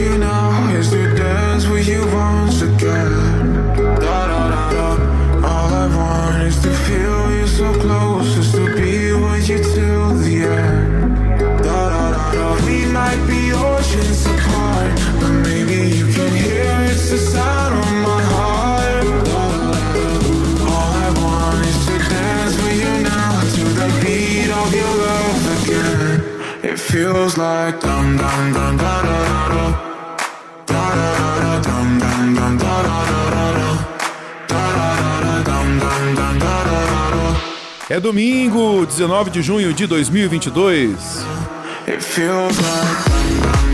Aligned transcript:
you 0.00 0.18
now 0.18 0.50
is 0.78 0.90
to 0.90 1.14
dance 1.14 1.66
with 1.66 1.86
you 1.86 2.00
once 2.14 2.62
again. 2.62 3.12
Da 4.04 4.18
da 4.30 4.40
da 4.54 4.64
da. 4.74 4.86
All 5.52 5.70
I 5.84 5.86
want 5.96 6.42
is 6.42 6.58
to 6.62 6.70
feel 6.86 7.22
you 7.38 7.46
so 7.46 7.68
close, 7.84 8.34
just 8.34 8.54
to 8.54 8.64
be 8.76 9.12
with 9.12 9.48
you 9.48 9.58
till 9.58 10.08
the 10.22 10.34
end. 10.44 11.38
Da 11.64 11.78
da 11.92 12.04
da 12.16 12.32
da. 12.32 12.66
We 12.66 12.86
might 12.98 13.22
be 13.26 13.52
oceans 13.52 14.24
apart, 14.26 14.92
but 15.20 15.32
maybe 15.48 15.78
you 15.98 16.06
can 16.16 16.32
hear 16.44 16.72
it's 16.90 17.10
the 17.10 17.18
sound 17.18 17.72
of 17.84 17.92
my 18.08 18.22
heart. 18.34 19.04
Da 19.30 19.42
da 19.52 19.70
da. 19.94 20.04
All 20.74 20.92
I 21.06 21.10
want 21.22 21.66
is 21.70 21.80
to 21.88 21.96
dance 22.14 22.56
with 22.62 22.78
you 22.84 22.94
now 23.12 23.32
to 23.56 23.64
the 23.80 23.88
beat 24.02 24.50
of 24.62 24.68
your 24.80 24.94
love 25.06 25.42
again. 25.56 26.10
It 26.70 26.78
feels 26.78 27.36
like 27.36 27.80
dum 27.80 28.16
dum 28.16 28.52
dum 28.54 28.76
da 28.76 29.02
da. 29.02 29.19
É 37.90 37.98
domingo, 37.98 38.86
19 38.86 39.30
de 39.30 39.42
junho 39.42 39.74
de 39.74 39.84
2022. 39.84 41.26
It 41.88 42.00
feels 42.00 42.56
like 42.56 43.69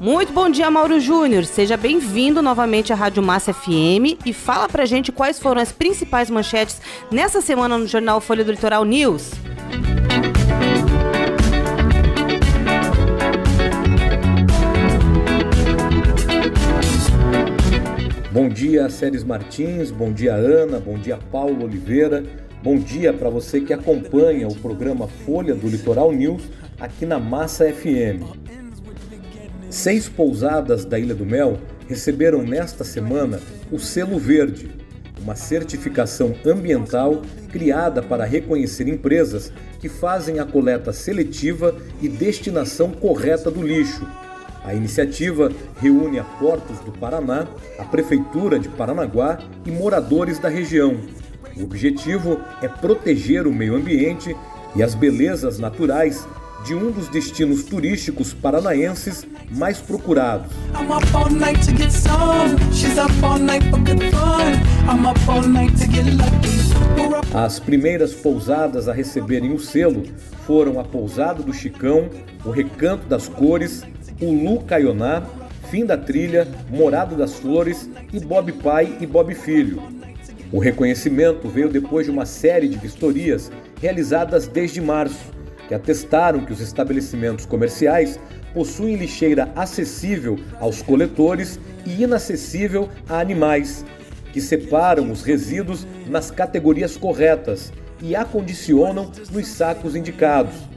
Muito 0.00 0.32
bom 0.32 0.48
dia, 0.50 0.70
Mauro 0.70 1.00
Júnior. 1.00 1.44
Seja 1.44 1.76
bem-vindo 1.76 2.42
novamente 2.42 2.92
à 2.92 2.96
Rádio 2.96 3.22
Massa 3.22 3.52
FM 3.52 4.18
e 4.24 4.32
fala 4.32 4.68
pra 4.68 4.84
gente 4.84 5.12
quais 5.12 5.38
foram 5.38 5.60
as 5.60 5.72
principais 5.72 6.28
manchetes 6.28 6.80
nessa 7.10 7.40
semana 7.40 7.78
no 7.78 7.86
jornal 7.86 8.20
Folha 8.20 8.44
do 8.44 8.52
Litoral 8.52 8.84
News. 8.84 9.32
Bom 18.38 18.48
dia, 18.48 18.88
Séries 18.88 19.24
Martins, 19.24 19.90
bom 19.90 20.12
dia, 20.12 20.32
Ana, 20.32 20.78
bom 20.78 20.96
dia, 20.96 21.16
Paulo 21.16 21.64
Oliveira, 21.64 22.22
bom 22.62 22.78
dia 22.78 23.12
para 23.12 23.28
você 23.28 23.60
que 23.60 23.72
acompanha 23.72 24.46
o 24.46 24.54
programa 24.54 25.08
Folha 25.08 25.56
do 25.56 25.66
Litoral 25.66 26.12
News 26.12 26.44
aqui 26.78 27.04
na 27.04 27.18
Massa 27.18 27.64
FM. 27.64 28.22
Seis 29.68 30.08
pousadas 30.08 30.84
da 30.84 31.00
Ilha 31.00 31.16
do 31.16 31.26
Mel 31.26 31.58
receberam 31.88 32.44
nesta 32.44 32.84
semana 32.84 33.40
o 33.72 33.78
Selo 33.80 34.20
Verde, 34.20 34.70
uma 35.20 35.34
certificação 35.34 36.32
ambiental 36.46 37.22
criada 37.50 38.04
para 38.04 38.24
reconhecer 38.24 38.86
empresas 38.86 39.52
que 39.80 39.88
fazem 39.88 40.38
a 40.38 40.44
coleta 40.44 40.92
seletiva 40.92 41.74
e 42.00 42.08
destinação 42.08 42.92
correta 42.92 43.50
do 43.50 43.60
lixo. 43.60 44.06
A 44.68 44.74
iniciativa 44.74 45.50
reúne 45.80 46.18
a 46.18 46.24
Portos 46.24 46.78
do 46.80 46.92
Paraná, 46.92 47.46
a 47.78 47.84
Prefeitura 47.84 48.58
de 48.58 48.68
Paranaguá 48.68 49.38
e 49.64 49.70
moradores 49.70 50.38
da 50.38 50.50
região. 50.50 50.94
O 51.56 51.62
objetivo 51.62 52.38
é 52.60 52.68
proteger 52.68 53.46
o 53.46 53.52
meio 53.52 53.74
ambiente 53.74 54.36
e 54.76 54.82
as 54.82 54.94
belezas 54.94 55.58
naturais 55.58 56.28
de 56.66 56.74
um 56.74 56.90
dos 56.90 57.08
destinos 57.08 57.62
turísticos 57.62 58.34
paranaenses 58.34 59.26
mais 59.50 59.78
procurados. 59.78 60.52
As 67.32 67.58
primeiras 67.58 68.12
pousadas 68.12 68.86
a 68.86 68.92
receberem 68.92 69.54
o 69.54 69.58
selo 69.58 70.02
foram 70.46 70.78
a 70.78 70.84
Pousada 70.84 71.42
do 71.42 71.54
Chicão, 71.54 72.10
o 72.44 72.50
Recanto 72.50 73.06
das 73.06 73.28
Cores, 73.28 73.82
o 74.20 74.32
Lu 74.32 74.60
Caioná, 74.60 75.22
Fim 75.70 75.84
da 75.84 75.96
Trilha, 75.96 76.48
Morado 76.70 77.14
das 77.14 77.34
Flores 77.34 77.88
e 78.12 78.18
Bob 78.18 78.52
Pai 78.52 78.96
e 79.00 79.06
Bob 79.06 79.34
Filho. 79.34 79.82
O 80.50 80.58
reconhecimento 80.58 81.46
veio 81.48 81.68
depois 81.68 82.06
de 82.06 82.10
uma 82.10 82.24
série 82.24 82.68
de 82.68 82.78
vistorias 82.78 83.52
realizadas 83.80 84.48
desde 84.48 84.80
março, 84.80 85.30
que 85.68 85.74
atestaram 85.74 86.44
que 86.44 86.52
os 86.52 86.60
estabelecimentos 86.60 87.44
comerciais 87.44 88.18
possuem 88.54 88.96
lixeira 88.96 89.52
acessível 89.54 90.38
aos 90.58 90.80
coletores 90.80 91.60
e 91.84 92.02
inacessível 92.02 92.88
a 93.08 93.20
animais, 93.20 93.84
que 94.32 94.40
separam 94.40 95.12
os 95.12 95.22
resíduos 95.22 95.86
nas 96.08 96.30
categorias 96.30 96.96
corretas 96.96 97.70
e 98.00 98.16
acondicionam 98.16 99.12
nos 99.30 99.48
sacos 99.48 99.94
indicados. 99.94 100.67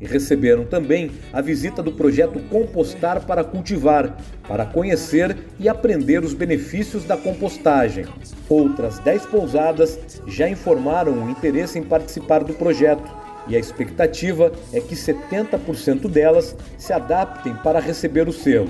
E 0.00 0.06
receberam 0.06 0.64
também 0.64 1.10
a 1.32 1.40
visita 1.40 1.82
do 1.82 1.92
projeto 1.92 2.38
Compostar 2.48 3.24
para 3.26 3.42
Cultivar, 3.44 4.16
para 4.46 4.64
conhecer 4.64 5.36
e 5.58 5.68
aprender 5.68 6.22
os 6.24 6.34
benefícios 6.34 7.04
da 7.04 7.16
compostagem. 7.16 8.06
Outras 8.48 8.98
10 9.00 9.26
pousadas 9.26 9.98
já 10.26 10.48
informaram 10.48 11.12
o 11.24 11.30
interesse 11.30 11.78
em 11.78 11.82
participar 11.82 12.44
do 12.44 12.54
projeto 12.54 13.08
e 13.48 13.56
a 13.56 13.58
expectativa 13.58 14.52
é 14.72 14.80
que 14.80 14.94
70% 14.94 16.08
delas 16.08 16.54
se 16.76 16.92
adaptem 16.92 17.54
para 17.56 17.80
receber 17.80 18.28
o 18.28 18.32
selo. 18.32 18.68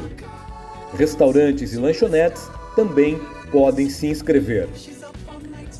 Restaurantes 0.96 1.74
e 1.74 1.78
lanchonetes 1.78 2.48
também 2.74 3.20
podem 3.50 3.90
se 3.90 4.06
inscrever. 4.06 4.68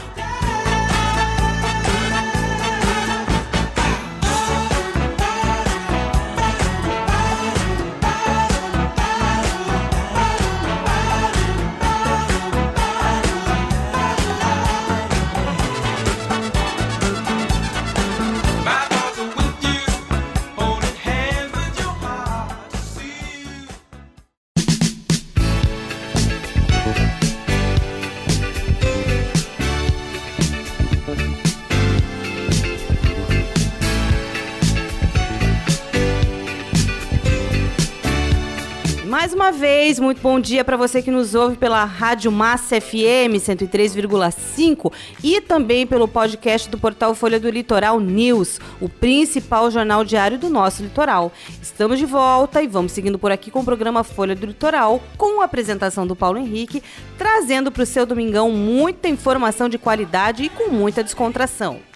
Muito 40.02 40.22
bom 40.22 40.40
dia 40.40 40.64
para 40.64 40.78
você 40.78 41.02
que 41.02 41.12
nos 41.12 41.36
ouve 41.36 41.58
pela 41.58 41.84
Rádio 41.84 42.32
Massa 42.32 42.80
FM 42.80 43.36
103,5 43.38 44.92
e 45.24 45.42
também 45.42 45.86
pelo 45.86 46.08
podcast 46.08 46.70
do 46.70 46.78
portal 46.78 47.16
Folha 47.16 47.40
do 47.40 47.50
Litoral 47.50 48.00
News, 48.00 48.60
o 48.80 48.88
principal 48.88 49.70
jornal 49.72 50.04
diário 50.06 50.38
do 50.38 50.50
nosso 50.50 50.84
litoral. 50.84 51.32
Estamos 51.62 52.00
de 52.00 52.06
volta 52.06 52.62
e 52.62 52.68
vamos 52.68 52.92
seguindo 52.92 53.20
por 53.20 53.32
aqui 53.32 53.50
com 53.50 53.60
o 53.60 53.66
programa 53.66 54.04
Folha 54.04 54.36
do 54.36 54.46
Litoral, 54.46 55.02
com 55.18 55.42
a 55.42 55.46
apresentação 55.46 56.06
do 56.06 56.16
Paulo 56.16 56.38
Henrique, 56.38 56.84
trazendo 57.18 57.72
para 57.72 57.84
o 57.84 57.86
seu 57.86 58.06
domingão 58.06 58.52
muita 58.52 59.08
informação 59.08 59.68
de 59.68 59.78
qualidade 59.78 60.44
e 60.44 60.50
com 60.50 60.70
muita 60.70 61.04
descontração. 61.04 61.89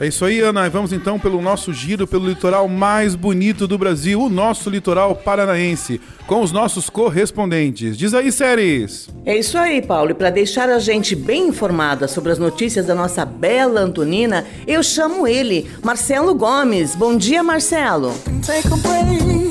É 0.00 0.06
isso 0.06 0.24
aí, 0.24 0.40
Ana. 0.40 0.64
E 0.66 0.70
Vamos 0.70 0.92
então 0.92 1.18
pelo 1.18 1.42
nosso 1.42 1.72
giro 1.72 2.06
pelo 2.06 2.28
litoral 2.28 2.68
mais 2.68 3.16
bonito 3.16 3.66
do 3.66 3.76
Brasil, 3.76 4.22
o 4.22 4.28
nosso 4.28 4.70
litoral 4.70 5.16
paranaense, 5.16 6.00
com 6.26 6.40
os 6.40 6.52
nossos 6.52 6.88
correspondentes. 6.88 7.98
Diz 7.98 8.14
aí, 8.14 8.30
séries! 8.30 9.08
É 9.26 9.36
isso 9.36 9.58
aí, 9.58 9.82
Paulo. 9.82 10.12
E 10.12 10.14
para 10.14 10.30
deixar 10.30 10.68
a 10.68 10.78
gente 10.78 11.16
bem 11.16 11.48
informada 11.48 12.06
sobre 12.06 12.30
as 12.30 12.38
notícias 12.38 12.86
da 12.86 12.94
nossa 12.94 13.24
bela 13.24 13.80
Antonina, 13.80 14.46
eu 14.66 14.84
chamo 14.84 15.26
ele, 15.26 15.68
Marcelo 15.82 16.32
Gomes. 16.32 16.94
Bom 16.94 17.16
dia, 17.16 17.42
Marcelo. 17.42 18.14
Take 18.46 18.68
a 18.68 18.76
break. 18.76 19.48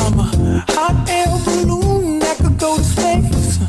I'm 0.00 0.18
a 0.18 0.64
hot 0.72 1.08
air 1.08 1.28
balloon 1.44 2.18
that 2.18 2.36
could 2.38 2.58
go 2.58 2.76
to 2.76 2.82
space. 2.82 3.60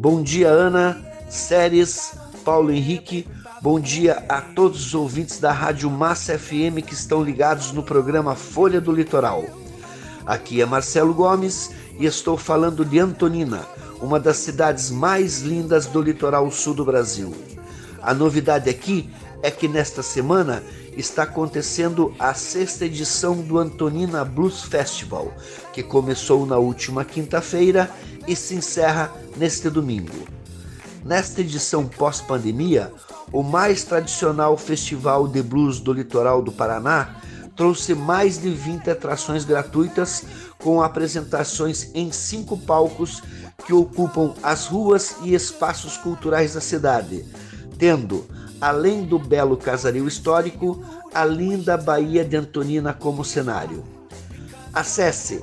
Bom 0.00 0.22
dia, 0.22 0.48
Ana, 0.48 0.96
Séries, 1.28 2.12
Paulo 2.46 2.70
Henrique. 2.70 3.26
Bom 3.60 3.80
dia 3.80 4.22
a 4.28 4.40
todos 4.40 4.86
os 4.86 4.94
ouvintes 4.94 5.40
da 5.40 5.50
Rádio 5.50 5.90
Massa 5.90 6.38
FM 6.38 6.78
que 6.86 6.94
estão 6.94 7.20
ligados 7.20 7.72
no 7.72 7.82
programa 7.82 8.36
Folha 8.36 8.80
do 8.80 8.92
Litoral. 8.92 9.44
Aqui 10.24 10.62
é 10.62 10.64
Marcelo 10.64 11.12
Gomes 11.12 11.72
e 11.98 12.06
estou 12.06 12.36
falando 12.36 12.84
de 12.84 13.00
Antonina, 13.00 13.66
uma 14.00 14.20
das 14.20 14.36
cidades 14.36 14.92
mais 14.92 15.42
lindas 15.42 15.86
do 15.86 16.00
litoral 16.00 16.48
sul 16.52 16.72
do 16.72 16.84
Brasil. 16.84 17.34
A 18.00 18.14
novidade 18.14 18.70
aqui 18.70 19.10
é 19.42 19.50
que 19.50 19.66
nesta 19.66 20.00
semana 20.00 20.62
está 20.96 21.24
acontecendo 21.24 22.14
a 22.16 22.32
sexta 22.32 22.84
edição 22.84 23.42
do 23.42 23.58
Antonina 23.58 24.24
Blues 24.24 24.62
Festival, 24.62 25.34
que 25.72 25.82
começou 25.82 26.46
na 26.46 26.58
última 26.58 27.04
quinta-feira 27.04 27.90
e 28.24 28.36
se 28.36 28.54
encerra 28.54 29.12
neste 29.36 29.68
domingo. 29.68 30.36
Nesta 31.06 31.40
edição 31.40 31.86
pós-pandemia, 31.86 32.92
o 33.30 33.40
mais 33.40 33.84
tradicional 33.84 34.56
festival 34.56 35.28
de 35.28 35.40
blues 35.40 35.78
do 35.78 35.92
litoral 35.92 36.42
do 36.42 36.50
Paraná 36.50 37.14
trouxe 37.54 37.94
mais 37.94 38.38
de 38.38 38.50
20 38.50 38.90
atrações 38.90 39.44
gratuitas 39.44 40.24
com 40.58 40.82
apresentações 40.82 41.92
em 41.94 42.10
cinco 42.10 42.58
palcos 42.58 43.22
que 43.64 43.72
ocupam 43.72 44.34
as 44.42 44.66
ruas 44.66 45.14
e 45.22 45.32
espaços 45.32 45.96
culturais 45.96 46.54
da 46.54 46.60
cidade, 46.60 47.24
tendo, 47.78 48.26
além 48.60 49.04
do 49.04 49.16
belo 49.16 49.56
casario 49.56 50.08
histórico, 50.08 50.82
a 51.14 51.24
linda 51.24 51.76
Baía 51.76 52.24
de 52.24 52.36
Antonina 52.36 52.92
como 52.92 53.24
cenário. 53.24 53.84
Acesse 54.74 55.40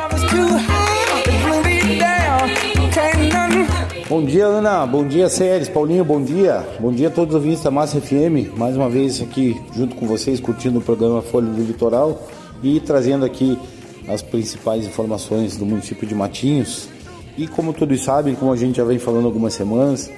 Bom 4.13 4.23
dia, 4.23 4.45
Ana. 4.45 4.85
Bom 4.85 5.09
dia, 5.09 5.27
Séries. 5.31 5.71
Paulinho, 5.71 6.05
bom 6.05 6.23
dia. 6.23 6.63
Bom 6.79 6.93
dia 6.93 7.09
a 7.09 7.11
todos 7.11 7.35
os 7.35 7.41
ouvintes 7.41 7.63
da 7.63 7.71
Massa 7.71 7.99
FM. 7.99 8.55
Mais 8.59 8.77
uma 8.77 8.87
vez 8.87 9.23
aqui 9.23 9.59
junto 9.75 9.97
com 9.97 10.07
vocês, 10.07 10.39
curtindo 10.39 10.81
o 10.81 10.83
programa 10.83 11.23
Folha 11.23 11.47
do 11.47 11.63
Litoral 11.63 12.23
e 12.63 12.79
trazendo 12.79 13.25
aqui 13.25 13.59
as 14.07 14.21
principais 14.21 14.85
informações 14.85 15.57
do 15.57 15.65
município 15.65 16.07
de 16.07 16.15
Matinhos. 16.15 16.91
E 17.39 17.49
como 17.49 17.73
todos 17.73 18.05
sabem, 18.05 18.35
como 18.35 18.53
a 18.53 18.57
gente 18.57 18.77
já 18.77 18.85
vem 18.85 18.99
falando 18.99 19.25
algumas 19.25 19.55
semanas, 19.55 20.11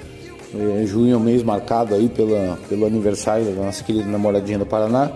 é, 0.53 0.85
junho 0.85 1.15
é 1.15 1.17
um 1.17 1.21
mês 1.21 1.45
marcado 1.45 1.95
aí 1.95 2.09
pela, 2.09 2.59
pelo 2.69 2.87
aniversário 2.87 3.45
da 3.45 3.63
nossa 3.63 3.85
querida 3.85 4.09
namoradinha 4.09 4.59
do 4.59 4.67
Paraná. 4.67 5.13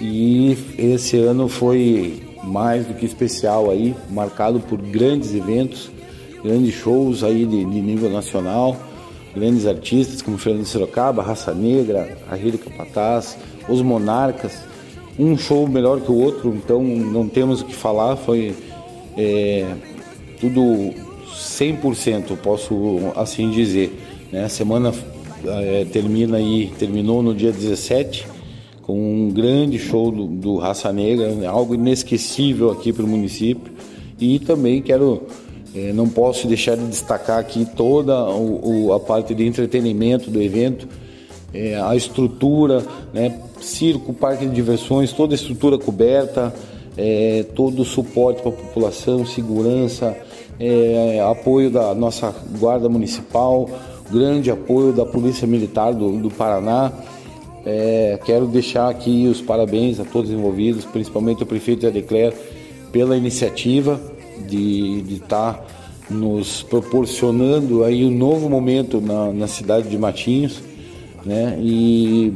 E 0.00 0.58
esse 0.76 1.18
ano 1.18 1.46
foi 1.48 2.20
mais 2.42 2.84
do 2.84 2.94
que 2.94 3.06
especial 3.06 3.70
aí, 3.70 3.94
marcado 4.10 4.58
por 4.58 4.82
grandes 4.82 5.32
eventos 5.36 5.88
grandes 6.42 6.74
shows 6.74 7.22
aí 7.22 7.46
de, 7.46 7.64
de 7.64 7.80
nível 7.80 8.10
nacional, 8.10 8.76
grandes 9.34 9.66
artistas 9.66 10.20
como 10.20 10.36
Fernando 10.38 10.66
Sorocaba, 10.66 11.22
Raça 11.22 11.54
Negra, 11.54 12.18
Arredo 12.30 12.58
Capataz, 12.58 13.38
Os 13.68 13.80
Monarcas, 13.80 14.58
um 15.18 15.36
show 15.36 15.68
melhor 15.68 16.00
que 16.00 16.10
o 16.10 16.16
outro, 16.16 16.54
então 16.54 16.82
não 16.82 17.28
temos 17.28 17.60
o 17.60 17.64
que 17.64 17.74
falar, 17.74 18.16
foi 18.16 18.54
é, 19.16 19.74
tudo 20.40 20.94
100%, 21.32 22.36
posso 22.38 22.98
assim 23.14 23.50
dizer. 23.50 23.92
Né? 24.30 24.44
A 24.44 24.48
semana 24.48 24.92
é, 25.44 25.84
termina 25.84 26.38
aí, 26.38 26.72
terminou 26.78 27.22
no 27.22 27.34
dia 27.34 27.52
17, 27.52 28.26
com 28.82 29.26
um 29.26 29.30
grande 29.30 29.78
show 29.78 30.10
do, 30.10 30.26
do 30.26 30.56
Raça 30.56 30.92
Negra, 30.92 31.48
algo 31.48 31.74
inesquecível 31.74 32.70
aqui 32.70 32.92
para 32.92 33.04
o 33.04 33.08
município. 33.08 33.72
E 34.18 34.38
também 34.38 34.80
quero 34.80 35.22
não 35.94 36.08
posso 36.08 36.46
deixar 36.46 36.76
de 36.76 36.86
destacar 36.86 37.38
aqui 37.38 37.64
toda 37.64 38.24
o, 38.24 38.86
o, 38.86 38.92
a 38.92 39.00
parte 39.00 39.34
de 39.34 39.46
entretenimento 39.46 40.30
do 40.30 40.42
evento, 40.42 40.86
é, 41.54 41.80
a 41.80 41.96
estrutura, 41.96 42.84
né, 43.12 43.40
circo, 43.60 44.12
parque 44.12 44.46
de 44.46 44.54
diversões, 44.54 45.12
toda 45.12 45.34
a 45.34 45.36
estrutura 45.36 45.78
coberta, 45.78 46.54
é, 46.96 47.44
todo 47.54 47.82
o 47.82 47.84
suporte 47.84 48.42
para 48.42 48.50
a 48.50 48.54
população, 48.54 49.24
segurança, 49.24 50.16
é, 50.60 51.20
apoio 51.20 51.70
da 51.70 51.94
nossa 51.94 52.34
guarda 52.58 52.88
municipal, 52.88 53.68
grande 54.10 54.50
apoio 54.50 54.92
da 54.92 55.06
Polícia 55.06 55.46
Militar 55.46 55.94
do, 55.94 56.18
do 56.18 56.30
Paraná. 56.30 56.92
É, 57.64 58.18
quero 58.24 58.46
deixar 58.46 58.88
aqui 58.88 59.26
os 59.26 59.40
parabéns 59.40 60.00
a 60.00 60.04
todos 60.04 60.30
os 60.30 60.36
envolvidos, 60.36 60.84
principalmente 60.84 61.42
ao 61.42 61.46
prefeito 61.46 61.86
Adecler, 61.86 62.34
pela 62.90 63.16
iniciativa 63.16 63.98
de 64.48 65.04
estar 65.14 65.54
tá 65.54 65.64
nos 66.10 66.62
proporcionando 66.62 67.84
aí 67.84 68.04
um 68.04 68.10
novo 68.10 68.48
momento 68.48 69.00
na, 69.00 69.32
na 69.32 69.46
cidade 69.46 69.88
de 69.88 69.96
Matinhos, 69.96 70.60
né? 71.24 71.58
E, 71.60 72.32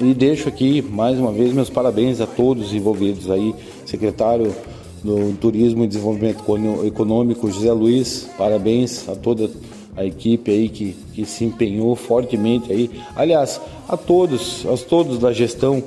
e 0.00 0.14
deixo 0.14 0.48
aqui 0.48 0.82
mais 0.82 1.18
uma 1.18 1.32
vez 1.32 1.52
meus 1.52 1.70
parabéns 1.70 2.20
a 2.20 2.26
todos 2.26 2.68
os 2.68 2.74
envolvidos 2.74 3.30
aí, 3.30 3.54
secretário 3.84 4.54
do 5.02 5.36
Turismo 5.38 5.84
e 5.84 5.86
Desenvolvimento 5.86 6.44
Econômico 6.84 7.50
José 7.50 7.72
Luiz, 7.72 8.28
parabéns 8.36 9.08
a 9.08 9.14
toda 9.14 9.50
a 9.96 10.04
equipe 10.04 10.50
aí 10.50 10.68
que, 10.68 10.96
que 11.14 11.24
se 11.24 11.44
empenhou 11.44 11.96
fortemente 11.96 12.70
aí. 12.70 12.90
Aliás, 13.14 13.60
a 13.88 13.96
todos, 13.96 14.66
a 14.66 14.76
todos 14.76 15.18
da 15.18 15.32
gestão, 15.32 15.82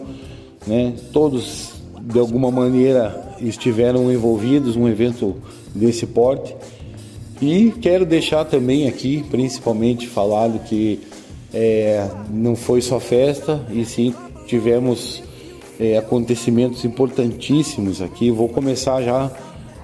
né? 0.65 0.93
Todos 1.13 1.73
de 2.01 2.17
alguma 2.17 2.49
maneira 2.49 3.28
estiveram 3.41 4.11
envolvidos 4.11 4.75
num 4.75 4.87
evento 4.87 5.35
desse 5.73 6.05
porte. 6.05 6.55
E 7.41 7.71
quero 7.81 8.05
deixar 8.05 8.45
também 8.45 8.87
aqui, 8.87 9.23
principalmente, 9.29 10.07
falado 10.07 10.59
que 10.59 10.99
é, 11.53 12.07
não 12.29 12.55
foi 12.55 12.81
só 12.81 12.99
festa, 12.99 13.65
e 13.71 13.85
sim 13.85 14.13
tivemos 14.45 15.23
é, 15.79 15.97
acontecimentos 15.97 16.83
importantíssimos 16.83 18.01
aqui. 18.01 18.29
Vou 18.29 18.49
começar 18.49 19.01
já 19.01 19.31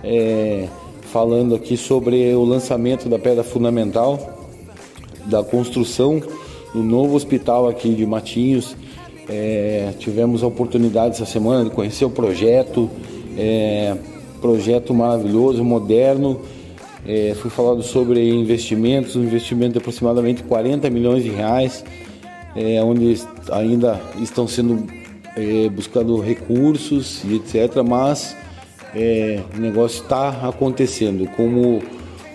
é, 0.04 0.68
falando 1.02 1.56
aqui 1.56 1.78
sobre 1.78 2.34
o 2.36 2.44
lançamento 2.44 3.08
da 3.08 3.18
pedra 3.18 3.44
fundamental 3.44 4.34
da 5.26 5.44
construção 5.44 6.22
do 6.74 6.84
novo 6.84 7.16
hospital 7.16 7.68
aqui 7.68 7.94
de 7.94 8.06
Matinhos. 8.06 8.76
É, 9.28 9.94
tivemos 9.98 10.44
a 10.44 10.48
oportunidade 10.48 11.16
essa 11.16 11.26
semana 11.26 11.64
de 11.64 11.72
conhecer 11.72 12.06
o 12.06 12.10
projeto, 12.10 12.90
é, 13.38 13.96
projeto 14.42 14.94
maravilhoso, 14.94 15.64
moderno. 15.64 16.42
É, 17.08 17.36
foi 17.36 17.52
falado 17.52 17.84
sobre 17.84 18.28
investimentos, 18.30 19.16
um 19.16 19.24
investimento 19.24 19.74
de 19.74 19.78
aproximadamente 19.78 20.44
40 20.44 20.90
milhões 20.90 21.24
de 21.24 21.30
reais, 21.30 21.84
é, 22.56 22.82
onde 22.84 23.22
ainda 23.52 24.02
estão 24.20 24.48
sendo 24.48 24.88
é, 25.36 25.70
buscando 25.70 26.20
recursos 26.20 27.24
e 27.24 27.36
etc. 27.36 27.84
Mas 27.88 28.36
é, 28.96 29.40
o 29.56 29.60
negócio 29.60 30.02
está 30.02 30.30
acontecendo, 30.48 31.28
como 31.36 31.84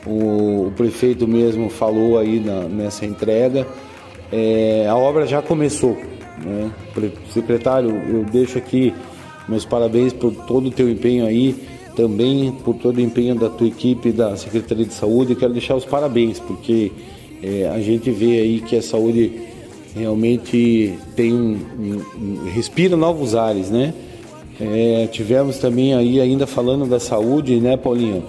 o, 0.07 0.67
o, 0.67 0.73
prefeito 0.77 1.27
mesmo 1.27 1.71
falou 1.71 2.19
aí 2.19 2.39
na, 2.39 2.63
nessa 2.63 3.07
entrega, 3.07 3.67
é, 4.31 4.87
a 4.89 4.95
obra 4.95 5.27
já 5.27 5.43
começou. 5.43 5.97
Né? 6.45 6.71
Secretário, 7.33 7.91
eu 8.09 8.25
deixo 8.25 8.59
aqui 8.59 8.95
meus 9.51 9.65
parabéns 9.65 10.13
por 10.13 10.33
todo 10.33 10.69
o 10.69 10.71
teu 10.71 10.89
empenho 10.89 11.27
aí, 11.27 11.57
também 11.97 12.53
por 12.65 12.77
todo 12.77 12.99
o 12.99 13.01
empenho 13.01 13.35
da 13.35 13.51
tua 13.51 13.67
equipe 13.67 14.13
da 14.13 14.37
Secretaria 14.37 14.87
de 14.87 14.95
Saúde. 14.95 15.35
Quero 15.35 15.53
deixar 15.53 15.75
os 15.75 15.85
parabéns, 15.85 16.39
porque 16.39 16.93
é, 17.43 17.69
a 17.69 17.81
gente 17.81 18.11
vê 18.13 18.41
aí 18.41 18.61
que 18.61 18.77
a 18.77 18.83
saúde 18.83 19.33
realmente 19.95 20.95
tem 21.17 21.35
um, 21.35 21.59
um, 21.79 22.03
um 22.17 22.51
respira 22.53 22.97
novos 22.97 23.35
ares, 23.35 23.71
né? 23.71 23.93
É, 24.61 25.09
tivemos 25.11 25.59
também 25.59 25.95
aí 25.95 26.21
ainda 26.21 26.47
falando 26.47 26.87
da 26.87 27.01
saúde, 27.01 27.57
né, 27.57 27.77
Paulinho? 27.77 28.23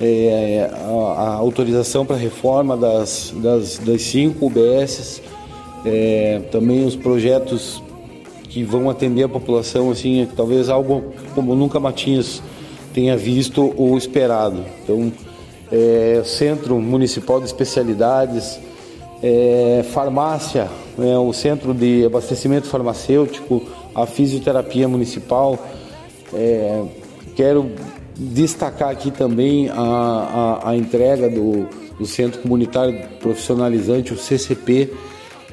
É, 0.00 0.70
a, 0.72 0.86
a, 0.86 1.34
autorização 1.34 2.06
para 2.06 2.14
reforma 2.14 2.76
das, 2.76 3.34
das, 3.42 3.78
das 3.78 4.02
cinco 4.02 4.46
UBSs, 4.46 5.20
é, 5.84 6.40
também 6.52 6.84
os 6.84 6.94
projetos 6.94 7.82
que 8.48 8.62
vão 8.62 8.88
atender 8.88 9.24
a 9.24 9.28
população, 9.28 9.90
assim, 9.90 10.26
talvez 10.36 10.68
algo 10.68 11.12
como 11.34 11.54
nunca 11.54 11.78
Matinhos 11.78 12.42
tenha 12.92 13.16
visto 13.16 13.72
ou 13.76 13.96
esperado. 13.96 14.64
Então, 14.82 15.12
é, 15.70 16.22
Centro 16.24 16.78
Municipal 16.78 17.40
de 17.40 17.46
Especialidades, 17.46 18.58
é, 19.22 19.84
farmácia, 19.92 20.68
é, 20.98 21.18
o 21.18 21.32
Centro 21.32 21.74
de 21.74 22.04
Abastecimento 22.06 22.66
Farmacêutico, 22.66 23.62
a 23.94 24.06
Fisioterapia 24.06 24.88
Municipal. 24.88 25.58
É, 26.32 26.82
quero 27.34 27.70
destacar 28.16 28.90
aqui 28.90 29.10
também 29.10 29.68
a, 29.68 30.60
a, 30.62 30.70
a 30.70 30.76
entrega 30.76 31.28
do, 31.28 31.66
do, 31.98 32.06
Centro 32.06 32.40
Comunitário 32.40 32.98
Profissionalizante, 33.20 34.12
o 34.12 34.18
CCP, 34.18 34.92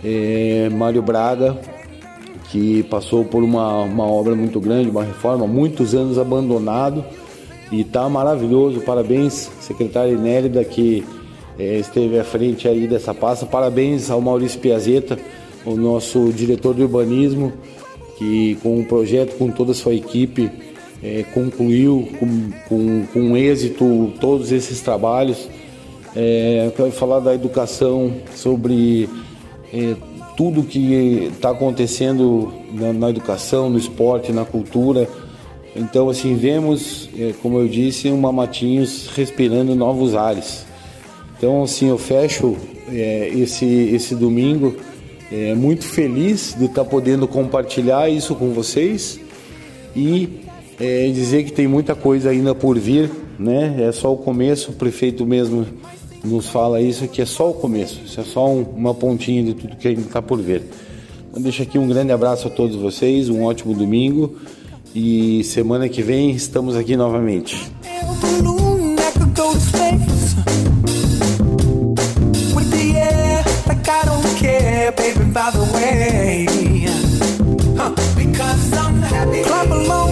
é, 0.03 0.69
Mário 0.71 1.01
Braga, 1.01 1.57
que 2.55 2.83
passou 2.83 3.25
por 3.25 3.43
uma, 3.43 3.81
uma 3.81 4.05
obra 4.05 4.33
muito 4.33 4.61
grande, 4.61 4.89
uma 4.89 5.03
reforma, 5.03 5.45
muitos 5.45 5.93
anos 5.93 6.17
abandonado 6.17 7.03
e 7.69 7.81
está 7.81 8.07
maravilhoso. 8.07 8.79
Parabéns, 8.79 9.51
secretária 9.59 10.13
Inélida, 10.13 10.63
que 10.63 11.03
é, 11.59 11.79
esteve 11.79 12.17
à 12.17 12.23
frente 12.23 12.65
aí 12.65 12.87
dessa 12.87 13.13
pasta. 13.13 13.45
Parabéns 13.45 14.09
ao 14.09 14.21
Maurício 14.21 14.57
Piazeta, 14.61 15.19
o 15.65 15.75
nosso 15.75 16.31
diretor 16.31 16.73
de 16.73 16.83
urbanismo, 16.83 17.51
que 18.17 18.57
com 18.63 18.79
o 18.79 18.85
projeto, 18.85 19.37
com 19.37 19.51
toda 19.51 19.73
a 19.73 19.75
sua 19.75 19.93
equipe, 19.93 20.49
é, 21.03 21.25
concluiu 21.33 22.07
com, 22.17 22.51
com, 22.69 23.05
com, 23.11 23.35
êxito 23.35 24.13
todos 24.21 24.53
esses 24.53 24.79
trabalhos. 24.79 25.49
É, 26.15 26.71
quero 26.73 26.91
falar 26.91 27.19
da 27.19 27.35
educação, 27.35 28.13
sobre 28.33 29.09
tudo 30.35 30.63
que 30.63 31.29
está 31.33 31.51
acontecendo 31.51 32.53
na, 32.71 32.93
na, 32.93 33.09
educação, 33.09 33.69
no 33.69 33.77
esporte, 33.77 34.31
na 34.31 34.45
cultura. 34.45 35.07
Então, 35.75 36.09
assim, 36.09 36.35
vemos, 36.35 37.09
é, 37.17 37.33
como 37.41 37.59
eu 37.59 37.67
disse, 37.67 38.09
uma 38.09 38.31
Matinhos 38.31 39.07
respirando 39.15 39.75
novos 39.75 40.15
ares. 40.15 40.65
Então, 41.37 41.63
assim, 41.63 41.87
eu 41.87 41.97
fecho 41.97 42.55
é, 42.89 43.29
esse, 43.33 43.65
esse 43.65 44.15
domingo 44.15 44.75
é, 45.31 45.53
muito 45.53 45.85
feliz 45.85 46.55
de 46.57 46.65
estar 46.65 46.83
tá 46.83 46.89
podendo 46.89 47.27
compartilhar 47.27 48.09
isso 48.09 48.35
com 48.35 48.51
vocês 48.51 49.19
e 49.95 50.29
é, 50.79 51.09
dizer 51.09 51.43
que 51.43 51.51
tem 51.51 51.67
muita 51.67 51.95
coisa 51.95 52.29
ainda 52.29 52.53
por 52.53 52.77
vir, 52.77 53.09
né? 53.39 53.75
É 53.79 53.91
só 53.91 54.13
o 54.13 54.17
começo, 54.17 54.71
o 54.71 54.73
prefeito 54.73 55.25
mesmo 55.25 55.65
nos 56.25 56.47
fala 56.47 56.81
isso 56.81 57.07
que 57.07 57.21
é 57.21 57.25
só 57.25 57.51
o 57.51 57.53
começo, 57.53 58.01
isso 58.05 58.19
é 58.19 58.23
só 58.23 58.49
um, 58.49 58.61
uma 58.61 58.93
pontinha 58.93 59.43
de 59.43 59.53
tudo 59.53 59.75
que 59.75 59.87
ainda 59.87 60.01
está 60.01 60.21
por 60.21 60.41
ver. 60.41 60.63
Então, 61.29 61.41
deixo 61.41 61.61
aqui 61.61 61.77
um 61.77 61.87
grande 61.87 62.11
abraço 62.11 62.47
a 62.47 62.51
todos 62.51 62.75
vocês, 62.75 63.29
um 63.29 63.43
ótimo 63.43 63.73
domingo 63.73 64.35
e 64.93 65.43
semana 65.43 65.89
que 65.89 66.01
vem 66.01 66.31
estamos 66.31 66.75
aqui 66.75 66.95
novamente. 66.95 67.71
By 75.35 75.51
the 75.51 75.59
way, 75.73 76.47
huh, 77.77 77.93
because 78.15 78.73
I'm 78.73 79.01
happy. 79.01 79.43
Clap 79.43 79.69
along. 79.69 80.04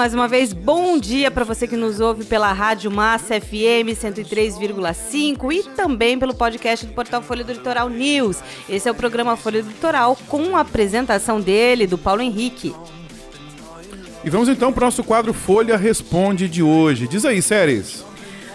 Mais 0.00 0.14
uma 0.14 0.26
vez, 0.26 0.54
bom 0.54 0.98
dia 0.98 1.30
para 1.30 1.44
você 1.44 1.68
que 1.68 1.76
nos 1.76 2.00
ouve 2.00 2.24
pela 2.24 2.50
Rádio 2.54 2.90
Massa 2.90 3.38
FM 3.38 3.92
103,5 3.92 5.52
e 5.52 5.62
também 5.76 6.18
pelo 6.18 6.34
podcast 6.34 6.86
do 6.86 6.94
portal 6.94 7.20
Folha 7.20 7.44
do 7.44 7.52
Litoral 7.52 7.90
News. 7.90 8.38
Esse 8.66 8.88
é 8.88 8.90
o 8.90 8.94
programa 8.94 9.36
Folha 9.36 9.62
do 9.62 9.68
Litoral 9.68 10.16
com 10.26 10.56
a 10.56 10.60
apresentação 10.60 11.38
dele, 11.38 11.86
do 11.86 11.98
Paulo 11.98 12.22
Henrique. 12.22 12.74
E 14.24 14.30
vamos 14.30 14.48
então 14.48 14.72
para 14.72 14.84
o 14.84 14.86
nosso 14.86 15.04
quadro 15.04 15.34
Folha 15.34 15.76
Responde 15.76 16.48
de 16.48 16.62
hoje. 16.62 17.06
Diz 17.06 17.26
aí, 17.26 17.42
séries. 17.42 18.02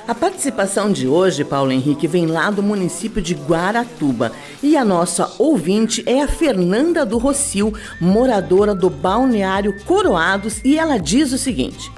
A 0.07 0.13
participação 0.13 0.91
de 0.91 1.07
hoje, 1.07 1.43
Paulo 1.43 1.71
Henrique, 1.71 2.07
vem 2.07 2.27
lá 2.27 2.51
do 2.51 2.61
município 2.61 3.19
de 3.19 3.33
Guaratuba. 3.33 4.31
E 4.61 4.77
a 4.77 4.85
nossa 4.85 5.33
ouvinte 5.39 6.03
é 6.05 6.21
a 6.21 6.27
Fernanda 6.27 7.03
do 7.03 7.17
Rocio, 7.17 7.73
moradora 7.99 8.75
do 8.75 8.87
balneário 8.87 9.75
Coroados, 9.83 10.61
e 10.63 10.77
ela 10.77 10.99
diz 10.99 11.31
o 11.31 11.39
seguinte. 11.39 11.91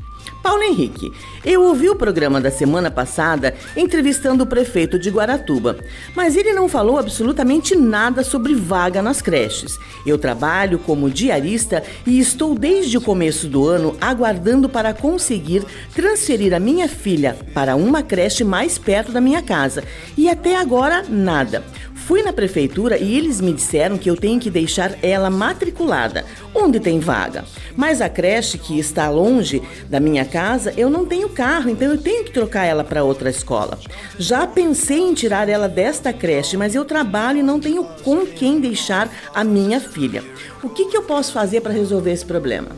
Paulo 0.47 0.63
Henrique, 0.63 1.11
eu 1.43 1.61
ouvi 1.63 1.89
o 1.89 1.95
programa 1.95 2.39
da 2.39 2.49
semana 2.49 2.89
passada 2.89 3.53
entrevistando 3.75 4.45
o 4.45 4.47
prefeito 4.47 4.97
de 4.97 5.09
Guaratuba, 5.09 5.75
mas 6.15 6.37
ele 6.37 6.53
não 6.53 6.69
falou 6.69 6.97
absolutamente 6.97 7.75
nada 7.75 8.23
sobre 8.23 8.55
vaga 8.55 9.01
nas 9.01 9.21
creches. 9.21 9.77
Eu 10.05 10.17
trabalho 10.17 10.79
como 10.79 11.09
diarista 11.09 11.83
e 12.05 12.17
estou 12.17 12.55
desde 12.55 12.97
o 12.97 13.01
começo 13.01 13.49
do 13.49 13.67
ano 13.67 13.97
aguardando 13.99 14.69
para 14.69 14.93
conseguir 14.93 15.65
transferir 15.93 16.53
a 16.53 16.61
minha 16.61 16.87
filha 16.87 17.35
para 17.53 17.75
uma 17.75 18.01
creche 18.01 18.45
mais 18.45 18.77
perto 18.77 19.11
da 19.11 19.19
minha 19.19 19.41
casa 19.41 19.83
e 20.17 20.29
até 20.29 20.55
agora 20.55 21.03
nada. 21.09 21.61
Fui 22.07 22.23
na 22.23 22.31
prefeitura 22.31 22.97
e 22.97 23.17
eles 23.17 23.41
me 23.41 23.51
disseram 23.51 23.97
que 23.97 24.09
eu 24.09 24.15
tenho 24.15 24.39
que 24.39 24.49
deixar 24.49 24.97
ela 25.03 25.29
matriculada, 25.29 26.23
onde 26.55 26.79
tem 26.79 27.01
vaga. 27.01 27.43
Mas 27.75 27.99
a 27.99 28.07
creche 28.07 28.57
que 28.57 28.79
está 28.79 29.09
longe 29.09 29.61
da 29.89 29.99
minha 29.99 30.23
casa, 30.23 30.37
eu 30.75 30.89
não 30.89 31.06
tenho 31.06 31.29
carro, 31.29 31.70
então 31.70 31.89
eu 31.89 31.98
tenho 31.98 32.24
que 32.24 32.32
trocar 32.32 32.63
ela 32.63 32.84
para 32.84 33.03
outra 33.03 33.29
escola. 33.29 33.77
Já 34.17 34.46
pensei 34.46 35.00
em 35.00 35.13
tirar 35.13 35.50
ela 35.50 35.67
desta 35.67 36.13
creche, 36.13 36.56
mas 36.56 36.75
eu 36.75 36.86
trabalho 36.86 37.39
e 37.39 37.44
não 37.44 37.60
tenho 37.60 37.84
com 38.03 38.25
quem 38.25 38.60
deixar 38.60 39.10
a 39.34 39.44
minha 39.44 39.79
filha. 39.79 40.24
O 40.63 40.70
que, 40.70 40.86
que 40.86 40.98
eu 40.98 41.03
posso 41.03 41.34
fazer 41.34 41.62
para 41.62 41.74
resolver 41.74 42.12
esse 42.12 42.25
problema? 42.25 42.70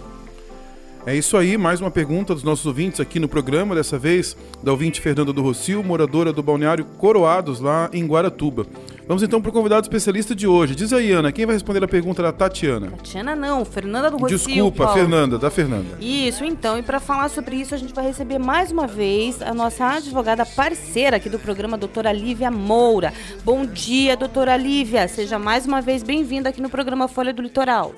É 1.06 1.16
isso 1.16 1.38
aí, 1.38 1.58
mais 1.58 1.82
uma 1.82 1.90
pergunta 1.90 2.34
dos 2.34 2.44
nossos 2.44 2.66
ouvintes 2.66 3.00
aqui 3.00 3.20
no 3.20 3.28
programa, 3.28 3.74
dessa 3.74 3.98
vez 3.98 4.38
da 4.62 4.72
ouvinte 4.72 5.02
Fernanda 5.02 5.34
do 5.34 5.42
Rocio, 5.42 5.84
moradora 5.84 6.32
do 6.32 6.44
balneário 6.44 6.86
Coroados, 6.98 7.60
lá 7.60 7.90
em 7.92 8.06
Guaratuba. 8.06 8.68
Vamos 9.10 9.24
então 9.24 9.42
para 9.42 9.50
o 9.50 9.52
convidado 9.52 9.82
especialista 9.82 10.36
de 10.36 10.46
hoje. 10.46 10.76
Diz 10.76 10.94
aí, 10.94 11.12
Ana, 11.12 11.32
quem 11.32 11.44
vai 11.44 11.56
responder 11.56 11.84
a 11.84 11.88
pergunta 11.88 12.22
da 12.22 12.32
Tatiana? 12.32 12.92
Tatiana 12.92 13.36
não, 13.36 13.66
Fernanda 13.66 14.12
do 14.12 14.18
Rocio. 14.18 14.38
Desculpa, 14.38 14.84
Paulo. 14.84 15.00
Fernanda, 15.00 15.40
da 15.40 15.50
Fernanda. 15.50 15.98
Isso, 16.00 16.46
então, 16.46 16.78
e 16.78 16.84
para 16.84 17.00
falar 17.00 17.28
sobre 17.30 17.56
isso, 17.56 17.74
a 17.74 17.78
gente 17.80 17.92
vai 17.92 18.06
receber 18.06 18.38
mais 18.38 18.72
uma 18.72 18.86
vez 18.86 19.42
a 19.42 19.52
nossa 19.52 19.84
advogada 19.96 20.46
parceira 20.46 21.18
aqui 21.18 21.28
do 21.28 21.40
programa, 21.40 21.76
doutora 21.76 22.12
Lívia 22.12 22.52
Moura. 22.52 23.12
Bom 23.44 23.66
dia, 23.66 24.16
doutora 24.16 24.56
Lívia. 24.56 25.08
Seja 25.08 25.40
mais 25.40 25.66
uma 25.66 25.82
vez 25.82 26.04
bem-vinda 26.04 26.50
aqui 26.50 26.62
no 26.62 26.70
programa 26.70 27.08
Folha 27.08 27.34
do 27.34 27.42
Litoral. 27.42 27.96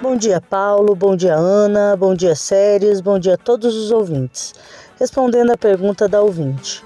Bom 0.00 0.16
dia, 0.16 0.40
Paulo. 0.40 0.94
Bom 0.94 1.16
dia, 1.16 1.34
Ana. 1.34 1.96
Bom 1.96 2.14
dia, 2.14 2.36
Séries. 2.36 3.00
Bom 3.00 3.18
dia 3.18 3.34
a 3.34 3.36
todos 3.36 3.74
os 3.74 3.90
ouvintes. 3.90 4.54
Respondendo 4.98 5.52
à 5.52 5.56
pergunta 5.56 6.08
da 6.08 6.20
ouvinte. 6.20 6.84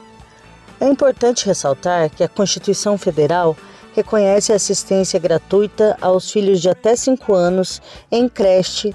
É 0.78 0.86
importante 0.86 1.46
ressaltar 1.46 2.10
que 2.10 2.22
a 2.22 2.28
Constituição 2.28 2.98
Federal 2.98 3.56
reconhece 3.94 4.52
assistência 4.52 5.18
gratuita 5.18 5.96
aos 6.00 6.30
filhos 6.30 6.60
de 6.60 6.68
até 6.68 6.96
5 6.96 7.32
anos 7.34 7.80
em 8.10 8.28
creche, 8.28 8.94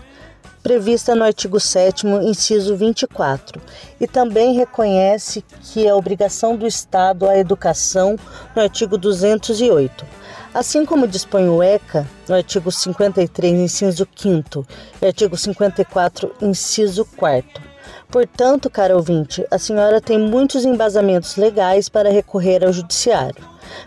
prevista 0.62 1.15
no 1.15 1.23
artigo 1.23 1.60
7, 1.60 2.06
inciso 2.06 2.75
24, 2.75 3.62
e 3.99 4.06
também 4.06 4.53
reconhece 4.53 5.43
que 5.62 5.88
é 5.88 5.93
obrigação 5.93 6.56
do 6.56 6.67
Estado 6.67 7.27
a 7.27 7.38
educação 7.38 8.17
no 8.56 8.62
artigo 8.62 8.97
208. 8.97 10.06
Assim 10.53 10.86
como 10.86 11.08
dispõe 11.08 11.47
o 11.47 11.63
ECA, 11.63 12.08
no 12.27 12.36
artigo 12.36 12.71
53, 12.71 13.53
inciso 13.53 14.08
5 14.15 14.65
e 15.01 15.06
artigo 15.06 15.38
54, 15.38 16.34
inciso 16.41 17.06
4. 17.15 17.66
Portanto, 18.09 18.69
cara 18.69 18.95
ouvinte, 18.95 19.45
a 19.51 19.57
senhora 19.57 19.99
tem 19.99 20.17
muitos 20.17 20.63
embasamentos 20.63 21.35
legais 21.35 21.89
para 21.89 22.09
recorrer 22.09 22.63
ao 22.63 22.71
judiciário, 22.71 23.43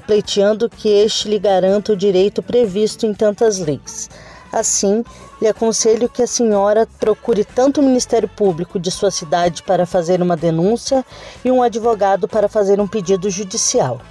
pleiteando 0.06 0.68
que 0.68 0.88
este 0.88 1.26
lhe 1.26 1.38
garanta 1.38 1.92
o 1.92 1.96
direito 1.96 2.42
previsto 2.42 3.06
em 3.06 3.14
tantas 3.14 3.58
leis. 3.58 4.10
Assim, 4.52 5.02
lhe 5.40 5.48
aconselho 5.48 6.08
que 6.08 6.22
a 6.22 6.26
senhora 6.26 6.86
procure 6.98 7.44
tanto 7.44 7.80
o 7.80 7.84
Ministério 7.84 8.28
Público 8.28 8.78
de 8.78 8.90
sua 8.90 9.10
cidade 9.10 9.62
para 9.62 9.86
fazer 9.86 10.20
uma 10.20 10.36
denúncia 10.36 11.02
e 11.42 11.50
um 11.50 11.62
advogado 11.62 12.28
para 12.28 12.46
fazer 12.46 12.78
um 12.78 12.86
pedido 12.86 13.30
judicial. 13.30 14.02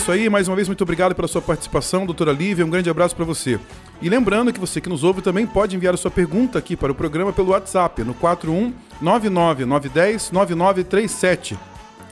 Isso 0.00 0.12
aí, 0.12 0.30
mais 0.30 0.48
uma 0.48 0.56
vez, 0.56 0.66
muito 0.66 0.80
obrigado 0.80 1.14
pela 1.14 1.28
sua 1.28 1.42
participação, 1.42 2.06
doutora 2.06 2.32
Lívia. 2.32 2.64
Um 2.64 2.70
grande 2.70 2.88
abraço 2.88 3.14
para 3.14 3.24
você. 3.24 3.60
E 4.00 4.08
lembrando 4.08 4.50
que 4.50 4.58
você 4.58 4.80
que 4.80 4.88
nos 4.88 5.04
ouve 5.04 5.20
também 5.20 5.46
pode 5.46 5.76
enviar 5.76 5.92
a 5.92 5.96
sua 5.98 6.10
pergunta 6.10 6.58
aqui 6.58 6.74
para 6.74 6.90
o 6.90 6.94
programa 6.94 7.34
pelo 7.34 7.50
WhatsApp, 7.50 8.02
no 8.02 8.14
41 8.14 8.72
99910 8.98 10.30
9937. 10.32 11.58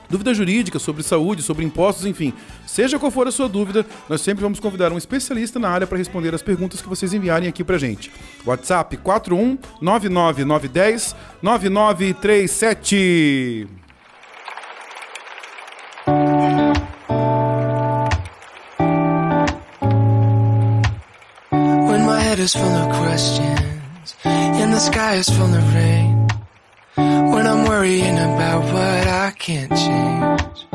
Dúvida 0.07 0.35
jurídica 0.35 0.77
sobre 0.77 1.01
saúde, 1.01 1.41
sobre 1.41 1.65
impostos, 1.65 2.05
enfim. 2.05 2.31
Seja 2.67 2.99
qual 2.99 3.09
for 3.09 3.27
a 3.27 3.31
sua 3.31 3.49
dúvida, 3.49 3.83
nós 4.07 4.21
sempre 4.21 4.43
vamos 4.43 4.59
convidar 4.59 4.93
um 4.93 4.97
especialista 4.97 5.57
na 5.57 5.69
área 5.69 5.87
para 5.87 5.97
responder 5.97 6.35
as 6.35 6.43
perguntas 6.43 6.83
que 6.83 6.89
vocês 6.89 7.11
enviarem 7.11 7.49
aqui 7.49 7.63
pra 7.63 7.79
gente. 7.79 8.11
WhatsApp 8.45 8.97
41 8.97 9.57
head 22.39 22.45
is 22.45 22.53
full 22.53 22.63
of 22.63 22.89
questions 22.95 24.15
and 24.23 24.73
the 24.73 24.79
sky 24.79 25.15
is 25.15 25.29
full 25.29 25.53
of 25.53 25.75
rain. 25.75 26.27
When 26.95 27.45
I'm 27.45 27.67
worrying 27.67 28.17
about 28.17 28.63
what 28.63 29.07
I 29.07 29.31
can't 29.37 29.71
change. 29.71 30.65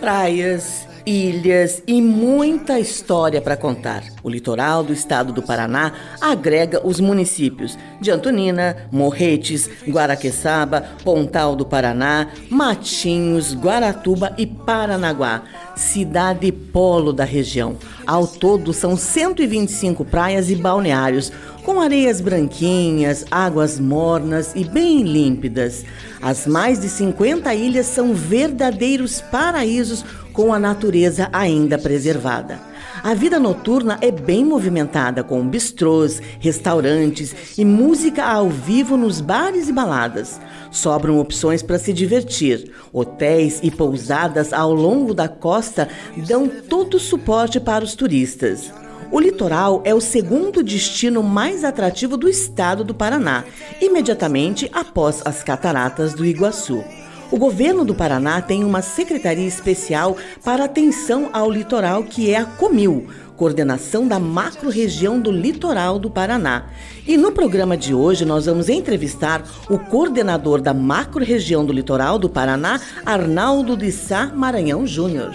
Praias, 0.00 0.86
ilhas 1.06 1.80
e 1.86 2.02
muita 2.02 2.80
história 2.80 3.40
para 3.40 3.56
contar. 3.56 4.02
O 4.24 4.28
litoral 4.28 4.82
do 4.82 4.92
estado 4.92 5.32
do 5.32 5.40
Paraná 5.40 5.92
agrega 6.20 6.84
os 6.84 6.98
municípios 6.98 7.78
de 8.00 8.10
Antonina, 8.10 8.76
Morretes, 8.90 9.70
Guaraqueçaba, 9.88 10.84
Pontal 11.04 11.54
do 11.54 11.64
Paraná, 11.64 12.28
Matinhos, 12.50 13.54
Guaratuba 13.54 14.34
e 14.36 14.46
Paranaguá, 14.46 15.42
cidade 15.76 16.50
polo 16.50 17.12
da 17.12 17.24
região. 17.24 17.76
Ao 18.04 18.26
todo 18.26 18.72
são 18.72 18.96
125 18.96 20.04
praias 20.04 20.50
e 20.50 20.56
balneários, 20.56 21.30
com 21.64 21.80
areias 21.80 22.20
branquinhas, 22.20 23.24
águas 23.30 23.78
mornas 23.78 24.52
e 24.54 24.64
bem 24.64 25.02
límpidas. 25.02 25.84
As 26.22 26.46
mais 26.46 26.80
de 26.80 26.88
50 26.88 27.52
ilhas 27.54 27.86
são 27.86 28.14
verdadeiros 28.14 29.20
paraísos 29.20 30.04
com 30.36 30.52
a 30.52 30.58
natureza 30.58 31.30
ainda 31.32 31.78
preservada. 31.78 32.60
A 33.02 33.14
vida 33.14 33.40
noturna 33.40 33.96
é 34.02 34.10
bem 34.10 34.44
movimentada, 34.44 35.24
com 35.24 35.48
bistrôs, 35.48 36.20
restaurantes 36.38 37.34
e 37.56 37.64
música 37.64 38.22
ao 38.22 38.50
vivo 38.50 38.98
nos 38.98 39.18
bares 39.18 39.66
e 39.66 39.72
baladas. 39.72 40.38
Sobram 40.70 41.18
opções 41.18 41.62
para 41.62 41.78
se 41.78 41.90
divertir. 41.90 42.70
Hotéis 42.92 43.60
e 43.62 43.70
pousadas 43.70 44.52
ao 44.52 44.74
longo 44.74 45.14
da 45.14 45.26
costa 45.26 45.88
dão 46.28 46.46
todo 46.46 46.94
o 46.94 47.00
suporte 47.00 47.58
para 47.58 47.82
os 47.82 47.94
turistas. 47.94 48.70
O 49.10 49.18
litoral 49.18 49.80
é 49.84 49.94
o 49.94 50.00
segundo 50.02 50.62
destino 50.62 51.22
mais 51.22 51.64
atrativo 51.64 52.14
do 52.18 52.28
estado 52.28 52.84
do 52.84 52.92
Paraná, 52.92 53.44
imediatamente 53.80 54.68
após 54.70 55.22
as 55.24 55.42
cataratas 55.42 56.12
do 56.12 56.26
Iguaçu. 56.26 56.84
O 57.30 57.38
governo 57.38 57.84
do 57.84 57.94
Paraná 57.94 58.40
tem 58.40 58.64
uma 58.64 58.80
secretaria 58.82 59.46
especial 59.46 60.16
para 60.44 60.64
atenção 60.64 61.28
ao 61.32 61.50
litoral, 61.50 62.04
que 62.04 62.30
é 62.30 62.38
a 62.38 62.44
Comil, 62.44 63.08
coordenação 63.36 64.06
da 64.06 64.18
macro-região 64.18 65.20
do 65.20 65.32
litoral 65.32 65.98
do 65.98 66.08
Paraná. 66.08 66.66
E 67.06 67.16
no 67.16 67.32
programa 67.32 67.76
de 67.76 67.92
hoje 67.92 68.24
nós 68.24 68.46
vamos 68.46 68.68
entrevistar 68.68 69.42
o 69.68 69.78
coordenador 69.78 70.60
da 70.60 70.72
macro-região 70.72 71.64
do 71.64 71.72
litoral 71.72 72.18
do 72.18 72.28
Paraná, 72.28 72.80
Arnaldo 73.04 73.76
de 73.76 73.90
Sá 73.90 74.26
Maranhão 74.26 74.86
Júnior. 74.86 75.34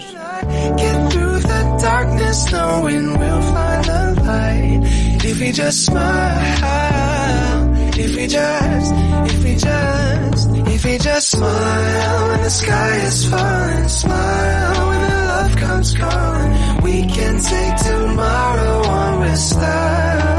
If 10.34 10.51
if 10.84 10.90
we 10.90 10.98
just, 10.98 11.30
smile 11.30 12.28
when 12.28 12.42
the 12.42 12.50
sky 12.50 12.96
is 13.06 13.30
falling, 13.30 13.88
smile 13.88 14.88
when 14.88 15.00
the 15.00 15.16
love 15.32 15.56
comes 15.56 15.94
calling. 15.96 16.82
We 16.82 17.06
can 17.06 17.40
take 17.40 17.76
tomorrow 17.76 18.88
on 18.88 19.20
with 19.20 19.38
style. 19.38 20.32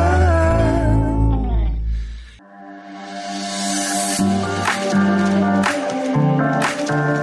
Mais 6.93 7.22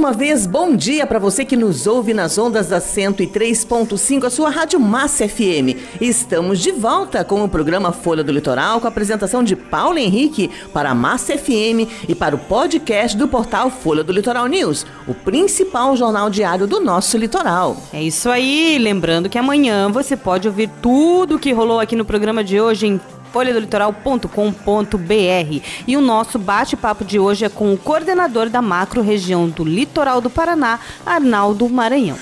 uma 0.00 0.12
vez, 0.14 0.46
bom 0.46 0.74
dia 0.74 1.06
para 1.06 1.18
você 1.18 1.44
que 1.44 1.54
nos 1.54 1.86
ouve 1.86 2.14
nas 2.14 2.38
ondas 2.38 2.68
da 2.68 2.80
103.5, 2.80 4.24
a 4.24 4.30
sua 4.30 4.48
Rádio 4.48 4.80
Massa 4.80 5.28
FM. 5.28 5.76
Estamos 6.00 6.58
de 6.58 6.72
volta 6.72 7.22
com 7.22 7.44
o 7.44 7.48
programa 7.48 7.92
Folha 7.92 8.24
do 8.24 8.32
Litoral, 8.32 8.80
com 8.80 8.86
a 8.86 8.88
apresentação 8.88 9.44
de 9.44 9.54
Paulo 9.54 9.98
Henrique 9.98 10.50
para 10.72 10.88
a 10.88 10.94
Massa 10.94 11.36
FM 11.36 12.08
e 12.08 12.14
para 12.14 12.34
o 12.34 12.38
podcast 12.38 13.14
do 13.14 13.28
portal 13.28 13.70
Folha 13.70 14.02
do 14.02 14.10
Litoral 14.10 14.46
News, 14.46 14.86
o 15.06 15.12
principal 15.12 15.94
jornal 15.94 16.30
diário 16.30 16.66
do 16.66 16.80
nosso 16.80 17.18
litoral. 17.18 17.76
É 17.92 18.02
isso 18.02 18.30
aí, 18.30 18.78
lembrando 18.78 19.28
que 19.28 19.36
amanhã 19.36 19.90
você 19.90 20.16
pode 20.16 20.48
ouvir 20.48 20.70
tudo 20.80 21.36
o 21.36 21.38
que 21.38 21.52
rolou 21.52 21.78
aqui 21.78 21.94
no 21.94 22.06
programa 22.06 22.42
de 22.42 22.58
hoje 22.58 22.86
em 22.86 22.98
folhadolitoral.com.br. 23.32 25.62
E 25.86 25.96
o 25.96 26.00
nosso 26.00 26.38
bate-papo 26.38 27.04
de 27.04 27.18
hoje 27.18 27.44
é 27.44 27.48
com 27.48 27.72
o 27.72 27.78
coordenador 27.78 28.48
da 28.48 28.62
macro 28.62 29.02
região 29.02 29.48
do 29.48 29.64
litoral 29.64 30.20
do 30.20 30.30
Paraná, 30.30 30.78
Arnaldo 31.04 31.68
Maranhão. 31.68 32.18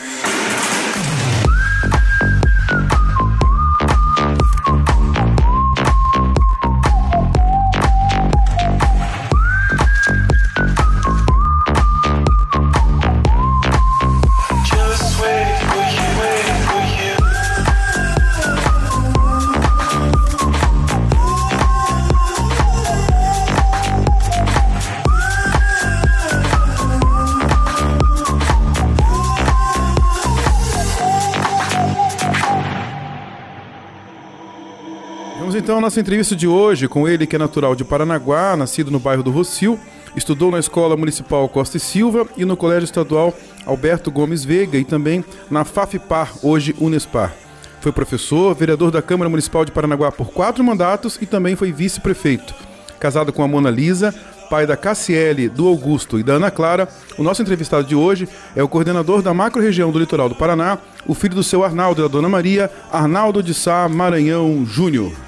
Então 35.79 35.87
nossa 35.87 36.01
entrevista 36.01 36.35
de 36.35 36.49
hoje 36.49 36.89
com 36.89 37.07
ele, 37.07 37.25
que 37.25 37.37
é 37.37 37.39
natural 37.39 37.77
de 37.77 37.85
Paranaguá, 37.85 38.57
nascido 38.57 38.91
no 38.91 38.99
bairro 38.99 39.23
do 39.23 39.31
Rocio, 39.31 39.79
estudou 40.17 40.51
na 40.51 40.59
Escola 40.59 40.97
Municipal 40.97 41.49
Costa 41.49 41.77
e 41.77 41.81
Silva 41.81 42.27
e 42.37 42.45
no 42.45 42.57
Colégio 42.57 42.85
Estadual 42.85 43.33
Alberto 43.65 44.11
Gomes 44.11 44.45
Veiga 44.45 44.77
e 44.77 44.85
também 44.85 45.25
na 45.49 45.65
FAFPAR, 45.65 46.33
hoje 46.43 46.75
Unespar. 46.81 47.33
Foi 47.81 47.93
professor, 47.93 48.57
vereador 48.57 48.91
da 48.91 49.01
Câmara 49.01 49.31
Municipal 49.31 49.65
de 49.65 49.71
Paranaguá 49.71 50.11
por 50.11 50.33
quatro 50.33 50.65
mandatos 50.65 51.17
e 51.23 51.27
também 51.27 51.55
foi 51.55 51.71
vice-prefeito. 51.71 52.53
Casado 52.99 53.33
com 53.33 53.45
a 53.45 53.47
Mona 53.47 53.71
Lisa, 53.71 54.13
pai 54.51 54.67
da 54.67 54.77
Cassiele, 54.77 55.49
do 55.49 55.69
Augusto 55.69 56.19
e 56.19 56.25
da 56.25 56.33
Ana 56.33 56.51
Clara, 56.51 56.89
o 57.17 57.23
nosso 57.23 57.41
entrevistado 57.41 57.87
de 57.87 57.95
hoje 57.95 58.29
é 58.57 58.63
o 58.65 58.69
coordenador 58.69 59.23
da 59.23 59.33
macro-região 59.33 59.93
do 59.93 60.01
litoral 60.01 60.29
do 60.29 60.35
Paraná, 60.35 60.79
o 61.07 61.15
filho 61.15 61.37
do 61.37 61.45
seu 61.45 61.63
Arnaldo 61.63 62.01
e 62.01 62.03
da 62.03 62.09
Dona 62.09 62.29
Maria, 62.29 62.69
Arnaldo 62.91 63.45
de 63.45 63.55
Sá 63.55 63.89
Maranhão 63.89 64.67
Júnior. 64.67 65.28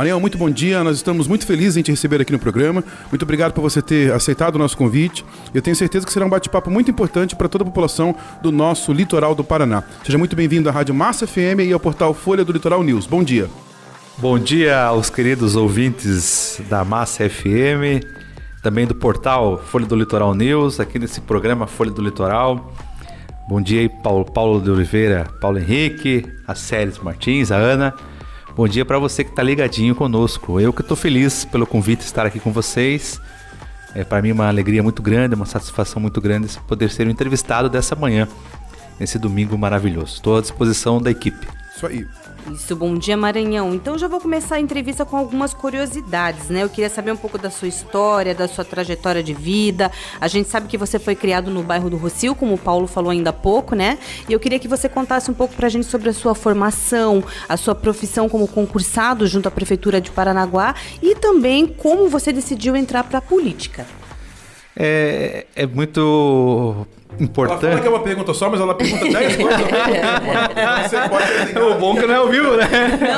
Maranhão, 0.00 0.18
muito 0.18 0.38
bom 0.38 0.48
dia. 0.48 0.82
Nós 0.82 0.96
estamos 0.96 1.28
muito 1.28 1.44
felizes 1.44 1.76
em 1.76 1.82
te 1.82 1.90
receber 1.90 2.22
aqui 2.22 2.32
no 2.32 2.38
programa. 2.38 2.82
Muito 3.10 3.22
obrigado 3.22 3.52
por 3.52 3.60
você 3.60 3.82
ter 3.82 4.10
aceitado 4.10 4.54
o 4.54 4.58
nosso 4.58 4.74
convite. 4.74 5.22
Eu 5.52 5.60
tenho 5.60 5.76
certeza 5.76 6.06
que 6.06 6.12
será 6.12 6.24
um 6.24 6.28
bate-papo 6.30 6.70
muito 6.70 6.90
importante 6.90 7.36
para 7.36 7.50
toda 7.50 7.64
a 7.64 7.66
população 7.66 8.16
do 8.40 8.50
nosso 8.50 8.94
litoral 8.94 9.34
do 9.34 9.44
Paraná. 9.44 9.84
Seja 10.02 10.16
muito 10.16 10.34
bem-vindo 10.34 10.70
à 10.70 10.72
Rádio 10.72 10.94
Massa 10.94 11.26
FM 11.26 11.66
e 11.66 11.72
ao 11.74 11.78
portal 11.78 12.14
Folha 12.14 12.42
do 12.42 12.50
Litoral 12.50 12.82
News. 12.82 13.06
Bom 13.06 13.22
dia. 13.22 13.46
Bom 14.16 14.38
dia 14.38 14.84
aos 14.84 15.10
queridos 15.10 15.54
ouvintes 15.54 16.58
da 16.70 16.82
Massa 16.82 17.28
FM, 17.28 18.02
também 18.62 18.86
do 18.86 18.94
portal 18.94 19.58
Folha 19.58 19.84
do 19.84 19.96
Litoral 19.96 20.34
News, 20.34 20.80
aqui 20.80 20.98
nesse 20.98 21.20
programa 21.20 21.66
Folha 21.66 21.90
do 21.90 22.00
Litoral. 22.00 22.72
Bom 23.46 23.60
dia 23.60 23.82
aí, 23.82 23.88
Paulo, 23.90 24.24
Paulo 24.24 24.62
de 24.62 24.70
Oliveira, 24.70 25.26
Paulo 25.42 25.58
Henrique, 25.58 26.24
a 26.46 26.54
Célis 26.54 26.98
Martins, 27.00 27.52
a 27.52 27.56
Ana. 27.56 27.94
Bom 28.60 28.68
dia 28.68 28.84
para 28.84 28.98
você 28.98 29.24
que 29.24 29.30
está 29.30 29.42
ligadinho 29.42 29.94
conosco. 29.94 30.60
Eu 30.60 30.70
que 30.70 30.82
estou 30.82 30.94
feliz 30.94 31.46
pelo 31.46 31.66
convite 31.66 32.00
de 32.00 32.04
estar 32.04 32.26
aqui 32.26 32.38
com 32.38 32.52
vocês. 32.52 33.18
É 33.94 34.04
para 34.04 34.20
mim 34.20 34.32
uma 34.32 34.48
alegria 34.48 34.82
muito 34.82 35.00
grande, 35.00 35.34
uma 35.34 35.46
satisfação 35.46 35.98
muito 35.98 36.20
grande 36.20 36.46
poder 36.68 36.90
ser 36.90 37.06
o 37.06 37.10
entrevistado 37.10 37.70
dessa 37.70 37.96
manhã, 37.96 38.28
nesse 38.98 39.18
domingo 39.18 39.56
maravilhoso. 39.56 40.16
Estou 40.16 40.36
à 40.36 40.42
disposição 40.42 41.00
da 41.00 41.10
equipe. 41.10 41.48
Isso 41.74 41.86
aí. 41.86 42.06
Isso, 42.48 42.74
bom 42.74 42.94
dia 42.96 43.16
Maranhão. 43.16 43.74
Então 43.74 43.98
já 43.98 44.08
vou 44.08 44.20
começar 44.20 44.56
a 44.56 44.60
entrevista 44.60 45.04
com 45.04 45.16
algumas 45.16 45.52
curiosidades, 45.52 46.48
né? 46.48 46.62
Eu 46.62 46.68
queria 46.68 46.88
saber 46.88 47.12
um 47.12 47.16
pouco 47.16 47.36
da 47.36 47.50
sua 47.50 47.68
história, 47.68 48.34
da 48.34 48.48
sua 48.48 48.64
trajetória 48.64 49.22
de 49.22 49.34
vida. 49.34 49.90
A 50.20 50.26
gente 50.26 50.48
sabe 50.48 50.66
que 50.66 50.78
você 50.78 50.98
foi 50.98 51.14
criado 51.14 51.50
no 51.50 51.62
bairro 51.62 51.90
do 51.90 51.96
Rocio, 51.96 52.34
como 52.34 52.54
o 52.54 52.58
Paulo 52.58 52.86
falou 52.86 53.10
ainda 53.10 53.30
há 53.30 53.32
pouco, 53.32 53.74
né? 53.74 53.98
E 54.28 54.32
eu 54.32 54.40
queria 54.40 54.58
que 54.58 54.68
você 54.68 54.88
contasse 54.88 55.30
um 55.30 55.34
pouco 55.34 55.54
pra 55.54 55.68
gente 55.68 55.86
sobre 55.86 56.08
a 56.08 56.12
sua 56.12 56.34
formação, 56.34 57.22
a 57.48 57.56
sua 57.56 57.74
profissão 57.74 58.28
como 58.28 58.48
concursado 58.48 59.26
junto 59.26 59.46
à 59.46 59.50
prefeitura 59.50 60.00
de 60.00 60.10
Paranaguá 60.10 60.74
e 61.02 61.14
também 61.14 61.66
como 61.66 62.08
você 62.08 62.32
decidiu 62.32 62.74
entrar 62.74 63.04
pra 63.04 63.20
política. 63.20 63.86
É, 64.76 65.46
é 65.56 65.66
muito 65.66 66.86
Ela 67.10 67.22
importante. 67.24 67.60
fala 67.60 67.80
que 67.80 67.86
é 67.86 67.90
uma 67.90 68.00
pergunta 68.02 68.32
só, 68.32 68.48
mas 68.48 68.60
ela 68.60 68.74
pergunta 68.74 69.04
10 69.04 69.36
coisas 69.36 69.60
ao 69.60 69.68
mesmo 69.90 71.46
tempo. 71.46 71.66
O 71.66 71.74
bom 71.78 71.94
que 71.96 72.06
não 72.06 72.14
é 72.14 72.16
ao 72.18 72.28
vivo, 72.28 72.56
né? 72.56 72.66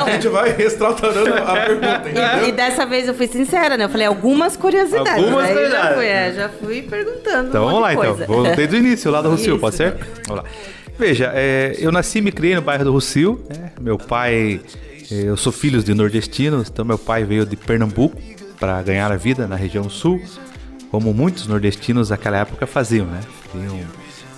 A 0.05 0.11
gente 0.11 0.27
vai 0.29 0.51
reestraturando 0.51 1.33
a 1.33 1.53
pergunta, 1.65 2.03
E 2.09 2.11
entendeu? 2.11 2.51
dessa 2.55 2.85
vez 2.85 3.07
eu 3.07 3.13
fui 3.13 3.27
sincera, 3.27 3.77
né? 3.77 3.85
Eu 3.85 3.89
falei 3.89 4.07
algumas 4.07 4.57
curiosidades. 4.57 5.23
Algumas 5.23 5.47
já 5.47 5.53
curiosidades. 5.53 5.95
fui, 5.95 6.05
é, 6.05 6.33
já 6.33 6.49
fui 6.49 6.81
perguntando. 6.81 7.49
Então 7.49 7.61
um 7.63 7.65
vamos 7.65 7.79
monte 7.81 7.81
lá, 7.83 7.93
então. 7.93 8.15
coisa. 8.15 8.25
Vou 8.25 8.55
desde 8.55 8.75
o 8.75 8.79
início, 8.79 9.11
lá 9.11 9.21
do 9.21 9.29
Rocio, 9.31 9.59
pode 9.59 9.75
ser? 9.75 9.95
Vamos 10.27 10.43
lá. 10.43 10.49
Veja, 10.97 11.31
é, 11.33 11.75
eu 11.79 11.91
nasci 11.91 12.19
e 12.19 12.21
me 12.21 12.31
criei 12.31 12.55
no 12.55 12.61
bairro 12.61 12.83
do 12.85 12.91
Rocio. 12.91 13.43
né? 13.49 13.71
Meu 13.79 13.97
pai, 13.97 14.59
é, 15.11 15.15
eu 15.29 15.37
sou 15.37 15.51
filho 15.51 15.81
de 15.83 15.93
nordestinos, 15.93 16.69
então 16.69 16.83
meu 16.83 16.97
pai 16.97 17.23
veio 17.23 17.45
de 17.45 17.55
Pernambuco 17.55 18.15
para 18.59 18.81
ganhar 18.81 19.11
a 19.11 19.15
vida 19.15 19.47
na 19.47 19.55
região 19.55 19.89
sul, 19.89 20.21
como 20.93 21.11
muitos 21.11 21.47
nordestinos 21.47 22.11
naquela 22.11 22.37
época 22.37 22.67
faziam, 22.67 23.07
né? 23.07 23.19
Vinham 23.51 23.79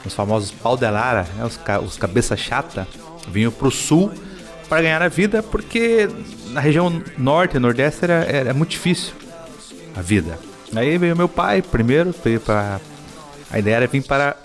os 0.05 0.13
famosos 0.13 0.51
pau 0.51 0.77
de 0.77 0.89
lara, 0.89 1.27
né? 1.35 1.43
os, 1.43 1.57
ca 1.57 1.81
os 1.81 1.97
cabeça 1.97 2.37
chata, 2.37 2.87
vinham 3.27 3.51
para 3.51 3.67
o 3.67 3.71
sul 3.71 4.09
para 4.69 4.81
ganhar 4.81 5.01
a 5.01 5.09
vida, 5.09 5.43
porque 5.43 6.09
na 6.51 6.61
região 6.61 7.03
norte 7.17 7.57
e 7.57 7.59
nordeste 7.59 8.05
era, 8.05 8.23
era 8.23 8.53
muito 8.53 8.69
difícil 8.69 9.13
a 9.97 10.01
vida. 10.01 10.39
Aí 10.73 10.97
veio 10.97 11.13
meu 11.13 11.27
pai 11.27 11.61
primeiro, 11.61 12.15
veio 12.23 12.39
para 12.39 12.79
a 13.51 13.59
ideia 13.59 13.75
era 13.75 13.87
vir 13.87 14.03
para 14.03 14.37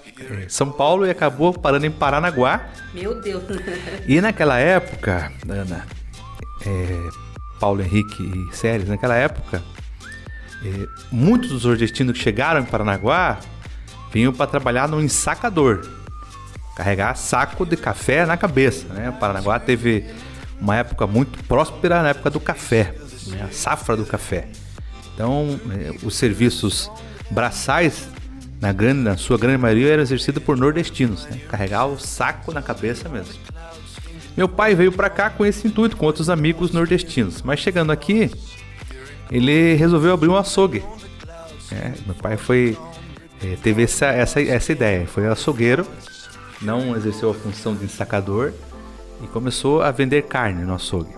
São 0.48 0.68
Paulo 0.68 1.06
e 1.06 1.10
acabou 1.10 1.52
parando 1.52 1.86
em 1.86 1.92
Paranaguá. 1.92 2.70
Meu 2.92 3.20
Deus. 3.20 3.44
E 4.08 4.20
naquela 4.20 4.58
época, 4.58 5.30
Ana, 5.48 5.86
é, 6.66 7.08
Paulo 7.60 7.80
Henrique 7.80 8.20
e 8.20 8.56
Séries, 8.56 8.88
naquela 8.88 9.14
época, 9.14 9.62
é, 10.64 10.88
muitos 11.10 11.50
dos 11.50 11.64
nordestinos 11.64 12.16
que 12.16 12.22
chegaram 12.22 12.60
em 12.60 12.64
Paranaguá 12.64 13.38
vinham 14.12 14.32
para 14.32 14.46
trabalhar 14.46 14.88
no 14.88 15.00
ensacador, 15.00 15.86
carregar 16.76 17.14
saco 17.16 17.64
de 17.64 17.76
café 17.76 18.26
na 18.26 18.36
cabeça. 18.36 18.86
Né? 18.92 19.14
Paranaguá 19.18 19.58
teve 19.58 20.04
uma 20.60 20.76
época 20.76 21.06
muito 21.06 21.42
próspera 21.44 22.02
na 22.02 22.10
época 22.10 22.30
do 22.30 22.40
café, 22.40 22.94
né? 23.28 23.46
a 23.48 23.52
safra 23.52 23.96
do 23.96 24.04
café. 24.04 24.48
Então, 25.14 25.58
é, 25.72 25.94
os 26.04 26.14
serviços 26.14 26.90
braçais, 27.30 28.08
na, 28.60 28.72
grande, 28.72 29.00
na 29.00 29.16
sua 29.16 29.38
grande 29.38 29.58
maioria, 29.58 29.92
eram 29.92 30.02
exercidos 30.02 30.42
por 30.42 30.56
nordestinos, 30.56 31.26
né? 31.26 31.40
carregar 31.48 31.86
o 31.86 31.98
saco 31.98 32.52
na 32.52 32.60
cabeça 32.60 33.08
mesmo. 33.08 33.34
Meu 34.36 34.48
pai 34.48 34.74
veio 34.74 34.92
para 34.92 35.10
cá 35.10 35.28
com 35.28 35.44
esse 35.44 35.66
intuito, 35.66 35.96
com 35.96 36.06
outros 36.06 36.30
amigos 36.30 36.70
nordestinos. 36.70 37.42
Mas 37.42 37.60
chegando 37.60 37.90
aqui, 37.90 38.30
ele 39.30 39.74
resolveu 39.74 40.12
abrir 40.12 40.28
um 40.28 40.36
açougue. 40.36 40.82
É, 41.72 41.92
meu 42.04 42.14
pai 42.16 42.36
foi 42.36 42.76
é, 43.42 43.56
teve 43.62 43.82
essa, 43.84 44.06
essa, 44.06 44.40
essa 44.40 44.72
ideia. 44.72 45.06
Foi 45.06 45.26
açougueiro, 45.26 45.86
não 46.60 46.94
exerceu 46.96 47.30
a 47.30 47.34
função 47.34 47.74
de 47.74 47.84
ensacador 47.84 48.52
e 49.22 49.26
começou 49.28 49.82
a 49.82 49.90
vender 49.90 50.22
carne 50.22 50.62
no 50.64 50.74
açougue. 50.74 51.14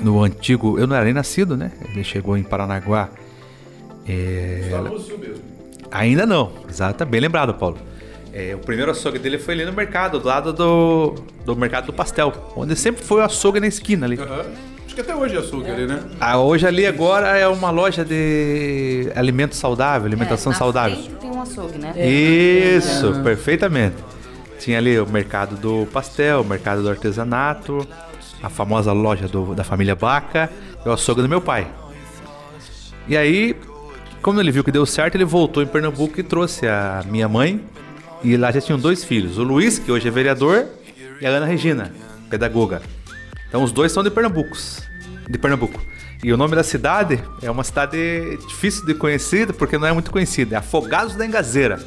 No 0.00 0.22
antigo, 0.22 0.78
eu 0.78 0.86
não 0.86 0.96
era 0.96 1.04
nem 1.04 1.14
nascido, 1.14 1.56
né? 1.56 1.72
Ele 1.88 2.02
chegou 2.02 2.36
em 2.36 2.42
Paranaguá. 2.42 3.10
É, 4.08 4.70
ainda 5.90 6.26
não, 6.26 6.52
exato, 6.68 7.04
bem 7.04 7.20
lembrado, 7.20 7.54
Paulo. 7.54 7.78
É, 8.32 8.54
o 8.54 8.58
primeiro 8.58 8.90
açougue 8.90 9.18
dele 9.18 9.38
foi 9.38 9.54
ali 9.54 9.64
no 9.64 9.72
mercado, 9.72 10.18
do 10.18 10.26
lado 10.26 10.52
do, 10.52 11.14
do 11.44 11.54
mercado 11.54 11.86
do 11.86 11.92
pastel, 11.92 12.32
onde 12.56 12.74
sempre 12.76 13.04
foi 13.04 13.20
o 13.20 13.24
açougue 13.24 13.60
na 13.60 13.66
esquina 13.66 14.06
ali. 14.06 14.18
Acho 14.18 14.50
que 15.02 15.10
até 15.10 15.14
hoje 15.14 15.36
é 15.36 15.38
açougue 15.38 15.70
ali, 15.70 15.86
né? 15.86 16.02
Ah, 16.20 16.38
hoje 16.38 16.66
ali 16.66 16.86
agora 16.86 17.36
é 17.36 17.46
uma 17.48 17.70
loja 17.70 18.04
de 18.04 19.10
alimento 19.14 19.54
saudável, 19.56 20.06
alimentação 20.06 20.50
É, 20.50 20.54
na 20.54 20.58
saudável. 20.58 20.98
tem 21.20 21.30
um 21.30 21.40
açougue, 21.42 21.78
né? 21.78 21.92
Isso, 21.96 23.12
perfeitamente. 23.22 23.96
Tinha 24.58 24.78
ali 24.78 24.98
o 25.00 25.06
mercado 25.06 25.56
do 25.56 25.86
pastel, 25.92 26.42
o 26.42 26.44
mercado 26.44 26.82
do 26.82 26.90
artesanato, 26.90 27.86
a 28.42 28.48
famosa 28.50 28.92
loja 28.92 29.26
do- 29.26 29.54
da 29.54 29.64
família 29.64 29.94
Baca 29.96 30.50
e 30.84 30.88
o 30.88 30.92
açougue 30.92 31.22
do 31.22 31.28
meu 31.28 31.40
pai. 31.40 31.66
E 33.08 33.16
aí, 33.16 33.56
como 34.22 34.38
ele 34.40 34.50
viu 34.50 34.62
que 34.62 34.70
deu 34.70 34.84
certo, 34.86 35.14
ele 35.14 35.24
voltou 35.24 35.62
em 35.62 35.66
Pernambuco 35.66 36.20
e 36.20 36.22
trouxe 36.22 36.66
a 36.68 37.02
minha 37.06 37.28
mãe. 37.28 37.60
E 38.22 38.36
lá 38.36 38.52
já 38.52 38.60
tinham 38.60 38.78
dois 38.78 39.02
filhos, 39.02 39.38
o 39.38 39.42
Luiz, 39.42 39.78
que 39.78 39.90
hoje 39.90 40.06
é 40.06 40.10
vereador, 40.10 40.66
e 41.22 41.26
a 41.26 41.30
Ana 41.30 41.46
Regina, 41.46 41.90
pedagoga. 42.28 42.82
Então 43.48 43.62
os 43.62 43.72
dois 43.72 43.90
são 43.90 44.02
de 44.02 44.10
Pernambuco. 44.10 44.54
De 45.30 45.38
Pernambuco. 45.38 45.80
E 46.22 46.32
o 46.32 46.36
nome 46.36 46.54
da 46.56 46.62
cidade 46.62 47.22
é 47.40 47.50
uma 47.50 47.64
cidade 47.64 48.36
difícil 48.48 48.84
de 48.84 48.94
conhecer, 48.94 49.52
porque 49.54 49.78
não 49.78 49.86
é 49.86 49.92
muito 49.92 50.10
conhecida. 50.10 50.56
É 50.56 50.58
Afogados 50.58 51.14
da 51.16 51.24
Engazeira. 51.24 51.78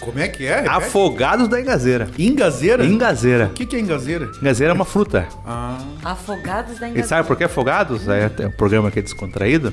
Como 0.00 0.18
é 0.18 0.28
que 0.28 0.46
é? 0.46 0.56
Repete. 0.62 0.68
Afogados 0.76 1.48
da 1.48 1.60
Engazeira. 1.60 2.08
Engazeira? 2.18 2.84
Engazeira. 2.86 3.46
O 3.46 3.50
que, 3.50 3.66
que 3.66 3.76
é 3.76 3.80
engazeira? 3.80 4.30
Engazeira 4.40 4.72
é 4.72 4.74
uma 4.74 4.84
fruta. 4.84 5.26
Ah. 5.46 5.78
Afogados 6.04 6.78
da 6.78 6.86
E 6.86 6.90
Engazeira. 6.90 7.06
sabe 7.08 7.26
por 7.28 7.36
que 7.36 7.44
Afogados? 7.44 8.06
É 8.08 8.30
um 8.46 8.50
programa 8.52 8.90
que 8.90 8.98
é 8.98 9.02
descontraído. 9.02 9.72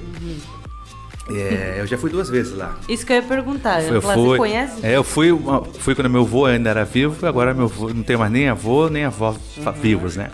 É, 1.30 1.76
eu 1.80 1.86
já 1.88 1.98
fui 1.98 2.10
duas 2.10 2.30
vezes 2.30 2.56
lá. 2.56 2.78
Isso 2.88 3.06
que 3.06 3.12
eu 3.12 3.18
ia 3.18 3.24
perguntar. 3.24 3.82
Eu 3.84 4.02
Você 4.02 4.14
fui, 4.14 4.38
conhece? 4.38 4.80
é, 4.86 4.96
eu 4.96 5.04
fui, 5.04 5.32
uma- 5.32 5.64
fui 5.64 5.94
quando 5.94 6.10
meu 6.10 6.22
avô 6.22 6.46
ainda 6.46 6.70
era 6.70 6.86
vivo, 6.86 7.26
agora 7.28 7.54
meu 7.54 7.66
avô 7.66 7.90
não 7.94 8.02
tem 8.04 8.16
mais 8.16 8.32
nem 8.32 8.48
avô 8.48 8.88
nem 8.90 9.04
avó 9.04 9.36
fa- 9.64 9.72
vivos, 9.72 10.16
né? 10.16 10.30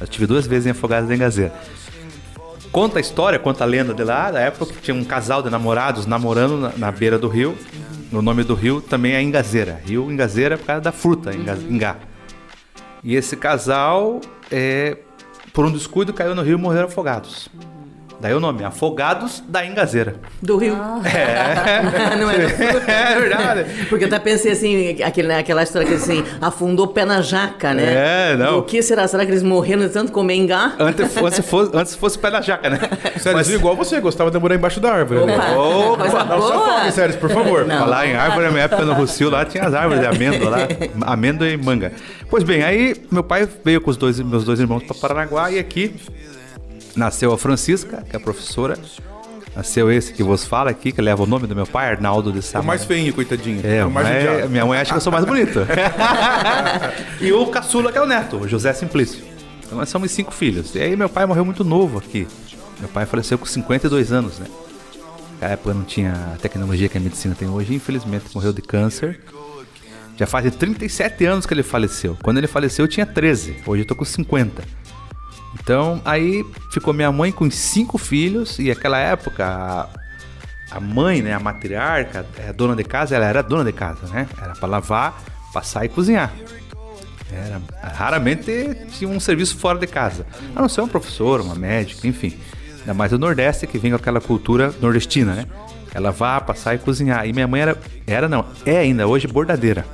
Eu 0.00 0.06
tive 0.06 0.26
duas 0.26 0.46
vezes 0.46 0.66
em 0.66 0.70
Afogados 0.70 1.08
da 1.10 1.14
Engazeira. 1.14 1.52
Conta 2.72 2.98
a 2.98 3.00
história, 3.00 3.36
conta 3.36 3.64
a 3.64 3.66
lenda 3.66 3.92
de 3.92 4.04
lá, 4.04 4.30
da 4.30 4.38
época 4.40 4.72
que 4.72 4.80
tinha 4.80 4.94
um 4.94 5.04
casal 5.04 5.42
de 5.42 5.50
namorados 5.50 6.06
namorando 6.06 6.56
na, 6.56 6.72
na 6.76 6.92
beira 6.92 7.18
do 7.18 7.26
rio. 7.26 7.56
O 8.12 8.22
nome 8.22 8.44
do 8.44 8.54
rio 8.54 8.80
também 8.80 9.12
é 9.12 9.22
Engazeira. 9.22 9.80
Rio 9.84 10.10
Engazeira 10.10 10.56
por 10.56 10.66
causa 10.66 10.80
da 10.80 10.92
fruta, 10.92 11.32
engá. 11.34 11.96
E 13.02 13.16
esse 13.16 13.36
casal, 13.36 14.20
é, 14.52 14.98
por 15.52 15.64
um 15.64 15.72
descuido, 15.72 16.12
caiu 16.12 16.32
no 16.32 16.42
rio 16.42 16.56
e 16.56 16.60
morreram 16.60 16.86
afogados. 16.86 17.48
Daí 18.20 18.34
o 18.34 18.40
nome, 18.40 18.62
Afogados 18.64 19.42
da 19.48 19.64
Engazeira. 19.64 20.16
Do 20.42 20.56
Rio. 20.58 20.76
É. 21.04 22.16
Não 22.20 22.30
é? 22.30 22.36
É 22.90 23.18
verdade. 23.18 23.86
Porque 23.88 24.04
eu 24.04 24.08
até 24.08 24.18
pensei 24.18 24.52
assim, 24.52 25.02
aquele, 25.02 25.28
né, 25.28 25.38
aquela 25.38 25.62
história 25.62 25.86
que 25.88 25.94
assim, 25.94 26.22
afundou 26.40 26.86
o 26.86 26.88
pé 26.88 27.04
na 27.04 27.22
jaca, 27.22 27.72
né? 27.72 28.32
É, 28.32 28.36
não. 28.36 28.58
O 28.58 28.62
que 28.62 28.82
será? 28.82 29.06
Será 29.08 29.24
que 29.24 29.30
eles 29.30 29.42
morreram 29.42 29.82
de 29.82 29.88
tanto 29.88 30.12
comer 30.12 30.34
engá? 30.34 30.74
Antes, 30.78 31.16
antes, 31.16 31.46
fosse, 31.46 31.70
antes 31.74 31.94
fosse 31.94 32.18
pé 32.18 32.30
na 32.30 32.40
jaca, 32.40 32.68
né? 32.70 32.78
Sério, 33.18 33.40
igual 33.54 33.74
você, 33.76 34.00
gostava 34.00 34.30
de 34.30 34.38
morar 34.38 34.54
embaixo 34.54 34.80
da 34.80 34.92
árvore. 34.92 35.24
né? 35.24 35.34
Opa, 35.34 35.50
Opa, 35.56 35.96
coisa 36.02 36.24
Não 36.24 36.42
se 36.42 36.52
boa. 36.52 36.66
afogue, 36.76 36.92
Sério, 36.92 37.18
por 37.18 37.30
favor. 37.30 37.64
Não. 37.66 37.78
Falar 37.78 38.06
em 38.06 38.14
árvore, 38.14 38.46
na 38.46 38.50
minha 38.52 38.64
época 38.64 38.84
no 38.84 38.92
Rocio, 38.92 39.30
lá 39.30 39.44
tinha 39.44 39.64
as 39.64 39.74
árvores 39.74 40.00
de 40.00 40.06
amêndoa 40.06 40.50
lá, 40.50 40.58
amêndoa 41.02 41.48
e 41.48 41.56
manga. 41.56 41.92
Pois 42.28 42.44
bem, 42.44 42.62
aí 42.62 42.94
meu 43.10 43.22
pai 43.24 43.48
veio 43.64 43.80
com 43.80 43.90
os 43.90 43.96
dois, 43.96 44.20
meus 44.20 44.44
dois 44.44 44.60
irmãos 44.60 44.82
para 44.82 44.94
Paranaguá 44.96 45.50
e 45.50 45.58
aqui 45.58 45.94
nasceu 47.00 47.32
a 47.32 47.38
Francisca, 47.38 48.04
que 48.08 48.14
é 48.14 48.18
a 48.18 48.20
professora. 48.20 48.78
Nasceu 49.56 49.90
esse 49.90 50.12
que 50.12 50.22
vos 50.22 50.44
fala 50.44 50.70
aqui, 50.70 50.92
que 50.92 51.00
leva 51.00 51.22
o 51.22 51.26
nome 51.26 51.46
do 51.46 51.56
meu 51.56 51.66
pai, 51.66 51.90
Arnaldo 51.90 52.30
de 52.30 52.38
O 52.38 52.42
Sá. 52.42 52.62
mais 52.62 52.84
feinho, 52.84 53.12
coitadinho. 53.12 53.66
É, 53.66 53.84
o 53.84 53.90
mais 53.90 54.06
mas 54.06 54.50
minha 54.50 54.64
mãe 54.64 54.78
acha 54.78 54.92
que 54.92 54.96
eu 54.96 55.00
sou 55.00 55.12
mais 55.12 55.24
bonito. 55.24 55.60
e 57.20 57.32
o 57.32 57.46
caçula, 57.46 57.90
que 57.90 57.98
é 57.98 58.00
o 58.00 58.06
neto, 58.06 58.36
o 58.36 58.48
José 58.48 58.72
Simplício. 58.72 59.24
Então 59.64 59.76
nós 59.76 59.88
somos 59.88 60.10
cinco 60.12 60.30
filhos. 60.30 60.74
E 60.74 60.80
aí 60.80 60.94
meu 60.94 61.08
pai 61.08 61.26
morreu 61.26 61.44
muito 61.44 61.64
novo 61.64 61.98
aqui. 61.98 62.28
Meu 62.78 62.88
pai 62.88 63.06
faleceu 63.06 63.38
com 63.38 63.46
52 63.46 64.12
anos, 64.12 64.38
né? 64.38 64.46
Na 65.40 65.48
época 65.48 65.74
não 65.74 65.84
tinha 65.84 66.12
a 66.34 66.36
tecnologia 66.36 66.88
que 66.88 66.98
a 66.98 67.00
medicina 67.00 67.34
tem 67.34 67.48
hoje. 67.48 67.74
Infelizmente 67.74 68.26
morreu 68.34 68.52
de 68.52 68.62
câncer. 68.62 69.20
Já 70.16 70.26
faz 70.26 70.54
37 70.54 71.24
anos 71.24 71.46
que 71.46 71.54
ele 71.54 71.62
faleceu. 71.62 72.16
Quando 72.22 72.38
ele 72.38 72.46
faleceu 72.46 72.84
eu 72.84 72.88
tinha 72.88 73.06
13. 73.06 73.62
Hoje 73.66 73.82
eu 73.82 73.86
tô 73.86 73.96
com 73.96 74.04
50. 74.04 74.79
Então 75.54 76.00
aí 76.04 76.44
ficou 76.72 76.94
minha 76.94 77.10
mãe 77.10 77.32
com 77.32 77.50
cinco 77.50 77.98
filhos. 77.98 78.58
E 78.58 78.70
aquela 78.70 78.98
época 78.98 79.44
a, 79.46 79.88
a 80.70 80.80
mãe, 80.80 81.22
né, 81.22 81.32
a 81.32 81.40
matriarca, 81.40 82.26
a 82.48 82.52
dona 82.52 82.76
de 82.76 82.84
casa, 82.84 83.16
ela 83.16 83.26
era 83.26 83.42
dona 83.42 83.64
de 83.64 83.72
casa, 83.72 84.06
né? 84.08 84.28
Era 84.40 84.54
para 84.54 84.68
lavar, 84.68 85.22
passar 85.52 85.84
e 85.84 85.88
cozinhar. 85.88 86.32
Era, 87.32 87.60
raramente 87.94 88.74
tinha 88.92 89.08
um 89.08 89.20
serviço 89.20 89.56
fora 89.56 89.78
de 89.78 89.86
casa. 89.86 90.26
A 90.54 90.60
não 90.60 90.68
ser 90.68 90.80
uma 90.80 90.88
professora, 90.88 91.42
uma 91.42 91.54
médica, 91.54 92.06
enfim. 92.06 92.36
Ainda 92.80 92.94
mais 92.94 93.10
do 93.10 93.18
Nordeste, 93.18 93.66
que 93.66 93.78
vem 93.78 93.90
com 93.90 93.96
aquela 93.96 94.20
cultura 94.20 94.74
nordestina, 94.80 95.34
né? 95.34 95.46
Ela 95.92 96.10
vá 96.10 96.40
passar 96.40 96.74
e 96.74 96.78
cozinhar. 96.78 97.26
E 97.26 97.32
minha 97.32 97.46
mãe 97.46 97.60
era, 97.60 97.78
era 98.06 98.28
não, 98.28 98.46
é 98.64 98.78
ainda 98.78 99.06
hoje 99.06 99.26
bordadeira. 99.26 99.84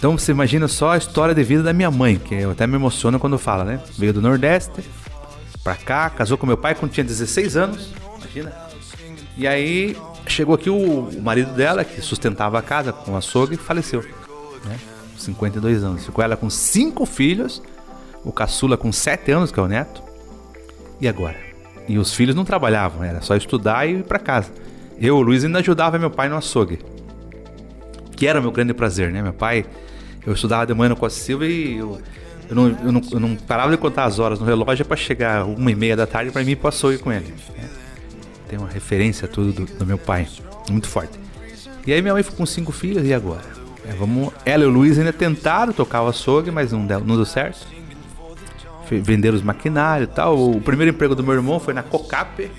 Então 0.00 0.16
você 0.16 0.32
imagina 0.32 0.66
só 0.66 0.92
a 0.92 0.96
história 0.96 1.34
de 1.34 1.44
vida 1.44 1.62
da 1.62 1.74
minha 1.74 1.90
mãe, 1.90 2.16
que 2.16 2.34
eu 2.34 2.52
até 2.52 2.66
me 2.66 2.74
emociono 2.74 3.20
quando 3.20 3.36
fala, 3.36 3.64
né? 3.64 3.82
Veio 3.98 4.14
do 4.14 4.22
Nordeste, 4.22 4.82
pra 5.62 5.74
cá, 5.74 6.08
casou 6.08 6.38
com 6.38 6.46
meu 6.46 6.56
pai 6.56 6.74
quando 6.74 6.90
tinha 6.90 7.04
16 7.04 7.54
anos, 7.54 7.90
imagina. 8.16 8.50
E 9.36 9.46
aí 9.46 9.94
chegou 10.26 10.54
aqui 10.54 10.70
o, 10.70 11.02
o 11.08 11.22
marido 11.22 11.52
dela, 11.52 11.84
que 11.84 12.00
sustentava 12.00 12.58
a 12.58 12.62
casa 12.62 12.94
com 12.94 13.14
açougue, 13.14 13.58
faleceu, 13.58 14.02
né? 14.64 14.78
52 15.18 15.84
anos. 15.84 16.06
Ficou 16.06 16.24
ela 16.24 16.34
com 16.34 16.48
cinco 16.48 17.04
filhos, 17.04 17.62
o 18.24 18.32
caçula 18.32 18.78
com 18.78 18.90
7 18.90 19.30
anos, 19.32 19.52
que 19.52 19.60
é 19.60 19.62
o 19.62 19.68
neto. 19.68 20.02
E 20.98 21.08
agora? 21.08 21.36
E 21.86 21.98
os 21.98 22.14
filhos 22.14 22.34
não 22.34 22.46
trabalhavam, 22.46 23.04
era 23.04 23.20
só 23.20 23.36
estudar 23.36 23.86
e 23.86 23.96
ir 23.98 24.04
pra 24.04 24.18
casa. 24.18 24.50
Eu, 24.98 25.18
o 25.18 25.20
Luiz, 25.20 25.44
ainda 25.44 25.58
ajudava 25.58 25.98
meu 25.98 26.10
pai 26.10 26.30
no 26.30 26.38
açougue. 26.38 26.78
Que 28.16 28.26
era 28.26 28.40
o 28.40 28.42
meu 28.42 28.50
grande 28.50 28.72
prazer, 28.72 29.12
né? 29.12 29.20
Meu 29.20 29.34
pai, 29.34 29.66
eu 30.26 30.32
estudava 30.32 30.66
de 30.66 30.74
manhã 30.74 30.90
no 30.90 30.96
Costa 30.96 31.20
Silva 31.20 31.46
e 31.46 31.76
eu, 31.78 32.00
eu, 32.48 32.54
não, 32.56 32.68
eu, 32.68 32.92
não, 32.92 33.02
eu 33.12 33.20
não 33.20 33.36
parava 33.36 33.70
de 33.70 33.76
contar 33.76 34.04
as 34.04 34.18
horas 34.18 34.38
no 34.38 34.46
relógio 34.46 34.84
para 34.84 34.96
chegar 34.96 35.44
uma 35.44 35.70
e 35.70 35.74
meia 35.74 35.96
da 35.96 36.06
tarde 36.06 36.30
para 36.30 36.42
mim 36.42 36.52
ir 36.52 36.56
pro 36.56 36.68
açougue 36.68 36.98
com 36.98 37.12
ele. 37.12 37.34
né? 37.56 37.68
Tem 38.48 38.58
uma 38.58 38.68
referência 38.68 39.28
tudo 39.28 39.52
do, 39.52 39.66
do 39.66 39.86
meu 39.86 39.98
pai, 39.98 40.26
muito 40.68 40.88
forte. 40.88 41.18
E 41.86 41.92
aí 41.92 42.02
minha 42.02 42.12
mãe 42.12 42.22
ficou 42.22 42.38
com 42.38 42.46
cinco 42.46 42.72
filhos, 42.72 43.06
e 43.06 43.14
agora? 43.14 43.44
É, 43.88 43.92
vamos, 43.92 44.32
ela 44.44 44.64
e 44.64 44.66
o 44.66 44.70
Luiz 44.70 44.98
ainda 44.98 45.12
tentaram 45.12 45.72
tocar 45.72 46.02
o 46.02 46.08
açougue, 46.08 46.50
mas 46.50 46.72
não 46.72 46.84
deu, 46.84 47.00
não 47.00 47.16
deu 47.16 47.24
certo. 47.24 47.66
Venderam 48.90 49.36
os 49.36 49.42
maquinários 49.42 50.08
e 50.10 50.12
tal. 50.12 50.50
O 50.50 50.60
primeiro 50.60 50.90
emprego 50.90 51.14
do 51.14 51.22
meu 51.22 51.32
irmão 51.34 51.60
foi 51.60 51.72
na 51.72 51.82
Cocap, 51.82 52.50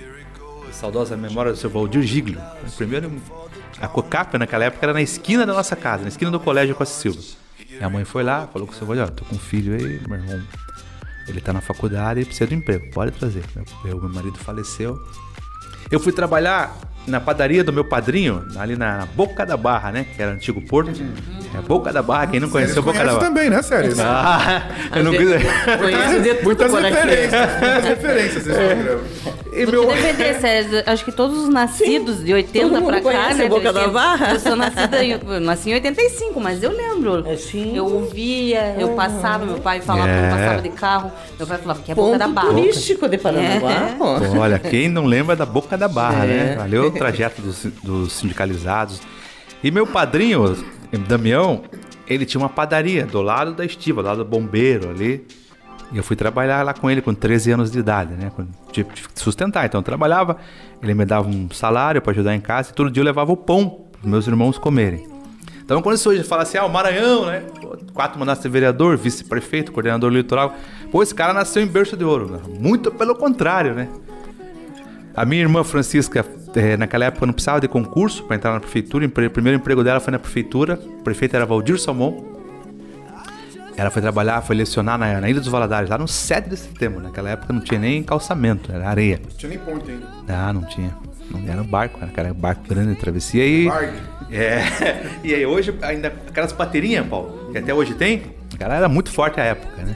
saudosa 0.71 1.15
memória 1.17 1.52
do 1.52 1.58
seu 1.58 1.69
Valdir 1.69 2.02
Giglio. 2.02 2.39
O 2.65 2.71
primeiro, 2.71 3.12
a 3.80 3.88
Cocap 3.88 4.38
naquela 4.38 4.65
época 4.65 4.86
era 4.86 4.93
na 4.93 5.02
esquina 5.02 5.45
da 5.45 5.54
nossa 5.54 5.76
casa, 5.76 6.04
na 6.04 6.08
esquina 6.08 6.32
do 6.32 6.39
colégio 6.39 6.74
Costa 6.74 6.95
Silva. 6.95 7.19
Minha 7.82 7.89
mãe 7.89 8.06
foi 8.06 8.22
lá, 8.22 8.46
falou 8.46 8.67
com 8.67 8.76
o 8.76 8.78
seu 8.78 8.88
ó, 8.88 9.08
tô 9.08 9.26
com 9.26 9.36
um 9.36 9.39
filho 9.39 9.74
aí, 9.74 10.00
meu 10.08 10.20
irmão, 10.20 10.39
ele 11.28 11.41
tá 11.41 11.52
na 11.52 11.62
faculdade 11.62 12.20
e 12.20 12.26
precisa 12.26 12.46
de 12.46 12.54
um 12.54 12.60
emprego, 12.60 12.91
pode 12.91 13.12
trazer. 13.12 13.44
Meu, 13.84 14.00
meu 14.00 14.08
marido 14.08 14.38
faleceu. 14.38 15.04
Eu 15.89 16.00
fui 16.00 16.12
trabalhar 16.12 16.78
na 17.07 17.19
padaria 17.19 17.63
do 17.63 17.73
meu 17.73 17.83
padrinho, 17.83 18.45
ali 18.57 18.75
na 18.75 19.07
Boca 19.15 19.45
da 19.45 19.57
Barra, 19.57 19.91
né? 19.91 20.05
Que 20.15 20.21
era 20.21 20.31
o 20.31 20.35
antigo 20.35 20.61
Porto. 20.61 20.91
É 21.53 21.61
Boca 21.61 21.91
da 21.91 22.01
Barra, 22.01 22.27
quem 22.27 22.39
não 22.39 22.49
conheceu 22.49 22.81
Boca 22.81 22.99
da 22.99 23.05
Barra. 23.13 23.19
também, 23.19 23.49
né, 23.49 23.61
Séries? 23.61 23.97
Ah, 24.01 24.63
eu 24.95 25.03
não 25.03 25.11
quis. 25.11 25.27
Conhece 25.79 26.19
de 26.21 26.33
tudo 26.35 26.43
Muitas 26.45 26.71
por 26.71 26.85
aqui. 26.85 26.93
referências, 26.95 27.49
muitas 27.59 27.83
referências 27.85 28.47
esse 28.47 28.51
É. 28.61 28.75
programa. 28.75 29.01
E 29.53 29.65
Vou 29.65 29.73
meu... 29.73 29.87
te 29.89 30.01
defender, 30.01 30.39
Sérgio. 30.39 30.83
Acho 30.85 31.03
que 31.03 31.11
todos 31.11 31.37
os 31.37 31.49
nascidos 31.49 32.23
de 32.23 32.33
80 32.33 32.59
Todo 32.69 32.79
mundo 32.79 32.85
pra 32.85 32.95
cá, 32.97 33.03
conhece 33.03 33.33
né? 33.39 33.49
Boca 33.49 33.73
da 33.73 33.87
Barra? 33.89 34.31
Eu 34.31 34.39
sou 34.39 34.55
nascida 34.55 35.03
em, 35.03 35.11
eu 35.11 35.39
nasci 35.41 35.71
em 35.71 35.73
85, 35.73 36.39
mas 36.39 36.63
eu 36.63 36.71
lembro. 36.71 37.23
É, 37.27 37.35
sim. 37.35 37.75
Eu 37.75 37.85
ouvia, 37.85 38.75
eu 38.79 38.89
passava, 38.89 39.45
meu 39.45 39.57
pai 39.57 39.81
falava 39.81 40.09
É. 40.09 40.19
que 40.19 40.25
eu 40.33 40.37
passava 40.37 40.61
de 40.61 40.69
carro. 40.69 41.11
Meu 41.37 41.47
pai 41.47 41.57
falava 41.57 41.81
que 41.81 41.91
é 41.91 41.95
Boca 41.95 42.17
da 42.17 42.25
Ponto 42.25 42.35
Barra. 42.35 42.47
turístico 42.47 43.09
de 43.09 43.17
Paranaguá. 43.17 43.71
É. 43.71 43.95
Pô, 43.97 44.39
Olha, 44.39 44.57
quem 44.57 44.87
não 44.87 45.05
lembra 45.05 45.35
da 45.35 45.45
Boca 45.45 45.77
da 45.77 45.87
Barra, 45.89 46.23
É. 46.23 46.27
né? 46.27 46.55
Valeu 46.57 46.90
o 46.95 46.99
trajeto 46.99 47.41
dos, 47.41 47.65
dos 47.84 48.13
sindicalizados. 48.13 49.01
E 49.63 49.69
meu 49.71 49.86
padrinho, 49.86 50.58
Damião, 51.08 51.63
ele 52.08 52.25
tinha 52.25 52.41
uma 52.41 52.49
padaria 52.49 53.06
do 53.06 53.21
lado 53.21 53.54
da 53.54 53.65
estiva, 53.65 54.01
do 54.01 54.08
lado 54.08 54.23
do 54.23 54.25
bombeiro 54.25 54.89
ali. 54.89 55.25
E 55.91 55.97
eu 55.97 56.04
fui 56.04 56.15
trabalhar 56.15 56.63
lá 56.63 56.73
com 56.73 56.89
ele 56.89 57.01
com 57.01 57.13
13 57.13 57.51
anos 57.51 57.71
de 57.71 57.80
idade, 57.80 58.13
né? 58.13 58.32
Tive 58.71 58.89
que 58.89 59.19
sustentar. 59.21 59.65
Então 59.65 59.80
eu 59.80 59.84
trabalhava, 59.84 60.38
ele 60.82 60.93
me 60.93 61.06
dava 61.06 61.27
um 61.27 61.49
salário 61.51 62.01
para 62.01 62.12
ajudar 62.12 62.34
em 62.34 62.39
casa 62.39 62.71
e 62.71 62.73
todo 62.73 62.89
dia 62.89 63.01
eu 63.01 63.06
levava 63.06 63.32
o 63.32 63.38
pão 63.38 63.86
para 63.91 64.10
meus 64.10 64.25
irmãos 64.25 64.58
comerem. 64.58 65.06
Então 65.63 65.82
quando 65.82 65.95
isso 65.95 66.10
hoje 66.10 66.23
fala 66.23 66.43
assim, 66.43 66.58
ah, 66.58 66.65
o 66.65 66.69
Maranhão, 66.69 67.25
né? 67.25 67.43
Quatro 67.93 68.17
mandatos 68.17 68.41
de 68.41 68.49
vereador, 68.49 68.97
vice-prefeito, 68.97 69.71
coordenador 69.71 70.12
litoral. 70.12 70.56
Pô, 70.91 71.04
esse 71.04 71.13
cara 71.13 71.34
nasceu 71.34 71.62
em 71.62 71.67
berço 71.67 71.97
de 71.97 72.04
ouro. 72.06 72.32
né? 72.32 72.39
Muito 72.60 72.89
pelo 72.91 73.13
contrário, 73.15 73.73
né? 73.73 73.89
A 75.15 75.26
minha 75.26 75.41
irmã 75.41 75.63
Francisca, 75.63 76.26
eh, 76.56 76.78
naquela 76.78 77.06
época, 77.06 77.26
não 77.26 77.34
precisava 77.34 77.60
de 77.60 77.67
concurso 77.67 78.24
para 78.24 78.36
entrar 78.36 78.54
na 78.54 78.60
prefeitura. 78.60 79.06
O 79.06 79.10
primeiro 79.10 79.58
emprego 79.58 79.84
dela 79.84 80.00
foi 80.00 80.12
na 80.12 80.19
prefeitura. 80.19 80.80
O 81.00 81.04
prefeito 81.04 81.36
era 81.36 81.45
Valdir 81.45 81.80
Salmão. 81.80 82.32
Ela 83.76 83.89
foi 83.89 84.02
trabalhar, 84.02 84.41
foi 84.41 84.56
lecionar 84.56 84.97
na, 84.97 85.19
na 85.19 85.30
Ilha 85.30 85.39
dos 85.39 85.50
Valadares, 85.50 85.89
lá 85.89 85.97
no 85.97 86.08
7 86.08 86.50
de 86.50 86.58
setembro. 86.58 87.02
Naquela 87.02 87.30
época 87.30 87.52
não 87.52 87.62
tinha 87.62 87.80
nem 87.80 88.04
calçamento, 88.04 88.71
era 88.71 88.88
areia. 88.88 89.19
Não 89.24 89.38
tinha 89.38 89.50
nem 89.50 89.60
ponte 89.60 89.91
ainda. 89.91 90.08
Ah, 90.28 90.54
não 90.54 90.63
tinha. 90.63 90.95
Não 91.30 91.52
era 91.52 91.62
um 91.62 91.65
barco, 91.65 91.97
era 92.02 92.12
aquele 92.12 92.34
barco 92.34 92.63
grande 92.67 92.93
de 92.93 93.00
travessia. 93.00 93.45
E, 93.45 93.65
Barco. 93.65 93.93
é, 94.30 94.62
e 95.24 95.34
aí 95.34 95.45
hoje, 95.45 95.74
ainda 95.82 96.10
aquelas 96.28 96.52
pateirinhas, 96.52 97.08
Paulo, 97.08 97.50
que 97.52 97.58
até 97.58 97.74
hoje 97.74 97.93
tem, 97.93 98.21
cara, 98.60 98.76
era 98.76 98.89
muito 98.89 99.10
forte 99.12 99.39
a 99.39 99.43
época, 99.45 99.82
né? 99.82 99.95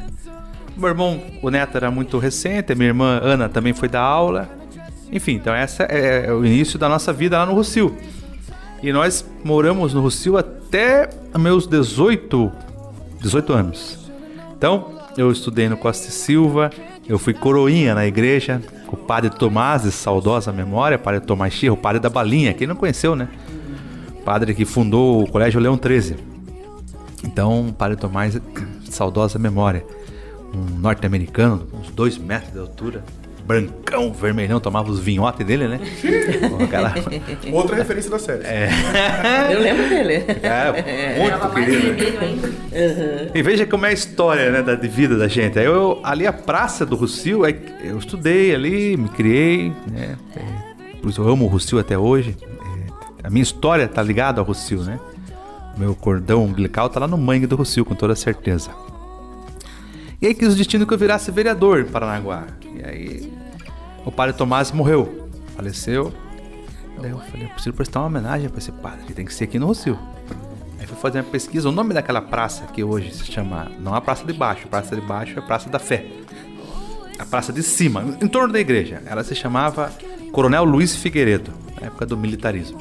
Meu 0.78 0.90
irmão, 0.90 1.22
o 1.42 1.50
neto 1.50 1.78
era 1.78 1.90
muito 1.92 2.18
recente, 2.18 2.74
a 2.74 2.76
minha 2.76 2.88
irmã 2.88 3.20
Ana 3.22 3.48
também 3.48 3.74
foi 3.74 3.88
dar 3.88 4.02
aula. 4.02 4.50
Enfim, 5.12 5.34
então 5.34 5.54
essa 5.54 5.84
é, 5.84 6.26
é 6.28 6.34
o 6.34 6.46
início 6.46 6.78
da 6.80 6.90
nossa 6.90 7.14
vida 7.14 7.38
lá 7.38 7.46
no 7.46 7.54
Rocio. 7.54 7.96
E 8.82 8.92
nós 8.92 9.26
moramos 9.44 9.94
no 9.94 10.02
Rocio 10.02 10.38
até 10.38 11.10
meus 11.38 11.68
18, 11.68 12.52
18 13.22 13.54
anos. 13.54 14.00
Então, 14.58 15.00
eu 15.18 15.32
estudei 15.32 15.70
no 15.70 15.78
Costa 15.78 16.10
e 16.10 16.12
Silva, 16.12 16.70
eu 17.08 17.18
fui 17.18 17.34
coroinha 17.34 17.96
na 17.96 18.06
igreja, 18.06 18.62
com 18.88 18.96
o 18.96 19.00
padre 19.00 19.30
Tomás, 19.30 19.84
de 19.84 19.92
saudosa 19.92 20.52
memória, 20.52 20.98
padre 20.98 21.22
Tomás 21.22 21.54
Xirra, 21.54 21.74
o 21.74 21.78
padre 21.78 22.00
da 22.00 22.10
balinha, 22.10 22.54
quem 22.54 22.68
não 22.68 22.76
conheceu, 22.76 23.16
né? 23.16 23.30
Padre 24.24 24.54
que 24.54 24.66
fundou 24.66 25.24
o 25.24 25.30
Colégio 25.30 25.60
Leão 25.60 25.78
13. 25.78 26.16
Então, 27.24 27.74
padre 27.78 27.96
Tomás, 27.96 28.34
de 28.34 28.42
saudosa 28.92 29.40
memória. 29.40 29.86
Um 30.54 30.80
norte-americano, 30.80 31.68
uns 31.74 31.90
dois 31.92 32.18
metros 32.18 32.54
de 32.54 32.60
altura, 32.60 33.04
brancão, 33.46 34.12
vermelhão, 34.12 34.60
tomava 34.60 34.90
os 34.90 35.00
vinhotes 35.00 35.46
dele, 35.46 35.68
né? 35.68 35.80
Aquela- 36.64 36.94
Outra 37.54 37.76
referência 37.76 38.10
da 38.10 38.18
série. 38.20 38.44
É. 38.44 38.70
Eu 39.54 39.60
lembro 39.62 39.88
dele. 39.90 40.14
É, 40.44 41.20
muito 41.22 41.50
querido. 41.54 41.94
né? 41.94 43.32
E 43.34 43.42
veja 43.42 43.66
como 43.66 43.86
é 43.86 43.90
a 43.90 43.94
história 43.94 44.52
né, 44.52 44.62
da, 44.62 44.76
de 44.76 44.88
vida 44.88 45.16
da 45.18 45.28
gente. 45.28 45.58
Eu, 45.60 46.00
ali 46.04 46.26
a 46.26 46.34
Praça 46.34 46.86
do 46.86 46.96
Rocio, 46.96 47.44
aí 47.44 47.60
eu 47.84 47.98
estudei 48.00 48.54
ali, 48.56 48.98
me 48.98 49.10
criei, 49.10 49.72
né? 49.92 50.16
É, 50.36 50.98
por 51.02 51.10
isso 51.10 51.22
eu 51.22 51.30
amo 51.30 51.46
o 51.46 51.48
Rocio 51.48 51.78
até 51.80 51.98
hoje. 51.98 52.36
É, 53.22 53.28
a 53.28 53.30
minha 53.30 53.44
história 53.44 53.88
tá 53.88 54.02
ligada 54.02 54.42
ao 54.42 54.46
Rocio, 54.46 54.82
né? 54.84 55.00
Meu 55.78 55.94
cordão 55.94 56.44
umbilical 56.46 56.90
tá 56.90 57.00
lá 57.02 57.08
no 57.08 57.18
mangue 57.18 57.46
do 57.46 57.56
Rocio, 57.56 57.84
com 57.86 57.94
toda 57.96 58.16
certeza. 58.16 58.72
E 60.22 60.28
aí 60.28 60.34
quis 60.34 60.54
o 60.54 60.56
destino 60.56 60.86
que 60.86 60.94
eu 60.94 60.98
virasse 60.98 61.32
vereador 61.32 61.82
em 61.82 61.86
Paranaguá. 61.86 62.46
E 62.76 62.84
aí 62.84 63.34
o 64.06 64.12
padre 64.12 64.36
Tomás 64.36 64.72
morreu, 64.72 65.30
faleceu. 65.56 66.14
Daí 67.02 67.12
eu 67.12 67.20
falei, 67.20 67.48
eu 67.48 67.50
preciso 67.50 67.74
prestar 67.74 68.00
uma 68.00 68.08
homenagem 68.08 68.50
para 68.50 68.60
esse 68.60 68.72
padre, 68.72 69.14
tem 69.14 69.26
que 69.26 69.34
ser 69.34 69.46
aqui 69.46 69.60
no 69.60 69.68
Rocio. 69.68 70.00
Aí 70.80 70.88
fui 70.88 70.98
fazer 70.98 71.20
uma 71.20 71.30
pesquisa, 71.30 71.68
o 71.68 71.72
nome 71.72 71.94
daquela 71.94 72.22
praça 72.22 72.66
que 72.68 72.84
hoje 72.84 73.14
se 73.14 73.26
chama, 73.26 73.72
não 73.80 73.94
a 73.94 74.02
Praça 74.02 74.26
de 74.26 74.34
Baixo, 74.34 74.66
a 74.66 74.70
Praça 74.70 74.96
de 74.96 75.02
Baixo 75.02 75.34
é 75.36 75.40
a 75.40 75.42
Praça 75.42 75.70
da 75.70 75.80
Fé. 75.80 76.06
A 77.18 77.26
Praça 77.26 77.52
de 77.52 77.64
Cima, 77.64 78.18
em 78.22 78.28
torno 78.28 78.54
da 78.54 78.60
igreja, 78.60 79.02
ela 79.06 79.24
se 79.24 79.36
chamava 79.36 79.92
Coronel 80.32 80.64
Luiz 80.64 80.96
Figueiredo, 80.96 81.52
na 81.80 81.88
época 81.88 82.06
do 82.06 82.16
militarismo. 82.16 82.80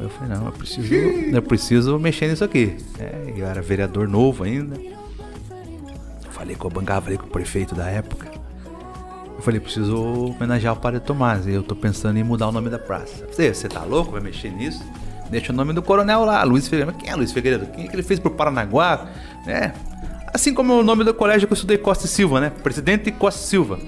Eu 0.00 0.08
falei, 0.08 0.36
não, 0.36 0.46
eu 0.46 0.52
preciso, 0.52 0.94
eu 0.94 1.42
preciso 1.42 1.98
mexer 1.98 2.28
nisso 2.28 2.42
aqui. 2.42 2.76
É, 2.98 3.34
eu 3.36 3.46
era 3.46 3.62
vereador 3.62 4.08
novo 4.08 4.42
ainda. 4.42 4.76
Falei 6.42 6.56
com 6.56 6.66
o 6.66 6.70
bancada, 6.72 7.02
falei 7.02 7.16
com 7.16 7.26
o 7.26 7.30
prefeito 7.30 7.72
da 7.72 7.86
época. 7.88 8.26
Eu 9.36 9.40
falei, 9.42 9.60
preciso 9.60 9.96
homenagear 10.30 10.72
o 10.74 10.76
Padre 10.76 10.98
Tomás. 10.98 11.46
E 11.46 11.52
eu 11.52 11.62
tô 11.62 11.76
pensando 11.76 12.18
em 12.18 12.24
mudar 12.24 12.48
o 12.48 12.52
nome 12.52 12.68
da 12.68 12.80
praça. 12.80 13.24
Você, 13.30 13.54
você 13.54 13.68
tá 13.68 13.84
louco? 13.84 14.10
Vai 14.10 14.20
mexer 14.20 14.50
nisso? 14.50 14.84
Deixa 15.30 15.52
o 15.52 15.54
nome 15.56 15.72
do 15.72 15.80
coronel 15.80 16.24
lá, 16.24 16.42
Luiz 16.42 16.64
Figueiredo. 16.66 16.92
Mas 16.92 17.00
Quem 17.00 17.12
é 17.12 17.14
Luiz 17.14 17.30
Figueiredo? 17.32 17.66
Quem 17.66 17.84
é 17.84 17.88
que 17.88 17.94
ele 17.94 18.02
fez 18.02 18.18
pro 18.18 18.32
Paranaguá? 18.32 19.06
É. 19.46 19.70
Assim 20.34 20.52
como 20.52 20.74
o 20.74 20.82
nome 20.82 21.04
do 21.04 21.14
colégio 21.14 21.46
que 21.46 21.52
eu 21.52 21.54
estudei 21.54 21.78
Costa 21.78 22.06
e 22.06 22.08
Silva, 22.08 22.40
né? 22.40 22.50
Presidente 22.50 23.12
Costa 23.12 23.40
e 23.40 23.44
Silva. 23.44 23.78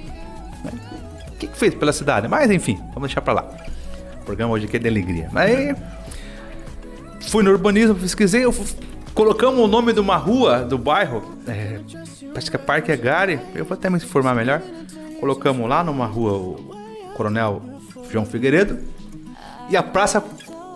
O 1.28 1.32
que, 1.36 1.48
que 1.48 1.58
fez 1.58 1.74
pela 1.74 1.92
cidade? 1.92 2.28
Mas 2.28 2.48
enfim, 2.52 2.76
vamos 2.94 3.08
deixar 3.08 3.20
pra 3.20 3.32
lá. 3.32 3.50
O 4.22 4.24
programa 4.24 4.52
hoje 4.52 4.66
aqui 4.66 4.76
é 4.76 4.78
de 4.78 4.86
alegria. 4.88 5.28
Aí 5.34 5.74
fui 7.22 7.42
no 7.42 7.50
urbanismo, 7.50 7.96
pesquisei, 7.96 8.44
eu 8.44 8.52
fu- 8.52 8.64
colocamos 9.14 9.60
o 9.60 9.68
nome 9.68 9.92
de 9.92 10.00
uma 10.00 10.16
rua 10.16 10.60
do 10.60 10.76
bairro, 10.76 11.22
é, 11.46 11.80
acho 12.34 12.50
que 12.50 12.56
é 12.56 12.58
Parque 12.58 12.90
Agari, 12.90 13.38
eu 13.54 13.64
vou 13.64 13.74
até 13.74 13.88
me 13.88 13.96
informar 13.96 14.34
melhor. 14.34 14.60
Colocamos 15.20 15.68
lá 15.68 15.82
numa 15.84 16.06
rua 16.06 16.32
o 16.32 16.76
Coronel 17.16 17.62
João 18.10 18.26
Figueiredo 18.26 18.78
e 19.70 19.76
a 19.76 19.82
praça 19.82 20.22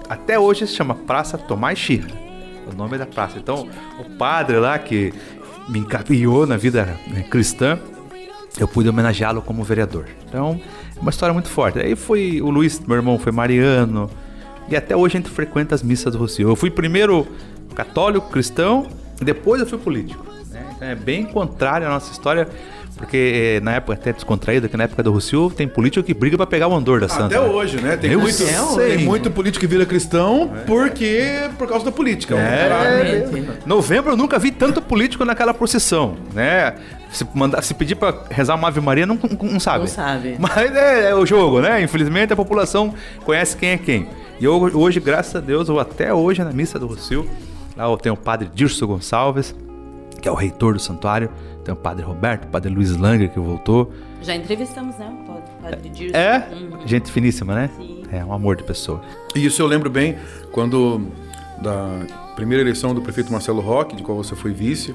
até 0.09 0.39
hoje 0.39 0.67
se 0.67 0.75
chama 0.75 0.95
Praça 0.95 1.37
Tomás 1.37 1.79
Xirra, 1.79 2.09
o 2.73 2.75
nome 2.75 2.97
da 2.97 3.05
praça. 3.05 3.39
Então, 3.39 3.69
o 3.99 4.17
padre 4.17 4.57
lá 4.59 4.79
que 4.79 5.13
me 5.69 5.81
encaminhou 5.81 6.47
na 6.47 6.57
vida 6.57 6.97
né, 7.09 7.25
cristã, 7.29 7.79
eu 8.59 8.67
pude 8.67 8.89
homenageá-lo 8.89 9.43
como 9.43 9.63
vereador. 9.65 10.07
Então, 10.27 10.59
é 10.97 11.01
uma 11.01 11.11
história 11.11 11.33
muito 11.33 11.49
forte. 11.49 11.79
Aí 11.79 11.95
foi 11.95 12.41
o 12.41 12.49
Luiz, 12.49 12.81
meu 12.81 12.97
irmão, 12.97 13.19
foi 13.19 13.33
Mariano, 13.33 14.09
e 14.71 14.77
até 14.77 14.97
hoje 14.97 15.17
a 15.17 15.21
gente 15.21 15.31
frequenta 15.31 15.75
as 15.75 15.83
missas 15.83 16.13
do 16.13 16.19
Rocio. 16.19 16.49
Eu 16.49 16.57
fui 16.57 16.71
primeiro 16.71 17.27
católico, 17.79 18.29
cristão, 18.29 18.89
e 19.21 19.25
depois 19.25 19.61
eu 19.61 19.67
fui 19.67 19.79
político. 19.79 20.27
né? 20.51 20.67
Então 20.75 20.89
é 20.89 20.97
bem 20.97 21.25
contrário 21.25 21.87
à 21.87 21.91
nossa 21.91 22.11
história, 22.11 22.49
porque 22.97 23.57
eh, 23.57 23.61
na 23.61 23.75
época 23.75 23.93
até 23.93 24.13
descontraída, 24.13 24.69
que 24.69 24.77
na 24.77 24.83
época 24.83 25.01
do 25.05 25.13
Rocio 25.13 25.49
tem 25.49 25.69
político 25.69 26.05
que 26.05 26.13
briga 26.13 26.37
pra 26.37 26.45
pegar 26.45 26.67
o 26.67 26.75
andor 26.75 27.01
da 27.01 27.09
Santa. 27.09 27.27
Até 27.27 27.41
hoje, 27.41 27.81
né? 27.81 27.97
Tem 27.97 28.17
muito, 28.17 28.33
sei. 28.33 28.97
tem 28.97 28.99
muito 28.99 29.31
político 29.31 29.61
que 29.61 29.69
vira 29.69 29.87
cristão 29.87 30.51
porque 30.67 31.49
por 31.57 31.69
causa 31.69 31.85
da 31.85 31.93
política. 31.93 32.35
É, 32.35 33.29
novembro 33.65 34.13
eu 34.13 34.17
nunca 34.17 34.41
vi 34.41 34.51
tanto 34.51 34.83
político 34.83 35.25
naquela 35.25 35.55
procissão, 35.55 36.17
né? 36.35 36.75
Se, 37.13 37.25
mandar, 37.33 37.63
se 37.63 37.73
pedir 37.75 37.95
pra 37.95 38.13
rezar 38.29 38.57
uma 38.57 38.67
Ave 38.67 38.81
Maria, 38.81 39.07
não, 39.07 39.15
não, 39.15 39.53
não 39.53 39.61
sabe. 39.61 39.81
Não 39.81 39.87
sabe. 39.87 40.35
Mas 40.39 40.75
é, 40.75 41.11
é 41.11 41.15
o 41.15 41.25
jogo, 41.25 41.61
né? 41.61 41.81
Infelizmente 41.81 42.33
a 42.33 42.37
população 42.37 42.93
conhece 43.25 43.57
quem 43.57 43.71
é 43.71 43.79
quem. 43.79 44.09
E 44.41 44.45
eu, 44.45 44.55
hoje, 44.75 44.99
graças 45.01 45.35
a 45.37 45.41
Deus, 45.41 45.69
ou 45.69 45.79
até 45.79 46.13
hoje 46.13 46.43
na 46.43 46.53
missa 46.53 46.79
do 46.79 46.87
Rocio, 46.87 47.29
lá 47.87 47.97
tenho 47.97 48.15
o 48.15 48.19
padre 48.19 48.51
Dirso 48.55 48.87
Gonçalves, 48.87 49.55
que 50.21 50.29
é 50.29 50.33
o 50.33 50.35
reitor 50.35 50.75
do 50.75 50.81
santuário, 50.81 51.31
tem 51.65 51.73
o 51.73 51.77
padre 51.77 52.05
Roberto, 52.05 52.45
o 52.45 52.49
padre 52.49 52.73
Luiz 52.73 52.97
Langer, 52.97 53.31
que 53.31 53.39
voltou. 53.39 53.93
Já 54.23 54.35
entrevistamos, 54.35 54.97
né? 54.99 55.13
O 55.29 55.63
padre 55.63 55.89
Dirce. 55.89 56.17
É, 56.17 56.49
Uhum. 56.53 56.87
gente 56.87 57.13
finíssima, 57.13 57.55
né? 57.55 57.71
Sim. 57.77 58.03
É 58.11 58.25
um 58.25 58.33
amor 58.33 58.57
de 58.57 58.65
pessoa. 58.65 59.01
E 59.35 59.45
isso 59.45 59.63
eu 59.63 59.67
lembro 59.67 59.89
bem 59.89 60.17
quando 60.51 61.01
da 61.63 62.01
primeira 62.35 62.63
eleição 62.63 62.95
do 62.95 63.01
prefeito 63.03 63.31
Marcelo 63.33 63.61
Roque, 63.61 63.95
de 63.97 64.03
qual 64.03 64.17
você 64.17 64.35
foi 64.35 64.53
vice, 64.53 64.95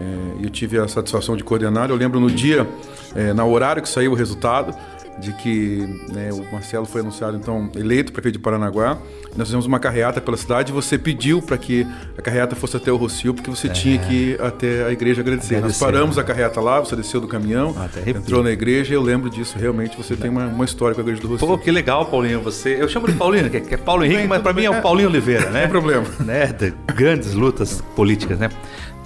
é, 0.00 0.44
eu 0.44 0.50
tive 0.50 0.78
a 0.78 0.86
satisfação 0.88 1.36
de 1.36 1.42
coordenar. 1.44 1.90
Eu 1.90 1.96
lembro 1.96 2.20
no 2.20 2.30
dia, 2.30 2.68
é, 3.14 3.32
na 3.32 3.44
horário 3.44 3.82
que 3.82 3.88
saiu 3.88 4.12
o 4.12 4.14
resultado, 4.14 4.74
de 5.18 5.32
que 5.34 5.78
né, 6.12 6.30
o 6.32 6.52
Marcelo 6.52 6.86
foi 6.86 7.00
anunciado 7.02 7.36
então 7.36 7.70
eleito 7.76 8.12
prefeito 8.12 8.36
de 8.38 8.42
Paranaguá. 8.42 8.96
Nós 9.36 9.46
fizemos 9.48 9.64
uma 9.64 9.78
carreata 9.78 10.20
pela 10.20 10.36
cidade. 10.36 10.70
e 10.70 10.74
Você 10.74 10.98
pediu 10.98 11.40
para 11.40 11.56
que 11.56 11.86
a 12.18 12.22
carreata 12.22 12.56
fosse 12.56 12.76
até 12.76 12.90
o 12.90 12.96
Rocio, 12.96 13.32
porque 13.32 13.48
você 13.48 13.68
tinha 13.68 13.98
que 13.98 14.12
ir 14.12 14.42
até 14.42 14.84
a 14.84 14.90
igreja 14.92 15.20
agradecer. 15.20 15.54
Nós 15.54 15.58
Agradecer, 15.64 15.84
paramos 15.84 16.16
né? 16.16 16.22
a 16.22 16.24
carreata 16.24 16.60
lá, 16.60 16.80
você 16.80 16.96
desceu 16.96 17.20
do 17.20 17.28
caminhão, 17.28 17.74
arrepio. 17.78 18.16
entrou 18.16 18.42
na 18.42 18.50
igreja. 18.50 18.92
Eu 18.94 19.02
lembro 19.02 19.30
disso. 19.30 19.56
Realmente, 19.58 19.96
você 19.96 20.16
tem 20.16 20.30
uma, 20.30 20.46
uma 20.46 20.64
história 20.64 20.94
com 20.94 21.00
a 21.00 21.04
igreja 21.04 21.22
do 21.22 21.28
Rocio. 21.28 21.46
Pô, 21.46 21.56
que 21.56 21.70
legal, 21.70 22.06
Paulinho. 22.06 22.40
Você, 22.42 22.76
eu 22.80 22.88
chamo 22.88 23.06
de 23.06 23.12
Paulinho, 23.14 23.48
que 23.48 23.56
é, 23.56 23.64
é 23.70 23.76
Paulo 23.76 24.04
Henrique, 24.04 24.20
Bem, 24.20 24.28
mas 24.28 24.42
pra 24.42 24.52
mim 24.52 24.64
é 24.64 24.70
o 24.70 24.82
Paulinho 24.82 25.08
Oliveira, 25.08 25.48
né? 25.50 25.60
Sem 25.62 25.68
problema. 25.70 26.04
Né? 26.20 26.46
De 26.46 26.74
grandes 26.94 27.32
lutas 27.32 27.82
políticas, 27.94 28.38
né? 28.38 28.50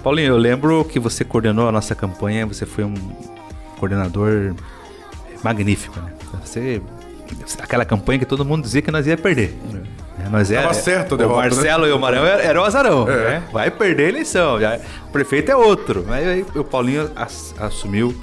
Paulinho, 0.03 0.29
eu 0.29 0.37
lembro 0.37 0.85
que 0.85 0.99
você 0.99 1.25
coordenou 1.25 1.69
a 1.69 1.73
nossa 1.73 1.95
campanha, 1.95 2.47
você 2.47 2.67
foi 2.67 2.85
um 2.85 2.95
coordenador 3.79 4.55
magnífico, 5.43 5.99
né? 6.01 6.13
Você, 6.45 6.81
aquela 7.61 7.85
campanha 7.85 8.19
que 8.19 8.27
todo 8.27 8.45
mundo 8.45 8.63
dizia 8.63 8.83
que 8.83 8.91
nós 8.91 9.07
ia 9.07 9.17
perder. 9.17 9.57
Né? 10.19 10.29
Nós 10.31 10.49
Tava 10.49 10.75
certo 10.75 11.15
a 11.15 11.19
derrota, 11.19 11.35
O 11.37 11.43
Marcelo 11.43 11.87
e 11.87 11.93
o 11.93 11.99
Marão 11.99 12.25
era, 12.25 12.43
era 12.43 12.61
o 12.61 12.65
azarão, 12.65 13.09
É. 13.09 13.17
né? 13.17 13.43
Vai 13.53 13.71
perder 13.71 14.07
a 14.07 14.09
eleição. 14.09 14.61
Já, 14.61 14.79
o 15.09 15.11
prefeito 15.13 15.51
é 15.51 15.57
outro. 15.57 16.05
Mas 16.07 16.27
aí 16.27 16.45
o 16.55 16.65
Paulinho 16.65 17.11
ass- 17.17 17.55
assumiu 17.59 18.15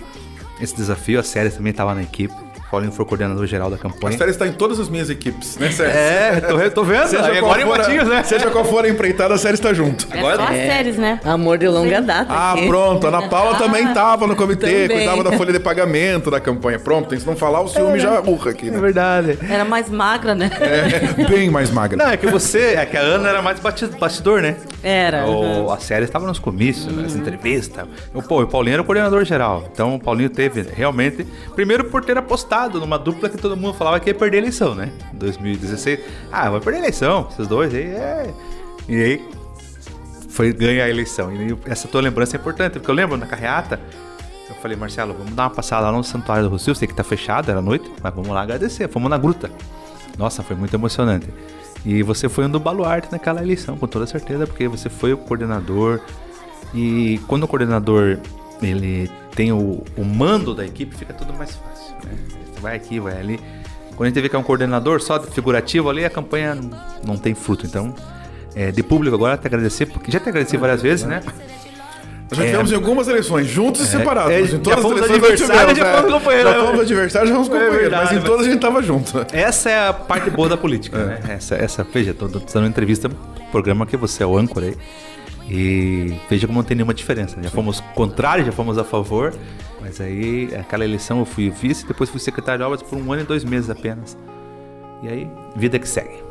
esse 0.59 0.75
desafio, 0.75 1.19
a 1.19 1.23
Séries 1.23 1.55
também 1.55 1.71
estava 1.71 1.93
na 1.95 2.03
equipe. 2.03 2.33
O 2.71 2.75
Paulinho 2.75 2.93
foi 2.93 3.03
coordenador 3.03 3.45
geral 3.47 3.69
da 3.69 3.75
A 3.75 3.79
campanha. 3.79 4.17
série 4.17 4.31
está 4.31 4.47
em 4.47 4.53
todas 4.53 4.79
as 4.79 4.87
minhas 4.87 5.09
equipes, 5.09 5.57
né, 5.57 5.69
Sérgio? 5.71 5.93
É, 5.99 6.39
tô, 6.39 6.71
tô 6.71 6.83
vendo. 6.85 7.05
Seja 7.07 7.25
Aí 7.25 7.37
agora 7.37 7.59
for 7.67 7.77
Matinhos, 7.77 8.07
a, 8.09 8.13
né? 8.13 8.23
seja 8.23 8.49
qual 8.49 8.63
for 8.63 8.85
a 8.85 8.87
empreitada, 8.87 9.33
a 9.33 9.37
série 9.37 9.55
está 9.55 9.73
junto. 9.73 10.07
É 10.09 10.21
só 10.21 10.41
as 10.43 10.49
séries, 10.55 10.97
né? 10.97 11.19
Amor 11.25 11.57
de 11.57 11.67
longa 11.67 12.01
data. 12.01 12.31
Ah, 12.31 12.53
aqui. 12.53 12.67
pronto. 12.67 13.05
A 13.05 13.09
Ana 13.09 13.27
Paula 13.27 13.57
também 13.57 13.85
estava 13.89 14.25
no 14.25 14.37
comitê, 14.37 14.87
Também. 14.87 15.05
cuidava 15.05 15.21
da 15.21 15.33
folha 15.37 15.51
de 15.51 15.59
pagamento 15.59 16.31
da 16.31 16.39
campanha. 16.39 16.79
Pronto, 16.79 17.19
se 17.19 17.27
não 17.27 17.35
falar, 17.35 17.59
o 17.59 17.67
ciúme 17.67 17.99
já 17.99 18.21
urra 18.21 18.51
aqui, 18.51 18.69
É 18.69 18.71
né? 18.71 18.79
verdade. 18.79 19.37
Era 19.49 19.65
mais 19.65 19.89
magra, 19.89 20.33
né? 20.33 20.49
É, 20.61 21.27
bem 21.27 21.49
mais 21.49 21.69
magra. 21.71 21.97
Não, 21.97 22.09
é 22.09 22.15
que 22.15 22.27
você, 22.27 22.75
é 22.77 22.85
que 22.85 22.95
a 22.95 23.01
Ana 23.01 23.27
era 23.27 23.41
mais 23.41 23.59
bastidor, 23.99 24.41
né? 24.41 24.55
Era. 24.83 25.29
O, 25.29 25.71
a 25.71 25.77
série 25.77 26.05
estava 26.05 26.25
nos 26.25 26.39
comícios, 26.39 26.95
nas 26.95 27.15
entrevistas. 27.15 27.87
O, 28.13 28.21
pô, 28.21 28.41
o 28.41 28.47
Paulinho 28.47 28.73
era 28.73 28.81
o 28.81 28.85
coordenador 28.85 29.23
geral. 29.25 29.69
Então 29.71 29.95
o 29.95 29.99
Paulinho 29.99 30.29
teve 30.29 30.63
realmente. 30.63 31.25
Primeiro 31.55 31.85
por 31.85 32.03
ter 32.03 32.17
apostado 32.17 32.79
numa 32.79 32.97
dupla 32.97 33.29
que 33.29 33.37
todo 33.37 33.55
mundo 33.55 33.73
falava 33.75 33.99
que 33.99 34.09
ia 34.09 34.15
perder 34.15 34.37
a 34.37 34.39
eleição, 34.41 34.73
né? 34.73 34.91
2016. 35.13 35.99
Ah, 36.31 36.49
vai 36.49 36.59
perder 36.59 36.77
a 36.77 36.81
eleição, 36.81 37.27
esses 37.31 37.47
dois 37.47 37.73
aí. 37.73 37.83
É. 37.83 38.33
E 38.87 38.95
aí 38.95 39.29
foi 40.29 40.51
ganhar 40.51 40.85
a 40.85 40.89
eleição. 40.89 41.31
E 41.31 41.55
essa 41.65 41.87
tua 41.87 42.01
lembrança 42.01 42.35
é 42.35 42.39
importante, 42.39 42.73
porque 42.73 42.89
eu 42.89 42.95
lembro 42.95 43.17
na 43.17 43.27
carreata. 43.27 43.79
Eu 44.49 44.55
falei, 44.55 44.75
Marcelo, 44.75 45.13
vamos 45.13 45.33
dar 45.33 45.43
uma 45.43 45.49
passada 45.49 45.89
lá 45.89 45.91
no 45.91 46.03
Santuário 46.03 46.45
do 46.45 46.49
Rocio. 46.49 46.73
Sei 46.73 46.87
que 46.87 46.95
tá 46.95 47.03
fechado, 47.03 47.51
era 47.51 47.61
noite, 47.61 47.91
mas 48.01 48.13
vamos 48.13 48.29
lá 48.29 48.41
agradecer. 48.41 48.87
Fomos 48.89 49.09
na 49.09 49.17
gruta. 49.17 49.51
Nossa, 50.17 50.41
foi 50.43 50.55
muito 50.55 50.73
emocionante. 50.73 51.27
E 51.85 52.03
você 52.03 52.29
foi 52.29 52.45
um 52.45 52.49
do 52.49 52.59
baluarte 52.59 53.11
naquela 53.11 53.41
eleição, 53.41 53.77
com 53.77 53.87
toda 53.87 54.05
certeza, 54.05 54.45
porque 54.45 54.67
você 54.67 54.89
foi 54.89 55.13
o 55.13 55.17
coordenador. 55.17 55.99
E 56.73 57.19
quando 57.27 57.43
o 57.43 57.47
coordenador 57.47 58.19
ele 58.61 59.09
tem 59.35 59.51
o, 59.51 59.83
o 59.97 60.03
mando 60.03 60.53
da 60.53 60.65
equipe, 60.65 60.95
fica 60.95 61.13
tudo 61.13 61.33
mais 61.33 61.55
fácil. 61.55 61.95
Né? 62.03 62.15
Você 62.53 62.61
vai 62.61 62.75
aqui, 62.75 62.99
vai 62.99 63.19
ali. 63.19 63.39
Quando 63.95 64.03
a 64.03 64.09
gente 64.09 64.21
vê 64.21 64.29
que 64.29 64.35
é 64.35 64.39
um 64.39 64.43
coordenador 64.43 65.01
só 65.01 65.21
figurativo 65.21 65.89
ali, 65.89 66.05
a 66.05 66.09
campanha 66.09 66.57
não, 67.05 67.17
tem 67.17 67.33
fruto. 67.33 67.65
Então, 67.65 67.93
é, 68.55 68.71
de 68.71 68.83
público 68.83 69.15
agora, 69.15 69.37
te 69.37 69.47
agradecer, 69.47 69.87
porque 69.87 70.11
já 70.11 70.19
te 70.19 70.29
agradeci 70.29 70.57
várias 70.57 70.81
vezes, 70.81 71.05
né? 71.05 71.21
Já 72.31 72.43
tivemos 72.45 72.71
em 72.71 72.75
algumas 72.75 73.07
eleições, 73.07 73.47
juntos 73.47 73.81
e 73.81 73.87
separados. 73.87 74.31
é, 74.31 74.41
em 74.41 74.45
já 74.47 74.57
todas 74.59 74.77
as 74.77 74.81
fomos 74.83 74.97
eleições 75.01 75.39
tivemos, 75.41 75.77
já 75.77 75.83
né? 75.83 75.97
fomos 75.97 76.13
companheiros, 76.13 76.51
Já 76.51 76.57
né? 76.57 76.65
fomos 76.65 76.81
adversários, 76.81 77.29
já 77.29 77.35
fomos 77.35 77.49
É 77.49 77.51
companheiros. 77.51 77.91
mas 77.97 78.11
em 78.11 78.21
todas 78.21 78.47
a 78.47 78.49
gente 78.49 78.59
tava 78.61 78.81
junto. 78.81 79.25
Essa 79.33 79.69
é 79.69 79.87
a 79.89 79.93
parte 79.93 80.29
boa 80.29 80.47
da 80.47 80.55
política, 80.57 80.97
né? 80.97 81.19
Essa, 81.27 81.55
essa, 81.55 81.83
veja, 81.83 82.13
tô, 82.13 82.27
dando 82.27 82.67
entrevista 82.67 83.09
programa 83.51 83.85
que 83.85 83.97
você 83.97 84.23
é 84.23 84.25
o 84.25 84.37
âncora 84.37 84.67
aí. 84.67 84.77
E 85.49 86.15
veja 86.29 86.47
como 86.47 86.59
não 86.59 86.63
tem 86.63 86.75
nenhuma 86.77 86.93
diferença. 86.93 87.35
Já 87.41 87.49
fomos 87.49 87.81
contrários, 87.93 88.45
já 88.45 88.53
fomos 88.53 88.77
a 88.77 88.83
favor. 88.85 89.33
Mas 89.81 89.99
aí, 89.99 90.49
aquela 90.57 90.85
eleição 90.85 91.19
eu 91.19 91.25
fui 91.25 91.49
vice, 91.49 91.85
depois 91.85 92.09
fui 92.09 92.19
secretário 92.19 92.59
de 92.59 92.63
obras 92.63 92.81
por 92.81 92.97
um 92.97 93.11
ano 93.11 93.23
e 93.23 93.25
dois 93.25 93.43
meses 93.43 93.69
apenas. 93.69 94.15
E 95.03 95.07
aí, 95.09 95.27
vida 95.55 95.77
que 95.79 95.89
segue. 95.89 96.30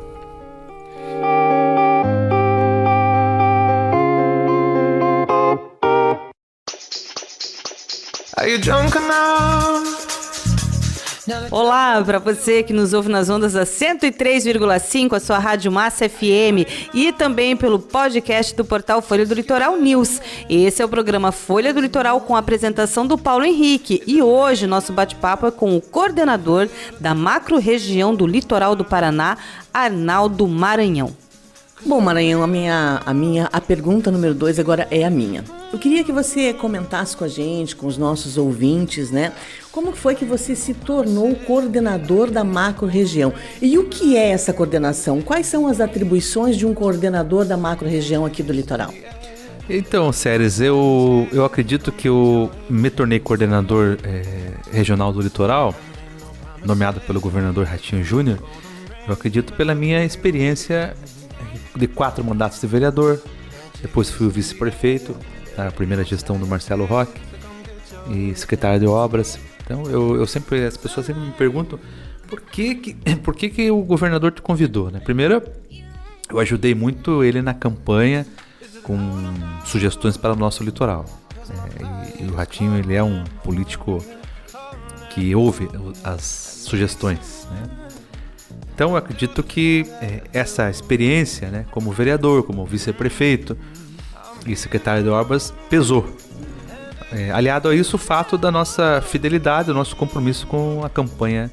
Olá 11.51 12.01
para 12.03 12.17
você 12.17 12.63
que 12.63 12.73
nos 12.73 12.93
ouve 12.93 13.09
nas 13.09 13.29
ondas 13.29 13.53
da 13.53 13.63
103,5, 13.63 15.13
a 15.13 15.19
sua 15.19 15.37
Rádio 15.37 15.71
Massa 15.71 16.09
FM 16.09 16.65
e 16.93 17.11
também 17.11 17.55
pelo 17.55 17.77
podcast 17.77 18.55
do 18.55 18.65
portal 18.65 19.01
Folha 19.01 19.25
do 19.25 19.33
Litoral 19.33 19.77
News. 19.77 20.21
Esse 20.49 20.81
é 20.81 20.85
o 20.85 20.89
programa 20.89 21.31
Folha 21.31 21.73
do 21.73 21.81
Litoral 21.81 22.21
com 22.21 22.35
a 22.35 22.39
apresentação 22.39 23.05
do 23.05 23.17
Paulo 23.17 23.43
Henrique 23.45 24.01
e 24.07 24.21
hoje 24.21 24.65
nosso 24.65 24.93
bate-papo 24.93 25.47
é 25.47 25.51
com 25.51 25.75
o 25.75 25.81
coordenador 25.81 26.69
da 26.99 27.13
macro-região 27.13 28.15
do 28.15 28.25
litoral 28.25 28.75
do 28.75 28.85
Paraná, 28.85 29.37
Arnaldo 29.73 30.47
Maranhão. 30.47 31.15
Bom, 31.83 31.99
Maranhão, 31.99 32.43
a 32.43 32.47
minha, 32.47 33.01
a 33.03 33.13
minha, 33.13 33.49
a 33.51 33.59
pergunta 33.59 34.11
número 34.11 34.35
dois 34.35 34.59
agora 34.59 34.87
é 34.91 35.03
a 35.03 35.09
minha. 35.09 35.43
Eu 35.73 35.79
queria 35.79 36.03
que 36.03 36.11
você 36.11 36.53
comentasse 36.53 37.17
com 37.17 37.23
a 37.23 37.27
gente, 37.27 37.75
com 37.75 37.87
os 37.87 37.97
nossos 37.97 38.37
ouvintes, 38.37 39.09
né? 39.09 39.33
Como 39.71 39.91
foi 39.91 40.13
que 40.13 40.23
você 40.23 40.55
se 40.55 40.75
tornou 40.75 41.33
coordenador 41.35 42.29
da 42.29 42.43
macro-região? 42.43 43.33
E 43.59 43.79
o 43.79 43.85
que 43.85 44.15
é 44.15 44.29
essa 44.29 44.53
coordenação? 44.53 45.21
Quais 45.21 45.47
são 45.47 45.65
as 45.65 45.81
atribuições 45.81 46.55
de 46.55 46.67
um 46.67 46.73
coordenador 46.73 47.45
da 47.45 47.57
macro-região 47.57 48.25
aqui 48.25 48.43
do 48.43 48.53
litoral? 48.53 48.93
Então, 49.67 50.11
Séries, 50.13 50.59
eu, 50.61 51.27
eu 51.31 51.43
acredito 51.45 51.91
que 51.91 52.07
eu 52.07 52.51
me 52.69 52.91
tornei 52.91 53.19
coordenador 53.19 53.97
eh, 54.03 54.51
regional 54.71 55.11
do 55.11 55.21
litoral, 55.21 55.73
nomeado 56.63 56.99
pelo 57.01 57.19
governador 57.19 57.65
Ratinho 57.65 58.03
Júnior. 58.03 58.37
Eu 59.07 59.13
acredito 59.13 59.53
pela 59.53 59.73
minha 59.73 60.03
experiência 60.03 60.95
de 61.75 61.87
quatro 61.87 62.23
mandatos 62.23 62.59
de 62.59 62.67
vereador, 62.67 63.21
depois 63.81 64.09
fui 64.09 64.27
o 64.27 64.29
vice-prefeito 64.29 65.15
na 65.57 65.71
primeira 65.71 66.03
gestão 66.03 66.37
do 66.37 66.47
Marcelo 66.47 66.85
Roque 66.85 67.19
e 68.09 68.33
secretário 68.35 68.79
de 68.79 68.87
obras. 68.87 69.39
Então, 69.63 69.83
eu, 69.83 70.15
eu 70.15 70.27
sempre, 70.27 70.65
as 70.65 70.77
pessoas 70.77 71.05
sempre 71.05 71.21
me 71.21 71.31
perguntam 71.31 71.79
por 72.27 72.41
que 72.41 72.75
que, 72.75 72.93
por 73.23 73.35
que, 73.35 73.49
que 73.49 73.71
o 73.71 73.81
governador 73.83 74.31
te 74.31 74.41
convidou, 74.41 74.89
né? 74.89 74.99
Primeiro, 74.99 75.41
eu 76.29 76.39
ajudei 76.39 76.73
muito 76.73 77.23
ele 77.23 77.41
na 77.41 77.53
campanha 77.53 78.25
com 78.83 78.97
sugestões 79.65 80.17
para 80.17 80.33
o 80.33 80.35
nosso 80.35 80.63
litoral. 80.63 81.05
É, 81.49 82.21
e, 82.21 82.25
e 82.25 82.27
o 82.27 82.35
Ratinho 82.35 82.77
ele 82.77 82.95
é 82.95 83.03
um 83.03 83.23
político 83.43 84.03
que 85.13 85.35
ouve 85.35 85.67
as 86.03 86.21
sugestões. 86.21 87.47
Né? 87.51 87.90
Então 88.73 88.91
eu 88.91 88.97
acredito 88.97 89.43
que 89.43 89.85
é, 90.01 90.21
essa 90.33 90.69
experiência, 90.69 91.49
né, 91.49 91.65
como 91.71 91.91
vereador, 91.91 92.43
como 92.43 92.65
vice-prefeito 92.65 93.57
e 94.45 94.55
secretário 94.55 95.03
de 95.03 95.09
obras, 95.09 95.53
pesou. 95.69 96.15
É, 97.11 97.29
aliado 97.31 97.67
a 97.67 97.75
isso, 97.75 97.97
o 97.97 97.99
fato 97.99 98.37
da 98.37 98.49
nossa 98.49 99.01
fidelidade, 99.01 99.67
do 99.67 99.73
nosso 99.73 99.95
compromisso 99.95 100.47
com 100.47 100.83
a 100.83 100.89
campanha 100.89 101.51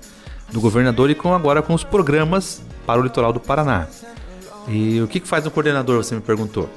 do 0.52 0.60
governador 0.60 1.10
e 1.10 1.14
com 1.14 1.34
agora 1.34 1.60
com 1.60 1.74
os 1.74 1.84
programas 1.84 2.62
para 2.86 3.00
o 3.00 3.02
litoral 3.02 3.32
do 3.32 3.40
Paraná. 3.40 3.86
E 4.68 5.00
o 5.00 5.08
que, 5.08 5.18
que 5.18 5.26
faz 5.26 5.46
um 5.46 5.50
coordenador, 5.50 6.02
você 6.02 6.14
me 6.14 6.20
perguntou? 6.20 6.68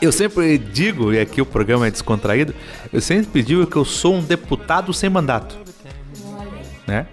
Eu 0.00 0.12
sempre 0.12 0.58
digo, 0.58 1.12
e 1.12 1.18
aqui 1.18 1.40
o 1.40 1.46
programa 1.46 1.86
é 1.86 1.90
descontraído, 1.90 2.54
eu 2.92 3.00
sempre 3.00 3.42
digo 3.42 3.66
que 3.66 3.76
eu 3.76 3.84
sou 3.84 4.16
um 4.16 4.22
deputado 4.22 4.92
sem 4.92 5.08
mandato. 5.08 5.56
Né? 6.86 7.06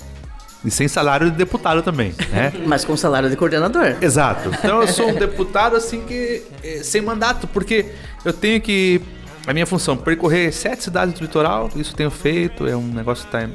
E 0.65 0.71
sem 0.71 0.87
salário 0.87 1.29
de 1.29 1.37
deputado 1.37 1.81
também, 1.81 2.13
né? 2.31 2.53
Mas 2.65 2.85
com 2.85 2.95
salário 2.95 3.29
de 3.29 3.35
coordenador. 3.35 3.97
Exato. 4.01 4.49
Então 4.49 4.81
eu 4.81 4.87
sou 4.87 5.09
um 5.09 5.15
deputado 5.15 5.75
assim 5.75 6.01
que 6.01 6.41
eh, 6.63 6.81
sem 6.83 7.01
mandato, 7.01 7.47
porque 7.47 7.87
eu 8.23 8.31
tenho 8.31 8.61
que 8.61 9.01
a 9.45 9.51
minha 9.51 9.65
função 9.65 9.97
percorrer 9.97 10.53
sete 10.53 10.83
cidades 10.83 11.13
do 11.15 11.21
litoral, 11.21 11.69
isso 11.75 11.91
eu 11.91 11.97
tenho 11.97 12.11
feito, 12.11 12.65
é 12.65 12.75
um 12.77 12.87
negócio 12.87 13.27
que 13.27 13.35
está 13.35 13.49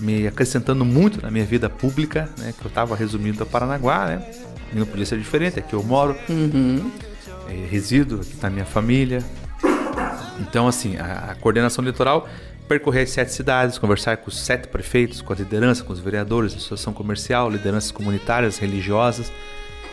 me 0.00 0.26
acrescentando 0.26 0.84
muito 0.84 1.22
na 1.22 1.30
minha 1.30 1.44
vida 1.44 1.70
pública, 1.70 2.28
né? 2.38 2.52
Que 2.58 2.64
eu 2.64 2.68
estava 2.68 2.96
resumindo 2.96 3.40
a 3.42 3.46
Paranaguá, 3.46 4.06
né? 4.06 4.30
Não 4.72 4.86
podia 4.86 5.06
ser 5.06 5.18
diferente, 5.18 5.60
aqui 5.60 5.74
eu 5.74 5.82
moro, 5.82 6.16
eh, 6.28 7.66
resido, 7.70 8.16
aqui 8.16 8.32
está 8.32 8.50
minha 8.50 8.64
família. 8.64 9.22
Então 10.40 10.66
assim, 10.66 10.96
a, 10.96 11.30
a 11.30 11.34
coordenação 11.36 11.84
litoral 11.84 12.28
percorrer 12.72 13.02
as 13.02 13.10
sete 13.10 13.32
cidades, 13.32 13.76
conversar 13.78 14.16
com 14.16 14.28
os 14.28 14.38
sete 14.40 14.68
prefeitos, 14.68 15.20
com 15.20 15.32
a 15.32 15.36
liderança, 15.36 15.84
com 15.84 15.92
os 15.92 16.00
vereadores, 16.00 16.54
associação 16.54 16.92
comercial, 16.92 17.50
lideranças 17.50 17.90
comunitárias, 17.90 18.58
religiosas, 18.58 19.30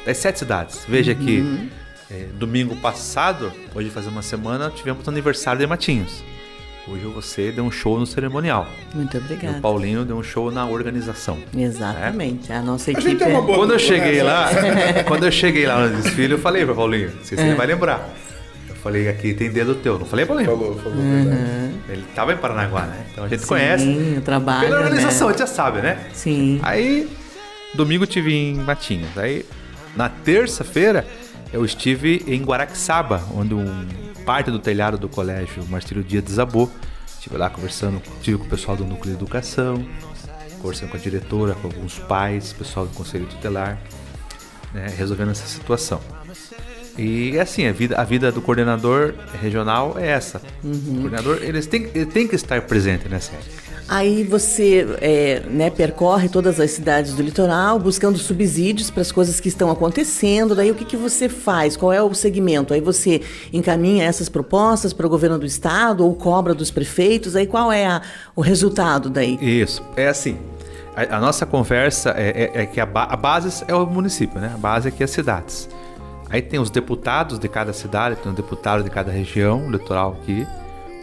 das 0.06 0.18
sete 0.18 0.40
cidades. 0.40 0.86
Veja 0.88 1.14
que 1.14 1.70
eh, 2.10 2.28
domingo 2.36 2.76
passado, 2.78 3.52
hoje 3.76 3.90
faz 3.90 4.08
uma 4.08 4.22
semana, 4.22 4.72
tivemos 4.74 5.06
o 5.06 5.10
aniversário 5.10 5.60
de 5.60 5.68
Matinhos. 5.68 6.24
Hoje 6.88 7.04
você 7.06 7.52
deu 7.52 7.64
um 7.66 7.70
show 7.72 8.00
no 8.00 8.08
cerimonial. 8.08 8.66
Muito 8.96 9.16
E 9.16 9.20
obrigada. 9.20 9.58
o 9.58 9.62
Paulinho 9.62 10.06
deu 10.06 10.18
um 10.18 10.24
show 10.24 10.50
na 10.50 10.66
organização. 10.66 11.38
Exatamente. 11.56 12.52
A 12.52 12.62
nossa 12.62 12.90
A 12.90 12.94
equipe 12.94 13.10
gente 13.10 13.24
é 13.24 13.28
uma 13.28 13.42
boa 13.42 13.58
Quando 13.60 13.74
eu 13.74 13.80
cheguei 13.80 14.18
né? 14.18 14.24
lá, 14.24 14.50
quando 15.06 15.26
eu 15.26 15.32
cheguei 15.32 15.68
lá 15.68 15.86
no 15.88 16.02
desfile, 16.02 16.34
eu 16.34 16.40
falei 16.40 16.66
pra 16.66 16.74
Paulinho, 16.74 17.12
não 17.16 17.24
sei 17.24 17.38
se 17.38 17.44
É. 17.44 17.48
ele 17.48 17.56
vai 17.56 17.68
lembrar. 17.68 18.10
Falei, 18.82 19.10
aqui 19.10 19.34
tem 19.34 19.52
dedo 19.52 19.76
teu. 19.76 20.00
Não 20.00 20.06
falei, 20.06 20.26
Paulinho? 20.26 20.50
Falou, 20.50 20.78
falou. 20.78 20.98
verdade. 20.98 21.74
Ele 21.90 22.04
tava 22.16 22.34
em 22.34 22.38
Paranaguá, 22.38 22.84
né? 22.84 23.06
Então 23.12 23.26
a 23.26 23.28
gente 23.28 23.42
Sim, 23.42 23.48
conhece. 23.48 24.16
o 24.18 24.22
trabalho, 24.22 24.68
Pela 24.70 24.82
organização, 24.82 25.28
né? 25.28 25.34
a 25.34 25.38
gente 25.38 25.48
já 25.48 25.54
sabe, 25.54 25.82
né? 25.82 26.08
Sim. 26.14 26.60
Aí, 26.64 27.10
domingo 27.74 28.04
eu 28.04 28.08
tive 28.08 28.34
em 28.34 28.56
Matinhos. 28.56 29.18
Aí, 29.18 29.46
na 29.96 30.08
terça-feira, 30.08 31.06
eu 31.52 31.66
estive 31.66 32.24
em 32.28 32.42
Guaraxaba, 32.44 33.22
onde 33.36 33.54
um 33.54 33.88
parte 34.26 34.52
do 34.52 34.60
telhado 34.60 34.98
do 34.98 35.10
colégio 35.10 35.66
Marcelo 35.68 36.04
Dias 36.04 36.24
desabou. 36.24 36.72
Estive 37.08 37.36
lá 37.36 37.50
conversando, 37.50 38.02
tive 38.22 38.38
com 38.38 38.46
o 38.46 38.50
pessoal 38.50 38.78
do 38.78 38.86
núcleo 38.86 39.14
de 39.16 39.22
educação, 39.22 39.84
conversando 40.62 40.90
com 40.90 40.98
a 40.98 41.00
diretora, 41.00 41.54
com 41.56 41.68
alguns 41.68 42.00
pais, 42.00 42.54
pessoal 42.54 42.86
do 42.86 42.94
conselho 42.94 43.26
tutelar, 43.26 43.78
né, 44.74 44.94
resolvendo 44.98 45.32
essa 45.32 45.48
situação. 45.48 46.00
E 47.00 47.40
assim, 47.40 47.66
a 47.66 47.72
vida, 47.72 47.96
a 47.96 48.04
vida 48.04 48.32
do 48.32 48.42
coordenador 48.42 49.14
regional 49.42 49.96
é 49.98 50.08
essa. 50.08 50.42
O 50.64 51.00
coordenador, 51.02 51.40
eles 51.42 51.66
têm, 51.66 51.88
ele 51.96 52.06
tem 52.06 52.28
que 52.28 52.36
estar 52.36 52.62
presente 52.64 53.08
nessa 53.08 53.32
área. 53.32 53.70
Aí 53.88 54.24
você 54.24 54.86
é, 55.02 55.42
né, 55.50 55.70
percorre 55.72 56.30
todas 56.30 56.60
as 56.60 56.70
cidades 56.70 57.14
do 57.14 57.24
litoral 57.24 57.80
buscando 57.80 58.20
subsídios 58.20 58.92
para 58.92 59.02
as 59.02 59.12
coisas 59.12 59.40
que 59.40 59.48
estão 59.48 59.72
acontecendo. 59.72 60.54
Daí 60.54 60.70
o 60.70 60.76
que, 60.76 60.86
que 60.86 60.96
você 60.98 61.28
faz? 61.28 61.76
Qual 61.76 61.92
é 61.92 62.00
o 62.04 62.14
segmento? 62.14 62.72
Aí 62.72 62.82
você 62.82 63.22
encaminha 63.52 64.04
essas 64.04 64.30
propostas 64.30 64.94
para 64.94 65.08
o 65.08 65.10
governo 65.10 65.40
do 65.40 65.46
estado 65.46 66.06
ou 66.06 66.14
cobra 66.14 66.54
dos 66.54 66.70
prefeitos? 66.70 67.36
Aí 67.36 67.48
qual 67.48 67.72
é 67.72 67.86
a- 67.88 68.02
o 68.36 68.42
resultado 68.42 69.10
daí? 69.10 69.40
Isso, 69.42 69.82
é 69.96 70.08
assim. 70.08 70.38
A, 70.96 71.16
a 71.18 71.20
nossa 71.20 71.46
conversa 71.48 72.12
é, 72.16 72.52
é- 72.54 72.62
é 72.62 72.66
que 72.68 72.80
a, 72.80 72.86
ba- 72.86 73.08
a 73.10 73.16
base 73.16 73.64
é 73.68 73.74
o 73.74 73.88
município, 73.88 74.40
né? 74.40 74.52
A 74.54 74.58
base 74.58 74.90
aqui 74.90 75.02
é 75.02 75.06
as 75.06 75.10
cidades. 75.12 75.68
Aí 76.30 76.42
tem 76.42 76.60
os 76.60 76.70
deputados 76.70 77.40
de 77.40 77.48
cada 77.48 77.74
cidade, 77.74 78.16
tem 78.18 78.32
um 78.32 78.36
deputado 78.36 78.84
de 78.84 78.90
cada 78.90 79.12
região, 79.12 79.66
o 79.68 79.72
litoral 79.72 80.18
aqui, 80.22 80.46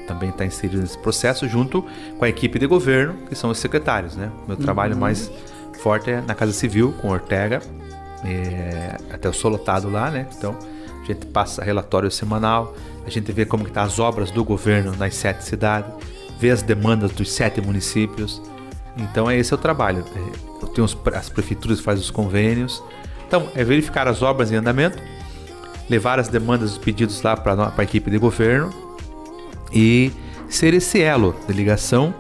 também 0.07 0.31
está 0.31 0.45
inserido 0.45 0.81
nesse 0.81 0.97
processo, 0.99 1.49
junto 1.49 1.85
com 2.16 2.24
a 2.24 2.29
equipe 2.29 2.59
de 2.59 2.66
governo, 2.66 3.14
que 3.29 3.35
são 3.35 3.51
os 3.51 3.59
secretários, 3.59 4.14
né? 4.14 4.31
Meu 4.47 4.57
trabalho 4.57 4.97
mais 4.97 5.31
forte 5.81 6.11
é 6.11 6.20
na 6.20 6.35
Casa 6.35 6.53
Civil, 6.53 6.95
com 7.01 7.11
Ortega, 7.11 7.61
é, 8.24 8.97
até 9.11 9.29
eu 9.29 9.33
sou 9.33 9.51
lotado 9.51 9.91
lá, 9.91 10.11
né? 10.11 10.27
Então, 10.37 10.57
a 11.03 11.05
gente 11.05 11.27
passa 11.27 11.62
relatório 11.62 12.11
semanal, 12.11 12.74
a 13.05 13.11
gente 13.11 13.31
vê 13.33 13.45
como 13.45 13.64
que 13.64 13.70
tá 13.70 13.83
as 13.83 13.99
obras 13.99 14.31
do 14.31 14.45
governo 14.45 14.95
nas 14.97 15.14
sete 15.14 15.45
cidades, 15.45 15.93
vê 16.39 16.51
as 16.51 16.62
demandas 16.62 17.12
dos 17.12 17.31
sete 17.31 17.61
municípios. 17.61 18.43
Então, 18.97 19.31
é 19.31 19.37
esse 19.37 19.53
é 19.53 19.57
o 19.57 19.59
trabalho. 19.59 20.05
É, 20.14 20.62
Eu 20.62 20.68
tenho 20.68 20.85
os, 20.85 20.97
as 21.14 21.29
prefeituras 21.29 21.81
fazem 21.81 22.03
os 22.03 22.11
convênios. 22.11 22.83
Então, 23.27 23.49
é 23.55 23.62
verificar 23.62 24.09
as 24.09 24.22
obras 24.22 24.51
em 24.51 24.57
andamento, 24.57 24.99
levar 25.89 26.18
as 26.18 26.28
demandas, 26.28 26.72
os 26.72 26.78
pedidos 26.78 27.22
lá 27.22 27.37
para 27.37 27.72
a 27.76 27.82
equipe 27.82 28.11
de 28.11 28.18
governo 28.18 28.70
e 29.72 30.11
ser 30.49 30.74
esse 30.74 31.01
elo 31.01 31.34
de 31.47 31.53
ligação 31.53 32.14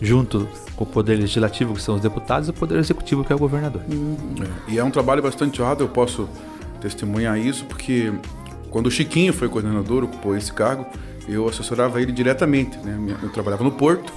junto 0.00 0.48
com 0.76 0.84
o 0.84 0.86
poder 0.86 1.16
legislativo, 1.16 1.74
que 1.74 1.82
são 1.82 1.94
os 1.94 2.00
deputados, 2.00 2.48
e 2.48 2.50
o 2.50 2.54
poder 2.54 2.78
executivo, 2.78 3.24
que 3.24 3.32
é 3.32 3.36
o 3.36 3.38
governador. 3.38 3.82
É, 3.82 4.72
E 4.72 4.78
é 4.78 4.84
um 4.84 4.90
trabalho 4.90 5.22
bastante 5.22 5.62
árduo, 5.62 5.86
eu 5.86 5.88
posso 5.88 6.28
testemunhar 6.80 7.38
isso, 7.38 7.64
porque 7.66 8.12
quando 8.70 8.86
o 8.86 8.90
Chiquinho 8.90 9.32
foi 9.32 9.48
coordenador, 9.48 10.02
ocupou 10.02 10.36
esse 10.36 10.52
cargo, 10.52 10.86
eu 11.28 11.48
assessorava 11.48 12.02
ele 12.02 12.10
diretamente. 12.10 12.76
Né? 12.78 13.16
Eu 13.22 13.28
trabalhava 13.30 13.62
no 13.62 13.70
Porto, 13.70 14.12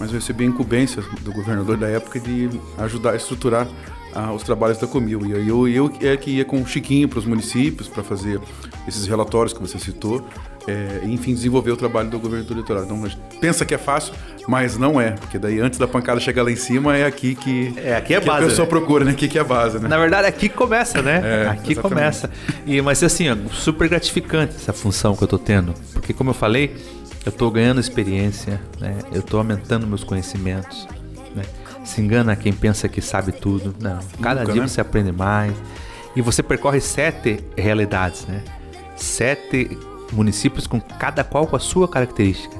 mas 0.00 0.08
eu 0.08 0.16
recebi 0.16 0.44
a 0.44 0.46
incumbência 0.48 1.02
do 1.20 1.32
governador 1.32 1.76
da 1.76 1.88
época 1.88 2.18
de 2.18 2.50
ajudar 2.78 3.12
a 3.12 3.16
estruturar 3.16 3.68
ah, 4.14 4.32
os 4.32 4.42
trabalhos 4.42 4.78
da 4.78 4.86
Comil. 4.86 5.26
E 5.26 5.48
eu, 5.48 5.68
eu 5.68 5.92
é 6.00 6.16
que 6.16 6.30
ia 6.30 6.44
com 6.44 6.60
o 6.60 6.66
Chiquinho 6.66 7.08
para 7.08 7.18
os 7.18 7.24
municípios 7.24 7.88
para 7.88 8.02
fazer 8.02 8.40
esses 8.86 9.06
relatórios 9.06 9.52
que 9.52 9.60
você 9.60 9.78
citou, 9.78 10.26
é, 10.66 11.00
enfim, 11.04 11.34
desenvolver 11.34 11.70
o 11.70 11.76
trabalho 11.76 12.10
do 12.10 12.18
governo 12.18 12.44
do 12.44 12.54
litoral. 12.54 12.84
Então, 12.84 13.04
a 13.04 13.08
gente 13.08 13.20
pensa 13.40 13.64
que 13.64 13.74
é 13.74 13.78
fácil, 13.78 14.12
mas 14.46 14.76
não 14.76 15.00
é, 15.00 15.12
porque 15.12 15.38
daí 15.38 15.60
antes 15.60 15.78
da 15.78 15.86
pancada 15.86 16.20
chegar 16.20 16.42
lá 16.42 16.50
em 16.50 16.56
cima 16.56 16.96
é 16.96 17.06
aqui 17.06 17.34
que, 17.34 17.74
É, 17.76 17.96
aqui 17.96 18.14
é 18.14 18.20
que 18.20 18.26
base, 18.26 18.44
a 18.44 18.48
pessoa 18.48 18.64
né? 18.64 18.70
procura, 18.70 19.04
né? 19.04 19.10
Aqui 19.12 19.28
que 19.28 19.38
é 19.38 19.40
a 19.40 19.44
base, 19.44 19.78
né? 19.78 19.88
Na 19.88 19.98
verdade, 19.98 20.26
aqui 20.26 20.48
que 20.48 20.54
começa, 20.54 21.00
né? 21.00 21.20
É, 21.24 21.48
aqui 21.48 21.72
exatamente. 21.72 21.80
começa. 21.80 22.30
E, 22.66 22.80
mas 22.82 23.02
assim, 23.02 23.30
ó, 23.30 23.36
super 23.52 23.88
gratificante 23.88 24.54
essa 24.56 24.72
função 24.72 25.16
que 25.16 25.22
eu 25.22 25.28
tô 25.28 25.38
tendo. 25.38 25.74
Porque, 25.92 26.12
como 26.12 26.30
eu 26.30 26.34
falei, 26.34 26.76
eu 27.24 27.32
tô 27.32 27.50
ganhando 27.50 27.80
experiência, 27.80 28.60
né? 28.80 28.98
Eu 29.12 29.22
tô 29.22 29.38
aumentando 29.38 29.86
meus 29.86 30.04
conhecimentos. 30.04 30.86
Né? 31.34 31.44
Se 31.88 32.00
engana 32.02 32.36
quem 32.36 32.52
pensa 32.52 32.86
que 32.88 33.00
sabe 33.00 33.32
tudo. 33.32 33.74
Não. 33.80 33.98
Cada 34.20 34.40
Nunca, 34.40 34.52
dia 34.52 34.62
né? 34.62 34.68
você 34.68 34.80
aprende 34.80 35.10
mais. 35.10 35.54
E 36.14 36.20
você 36.20 36.42
percorre 36.42 36.80
sete 36.80 37.42
realidades, 37.56 38.26
né? 38.26 38.42
Sete 38.96 39.76
municípios 40.12 40.66
com 40.66 40.80
cada 40.80 41.24
qual 41.24 41.46
com 41.46 41.56
a 41.56 41.58
sua 41.60 41.88
característica. 41.88 42.56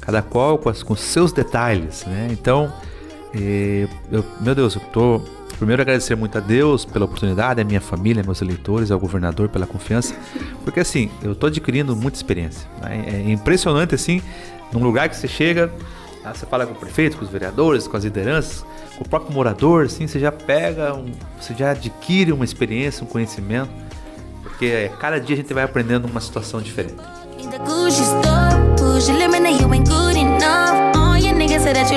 Cada 0.00 0.22
qual 0.22 0.58
com, 0.58 0.68
as, 0.68 0.82
com 0.82 0.94
seus 0.96 1.32
detalhes, 1.32 2.04
né? 2.06 2.28
Então, 2.30 2.72
eh, 3.34 3.86
eu- 4.10 4.24
meu 4.40 4.54
Deus, 4.54 4.74
eu 4.74 4.80
tô 4.92 5.20
primeiro 5.58 5.82
agradecer 5.82 6.14
muito 6.14 6.38
a 6.38 6.40
Deus 6.40 6.84
pela 6.84 7.04
oportunidade, 7.04 7.60
a 7.60 7.64
minha 7.64 7.80
família, 7.80 8.22
meus 8.22 8.40
eleitores, 8.40 8.90
ao 8.92 8.98
governador 9.00 9.48
pela 9.48 9.66
confiança, 9.66 10.14
porque 10.64 10.78
assim, 10.80 11.10
eu 11.20 11.34
tô 11.34 11.46
adquirindo 11.48 11.96
muita 11.96 12.16
experiência. 12.16 12.68
né? 12.80 13.04
É 13.26 13.30
impressionante 13.32 13.92
assim, 13.94 14.22
num 14.72 14.80
lugar 14.82 15.08
que 15.08 15.16
você 15.16 15.26
chega, 15.26 15.70
ah, 16.28 16.34
você 16.34 16.46
fala 16.46 16.66
com 16.66 16.72
o 16.72 16.76
prefeito, 16.76 17.16
com 17.16 17.24
os 17.24 17.30
vereadores, 17.30 17.86
com 17.86 17.96
as 17.96 18.04
lideranças, 18.04 18.64
com 18.96 19.04
o 19.04 19.08
próprio 19.08 19.32
morador, 19.32 19.86
assim, 19.86 20.06
você 20.06 20.18
já 20.18 20.30
pega, 20.30 20.94
um, 20.94 21.06
você 21.40 21.54
já 21.54 21.70
adquire 21.70 22.32
uma 22.32 22.44
experiência, 22.44 23.02
um 23.02 23.06
conhecimento, 23.06 23.70
porque 24.42 24.66
eh, 24.66 24.92
cada 25.00 25.18
dia 25.18 25.34
a 25.34 25.38
gente 25.38 25.52
vai 25.54 25.64
aprendendo 25.64 26.06
uma 26.06 26.20
situação 26.20 26.60
diferente. 26.60 26.96
Your 29.06 29.16
limit, 29.16 29.42
and 29.42 29.60
you 29.60 29.72
ain't 29.72 29.88
good 29.88 30.16
enough. 30.16 30.96
All 30.96 31.16
your 31.16 31.32
niggas 31.32 31.62
say 31.62 31.72
that 31.72 31.88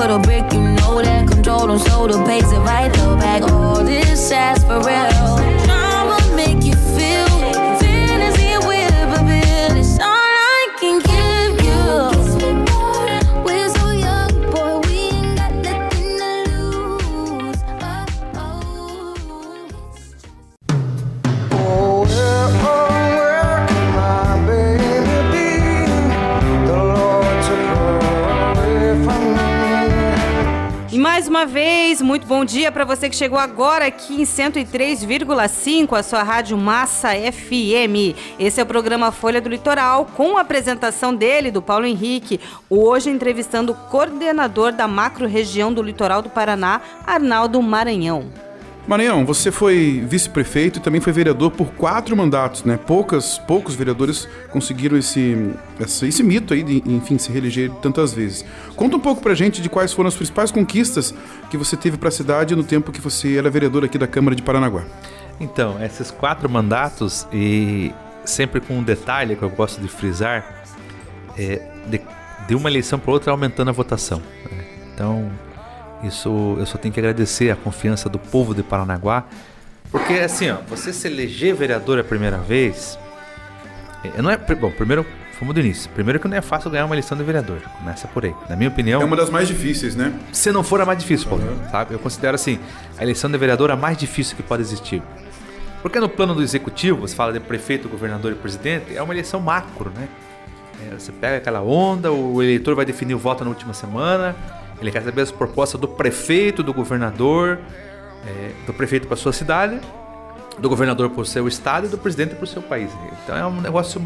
for 0.00 0.08
the 0.08 0.18
brick, 0.20 0.50
you 0.52 0.60
know 0.60 1.02
that. 1.02 1.28
Control 1.28 1.66
them, 1.66 1.78
so 1.78 2.06
the 2.06 2.24
pace 2.24 2.50
if 2.52 2.66
I 2.66 2.88
throw 2.88 3.16
back 3.16 3.42
all 3.42 3.84
this 3.84 4.32
ass 4.32 4.64
for 4.64 4.80
real. 4.80 5.39
Uma 31.40 31.46
vez, 31.46 32.02
muito 32.02 32.26
bom 32.26 32.44
dia 32.44 32.70
para 32.70 32.84
você 32.84 33.08
que 33.08 33.16
chegou 33.16 33.38
agora 33.38 33.86
aqui 33.86 34.20
em 34.20 34.24
103,5, 34.24 35.98
a 35.98 36.02
sua 36.02 36.22
rádio 36.22 36.54
Massa 36.58 37.12
FM. 37.14 38.14
Esse 38.38 38.60
é 38.60 38.62
o 38.62 38.66
programa 38.66 39.10
Folha 39.10 39.40
do 39.40 39.48
Litoral, 39.48 40.04
com 40.04 40.36
a 40.36 40.42
apresentação 40.42 41.14
dele, 41.14 41.50
do 41.50 41.62
Paulo 41.62 41.86
Henrique, 41.86 42.38
hoje 42.68 43.08
entrevistando 43.08 43.72
o 43.72 43.74
coordenador 43.74 44.70
da 44.70 44.86
macro-região 44.86 45.72
do 45.72 45.82
litoral 45.82 46.20
do 46.20 46.28
Paraná, 46.28 46.82
Arnaldo 47.06 47.62
Maranhão. 47.62 48.49
Maranhão, 48.90 49.24
você 49.24 49.52
foi 49.52 50.04
vice-prefeito 50.04 50.80
e 50.80 50.82
também 50.82 51.00
foi 51.00 51.12
vereador 51.12 51.52
por 51.52 51.68
quatro 51.74 52.16
mandatos, 52.16 52.64
né? 52.64 52.76
Poucas, 52.76 53.38
poucos 53.38 53.76
vereadores 53.76 54.28
conseguiram 54.50 54.98
esse, 54.98 55.54
esse, 55.78 56.08
esse 56.08 56.22
mito 56.24 56.52
aí 56.52 56.64
de, 56.64 56.82
enfim, 56.84 57.16
se 57.16 57.30
reeleger 57.30 57.70
tantas 57.80 58.12
vezes. 58.12 58.44
Conta 58.74 58.96
um 58.96 59.00
pouco 59.00 59.22
pra 59.22 59.32
gente 59.32 59.62
de 59.62 59.68
quais 59.68 59.92
foram 59.92 60.08
as 60.08 60.16
principais 60.16 60.50
conquistas 60.50 61.14
que 61.48 61.56
você 61.56 61.76
teve 61.76 61.98
pra 61.98 62.10
cidade 62.10 62.56
no 62.56 62.64
tempo 62.64 62.90
que 62.90 63.00
você 63.00 63.36
era 63.36 63.48
vereador 63.48 63.84
aqui 63.84 63.96
da 63.96 64.08
Câmara 64.08 64.34
de 64.34 64.42
Paranaguá. 64.42 64.82
Então, 65.38 65.80
esses 65.80 66.10
quatro 66.10 66.50
mandatos, 66.50 67.28
e 67.32 67.94
sempre 68.24 68.60
com 68.60 68.76
um 68.76 68.82
detalhe 68.82 69.36
que 69.36 69.42
eu 69.44 69.50
gosto 69.50 69.80
de 69.80 69.86
frisar, 69.86 70.64
é 71.38 71.62
de, 71.86 72.00
de 72.48 72.54
uma 72.56 72.68
eleição 72.68 72.98
para 72.98 73.12
outra 73.12 73.30
aumentando 73.30 73.68
a 73.68 73.72
votação. 73.72 74.20
né? 74.50 74.64
Então, 74.92 75.30
isso 76.02 76.56
eu 76.58 76.66
só 76.66 76.78
tenho 76.78 76.92
que 76.92 77.00
agradecer 77.00 77.50
a 77.50 77.56
confiança 77.56 78.08
do 78.08 78.18
povo 78.18 78.54
de 78.54 78.62
Paranaguá, 78.62 79.24
porque 79.90 80.14
assim, 80.14 80.50
ó, 80.50 80.58
você 80.68 80.92
se 80.92 81.08
eleger 81.08 81.54
vereador 81.54 81.98
a 81.98 82.04
primeira 82.04 82.38
vez, 82.38 82.98
é, 84.04 84.22
não 84.22 84.30
é, 84.30 84.36
bom, 84.36 84.70
primeiro 84.70 85.04
Fomos 85.40 85.54
do 85.54 85.60
início. 85.60 85.90
Primeiro 85.92 86.20
que 86.20 86.28
não 86.28 86.36
é 86.36 86.42
fácil 86.42 86.70
ganhar 86.70 86.84
uma 86.84 86.94
eleição 86.94 87.16
de 87.16 87.24
vereador. 87.24 87.62
Começa 87.78 88.06
por 88.06 88.26
aí. 88.26 88.34
Na 88.46 88.54
minha 88.54 88.68
opinião. 88.68 89.00
É 89.00 89.04
uma 89.06 89.16
das 89.16 89.30
mais 89.30 89.48
difíceis, 89.48 89.96
né? 89.96 90.12
Se 90.30 90.52
não 90.52 90.62
for 90.62 90.82
a 90.82 90.84
mais 90.84 90.98
difícil, 90.98 91.26
Paulo, 91.30 91.42
sabe? 91.70 91.94
Eu 91.94 91.98
considero 91.98 92.34
assim, 92.34 92.60
a 92.98 93.02
eleição 93.02 93.30
de 93.30 93.38
vereador 93.38 93.70
a 93.70 93.76
mais 93.76 93.96
difícil 93.96 94.36
que 94.36 94.42
pode 94.42 94.60
existir. 94.60 95.02
Porque 95.80 95.98
no 95.98 96.10
plano 96.10 96.34
do 96.34 96.42
executivo, 96.42 97.00
você 97.00 97.16
fala 97.16 97.32
de 97.32 97.40
prefeito, 97.40 97.88
governador 97.88 98.32
e 98.32 98.34
presidente, 98.34 98.94
é 98.94 99.02
uma 99.02 99.14
eleição 99.14 99.40
macro, 99.40 99.90
né? 99.96 100.10
É, 100.86 100.98
você 100.98 101.10
pega 101.10 101.38
aquela 101.38 101.62
onda, 101.62 102.12
o 102.12 102.42
eleitor 102.42 102.74
vai 102.74 102.84
definir 102.84 103.14
o 103.14 103.18
voto 103.18 103.42
na 103.42 103.48
última 103.48 103.72
semana, 103.72 104.36
ele 104.80 104.90
quer 104.90 105.02
saber 105.02 105.22
as 105.22 105.30
propostas 105.30 105.80
do 105.80 105.86
prefeito, 105.88 106.62
do 106.62 106.72
governador, 106.72 107.58
é, 108.26 108.50
do 108.66 108.72
prefeito 108.72 109.06
para 109.06 109.16
sua 109.16 109.32
cidade, 109.32 109.78
do 110.58 110.68
governador 110.68 111.10
para 111.10 111.20
o 111.22 111.24
seu 111.24 111.46
estado 111.48 111.86
e 111.86 111.88
do 111.88 111.98
presidente 111.98 112.34
para 112.34 112.44
o 112.44 112.46
seu 112.46 112.62
país. 112.62 112.90
Então 113.24 113.36
é 113.36 113.46
um 113.46 113.60
negócio 113.60 114.00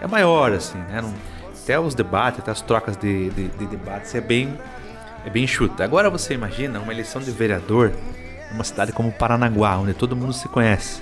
é 0.00 0.06
maior 0.06 0.52
assim, 0.52 0.78
né? 0.78 1.00
Não- 1.02 1.14
até 1.62 1.78
os 1.78 1.94
debates, 1.94 2.40
até 2.40 2.50
as 2.50 2.60
trocas 2.60 2.96
de, 2.96 3.30
de, 3.30 3.48
de 3.48 3.66
debates 3.66 4.12
é 4.16 4.20
bem 4.20 4.58
é 5.24 5.30
bem 5.30 5.44
enxuta. 5.44 5.84
Agora 5.84 6.10
você 6.10 6.34
imagina 6.34 6.80
uma 6.80 6.92
eleição 6.92 7.22
de 7.22 7.30
vereador 7.30 7.92
numa 8.50 8.64
cidade 8.64 8.90
como 8.92 9.12
Paranaguá, 9.12 9.76
onde 9.78 9.94
todo 9.94 10.16
mundo 10.16 10.32
se 10.32 10.48
conhece. 10.48 11.00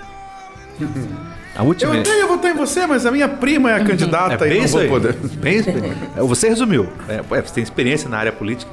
A 1.57 1.63
última 1.63 1.95
Eu 1.97 2.03
eu 2.03 2.29
votar 2.29 2.51
em 2.51 2.55
você, 2.55 2.87
mas 2.87 3.05
a 3.05 3.11
minha 3.11 3.29
prima 3.29 3.71
é 3.71 3.75
a 3.75 3.85
candidata 3.85 4.47
é 4.47 4.55
e 4.57 4.61
não 4.61 4.69
vou 4.69 4.81
aí. 4.81 4.89
poder. 4.89 5.15
Bem 5.15 5.61
Você 6.17 6.49
resumiu. 6.49 6.89
É, 7.09 7.21
você 7.23 7.55
tem 7.55 7.63
experiência 7.63 8.09
na 8.09 8.19
área 8.19 8.33
política. 8.33 8.71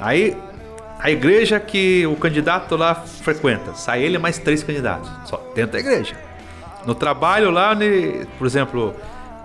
Aí, 0.00 0.36
a 0.98 1.10
igreja 1.10 1.58
que 1.60 2.06
o 2.06 2.16
candidato 2.16 2.76
lá 2.76 2.94
frequenta, 2.94 3.74
sai 3.74 4.02
ele 4.02 4.18
mais 4.18 4.38
três 4.38 4.62
candidatos. 4.62 5.10
Só 5.24 5.36
dentro 5.54 5.72
da 5.72 5.80
igreja. 5.80 6.14
No 6.86 6.94
trabalho 6.94 7.50
lá, 7.50 7.76
por 8.38 8.46
exemplo, 8.46 8.94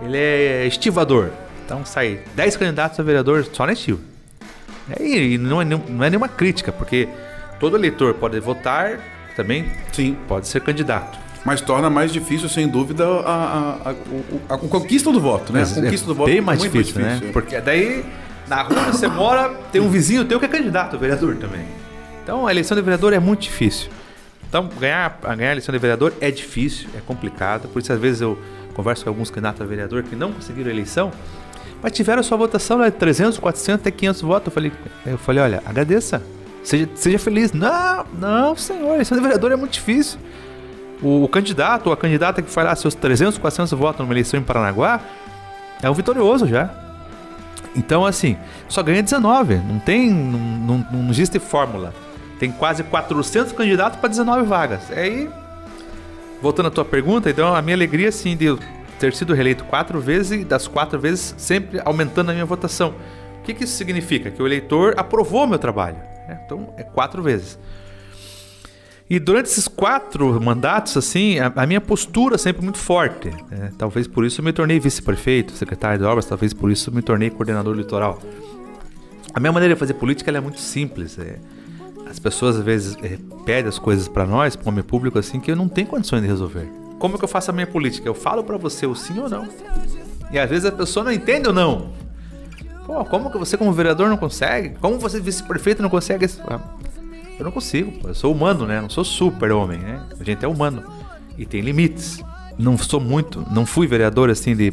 ele 0.02 0.18
é 0.18 0.66
estivador. 0.66 1.30
Então 1.66 1.86
sai 1.86 2.20
10 2.36 2.58
candidatos 2.58 3.00
a 3.00 3.04
vereador 3.04 3.46
só 3.52 3.66
na 3.66 3.74
estiva. 3.74 4.00
E 5.00 5.38
não 5.38 5.62
é, 5.62 5.66
não 5.66 6.04
é 6.04 6.10
nenhuma 6.10 6.28
crítica, 6.28 6.72
porque 6.72 7.08
todo 7.60 7.78
eleitor 7.78 8.14
pode 8.16 8.40
votar, 8.40 9.00
também 9.36 9.66
Sim. 9.92 10.18
pode 10.28 10.48
ser 10.48 10.62
candidato. 10.62 11.18
Mas 11.46 11.62
torna 11.62 11.90
mais 11.90 12.12
difícil, 12.12 12.48
sem 12.48 12.68
dúvida, 12.68 13.06
a, 13.06 13.80
a, 13.86 13.92
a, 13.92 14.56
a 14.56 14.58
conquista 14.58 15.12
do 15.12 15.20
voto, 15.20 15.52
né? 15.52 15.64
A 15.64 15.66
conquista 15.66 16.06
é 16.06 16.08
do 16.08 16.16
voto 16.16 16.28
bem 16.28 16.38
é 16.38 16.42
mais 16.42 16.60
muito 16.60 16.72
difícil, 16.72 17.02
né? 17.02 17.22
Porque 17.34 17.60
daí, 17.60 18.06
na 18.56 18.62
rua 18.62 18.84
você 18.92 19.08
mora, 19.08 19.50
tem 19.72 19.82
um 19.82 19.90
vizinho 19.90 20.24
teu 20.26 20.40
que 20.40 20.46
é 20.46 20.48
candidato 20.48 20.96
a 20.96 21.00
vereador 21.00 21.36
também. 21.38 21.66
Então, 22.24 22.46
a 22.46 22.52
eleição 22.52 22.76
de 22.78 22.84
vereador 22.84 23.12
é 23.12 23.20
muito 23.20 23.42
difícil. 23.42 23.90
Então, 24.48 24.70
ganhar, 24.80 25.20
a 25.24 25.36
ganhar 25.36 25.50
a 25.50 25.54
eleição 25.54 25.74
de 25.74 25.80
vereador 25.80 26.14
é 26.22 26.30
difícil, 26.30 26.88
é 26.96 27.02
complicado. 27.02 27.68
Por 27.68 27.82
isso, 27.82 27.92
às 27.92 28.00
vezes, 28.00 28.22
eu 28.22 28.38
converso 28.76 29.04
com 29.04 29.10
alguns 29.10 29.32
candidatos 29.32 29.62
a 29.62 29.66
vereador 29.66 30.04
que 30.04 30.16
não 30.16 30.32
conseguiram 30.32 30.70
a 30.70 30.74
eleição, 30.74 31.12
mas 31.82 31.92
tiveram 31.94 32.22
sua 32.22 32.38
votação 32.38 32.78
lá 32.78 32.90
de 32.90 32.96
300, 32.96 33.40
400, 33.40 33.82
até 33.82 33.90
500 33.90 34.22
votos. 34.22 34.48
Eu 34.48 34.52
falei, 34.52 34.72
eu 35.06 35.18
falei 35.18 35.42
olha, 35.42 35.64
agradeça. 35.66 36.22
Seja, 36.64 36.88
seja 36.94 37.18
feliz. 37.18 37.52
Não, 37.52 38.06
não, 38.20 38.56
senhor, 38.56 38.94
eleição 38.94 39.18
de 39.18 39.24
vereador 39.24 39.52
é 39.52 39.56
muito 39.56 39.74
difícil. 39.74 40.20
O, 41.02 41.24
o 41.24 41.28
candidato 41.28 41.88
ou 41.88 41.94
a 41.94 41.98
candidata 41.98 42.40
que 42.42 42.52
faz 42.52 42.68
lá 42.68 42.76
seus 42.76 42.94
300, 42.94 43.40
400 43.40 43.74
votos 43.74 44.00
numa 44.02 44.14
eleição 44.14 44.40
em 44.40 44.44
Paranaguá 44.44 45.02
é 45.82 45.90
um 45.90 45.94
vitorioso 45.94 46.48
já. 46.48 46.93
Então, 47.76 48.06
assim, 48.06 48.38
só 48.68 48.84
ganha 48.84 49.02
19. 49.02 49.56
Não 49.56 49.80
tem. 49.80 50.10
Não, 50.10 50.40
não, 50.40 50.88
não 50.92 51.10
existe 51.10 51.40
fórmula. 51.40 51.94
Tem 52.40 52.52
quase 52.52 52.84
400 52.84 53.52
candidatos 53.54 54.00
para 54.00 54.10
19 54.10 54.44
vagas. 54.44 54.92
Aí, 54.92 55.30
voltando 56.42 56.68
à 56.68 56.72
tua 56.72 56.86
pergunta, 56.86 57.30
então 57.30 57.56
a 57.56 57.62
minha 57.62 57.76
alegria, 57.76 58.10
assim, 58.10 58.36
de 58.36 58.56
ter 59.00 59.14
sido 59.14 59.34
reeleito 59.34 59.64
quatro 59.66 60.00
vezes 60.00 60.42
e 60.42 60.46
das 60.46 60.68
quatro 60.68 61.00
vezes 61.00 61.36
sempre 61.38 61.82
aumentando 61.84 62.30
a 62.32 62.34
minha 62.34 62.46
votação. 62.46 62.94
O 63.40 63.44
que, 63.44 63.54
que 63.54 63.64
isso 63.64 63.76
significa? 63.76 64.32
Que 64.32 64.42
o 64.42 64.46
eleitor 64.48 64.94
aprovou 64.98 65.46
meu 65.48 65.60
trabalho. 65.60 65.98
né? 66.28 66.40
Então, 66.46 66.74
é 66.78 66.84
quatro 66.84 67.22
vezes. 67.22 67.60
E 69.10 69.20
durante 69.20 69.48
esses 69.48 69.68
quatro 69.68 70.42
mandatos, 70.42 70.96
assim, 70.98 71.38
a, 71.40 71.52
a 71.56 71.66
minha 71.68 71.82
postura 71.82 72.38
sempre 72.38 72.64
muito 72.64 72.78
forte. 72.78 73.30
né? 73.52 73.72
Talvez 73.78 74.08
por 74.08 74.26
isso 74.26 74.42
eu 74.42 74.46
me 74.46 74.54
tornei 74.54 74.80
vice-prefeito, 74.80 75.54
secretário 75.54 76.00
de 76.00 76.06
obras, 76.06 76.26
talvez 76.26 76.54
por 76.54 76.72
isso 76.72 76.90
eu 76.90 76.94
me 76.94 77.02
tornei 77.02 77.30
coordenador 77.30 77.76
litoral. 77.76 78.20
A 79.34 79.40
minha 79.40 79.52
maneira 79.52 79.76
de 79.76 79.80
fazer 79.80 79.96
política 79.96 80.32
é 80.32 80.40
muito 80.40 80.60
simples. 80.60 81.18
é. 81.20 81.38
As 82.10 82.20
pessoas 82.20 82.58
às 82.58 82.64
vezes 82.64 82.96
é, 83.02 83.18
pedem 83.46 83.68
as 83.68 83.80
coisas 83.80 84.08
para 84.08 84.26
nós, 84.26 84.56
para 84.56 84.66
o 84.66 84.70
homem 84.70 84.84
público, 84.84 85.18
assim, 85.18 85.40
que 85.40 85.52
eu 85.52 85.56
não 85.56 85.68
tenho 85.68 85.88
condições 85.88 86.22
de 86.22 86.28
resolver. 86.28 86.70
Como 87.00 87.18
que 87.18 87.24
eu 87.24 87.28
faço 87.28 87.50
a 87.52 87.54
minha 87.54 87.68
política? 87.68 88.08
Eu 88.08 88.14
falo 88.14 88.44
para 88.44 88.56
você 88.58 88.86
o 88.86 88.96
sim 88.96 89.20
ou 89.20 89.28
não. 89.28 89.48
E 90.32 90.40
às 90.40 90.50
vezes 90.50 90.66
a 90.66 90.72
pessoa 90.72 91.04
não 91.04 91.12
entende 91.12 91.48
ou 91.48 91.54
não. 91.54 91.92
Pô, 92.86 93.04
como 93.06 93.32
que 93.32 93.38
você 93.38 93.58
como 93.58 93.72
vereador 93.74 94.10
não 94.10 94.18
consegue? 94.18 94.76
Como 94.80 95.00
você 95.00 95.20
vice-prefeito 95.20 95.82
não 95.82 95.90
consegue? 95.90 96.28
Eu 97.38 97.46
não 97.46 97.52
consigo, 97.52 97.92
pô. 97.92 98.10
Eu 98.10 98.16
sou 98.16 98.32
humano, 98.34 98.66
né? 98.66 98.80
Não 98.82 98.90
sou 98.90 99.04
super-homem, 99.04 99.80
né? 99.80 100.04
A 100.20 100.24
gente 100.24 100.44
é 100.44 100.48
humano. 100.48 100.84
E 101.38 101.46
tem 101.46 101.62
limites. 101.62 102.24
Não 102.58 102.78
sou 102.78 103.00
muito, 103.00 103.44
não 103.52 103.66
fui 103.66 103.88
vereador 103.88 104.30
assim 104.30 104.56
de 104.56 104.72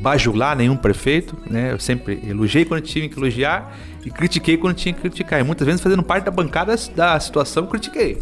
bajular 0.00 0.56
nenhum 0.56 0.76
prefeito, 0.76 1.36
né? 1.48 1.72
Eu 1.72 1.78
sempre 1.78 2.20
elogiei 2.26 2.64
quando 2.64 2.82
tinha 2.82 3.08
que 3.08 3.16
elogiar 3.16 3.76
e 4.04 4.10
critiquei 4.10 4.56
quando 4.56 4.74
tinha 4.74 4.92
que 4.92 5.00
criticar. 5.00 5.40
E 5.40 5.44
muitas 5.44 5.64
vezes 5.64 5.80
fazendo 5.80 6.02
parte 6.02 6.24
da 6.24 6.30
bancada 6.32 6.74
da 6.96 7.18
situação, 7.20 7.66
critiquei. 7.66 8.20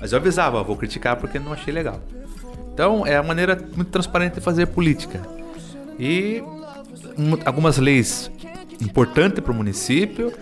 Mas 0.00 0.12
eu 0.12 0.18
avisava, 0.18 0.62
vou 0.62 0.76
criticar 0.76 1.16
porque 1.16 1.38
não 1.38 1.52
achei 1.52 1.74
legal. 1.74 2.00
Então, 2.72 3.06
é 3.06 3.16
a 3.16 3.22
maneira 3.22 3.58
muito 3.74 3.90
transparente 3.90 4.34
de 4.34 4.40
fazer 4.40 4.66
política. 4.66 5.20
E 5.98 6.42
algumas 7.44 7.78
leis 7.78 8.30
importantes 8.80 9.40
para 9.40 9.50
o 9.50 9.54
município. 9.54 10.32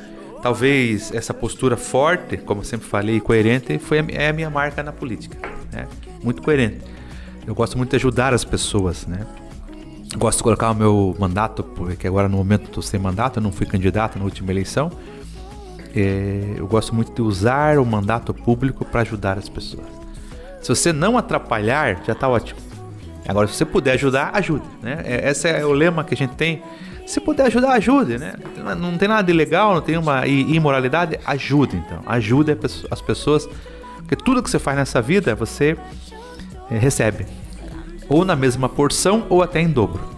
Talvez 0.44 1.10
essa 1.14 1.32
postura 1.32 1.74
forte, 1.74 2.36
como 2.36 2.60
eu 2.60 2.64
sempre 2.66 2.86
falei, 2.86 3.18
coerente, 3.18 3.78
foi 3.78 4.00
a, 4.00 4.04
é 4.10 4.28
a 4.28 4.32
minha 4.34 4.50
marca 4.50 4.82
na 4.82 4.92
política. 4.92 5.38
Né? 5.72 5.88
Muito 6.22 6.42
coerente. 6.42 6.82
Eu 7.46 7.54
gosto 7.54 7.78
muito 7.78 7.88
de 7.88 7.96
ajudar 7.96 8.34
as 8.34 8.44
pessoas, 8.44 9.06
né? 9.06 9.26
Gosto 10.18 10.36
de 10.36 10.42
colocar 10.42 10.70
o 10.70 10.74
meu 10.74 11.16
mandato, 11.18 11.64
porque 11.64 12.06
agora 12.06 12.28
no 12.28 12.36
momento 12.36 12.64
estou 12.64 12.82
sem 12.82 13.00
mandato, 13.00 13.38
eu 13.38 13.42
não 13.42 13.50
fui 13.50 13.64
candidato 13.64 14.18
na 14.18 14.24
última 14.26 14.50
eleição. 14.50 14.92
É, 15.96 16.56
eu 16.58 16.66
gosto 16.66 16.94
muito 16.94 17.14
de 17.14 17.22
usar 17.22 17.78
o 17.78 17.86
mandato 17.86 18.34
público 18.34 18.84
para 18.84 19.00
ajudar 19.00 19.38
as 19.38 19.48
pessoas. 19.48 19.86
Se 20.60 20.68
você 20.68 20.92
não 20.92 21.16
atrapalhar, 21.16 22.02
já 22.04 22.12
está 22.12 22.28
ótimo. 22.28 22.60
Agora, 23.26 23.48
se 23.48 23.54
você 23.54 23.64
puder 23.64 23.92
ajudar, 23.92 24.32
ajude. 24.34 24.66
Né? 24.82 25.00
É, 25.06 25.30
esse 25.30 25.48
é 25.48 25.64
o 25.64 25.72
lema 25.72 26.04
que 26.04 26.12
a 26.12 26.16
gente 26.18 26.34
tem. 26.34 26.62
Se 27.06 27.20
puder 27.20 27.46
ajudar, 27.46 27.72
ajude. 27.72 28.18
Né? 28.18 28.34
Não 28.78 28.96
tem 28.96 29.08
nada 29.08 29.22
de 29.22 29.32
legal, 29.32 29.74
não 29.74 29.80
tem 29.82 29.96
uma 29.98 30.26
imoralidade, 30.26 31.18
ajude 31.26 31.76
então. 31.76 32.00
Ajude 32.06 32.56
as 32.90 33.00
pessoas. 33.00 33.48
Porque 33.98 34.16
tudo 34.16 34.42
que 34.42 34.50
você 34.50 34.58
faz 34.58 34.76
nessa 34.76 35.00
vida, 35.02 35.34
você 35.34 35.76
é, 36.70 36.78
recebe. 36.78 37.26
Ou 38.08 38.24
na 38.24 38.36
mesma 38.36 38.68
porção, 38.68 39.26
ou 39.28 39.42
até 39.42 39.60
em 39.60 39.68
dobro. 39.68 40.14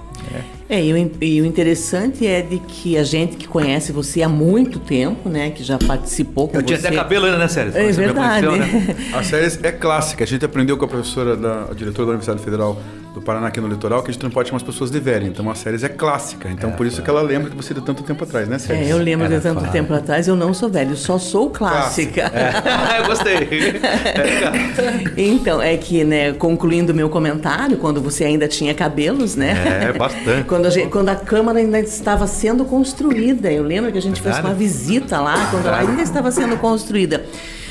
É, 0.68 0.84
e 0.84 0.92
o, 0.92 0.96
in- 0.96 1.12
e 1.20 1.40
o 1.40 1.46
interessante 1.46 2.26
é 2.26 2.42
de 2.42 2.58
que 2.58 2.98
a 2.98 3.04
gente 3.04 3.36
que 3.36 3.46
conhece 3.46 3.92
você 3.92 4.20
há 4.22 4.28
muito 4.28 4.80
tempo, 4.80 5.28
né, 5.28 5.50
que 5.50 5.62
já 5.62 5.78
participou 5.78 6.48
com 6.48 6.56
Eu 6.56 6.62
tinha 6.64 6.76
você... 6.76 6.88
até 6.88 6.96
cabelo 6.96 7.26
ainda, 7.26 7.38
né, 7.38 7.46
Sérgio? 7.46 7.78
É 7.78 7.92
verdade. 7.92 8.44
conheceu, 8.48 8.80
né? 8.80 8.96
A 9.14 9.22
série 9.22 9.46
é 9.62 9.70
clássica. 9.70 10.24
A 10.24 10.26
gente 10.26 10.44
aprendeu 10.44 10.76
com 10.76 10.84
a 10.84 10.88
professora, 10.88 11.36
da, 11.36 11.66
a 11.70 11.74
diretora 11.74 12.06
da 12.06 12.10
Universidade 12.10 12.42
Federal 12.42 12.76
do 13.16 13.22
Paraná 13.22 13.46
aqui 13.46 13.62
no 13.62 13.66
litoral, 13.66 14.02
que 14.02 14.10
a 14.10 14.12
gente 14.12 14.22
não 14.22 14.30
pode 14.30 14.50
chamar 14.50 14.58
as 14.58 14.62
pessoas 14.62 14.90
de 14.90 15.00
velha. 15.00 15.26
Então 15.26 15.48
a 15.50 15.54
série 15.54 15.82
é 15.82 15.88
clássica. 15.88 16.50
Então 16.50 16.72
por 16.72 16.86
isso 16.86 17.00
que 17.00 17.08
ela 17.08 17.22
lembra 17.22 17.48
de 17.48 17.56
você 17.56 17.72
de 17.72 17.80
tanto 17.80 18.02
tempo 18.02 18.22
atrás, 18.24 18.46
né, 18.46 18.58
Sérgio? 18.58 18.84
É, 18.84 18.92
eu 18.92 18.98
lembro 18.98 19.26
de 19.26 19.32
Era 19.32 19.42
tanto 19.42 19.58
claro. 19.60 19.72
tempo 19.72 19.94
atrás, 19.94 20.28
eu 20.28 20.36
não 20.36 20.52
sou 20.52 20.68
velho, 20.68 20.90
eu 20.90 20.96
só 20.96 21.18
sou 21.18 21.48
clássica. 21.48 22.30
eu 23.00 23.06
gostei. 23.06 23.80
Então, 25.16 25.62
é 25.62 25.76
que, 25.76 26.04
né, 26.04 26.32
concluindo 26.32 26.92
o 26.92 26.94
meu 26.94 27.08
comentário, 27.08 27.78
quando 27.78 28.00
você 28.00 28.24
ainda 28.24 28.46
tinha 28.46 28.74
cabelos, 28.74 29.34
né? 29.34 29.88
É, 29.88 29.92
bastante. 29.92 30.44
Quando 30.46 30.66
a, 30.66 30.70
gente- 30.70 30.88
quando 30.90 31.08
a 31.08 31.16
Câmara 31.16 31.58
ainda 31.58 31.78
estava 31.80 32.26
sendo 32.26 32.64
construída. 32.64 33.50
Eu 33.50 33.62
lembro 33.62 33.90
que 33.90 33.98
a 33.98 34.02
gente 34.02 34.20
fez 34.20 34.34
Verdade. 34.34 34.46
uma 34.46 34.54
visita 34.54 35.20
lá, 35.20 35.48
quando 35.50 35.66
ela 35.66 35.78
ainda 35.78 36.02
estava 36.02 36.30
sendo 36.30 36.56
construída. 36.58 37.24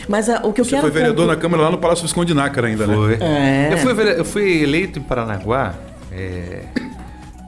Mas 0.07 0.29
ah, 0.29 0.41
o 0.43 0.53
que 0.53 0.61
eu 0.61 0.65
Você 0.65 0.71
quero... 0.71 0.81
foi 0.83 0.91
vereador 0.91 1.27
na 1.27 1.35
Câmara 1.35 1.63
lá 1.63 1.71
no 1.71 1.77
Palácio 1.77 2.03
Visconde 2.03 2.27
de 2.27 2.33
Nácara 2.33 2.67
ainda, 2.67 2.85
né? 2.87 2.95
Foi. 2.95 3.13
É. 3.21 3.69
Eu, 3.73 3.77
fui, 3.79 3.93
vere- 3.93 4.19
eu 4.19 4.25
fui 4.25 4.61
eleito 4.63 4.99
em 4.99 5.01
Paranaguá 5.01 5.73
é, 6.11 6.61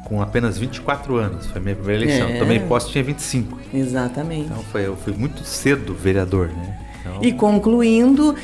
com 0.05 0.21
apenas 0.21 0.57
24 0.57 1.15
anos. 1.17 1.45
Foi 1.47 1.59
a 1.59 1.63
minha 1.63 1.75
primeira 1.75 2.03
eleição. 2.03 2.27
É. 2.29 2.39
Tomei 2.39 2.59
posse 2.59 2.89
tinha 2.89 3.03
25. 3.03 3.59
Exatamente. 3.73 4.45
Então 4.45 4.63
foi, 4.71 4.85
eu 4.87 4.95
fui 4.95 5.13
muito 5.13 5.43
cedo 5.43 5.93
vereador, 5.93 6.47
né? 6.47 6.77
Então, 7.01 7.19
E 7.21 7.31
concluindo, 7.31 8.35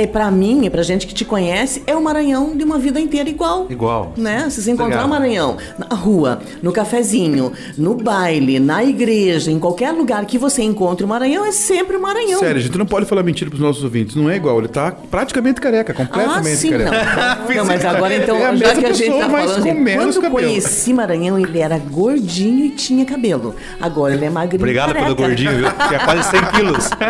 é 0.00 0.06
para 0.06 0.30
mim, 0.30 0.66
é 0.66 0.70
pra 0.70 0.82
gente 0.82 1.06
que 1.06 1.12
te 1.12 1.26
conhece, 1.26 1.82
é 1.86 1.94
o 1.94 2.02
Maranhão 2.02 2.56
de 2.56 2.64
uma 2.64 2.78
vida 2.78 2.98
inteira 2.98 3.28
igual. 3.28 3.66
Igual. 3.68 4.14
Né? 4.16 4.48
Se 4.48 4.62
você 4.62 4.70
encontrar 4.70 5.04
o. 5.04 5.10
Maranhão 5.10 5.58
na 5.76 5.94
rua, 5.94 6.40
no 6.62 6.72
cafezinho, 6.72 7.52
no 7.76 7.94
baile, 7.94 8.60
na 8.60 8.84
igreja, 8.84 9.50
em 9.50 9.58
qualquer 9.58 9.90
lugar 9.90 10.24
que 10.24 10.38
você 10.38 10.62
encontre 10.62 11.04
o 11.04 11.08
Maranhão, 11.08 11.44
é 11.44 11.52
sempre 11.52 11.96
o 11.96 12.00
Maranhão. 12.00 12.38
Sério, 12.38 12.58
a 12.58 12.62
gente 12.62 12.78
não 12.78 12.86
pode 12.86 13.06
falar 13.06 13.24
mentira 13.24 13.50
pros 13.50 13.60
nossos 13.60 13.82
ouvintes. 13.82 14.14
Não 14.14 14.30
é 14.30 14.36
igual, 14.36 14.58
ele 14.58 14.68
tá 14.68 14.92
praticamente 14.92 15.60
careca, 15.60 15.92
completamente 15.92 16.52
ah, 16.52 16.56
sim, 16.56 16.70
careca. 16.70 16.90
não. 16.90 17.54
não. 17.56 17.64
Mas 17.66 17.84
agora 17.84 18.14
então, 18.14 18.36
É 18.36 18.46
a 18.46 18.54
já 18.54 18.74
que 18.74 18.86
a 18.86 18.92
gente 18.92 19.18
tá 19.18 19.28
falando, 19.28 19.62
com 19.62 19.74
menos 19.74 20.16
quando 20.16 20.22
cabelo. 20.22 20.48
conheci 20.48 20.94
Maranhão, 20.94 21.38
ele 21.38 21.58
era 21.58 21.76
gordinho 21.78 22.64
e 22.66 22.70
tinha 22.70 23.04
cabelo. 23.04 23.54
Agora 23.80 24.14
ele 24.14 24.24
é 24.24 24.30
magrinho. 24.30 24.60
e 24.60 24.62
Obrigado 24.62 24.94
pelo 24.94 25.16
gordinho, 25.16 25.56
viu? 25.56 25.70
Que 25.88 25.94
é 25.94 25.98
quase 25.98 26.30
100 26.30 26.40
quilos. 26.52 26.88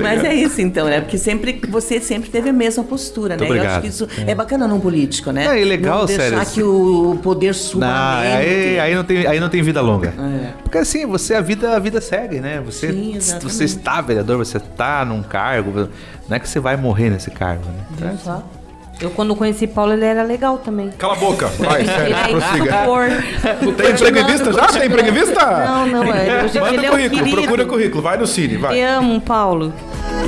Mas 0.00 0.24
é 0.24 0.34
isso 0.34 0.60
então, 0.60 0.75
né? 0.84 1.00
Porque 1.00 1.18
sempre 1.18 1.60
você 1.68 2.00
sempre 2.00 2.30
teve 2.30 2.50
a 2.50 2.52
mesma 2.52 2.84
postura, 2.84 3.36
né? 3.36 3.46
Muito 3.46 3.54
Eu 3.54 3.62
acho 3.62 3.76
obrigado. 3.78 3.82
que 3.82 3.88
isso 3.88 4.08
é, 4.26 4.34
bacana 4.34 4.68
num 4.68 4.78
político, 4.78 5.30
né? 5.30 5.46
É, 5.46 5.62
e 5.62 5.64
legal, 5.64 6.00
não 6.00 6.06
deixar 6.06 6.44
sério. 6.44 6.46
que 6.46 6.62
o 6.62 7.18
poder 7.22 7.54
suba 7.54 7.86
Não, 7.86 8.18
aí, 8.18 8.78
aí 8.78 8.94
não 8.94 9.04
tem, 9.04 9.26
aí 9.26 9.40
não 9.40 9.48
tem 9.48 9.62
vida 9.62 9.80
longa. 9.80 10.08
É. 10.08 10.52
Porque 10.62 10.78
assim, 10.78 11.06
você 11.06 11.34
a 11.34 11.40
vida, 11.40 11.76
a 11.76 11.78
vida 11.78 12.00
segue, 12.00 12.40
né? 12.40 12.60
Você, 12.64 12.92
Sim, 12.92 13.18
você 13.40 13.64
está 13.64 14.00
vereador, 14.00 14.38
você 14.38 14.58
está 14.58 15.04
num 15.04 15.22
cargo, 15.22 15.88
não 16.28 16.36
é 16.36 16.40
que 16.40 16.48
você 16.48 16.60
vai 16.60 16.76
morrer 16.76 17.10
nesse 17.10 17.30
cargo, 17.30 17.64
né? 17.66 17.86
Então, 17.94 18.12
Exato. 18.12 18.55
Eu, 19.00 19.10
quando 19.10 19.36
conheci 19.36 19.66
Paulo, 19.66 19.92
ele 19.92 20.06
era 20.06 20.22
legal 20.22 20.56
também. 20.58 20.90
Cala 20.96 21.12
a 21.12 21.16
boca, 21.16 21.48
vai, 21.58 21.80
Ele 21.82 21.88
sério, 21.90 22.16
é 22.16 22.28
prossiga. 22.28 22.64
instrutor. 22.64 23.74
Tem 23.74 23.90
emprego 23.92 24.18
em 24.18 24.24
vista 24.26 24.52
já? 24.52 24.66
Tem 24.68 24.86
emprego 24.86 25.08
em 25.08 25.12
vista? 25.12 25.46
Não, 25.66 25.86
não, 25.86 26.04
é. 26.04 26.44
Hoje 26.44 26.58
Manda 26.60 26.74
ele 26.74 26.86
é 26.86 26.90
o 26.90 26.94
um 26.94 26.96
currículo, 26.96 27.30
procura 27.32 27.64
currículo, 27.66 28.02
vai 28.02 28.16
no 28.16 28.26
Cine, 28.26 28.56
vai. 28.56 28.74
Te 28.74 28.80
amo, 28.80 29.20
Paulo. 29.20 29.72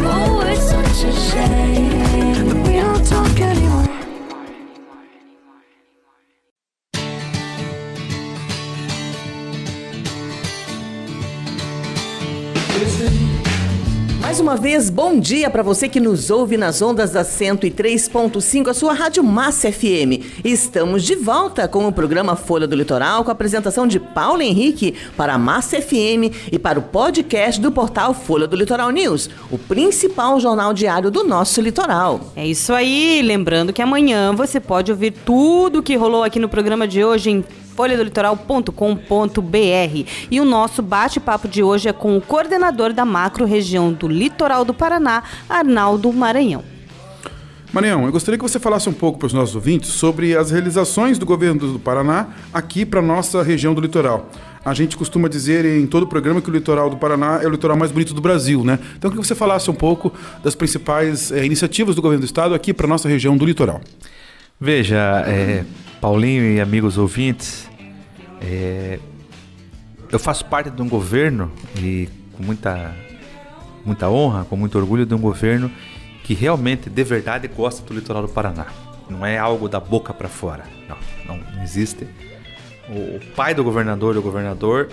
Oh, 0.05 0.43
it's 0.51 0.65
such 0.65 1.09
a 1.09 1.13
shame 1.13 1.91
that 2.45 2.69
we 2.69 2.81
don't 2.81 3.09
talk 3.09 3.48
Mais 14.39 14.47
uma 14.47 14.57
vez, 14.57 14.89
bom 14.89 15.19
dia 15.19 15.51
para 15.51 15.65
você 15.65 15.89
que 15.89 15.99
nos 15.99 16.31
ouve 16.31 16.57
nas 16.57 16.81
ondas 16.81 17.11
da 17.11 17.25
103.5, 17.25 18.69
a 18.69 18.75
sua 18.75 18.93
Rádio 18.93 19.25
Massa 19.25 19.73
FM. 19.73 20.23
Estamos 20.45 21.03
de 21.03 21.17
volta 21.17 21.67
com 21.67 21.89
o 21.89 21.93
programa 21.93 22.37
Folha 22.37 22.65
do 22.65 22.77
Litoral, 22.77 23.25
com 23.25 23.31
a 23.31 23.33
apresentação 23.33 23.85
de 23.85 23.99
Paulo 23.99 24.41
Henrique 24.41 24.95
para 25.17 25.35
a 25.35 25.39
Massa 25.39 25.83
FM 25.83 26.31
e 26.53 26.57
para 26.57 26.79
o 26.79 26.83
podcast 26.83 27.61
do 27.61 27.73
portal 27.73 28.15
Folha 28.15 28.47
do 28.47 28.55
Litoral 28.55 28.93
News, 28.93 29.29
o 29.51 29.59
principal 29.59 30.39
jornal 30.39 30.73
diário 30.73 31.11
do 31.11 31.25
nosso 31.25 31.61
litoral. 31.61 32.21
É 32.37 32.47
isso 32.47 32.73
aí. 32.73 33.21
Lembrando 33.23 33.73
que 33.73 33.83
amanhã 33.83 34.33
você 34.33 34.61
pode 34.61 34.93
ouvir 34.93 35.11
tudo 35.11 35.83
que 35.83 35.97
rolou 35.97 36.23
aqui 36.23 36.39
no 36.39 36.49
programa 36.49 36.87
de 36.87 37.03
hoje 37.03 37.31
em 37.31 37.45
folhadolitoral.com.br. 37.79 40.05
E 40.29 40.41
o 40.41 40.45
nosso 40.45 40.83
bate-papo 40.83 41.47
de 41.47 41.63
hoje 41.63 41.89
é 41.89 41.93
com 41.93 42.17
o 42.17 42.21
coordenador 42.21 42.93
da 42.93 43.05
macro-região 43.05 43.93
do 43.93 44.09
Litoral 44.09 44.65
do 44.65 44.75
Paraná, 44.75 45.23
Arnaldo 45.49 46.13
Maranhão. 46.13 46.65
Maranhão, 47.73 48.05
eu 48.05 48.11
gostaria 48.11 48.37
que 48.37 48.43
você 48.43 48.59
falasse 48.59 48.89
um 48.89 48.93
pouco 48.93 49.17
para 49.19 49.27
os 49.27 49.33
nossos 49.33 49.55
ouvintes 49.55 49.91
sobre 49.91 50.37
as 50.37 50.51
realizações 50.51 51.19
do 51.19 51.27
governo 51.27 51.75
do 51.75 51.79
Paraná 51.79 52.31
aqui 52.53 52.85
para 52.85 53.01
nossa 53.01 53.45
região 53.45 53.75
do 53.75 53.81
litoral. 53.81 54.29
A 54.65 54.75
gente 54.75 54.97
costuma 54.97 55.29
dizer 55.29 55.65
em 55.65 55.87
todo 55.87 56.03
o 56.03 56.09
programa 56.09 56.41
que 56.41 56.51
o 56.51 56.53
litoral 56.53 56.91
do 56.91 56.97
Paraná 56.97 57.39
é 57.43 57.47
o 57.47 57.51
litoral 57.51 57.77
mais 57.77 57.93
bonito 57.93 58.13
do 58.13 58.21
Brasil, 58.21 58.65
né? 58.65 58.81
Então, 58.97 59.09
eu 59.09 59.13
queria 59.13 59.23
que 59.23 59.29
você 59.29 59.37
falasse 59.37 59.71
um 59.71 59.75
pouco 59.75 60.13
das 60.43 60.57
principais 60.57 61.31
eh, 61.31 61.47
iniciativas 61.47 61.95
do 61.95 62.03
governo 62.03 62.23
do 62.23 62.27
estado 62.27 62.55
aqui 62.55 62.75
para 62.75 62.89
nossa 62.89 63.09
região 63.09 63.37
do 63.37 63.45
litoral. 63.45 63.81
Veja, 64.61 65.25
é, 65.27 65.65
Paulinho 66.01 66.45
e 66.45 66.61
amigos 66.61 66.97
ouvintes, 66.97 67.68
é, 68.41 68.99
eu 70.11 70.19
faço 70.19 70.45
parte 70.47 70.71
de 70.71 70.81
um 70.83 70.89
governo 70.89 71.51
e 71.77 72.09
com 72.33 72.43
muita, 72.43 72.95
muita 73.85 74.09
honra, 74.09 74.45
com 74.45 74.57
muito 74.57 74.79
orgulho 74.79 75.05
de 75.05 75.15
um 75.15 75.19
governo 75.19 75.71
que 76.25 76.35
realmente, 76.35 76.89
de 76.91 77.05
verdade, 77.05 77.49
gosta 77.49 77.83
do 77.83 77.95
litoral 77.95 78.23
do 78.23 78.29
Paraná. 78.29 78.67
Não 79.09 79.25
é 79.25 79.39
algo 79.39 79.69
da 79.69 79.81
boca 79.81 80.13
para 80.13 80.29
fora. 80.29 80.65
Não, 80.89 80.99
não, 81.27 81.63
existe. 81.63 82.07
O, 82.89 83.17
o 83.17 83.21
pai 83.35 83.55
do 83.55 83.65
governador 83.65 84.15
e 84.15 84.19
o 84.19 84.23
governador 84.23 84.91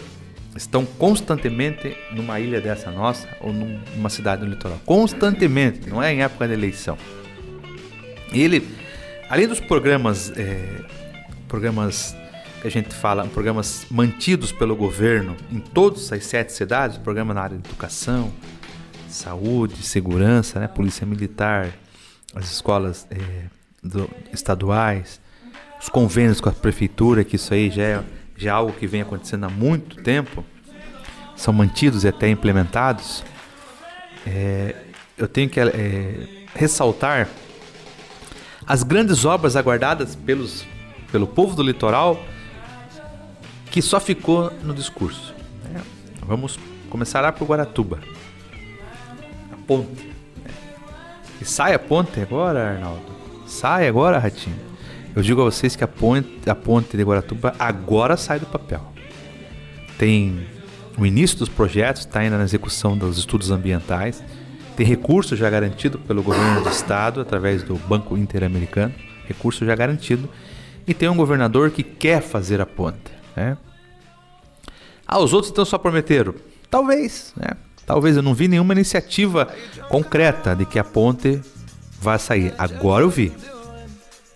estão 0.55 0.85
constantemente 0.85 1.97
numa 2.11 2.39
ilha 2.39 2.61
dessa 2.61 2.89
nossa 2.89 3.27
ou 3.41 3.51
num- 3.51 3.79
numa 3.95 4.09
cidade 4.09 4.45
do 4.45 4.47
litoral. 4.49 4.79
Constantemente, 4.85 5.89
não 5.89 6.01
é 6.01 6.13
em 6.13 6.21
época 6.21 6.47
de 6.47 6.53
eleição. 6.53 6.97
Ele, 8.31 8.65
além 9.29 9.47
dos 9.47 9.59
programas, 9.59 10.31
é, 10.37 10.81
programas 11.49 12.15
a 12.65 12.69
gente 12.69 12.93
fala, 12.93 13.25
programas 13.27 13.85
mantidos 13.89 14.51
pelo 14.51 14.75
governo 14.75 15.35
em 15.51 15.59
todas 15.59 16.11
as 16.11 16.25
sete 16.25 16.51
cidades, 16.53 16.97
programa 16.97 17.33
na 17.33 17.41
área 17.41 17.57
de 17.57 17.67
educação, 17.67 18.31
saúde, 19.09 19.83
segurança, 19.83 20.59
né, 20.59 20.67
polícia 20.67 21.05
militar, 21.05 21.69
as 22.33 22.51
escolas 22.51 23.07
é, 23.11 23.17
do- 23.83 24.09
estaduais, 24.33 25.21
os 25.79 25.89
convênios 25.89 26.41
com 26.41 26.49
a 26.49 26.51
prefeitura, 26.51 27.23
que 27.23 27.35
isso 27.35 27.53
aí 27.53 27.69
já 27.69 27.83
é, 27.83 28.03
já 28.35 28.49
é 28.49 28.53
algo 28.53 28.73
que 28.73 28.87
vem 28.87 29.01
acontecendo 29.01 29.45
há 29.45 29.49
muito 29.49 29.97
tempo, 30.03 30.43
são 31.35 31.53
mantidos 31.53 32.03
e 32.03 32.07
até 32.07 32.29
implementados. 32.29 33.23
É, 34.25 34.75
eu 35.17 35.27
tenho 35.27 35.49
que 35.49 35.59
é, 35.59 36.45
ressaltar 36.55 37.29
as 38.65 38.81
grandes 38.83 39.23
obras 39.25 39.55
aguardadas 39.55 40.15
pelos, 40.15 40.65
pelo 41.11 41.27
povo 41.27 41.55
do 41.55 41.61
litoral 41.61 42.19
que 43.75 43.81
só 43.81 43.99
ficou 43.99 44.53
no 44.63 44.73
discurso. 44.73 45.35
né? 45.65 45.81
Vamos 46.25 46.57
começar 46.89 47.19
lá 47.19 47.33
por 47.33 47.45
Guaratuba. 47.45 47.99
A 49.51 49.57
ponte. 49.67 50.01
né? 50.41 50.49
E 51.41 51.43
sai 51.43 51.73
a 51.73 51.79
ponte 51.79 52.21
agora, 52.21 52.69
Arnaldo. 52.69 53.03
Sai 53.45 53.85
agora, 53.85 54.17
Ratinho. 54.17 54.55
Eu 55.13 55.21
digo 55.21 55.41
a 55.41 55.43
vocês 55.43 55.75
que 55.75 55.83
a 55.83 55.89
ponte, 55.89 56.49
a 56.49 56.55
ponte 56.55 56.95
de 56.95 57.03
Guaratuba 57.03 57.53
agora 57.59 58.15
sai 58.15 58.39
do 58.39 58.45
papel. 58.45 58.79
Tem 59.97 60.47
o 60.97 61.05
início 61.05 61.37
dos 61.37 61.49
projetos, 61.49 62.03
está 62.03 62.21
ainda 62.21 62.37
na 62.37 62.45
execução 62.45 62.97
dos 62.97 63.17
estudos 63.17 63.51
ambientais. 63.51 64.23
Tem 64.77 64.85
recurso 64.85 65.35
já 65.35 65.49
garantido 65.49 65.99
pelo 65.99 66.23
governo 66.23 66.63
do 66.63 66.69
estado 66.69 67.19
através 67.19 67.61
do 67.61 67.75
Banco 67.75 68.15
Interamericano, 68.15 68.93
recurso 69.27 69.65
já 69.65 69.75
garantido. 69.75 70.29
E 70.87 70.93
tem 70.93 71.09
um 71.09 71.17
governador 71.17 71.71
que 71.71 71.83
quer 71.83 72.21
fazer 72.21 72.61
a 72.61 72.65
ponte. 72.65 73.11
Né? 73.35 73.57
Ah, 75.07 75.19
os 75.19 75.33
outros 75.33 75.51
então 75.51 75.65
só 75.65 75.77
prometeram? 75.77 76.33
Talvez, 76.69 77.33
né? 77.35 77.51
Talvez 77.85 78.17
eu 78.17 78.23
não 78.23 78.33
vi 78.33 78.47
nenhuma 78.47 78.73
iniciativa 78.73 79.47
concreta 79.89 80.55
de 80.55 80.65
que 80.65 80.79
a 80.79 80.83
ponte 80.83 81.39
vai 82.01 82.17
sair. 82.17 82.53
Agora 82.57 83.03
eu 83.03 83.09
vi. 83.09 83.31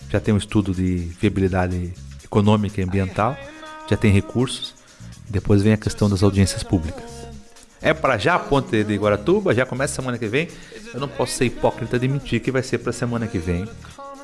Já 0.09 0.19
tem 0.19 0.33
um 0.33 0.37
estudo 0.37 0.73
de 0.73 0.97
viabilidade 1.19 1.93
econômica 2.23 2.79
e 2.79 2.83
ambiental, 2.83 3.35
já 3.89 3.97
tem 3.97 4.11
recursos. 4.11 4.75
Depois 5.27 5.61
vem 5.61 5.73
a 5.73 5.77
questão 5.77 6.09
das 6.09 6.23
audiências 6.23 6.63
públicas. 6.63 7.19
É 7.81 7.93
para 7.93 8.17
já 8.17 8.35
a 8.35 8.39
ponte 8.39 8.83
de 8.83 8.97
Guaratuba, 8.97 9.53
já 9.53 9.65
começa 9.65 9.95
semana 9.95 10.17
que 10.17 10.27
vem. 10.27 10.47
Eu 10.93 10.99
não 10.99 11.07
posso 11.07 11.33
ser 11.33 11.45
hipócrita 11.45 11.97
de 11.97 12.07
mentir 12.07 12.41
que 12.41 12.51
vai 12.51 12.61
ser 12.61 12.79
para 12.79 12.91
semana 12.91 13.27
que 13.27 13.37
vem, 13.37 13.67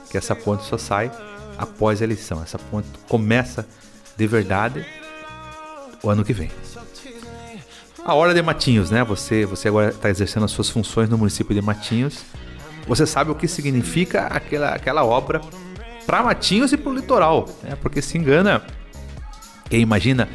que 0.09 0.17
essa 0.17 0.35
ponte 0.35 0.63
só 0.65 0.77
sai 0.77 1.11
após 1.57 2.01
a 2.01 2.03
eleição. 2.03 2.41
Essa 2.41 2.59
ponte 2.59 2.87
começa 3.07 3.65
de 4.17 4.27
verdade 4.27 4.85
o 6.05 6.09
ano 6.09 6.23
que 6.23 6.33
vem. 6.33 6.49
A 8.03 8.13
hora 8.13 8.33
de 8.33 8.41
Matinhos, 8.41 8.91
né? 8.91 9.03
Você, 9.03 9.45
você 9.45 9.67
agora 9.67 9.89
está 9.89 10.09
exercendo 10.09 10.43
as 10.43 10.51
suas 10.51 10.69
funções 10.69 11.09
no 11.09 11.17
município 11.17 11.55
de 11.55 11.61
Matinhos. 11.61 12.23
Você 12.87 13.05
sabe 13.05 13.31
o 13.31 13.35
que 13.35 13.47
significa 13.47 14.27
aquela, 14.27 14.69
aquela 14.69 15.03
obra 15.03 15.41
para 16.05 16.21
Matinhos 16.21 16.71
e 16.71 16.77
para 16.77 16.91
o 16.91 16.95
litoral, 16.95 17.49
né? 17.63 17.75
Porque 17.81 18.01
se 18.01 18.17
engana 18.17 18.61
quem 19.69 19.81
imagina 19.81 20.29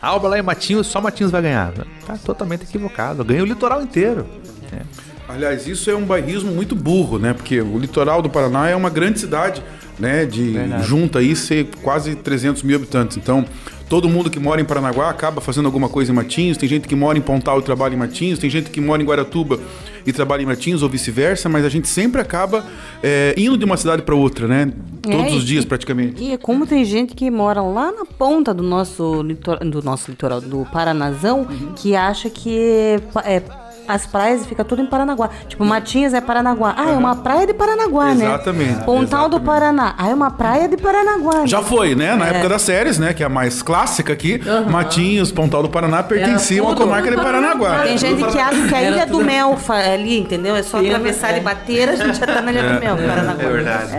a 0.00 0.16
obra 0.16 0.30
lá 0.30 0.38
em 0.38 0.42
Matinhos, 0.42 0.88
só 0.88 1.00
Matinhos 1.00 1.30
vai 1.30 1.42
ganhar. 1.42 1.72
Tá 2.04 2.18
totalmente 2.18 2.64
equivocado. 2.64 3.24
Ganha 3.24 3.44
o 3.44 3.46
litoral 3.46 3.80
inteiro. 3.82 4.26
né? 4.72 4.82
Aliás, 5.28 5.68
isso 5.68 5.88
é 5.88 5.94
um 5.94 6.04
bairrismo 6.04 6.50
muito 6.50 6.74
burro, 6.74 7.20
né? 7.20 7.32
Porque 7.32 7.60
o 7.60 7.78
litoral 7.78 8.20
do 8.20 8.28
Paraná 8.28 8.68
é 8.68 8.74
uma 8.74 8.90
grande 8.90 9.20
cidade, 9.20 9.62
né? 10.02 10.26
De 10.26 10.50
Verdade. 10.50 10.84
junta 10.86 11.20
aí 11.20 11.34
ser 11.34 11.68
quase 11.82 12.14
300 12.16 12.62
mil 12.62 12.76
habitantes. 12.76 13.16
Então, 13.16 13.44
todo 13.88 14.08
mundo 14.08 14.28
que 14.28 14.38
mora 14.40 14.60
em 14.60 14.64
Paranaguá 14.64 15.08
acaba 15.08 15.40
fazendo 15.40 15.66
alguma 15.66 15.88
coisa 15.88 16.10
em 16.12 16.14
Matinhos. 16.14 16.56
Tem 16.58 16.68
gente 16.68 16.88
que 16.88 16.94
mora 16.96 17.16
em 17.16 17.20
Pontal 17.22 17.60
e 17.60 17.62
trabalha 17.62 17.94
em 17.94 17.98
Matinhos. 17.98 18.38
Tem 18.38 18.50
gente 18.50 18.68
que 18.70 18.80
mora 18.80 19.00
em 19.00 19.06
Guaratuba 19.06 19.58
e 20.04 20.12
trabalha 20.12 20.42
em 20.42 20.46
Matinhos 20.46 20.82
ou 20.82 20.88
vice-versa. 20.88 21.48
Mas 21.48 21.64
a 21.64 21.68
gente 21.68 21.88
sempre 21.88 22.20
acaba 22.20 22.64
é, 23.02 23.34
indo 23.38 23.56
de 23.56 23.64
uma 23.64 23.76
cidade 23.76 24.02
para 24.02 24.14
outra, 24.14 24.46
né? 24.48 24.72
Todos 25.02 25.32
É, 25.32 25.36
os 25.36 25.44
dias 25.44 25.64
e- 25.64 25.66
praticamente. 25.66 26.22
E 26.22 26.32
é 26.32 26.36
como 26.36 26.66
tem 26.66 26.84
gente 26.84 27.14
que 27.14 27.30
mora 27.30 27.62
lá 27.62 27.90
na 27.92 28.04
ponta 28.04 28.52
do 28.52 28.62
nosso 28.62 29.22
litoral, 29.22 29.60
do 29.68 29.82
nosso 29.82 30.10
litoral, 30.10 30.40
do 30.40 30.66
Paranazão, 30.72 31.46
que 31.76 31.94
acha 31.96 32.28
que 32.30 33.00
é, 33.24 33.42
as 33.88 34.06
praias 34.06 34.42
e 34.42 34.44
fica 34.46 34.64
tudo 34.64 34.82
em 34.82 34.86
Paranaguá. 34.86 35.30
Tipo, 35.48 35.64
Matinhas 35.64 36.14
é 36.14 36.20
Paranaguá. 36.20 36.74
Ah, 36.76 36.90
é 36.90 36.96
uma 36.96 37.16
praia 37.16 37.46
de 37.46 37.54
Paranaguá, 37.54 38.14
né? 38.14 38.24
Exatamente, 38.26 38.84
Pontal 38.84 39.28
do 39.28 39.40
Paraná. 39.40 39.94
Ah, 39.98 40.08
é 40.08 40.14
uma 40.14 40.30
praia 40.30 40.68
de 40.68 40.76
Paranaguá. 40.76 41.46
Já 41.46 41.62
foi, 41.62 41.94
né? 41.94 42.14
Na 42.14 42.26
É. 42.26 42.30
época 42.30 42.48
das 42.50 42.62
séries, 42.62 42.98
né? 42.98 43.12
Que 43.12 43.22
é 43.22 43.26
a 43.26 43.28
mais 43.28 43.62
clássica 43.62 44.12
aqui. 44.12 44.40
Matinhos, 44.70 45.30
Pontal 45.32 45.62
do 45.62 45.68
Paraná 45.68 46.02
pertenciam 46.02 46.66
à 46.66 46.70
tudo. 46.70 46.82
comarca 46.82 47.10
de 47.10 47.16
Paranaguá. 47.16 47.80
Tem 47.82 47.98
gente 47.98 48.24
que 48.24 48.38
acha 48.38 48.68
que 48.68 48.74
a 48.74 48.82
Ilha 48.82 49.06
do 49.06 49.22
Mel 49.22 49.56
fa- 49.56 49.74
ali, 49.92 50.18
entendeu? 50.20 50.54
É 50.56 50.62
só 50.62 50.78
Sim, 50.80 50.86
atravessar 50.88 51.34
é. 51.34 51.38
e 51.38 51.40
bater, 51.40 51.88
a 51.88 51.96
gente 51.96 52.18
já 52.18 52.26
tá 52.26 52.40
na 52.42 52.50
Ilha 52.52 52.62
do 52.74 52.80
Mel, 52.80 52.96
Paranaguá. 52.96 53.42
É 53.44 53.48
verdade. 53.52 53.92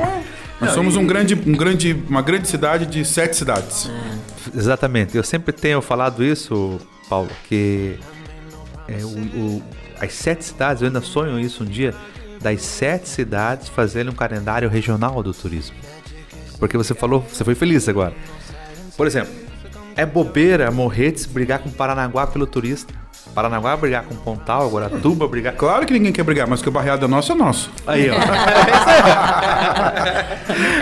Nós 0.61 0.71
somos 0.71 0.95
um 0.95 1.05
grande, 1.05 1.33
um 1.35 1.51
grande, 1.57 2.01
uma 2.09 2.21
grande 2.21 2.47
cidade 2.47 2.85
de 2.85 3.03
sete 3.03 3.35
cidades. 3.35 3.89
Exatamente. 4.55 5.15
Eu 5.17 5.23
sempre 5.23 5.51
tenho 5.53 5.81
falado 5.81 6.23
isso, 6.23 6.79
Paulo, 7.09 7.27
que 7.49 7.97
é, 8.99 9.03
o- 9.05 9.57
o- 9.57 9.63
as 9.99 10.13
sete 10.13 10.43
cidades, 10.45 10.81
eu 10.81 10.87
ainda 10.87 11.01
sonho 11.01 11.39
isso 11.39 11.63
um 11.63 11.67
dia, 11.67 11.93
das 12.41 12.61
sete 12.61 13.07
cidades 13.09 13.69
fazerem 13.69 14.11
um 14.11 14.15
calendário 14.15 14.69
regional 14.69 15.21
do 15.23 15.33
turismo. 15.33 15.75
Porque 16.59 16.77
você 16.77 16.93
falou, 16.93 17.21
você 17.21 17.43
foi 17.43 17.55
feliz 17.55 17.87
agora. 17.89 18.13
Por 18.95 19.07
exemplo, 19.07 19.33
é 19.95 20.05
bobeira 20.05 20.69
Morretes 20.71 21.25
brigar 21.25 21.59
com 21.59 21.69
Paranaguá 21.69 22.27
pelo 22.27 22.45
turista. 22.45 22.93
Paranaguá 23.33 23.75
brigar 23.75 24.03
com 24.03 24.15
Pontal, 24.15 24.69
Guaratuba 24.69 25.27
brigar. 25.27 25.53
Claro 25.55 25.85
que 25.85 25.93
ninguém 25.93 26.11
quer 26.11 26.23
brigar, 26.23 26.47
mas 26.47 26.61
que 26.61 26.69
o 26.69 26.71
barreado 26.71 27.05
é 27.05 27.07
nosso 27.07 27.31
é 27.31 27.35
nosso. 27.35 27.71
Aí, 27.87 28.09
ó. 28.09 28.13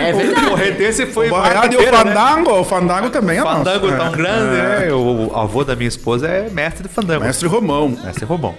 É 0.00 0.12
verdade. 0.12 0.46
o 0.46 0.50
Morretense 0.50 1.06
foi 1.06 1.28
o 1.28 1.30
barreado 1.30 1.74
e 1.74 1.76
o 1.76 1.80
né? 1.80 1.86
fandango, 1.90 2.50
o 2.60 2.64
fandango 2.64 3.10
também 3.10 3.38
é 3.38 3.42
Fandango 3.42 3.86
nosso. 3.86 3.98
tão 3.98 4.06
É. 4.08 4.16
grande, 4.16 4.56
É. 4.56 4.86
né? 4.86 4.92
O, 4.92 5.32
avô 5.36 5.64
da 5.64 5.74
minha 5.76 5.88
esposa 5.88 6.26
é 6.28 6.50
mestre 6.50 6.82
de 6.88 6.88
fandango. 6.92 7.24
Mestre 7.24 7.46
Romão. 7.48 7.96
Mestre 8.04 8.24
Romão. 8.24 8.54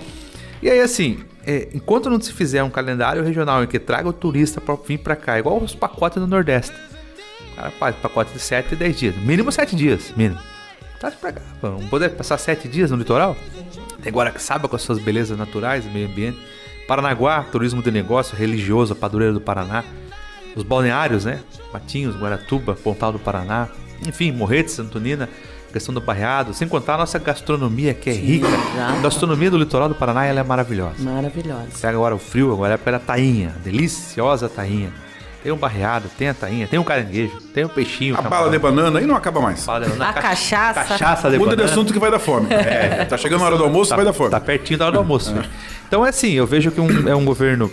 E 0.61 0.69
aí, 0.69 0.79
assim, 0.79 1.19
é, 1.45 1.67
enquanto 1.73 2.09
não 2.09 2.19
se 2.21 2.31
fizer 2.31 2.63
um 2.63 2.69
calendário 2.69 3.21
regional 3.23 3.63
em 3.63 3.67
que 3.67 3.77
traga 3.79 4.07
o 4.07 4.13
turista 4.13 4.61
pra 4.61 4.75
vir 4.87 4.97
pra 4.99 5.15
cá, 5.15 5.37
igual 5.37 5.57
os 5.59 5.75
pacotes 5.75 6.19
no 6.21 6.27
Nordeste. 6.27 6.73
O 7.51 7.55
cara 7.55 7.71
faz 7.71 7.95
pacote 7.97 8.31
de 8.33 8.39
7 8.39 8.71
e 8.71 8.75
10 8.75 8.97
dias. 8.97 9.15
Mínimo 9.17 9.51
7 9.51 9.75
dias, 9.75 10.13
mínimo. 10.15 10.39
Traz 11.03 11.15
pra 11.15 11.33
cá. 11.33 11.41
Vamos 11.61 11.83
poder 11.89 12.11
passar 12.11 12.37
7 12.37 12.65
dias 12.69 12.89
no 12.89 12.95
litoral? 12.95 13.35
Tem 14.01 14.09
Guaraçaba 14.13 14.69
com 14.69 14.77
as 14.77 14.81
suas 14.81 14.99
belezas 14.99 15.37
naturais, 15.37 15.83
meio 15.91 16.07
ambiente. 16.07 16.39
Paranaguá, 16.87 17.43
turismo 17.43 17.83
de 17.83 17.91
negócio, 17.91 18.37
religioso, 18.37 18.95
Padureira 18.95 19.33
do 19.33 19.41
Paraná. 19.41 19.83
Os 20.55 20.63
balneários, 20.63 21.25
né? 21.25 21.41
Matinhos, 21.73 22.15
Guaratuba, 22.15 22.73
Pontal 22.73 23.11
do 23.11 23.19
Paraná. 23.19 23.67
Enfim, 24.07 24.31
Morretes, 24.31 24.79
Antonina, 24.79 25.27
questão 25.73 25.93
do 25.93 25.99
barreado. 25.99 26.53
Sem 26.53 26.69
contar 26.69 26.95
a 26.95 26.99
nossa 26.99 27.19
gastronomia, 27.19 27.93
que 27.93 28.09
é 28.09 28.13
rica. 28.13 28.47
já. 28.73 28.97
A 28.97 29.01
gastronomia 29.01 29.51
do 29.51 29.57
litoral 29.57 29.89
do 29.89 29.95
Paraná 29.95 30.23
ela 30.23 30.39
é 30.39 30.43
maravilhosa. 30.43 31.03
Maravilhosa. 31.03 31.67
Pega 31.81 31.97
agora 31.97 32.15
o 32.15 32.19
frio, 32.19 32.53
agora 32.53 32.69
é 32.69 32.71
a 32.71 32.75
época 32.75 32.91
da 32.93 32.99
tainha. 32.99 33.53
Deliciosa 33.61 34.47
tainha. 34.47 34.93
Tem 35.43 35.51
um 35.51 35.57
barreado, 35.57 36.09
tem 36.17 36.29
a 36.29 36.33
tainha, 36.33 36.65
tem 36.67 36.79
um 36.79 36.83
caranguejo, 36.85 37.37
tem 37.53 37.65
um 37.65 37.69
peixinho. 37.69 38.17
A 38.17 38.21
bala 38.21 38.49
de 38.49 38.57
banana 38.57 38.99
aí 38.99 39.05
não 39.05 39.13
acaba 39.15 39.41
mais. 39.41 39.63
Bala 39.65 39.81
de 39.83 39.89
banana, 39.91 40.09
A 40.09 40.13
ca- 40.13 40.21
cachaça. 40.21 40.83
Cachaça 40.85 41.29
de 41.29 41.37
Muda 41.37 41.49
de 41.51 41.55
banana. 41.57 41.71
assunto 41.71 41.91
que 41.91 41.99
vai 41.99 42.09
dar 42.09 42.19
fome. 42.19 42.47
É. 42.53 43.03
Tá 43.09 43.17
chegando 43.17 43.43
a 43.43 43.47
hora 43.47 43.57
do 43.57 43.63
almoço, 43.65 43.89
Tá- 43.89 43.97
vai 43.97 44.05
dar 44.05 44.13
fome. 44.13 44.29
Tá 44.29 44.39
pertinho 44.39 44.79
da 44.79 44.85
hora 44.85 44.93
do 44.93 44.99
almoço. 44.99 45.33
né? 45.33 45.43
Então 45.85 46.05
é 46.05 46.09
assim, 46.09 46.31
eu 46.31 46.47
vejo 46.47 46.71
que 46.71 46.79
um- 46.79 47.09
é 47.09 47.13
um 47.15 47.25
governo. 47.25 47.69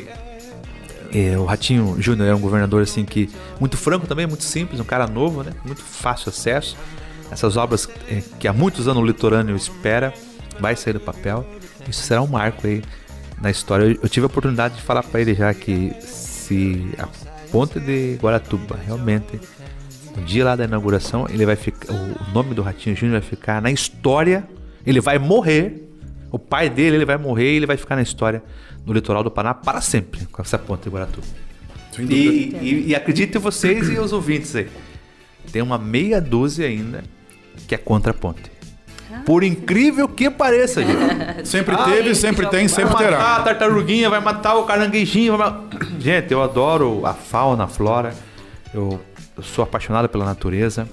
é, 1.15 1.37
o 1.39 1.45
Ratinho 1.45 1.97
Júnior 2.01 2.29
é 2.29 2.35
um 2.35 2.41
governador 2.41 2.83
assim 2.83 3.05
que 3.05 3.31
muito 3.59 3.77
franco 3.77 4.07
também, 4.07 4.27
muito 4.27 4.45
simples, 4.45 4.81
um 4.81 4.85
cara 4.85 5.07
novo, 5.07 5.43
né? 5.43 5.53
Muito 5.65 5.83
fácil 5.83 6.29
acesso. 6.31 6.77
Essas 7.31 7.57
obras 7.57 7.89
é, 8.09 8.21
que 8.41 8.49
há 8.49 8.53
muitos 8.53 8.89
anos 8.89 9.03
o 9.03 9.07
litorâneo 9.07 9.55
espera, 9.57 10.13
vai 10.59 10.75
sair 10.77 10.93
do 10.95 11.01
papel. 11.01 11.47
Isso 11.89 12.03
será 12.03 12.21
um 12.21 12.27
marco 12.27 12.67
aí 12.67 12.83
na 13.41 13.51
história. 13.51 13.85
Eu, 13.85 13.99
eu 14.03 14.09
tive 14.09 14.25
a 14.25 14.27
oportunidade 14.27 14.75
de 14.75 14.83
falar 14.83 15.03
para 15.05 15.21
ele 15.21 15.35
já 15.35 15.53
que 15.55 15.93
se 16.01 16.89
a 16.99 17.07
ponte 17.51 17.81
de 17.81 18.19
Guaratuba 18.21 18.79
realmente 18.85 19.41
no 20.17 20.23
dia 20.25 20.45
lá 20.45 20.57
da 20.57 20.65
inauguração, 20.65 21.27
ele 21.29 21.47
vai 21.47 21.57
ficar. 21.57 21.93
O 21.93 22.33
nome 22.33 22.55
do 22.55 22.63
Ratinho 22.63 22.97
Júnior 22.97 23.21
vai 23.21 23.29
ficar 23.29 23.63
na 23.63 23.71
história. 23.71 24.47
Ele 24.85 25.01
vai 25.01 25.19
morrer. 25.19 25.89
O 26.31 26.39
pai 26.39 26.69
dele, 26.71 26.97
ele 26.97 27.05
vai 27.05 27.17
morrer 27.17 27.53
e 27.53 27.57
ele 27.57 27.67
vai 27.67 27.77
ficar 27.77 27.97
na 27.97 28.03
história 28.03 28.43
no 28.87 28.93
litoral 28.93 29.23
do 29.25 29.31
Paraná 29.31 29.53
para 29.53 29.81
sempre 29.81 30.27
com 30.27 30.41
essa 30.41 30.59
ponte 30.59 30.85
de 30.85 30.91
Guaratuba. 30.91 31.27
E, 31.99 32.57
e, 32.61 32.85
e 32.89 32.95
acreditem 32.95 33.41
vocês 33.41 33.89
e 33.89 33.99
os 33.99 34.13
ouvintes 34.13 34.55
aí. 34.55 34.69
Tem 35.51 35.61
uma 35.61 35.77
meia 35.77 36.21
dúzia 36.21 36.67
ainda 36.67 37.03
que 37.67 37.75
é 37.75 37.79
contra 37.79 38.13
a 38.13 38.15
ponte. 38.15 38.51
Por 39.31 39.45
incrível 39.45 40.09
que 40.09 40.29
pareça, 40.29 40.83
gente. 40.83 41.47
Sempre 41.47 41.77
teve, 41.85 42.17
sempre 42.17 42.49
tem, 42.49 42.67
sempre 42.67 42.93
vai 42.93 43.05
matar 43.05 43.17
terá. 43.17 43.37
a 43.37 43.43
tartaruguinha, 43.43 44.11
vai 44.11 44.19
matar 44.19 44.57
o 44.57 44.65
caranguejinho. 44.65 45.39
Gente, 46.01 46.33
eu 46.33 46.43
adoro 46.43 47.07
a 47.07 47.15
fauna, 47.15 47.63
a 47.63 47.69
flora. 47.69 48.13
Eu, 48.75 49.01
eu 49.37 49.43
sou 49.45 49.63
apaixonado 49.63 50.09
pela 50.09 50.25
natureza. 50.25 50.89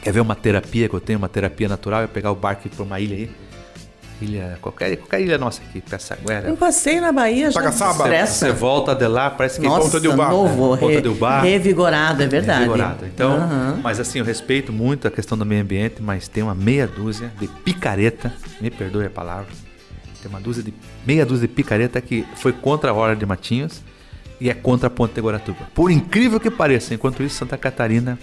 Quer 0.00 0.12
ver 0.12 0.20
uma 0.20 0.36
terapia 0.36 0.88
que 0.88 0.94
eu 0.94 1.00
tenho, 1.00 1.18
uma 1.18 1.28
terapia 1.28 1.68
natural? 1.68 2.02
É 2.02 2.06
pegar 2.06 2.30
o 2.30 2.36
barco 2.36 2.62
e 2.64 2.68
ir 2.68 2.70
pra 2.76 2.84
uma 2.84 3.00
ilha 3.00 3.16
aí. 3.16 3.30
Ilha, 4.20 4.58
qualquer, 4.60 4.96
qualquer 4.96 5.20
ilha 5.20 5.38
nossa 5.38 5.62
aqui, 5.62 5.80
Pessaguera. 5.80 6.50
Um 6.52 6.56
passeio 6.56 7.00
na 7.00 7.12
Bahia 7.12 7.52
já 7.52 7.60
Tagaçaba. 7.60 7.92
Você 7.94 8.02
estressa. 8.02 8.52
volta 8.52 8.92
de 8.94 9.06
lá, 9.06 9.30
parece 9.30 9.60
que 9.60 9.66
Nossa, 9.66 9.82
Ponta 9.82 10.00
del 10.00 10.16
Bar. 10.16 10.30
novo, 10.30 10.76
Ponta 10.76 10.92
re- 10.94 11.00
del 11.00 11.14
Bar. 11.14 11.42
revigorado, 11.44 12.22
é 12.22 12.26
verdade. 12.26 12.60
Revigorado. 12.64 13.06
Então, 13.06 13.32
Aham. 13.36 13.78
mas 13.80 14.00
assim, 14.00 14.18
eu 14.18 14.24
respeito 14.24 14.72
muito 14.72 15.06
a 15.06 15.10
questão 15.10 15.38
do 15.38 15.46
meio 15.46 15.62
ambiente, 15.62 16.02
mas 16.02 16.26
tem 16.26 16.42
uma 16.42 16.54
meia 16.54 16.86
dúzia 16.88 17.30
de 17.38 17.46
picareta, 17.46 18.32
me 18.60 18.70
perdoe 18.72 19.06
a 19.06 19.10
palavra, 19.10 19.46
tem 20.20 20.28
uma 20.28 20.40
dúzia 20.40 20.64
de 20.64 20.74
meia 21.06 21.24
dúzia 21.24 21.46
de 21.46 21.54
picareta 21.54 22.00
que 22.00 22.26
foi 22.34 22.52
contra 22.52 22.90
a 22.90 22.94
hora 22.94 23.14
de 23.14 23.24
Matinhos 23.24 23.82
e 24.40 24.50
é 24.50 24.54
contra 24.54 24.88
a 24.88 24.90
Ponte 24.90 25.14
de 25.14 25.20
Guaratuba. 25.20 25.60
Por 25.72 25.92
incrível 25.92 26.40
que 26.40 26.50
pareça, 26.50 26.92
enquanto 26.92 27.22
isso, 27.22 27.36
Santa 27.36 27.56
Catarina 27.56 28.18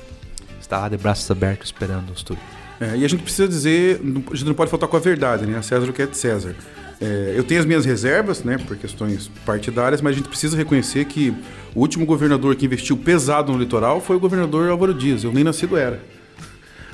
está 0.59 0.77
lá 0.79 0.89
de 0.89 0.97
braços 0.97 1.31
abertos 1.31 1.67
esperando 1.67 2.09
os 2.11 2.21
turistas. 2.21 2.64
É, 2.79 2.97
e 2.97 3.05
a 3.05 3.07
gente 3.07 3.23
precisa 3.23 3.47
dizer, 3.47 4.01
a 4.31 4.35
gente 4.35 4.45
não 4.45 4.53
pode 4.53 4.69
faltar 4.69 4.89
com 4.89 4.97
a 4.97 4.99
verdade, 4.99 5.45
né? 5.45 5.57
A 5.57 5.61
César 5.61 5.89
o 5.89 5.93
que 5.93 6.01
é 6.01 6.05
de 6.05 6.17
César. 6.17 6.55
É, 6.99 7.33
eu 7.35 7.43
tenho 7.43 7.59
as 7.59 7.65
minhas 7.65 7.85
reservas, 7.85 8.43
né, 8.43 8.57
por 8.57 8.77
questões 8.77 9.29
partidárias, 9.45 10.01
mas 10.01 10.13
a 10.13 10.17
gente 10.17 10.29
precisa 10.29 10.55
reconhecer 10.55 11.05
que 11.05 11.33
o 11.73 11.81
último 11.81 12.05
governador 12.05 12.55
que 12.55 12.65
investiu 12.65 12.95
pesado 12.95 13.51
no 13.51 13.57
litoral 13.57 13.99
foi 13.99 14.15
o 14.15 14.19
governador 14.19 14.69
Álvaro 14.69 14.93
Dias. 14.93 15.23
Eu 15.23 15.33
nem 15.33 15.43
nascido 15.43 15.75
era. 15.75 16.01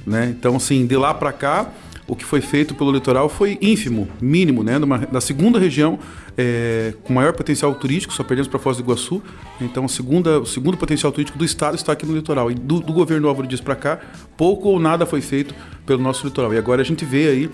Né? 0.05 0.33
Então, 0.37 0.55
assim, 0.55 0.87
de 0.87 0.97
lá 0.97 1.13
para 1.13 1.31
cá, 1.31 1.71
o 2.11 2.15
que 2.15 2.25
foi 2.25 2.41
feito 2.41 2.75
pelo 2.75 2.91
litoral 2.91 3.29
foi 3.29 3.57
ínfimo, 3.61 4.05
mínimo, 4.21 4.63
né? 4.63 4.77
Numa, 4.77 4.97
da 4.97 5.21
segunda 5.21 5.57
região 5.57 5.97
é, 6.37 6.93
com 7.05 7.13
maior 7.13 7.31
potencial 7.31 7.73
turístico, 7.73 8.13
só 8.13 8.21
perdemos 8.21 8.49
para 8.49 8.59
Foz 8.59 8.75
do 8.75 8.83
Iguaçu. 8.83 9.23
Então, 9.61 9.87
segunda, 9.87 10.37
o 10.37 10.45
segundo 10.45 10.75
potencial 10.75 11.09
turístico 11.13 11.39
do 11.39 11.45
estado 11.45 11.75
está 11.75 11.93
aqui 11.93 12.05
no 12.05 12.13
litoral. 12.13 12.51
E 12.51 12.53
do, 12.53 12.81
do 12.81 12.91
governo 12.91 13.29
Álvaro 13.29 13.47
Dias 13.47 13.61
para 13.61 13.77
cá, 13.77 13.97
pouco 14.35 14.67
ou 14.67 14.77
nada 14.77 15.05
foi 15.05 15.21
feito 15.21 15.55
pelo 15.85 16.03
nosso 16.03 16.27
litoral. 16.27 16.53
E 16.53 16.57
agora 16.57 16.81
a 16.81 16.85
gente 16.85 17.05
vê 17.05 17.29
aí, 17.29 17.49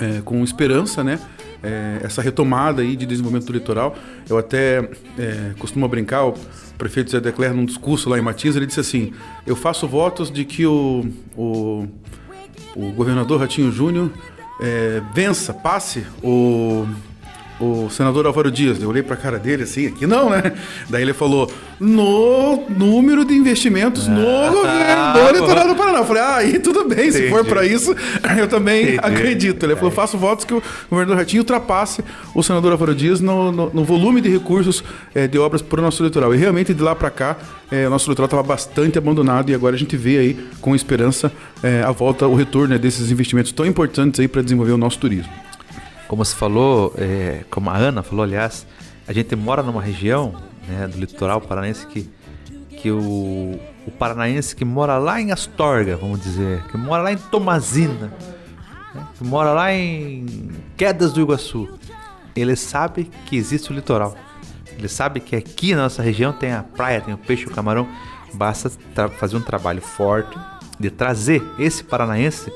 é, 0.00 0.20
com 0.20 0.44
esperança, 0.44 1.02
né? 1.02 1.18
é, 1.60 2.00
essa 2.02 2.22
retomada 2.22 2.82
aí 2.82 2.96
de 2.96 3.06
desenvolvimento 3.06 3.46
do 3.46 3.52
litoral. 3.52 3.96
Eu 4.28 4.38
até 4.38 4.88
é, 5.18 5.52
costumo 5.58 5.86
brincar, 5.88 6.26
o 6.26 6.34
prefeito 6.78 7.10
Zé 7.10 7.20
Declerc, 7.20 7.54
num 7.56 7.64
discurso 7.64 8.08
lá 8.08 8.18
em 8.18 8.22
Matias, 8.22 8.56
ele 8.56 8.66
disse 8.66 8.80
assim: 8.80 9.12
Eu 9.46 9.56
faço 9.56 9.86
votos 9.86 10.30
de 10.30 10.44
que 10.44 10.66
o, 10.66 11.06
o, 11.36 11.86
o 12.76 12.92
governador 12.92 13.40
Ratinho 13.40 13.70
Júnior 13.70 14.10
é, 14.60 15.02
vença, 15.14 15.52
passe 15.54 16.06
o, 16.22 16.86
o 17.60 17.88
senador 17.90 18.26
Álvaro 18.26 18.50
Dias. 18.50 18.80
Eu 18.82 18.88
olhei 18.88 19.02
pra 19.02 19.16
cara 19.16 19.38
dele 19.38 19.64
assim, 19.64 19.86
aqui 19.86 20.06
não, 20.06 20.30
né? 20.30 20.52
Daí 20.88 21.02
ele 21.02 21.12
falou: 21.12 21.50
no 21.78 22.64
número 22.68 23.24
de 23.24 23.34
investimentos 23.34 24.06
no 24.06 24.20
governo 24.22 25.12
do 25.12 25.32
litoral 25.32 25.68
do 25.68 25.74
Paraná. 25.74 25.98
Eu 25.98 26.04
falei: 26.06 26.22
ah, 26.22 26.36
aí 26.36 26.58
tudo 26.58 26.88
bem, 26.88 27.10
se 27.10 27.28
for 27.28 27.40
Entendi. 27.40 27.48
pra 27.48 27.66
isso, 27.66 27.94
eu 28.38 28.48
também 28.48 28.82
Entendi. 28.94 28.98
acredito. 29.02 29.64
Ele 29.64 29.76
falou: 29.76 29.90
faço 29.90 30.16
votos 30.16 30.44
que 30.44 30.54
o 30.54 30.62
governador 30.90 31.18
Ratinho 31.18 31.42
ultrapasse 31.42 32.02
o 32.34 32.42
senador 32.42 32.72
Álvaro 32.72 32.94
Dias 32.94 33.20
no, 33.20 33.50
no- 33.52 33.70
no 33.72 33.84
volume 33.84 34.20
de 34.20 34.28
recursos 34.28 34.82
eh, 35.14 35.26
de 35.28 35.38
obras 35.38 35.62
para 35.62 35.80
o 35.80 35.82
nosso 35.82 36.02
litoral. 36.04 36.34
E 36.34 36.38
realmente 36.38 36.72
de 36.72 36.82
lá 36.82 36.94
para 36.94 37.10
cá, 37.10 37.36
eh, 37.70 37.86
o 37.86 37.90
nosso 37.90 38.08
litoral 38.08 38.26
estava 38.26 38.42
bastante 38.42 38.98
abandonado 38.98 39.50
e 39.50 39.54
agora 39.54 39.74
a 39.76 39.78
gente 39.78 39.96
vê 39.96 40.18
aí 40.18 40.38
com 40.60 40.74
esperança 40.74 41.30
eh, 41.62 41.82
a 41.84 41.90
volta, 41.92 42.26
o 42.26 42.34
retorno 42.34 42.68
né, 42.68 42.78
desses 42.78 43.10
investimentos 43.10 43.52
tão 43.52 43.66
importantes 43.66 44.20
aí 44.20 44.28
para 44.28 44.42
desenvolver 44.42 44.72
o 44.72 44.78
nosso 44.78 44.98
turismo. 44.98 45.30
Como 46.10 46.24
se 46.24 46.34
falou, 46.34 46.92
é, 46.98 47.44
como 47.52 47.70
a 47.70 47.76
Ana 47.76 48.02
falou, 48.02 48.24
aliás, 48.24 48.66
a 49.06 49.12
gente 49.12 49.36
mora 49.36 49.62
numa 49.62 49.80
região 49.80 50.34
né, 50.66 50.88
do 50.88 50.98
litoral 50.98 51.40
paranaense 51.40 51.86
que, 51.86 52.10
que 52.68 52.90
o, 52.90 53.56
o 53.86 53.90
paranaense 53.96 54.56
que 54.56 54.64
mora 54.64 54.98
lá 54.98 55.20
em 55.20 55.30
Astorga, 55.30 55.96
vamos 55.96 56.20
dizer, 56.20 56.64
que 56.64 56.76
mora 56.76 57.04
lá 57.04 57.12
em 57.12 57.16
Tomazina, 57.16 58.12
né, 58.92 59.06
que 59.16 59.22
mora 59.22 59.52
lá 59.52 59.72
em 59.72 60.50
Quedas 60.76 61.12
do 61.12 61.20
Iguaçu, 61.20 61.78
ele 62.34 62.56
sabe 62.56 63.08
que 63.26 63.36
existe 63.36 63.70
o 63.70 63.72
litoral. 63.72 64.16
Ele 64.76 64.88
sabe 64.88 65.20
que 65.20 65.36
aqui 65.36 65.76
na 65.76 65.82
nossa 65.82 66.02
região 66.02 66.32
tem 66.32 66.50
a 66.50 66.64
praia, 66.64 67.00
tem 67.00 67.14
o 67.14 67.18
peixe, 67.18 67.46
o 67.46 67.52
camarão. 67.52 67.86
Basta 68.34 68.68
fazer 69.16 69.36
um 69.36 69.42
trabalho 69.42 69.80
forte 69.80 70.36
de 70.76 70.90
trazer 70.90 71.40
esse 71.56 71.84
paranaense, 71.84 72.52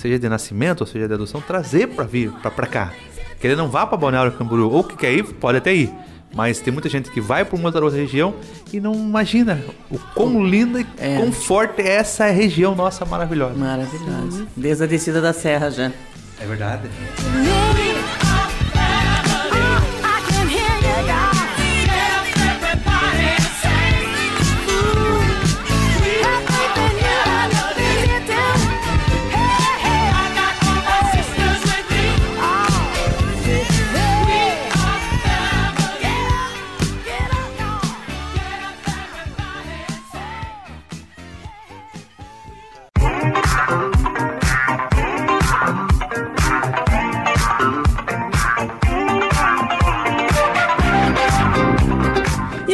seja 0.00 0.18
de 0.18 0.28
nascimento 0.28 0.80
ou 0.80 0.86
seja 0.86 1.06
de 1.06 1.14
adoção, 1.14 1.40
trazer 1.40 1.88
para 1.88 2.04
vir 2.04 2.30
para 2.32 2.66
cá. 2.66 2.92
Que 3.40 3.46
ele 3.46 3.56
não 3.56 3.68
vá 3.68 3.86
para 3.86 3.96
Balneário 3.96 4.32
Camboriú, 4.32 4.70
ou 4.70 4.82
que 4.84 4.96
quer 4.96 5.12
ir, 5.12 5.22
pode 5.24 5.58
até 5.58 5.74
ir. 5.74 5.90
Mas 6.34 6.60
tem 6.60 6.72
muita 6.72 6.88
gente 6.88 7.10
que 7.10 7.20
vai 7.20 7.44
para 7.44 7.56
uma 7.56 7.68
outra 7.68 7.88
região 7.90 8.34
e 8.72 8.78
não 8.78 8.94
imagina 8.94 9.60
o 9.90 9.98
quão 10.14 10.44
linda 10.46 10.80
e 10.80 10.86
É. 10.98 11.16
quão 11.16 11.32
forte 11.32 11.82
é 11.82 11.88
essa 11.96 12.26
região 12.30 12.74
nossa 12.74 13.04
maravilhosa. 13.04 13.54
Maravilhoso. 13.54 14.46
Desde 14.56 14.84
a 14.84 14.86
descida 14.86 15.20
da 15.20 15.32
serra 15.32 15.70
já. 15.70 15.90
É 16.40 16.46
verdade. 16.46 16.88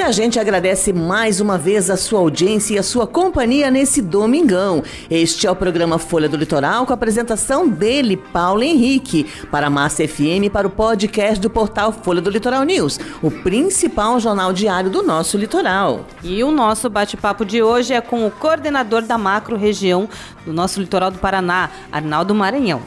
A 0.06 0.12
gente 0.12 0.38
agradece 0.38 0.92
mais 0.92 1.40
uma 1.40 1.58
vez 1.58 1.90
a 1.90 1.96
sua 1.96 2.20
audiência 2.20 2.74
e 2.74 2.78
a 2.78 2.82
sua 2.84 3.08
companhia 3.08 3.72
nesse 3.72 4.00
domingão. 4.00 4.84
Este 5.10 5.48
é 5.48 5.50
o 5.50 5.56
programa 5.56 5.98
Folha 5.98 6.28
do 6.28 6.36
Litoral 6.36 6.86
com 6.86 6.92
a 6.92 6.94
apresentação 6.94 7.68
dele, 7.68 8.16
Paulo 8.16 8.62
Henrique, 8.62 9.26
para 9.50 9.66
a 9.66 9.70
Massa 9.70 10.06
FM 10.06 10.44
e 10.44 10.50
para 10.50 10.64
o 10.64 10.70
podcast 10.70 11.40
do 11.40 11.50
portal 11.50 11.92
Folha 11.92 12.20
do 12.22 12.30
Litoral 12.30 12.62
News, 12.62 13.00
o 13.20 13.32
principal 13.32 14.20
jornal 14.20 14.52
diário 14.52 14.90
do 14.90 15.02
nosso 15.02 15.36
litoral. 15.36 16.06
E 16.22 16.44
o 16.44 16.52
nosso 16.52 16.88
bate-papo 16.88 17.44
de 17.44 17.60
hoje 17.60 17.92
é 17.92 18.00
com 18.00 18.24
o 18.24 18.30
coordenador 18.30 19.02
da 19.02 19.18
macro 19.18 19.56
região 19.56 20.08
do 20.44 20.52
nosso 20.52 20.78
litoral 20.78 21.10
do 21.10 21.18
Paraná, 21.18 21.68
Arnaldo 21.90 22.32
Maranhão. 22.32 22.80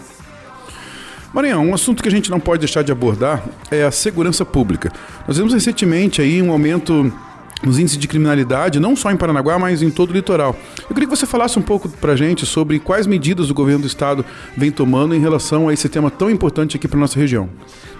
Maranhão, 1.33 1.67
um 1.67 1.73
assunto 1.73 2.01
que 2.01 2.09
a 2.09 2.11
gente 2.11 2.29
não 2.31 2.39
pode 2.39 2.61
deixar 2.61 2.83
de 2.83 2.91
abordar 2.91 3.43
é 3.69 3.83
a 3.83 3.91
segurança 3.91 4.43
pública. 4.43 4.91
Nós 5.27 5.37
vimos 5.37 5.53
recentemente 5.53 6.21
aí 6.21 6.41
um 6.41 6.51
aumento 6.51 7.13
nos 7.61 7.77
índices 7.77 7.97
de 7.97 8.07
criminalidade, 8.07 8.79
não 8.79 8.95
só 8.95 9.11
em 9.11 9.17
Paranaguá, 9.17 9.59
mas 9.59 9.81
em 9.81 9.89
todo 9.89 10.11
o 10.11 10.13
litoral. 10.13 10.55
Eu 10.81 10.87
queria 10.87 11.07
que 11.07 11.15
você 11.15 11.25
falasse 11.25 11.59
um 11.59 11.61
pouco 11.61 11.89
pra 11.89 12.15
gente 12.15 12.45
sobre 12.45 12.79
quais 12.79 13.05
medidas 13.05 13.49
o 13.49 13.53
governo 13.53 13.81
do 13.81 13.87
estado 13.87 14.25
vem 14.55 14.71
tomando 14.71 15.13
em 15.13 15.19
relação 15.19 15.67
a 15.67 15.73
esse 15.73 15.89
tema 15.89 16.09
tão 16.09 16.29
importante 16.29 16.77
aqui 16.77 16.87
para 16.87 16.99
nossa 16.99 17.19
região. 17.19 17.49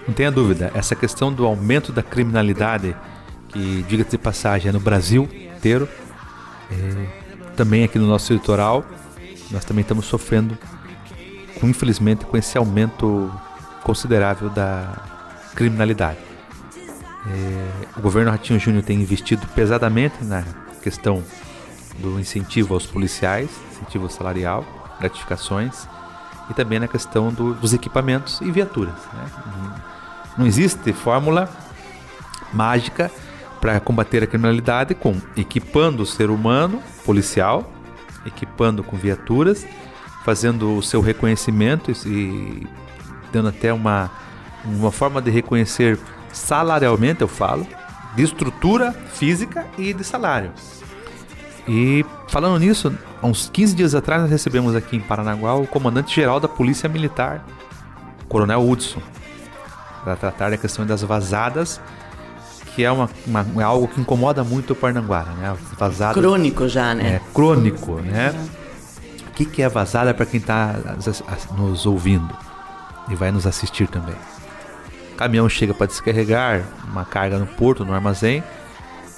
Não 0.08 0.14
tenha 0.14 0.30
dúvida, 0.30 0.72
essa 0.74 0.96
questão 0.96 1.32
do 1.32 1.44
aumento 1.44 1.92
da 1.92 2.02
criminalidade, 2.02 2.96
que, 3.48 3.84
diga-se 3.86 4.10
de 4.10 4.18
passagem, 4.18 4.70
é 4.70 4.72
no 4.72 4.80
Brasil 4.80 5.28
inteiro, 5.56 5.88
é, 6.70 7.06
também 7.54 7.84
aqui 7.84 7.98
no 7.98 8.06
nosso 8.06 8.32
litoral, 8.32 8.84
nós 9.50 9.64
também 9.64 9.82
estamos 9.82 10.06
sofrendo, 10.06 10.56
com, 11.60 11.68
infelizmente, 11.68 12.24
com 12.24 12.36
esse 12.36 12.56
aumento 12.56 13.30
considerável 13.82 14.48
da 14.48 14.92
criminalidade. 15.54 16.18
É, 17.26 17.70
o 17.98 18.00
governo 18.00 18.30
Ratinho 18.30 18.58
Júnior 18.58 18.82
tem 18.82 19.00
investido 19.00 19.46
pesadamente 19.48 20.24
na 20.24 20.42
questão 20.82 21.22
do 21.98 22.18
incentivo 22.18 22.72
aos 22.74 22.86
policiais, 22.86 23.50
incentivo 23.72 24.08
salarial, 24.08 24.64
gratificações, 24.98 25.86
e 26.48 26.54
também 26.54 26.78
na 26.80 26.88
questão 26.88 27.30
do- 27.32 27.54
dos 27.54 27.74
equipamentos 27.74 28.40
e 28.40 28.50
viaturas. 28.50 28.94
né? 29.12 29.26
Não 30.38 30.46
existe 30.46 30.92
fórmula 30.92 31.48
mágica 32.52 33.10
para 33.60 33.78
combater 33.78 34.22
a 34.22 34.26
criminalidade 34.26 34.94
com 34.94 35.20
equipando 35.36 36.02
o 36.02 36.06
ser 36.06 36.30
humano, 36.30 36.82
policial, 37.04 37.70
equipando 38.24 38.82
com 38.82 38.96
viaturas, 38.96 39.66
fazendo 40.24 40.76
o 40.76 40.82
seu 40.82 41.00
reconhecimento 41.00 41.90
e- 42.06 42.66
dando 43.32 43.48
até 43.48 43.72
uma, 43.72 44.10
uma 44.64 44.90
forma 44.90 45.20
de 45.22 45.30
reconhecer 45.30 45.98
salarialmente, 46.32 47.20
eu 47.22 47.28
falo, 47.28 47.66
de 48.16 48.22
estrutura 48.22 48.92
física 49.12 49.64
e 49.78 49.92
de 49.92 50.02
salário. 50.04 50.50
E 51.68 52.04
falando 52.28 52.58
nisso, 52.58 52.92
há 53.22 53.26
uns 53.26 53.48
15 53.52 53.74
dias 53.74 53.94
atrás 53.94 54.22
nós 54.22 54.30
recebemos 54.30 54.74
aqui 54.74 54.96
em 54.96 55.00
Paranaguá 55.00 55.54
o 55.54 55.66
comandante-geral 55.66 56.40
da 56.40 56.48
Polícia 56.48 56.88
Militar, 56.88 57.44
Coronel 58.28 58.68
Hudson, 58.68 59.00
para 60.02 60.16
tratar 60.16 60.50
da 60.50 60.56
questão 60.56 60.84
das 60.86 61.02
vazadas, 61.02 61.80
que 62.74 62.82
é, 62.84 62.90
uma, 62.90 63.08
uma- 63.26 63.46
é 63.58 63.62
algo 63.62 63.86
que 63.86 64.00
incomoda 64.00 64.42
muito 64.42 64.72
o 64.72 64.76
Paranaguara, 64.76 65.30
né? 65.32 65.50
As 65.52 65.78
Vazadas, 65.78 66.14
Crônico 66.14 66.68
já, 66.68 66.94
né? 66.94 67.14
É, 67.16 67.20
crônico, 67.34 67.96
né? 68.00 68.34
Que, 69.40 69.46
que 69.46 69.62
é 69.62 69.70
vazada 69.70 70.12
para 70.12 70.26
quem 70.26 70.38
está 70.38 70.74
nos 71.56 71.86
ouvindo 71.86 72.28
e 73.08 73.14
vai 73.14 73.32
nos 73.32 73.46
assistir 73.46 73.88
também? 73.88 74.14
Caminhão 75.16 75.48
chega 75.48 75.72
para 75.72 75.86
descarregar 75.86 76.62
uma 76.86 77.06
carga 77.06 77.38
no 77.38 77.46
porto, 77.46 77.82
no 77.82 77.94
armazém, 77.94 78.44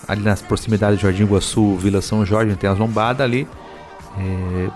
ali 0.06 0.22
nas 0.22 0.40
proximidades 0.40 0.98
de 0.98 1.02
Jardim 1.02 1.24
Iguaçu, 1.24 1.76
Vila 1.76 2.00
São 2.00 2.24
Jorge, 2.24 2.54
tem 2.54 2.70
as 2.70 2.78
lombadas 2.78 3.20
ali. 3.20 3.48
é, 4.16 4.70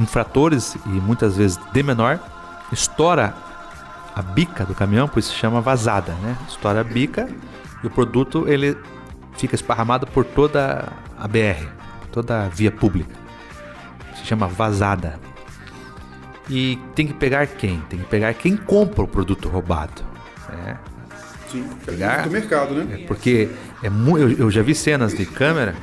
infratores 0.00 0.76
e 0.86 0.90
muitas 0.90 1.36
vezes 1.36 1.58
de 1.72 1.82
menor, 1.82 2.20
estoura 2.70 3.34
a 4.14 4.22
bica 4.22 4.64
do 4.64 4.72
caminhão, 4.72 5.08
por 5.08 5.18
isso 5.18 5.32
se 5.32 5.36
chama 5.36 5.60
vazada, 5.60 6.12
né? 6.22 6.36
Estoura 6.48 6.80
a 6.80 6.84
bica 6.84 7.28
e 7.82 7.88
o 7.88 7.90
produto 7.90 8.48
ele 8.48 8.78
fica 9.36 9.56
esparramado 9.56 10.06
por 10.06 10.24
toda 10.24 10.92
a 11.18 11.26
BR, 11.26 11.66
toda 12.12 12.44
a 12.44 12.48
via 12.48 12.70
pública. 12.70 13.21
Se 14.22 14.28
chama 14.28 14.46
vazada. 14.46 15.18
E 16.48 16.78
tem 16.94 17.06
que 17.06 17.12
pegar 17.14 17.46
quem? 17.46 17.80
Tem 17.88 17.98
que 17.98 18.06
pegar 18.06 18.32
quem 18.34 18.56
compra 18.56 19.02
o 19.04 19.08
produto 19.08 19.48
roubado. 19.48 20.02
né? 20.48 20.76
Sim, 21.50 21.64
Pegar- 21.84 22.22
do 22.24 22.30
mercado, 22.30 22.74
né? 22.74 23.02
É 23.02 23.06
porque 23.06 23.48
é 23.82 23.86
eu, 23.88 24.30
eu 24.32 24.50
já 24.50 24.62
vi 24.62 24.74
cenas 24.74 25.12
de 25.14 25.24
câmera. 25.26 25.74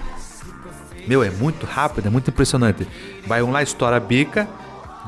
Meu, 1.07 1.23
é 1.23 1.29
muito 1.29 1.65
rápido, 1.65 2.07
é 2.07 2.09
muito 2.09 2.29
impressionante. 2.29 2.87
Vai 3.25 3.41
um 3.41 3.51
lá, 3.51 3.61
estoura 3.63 3.97
a 3.97 3.99
bica, 3.99 4.47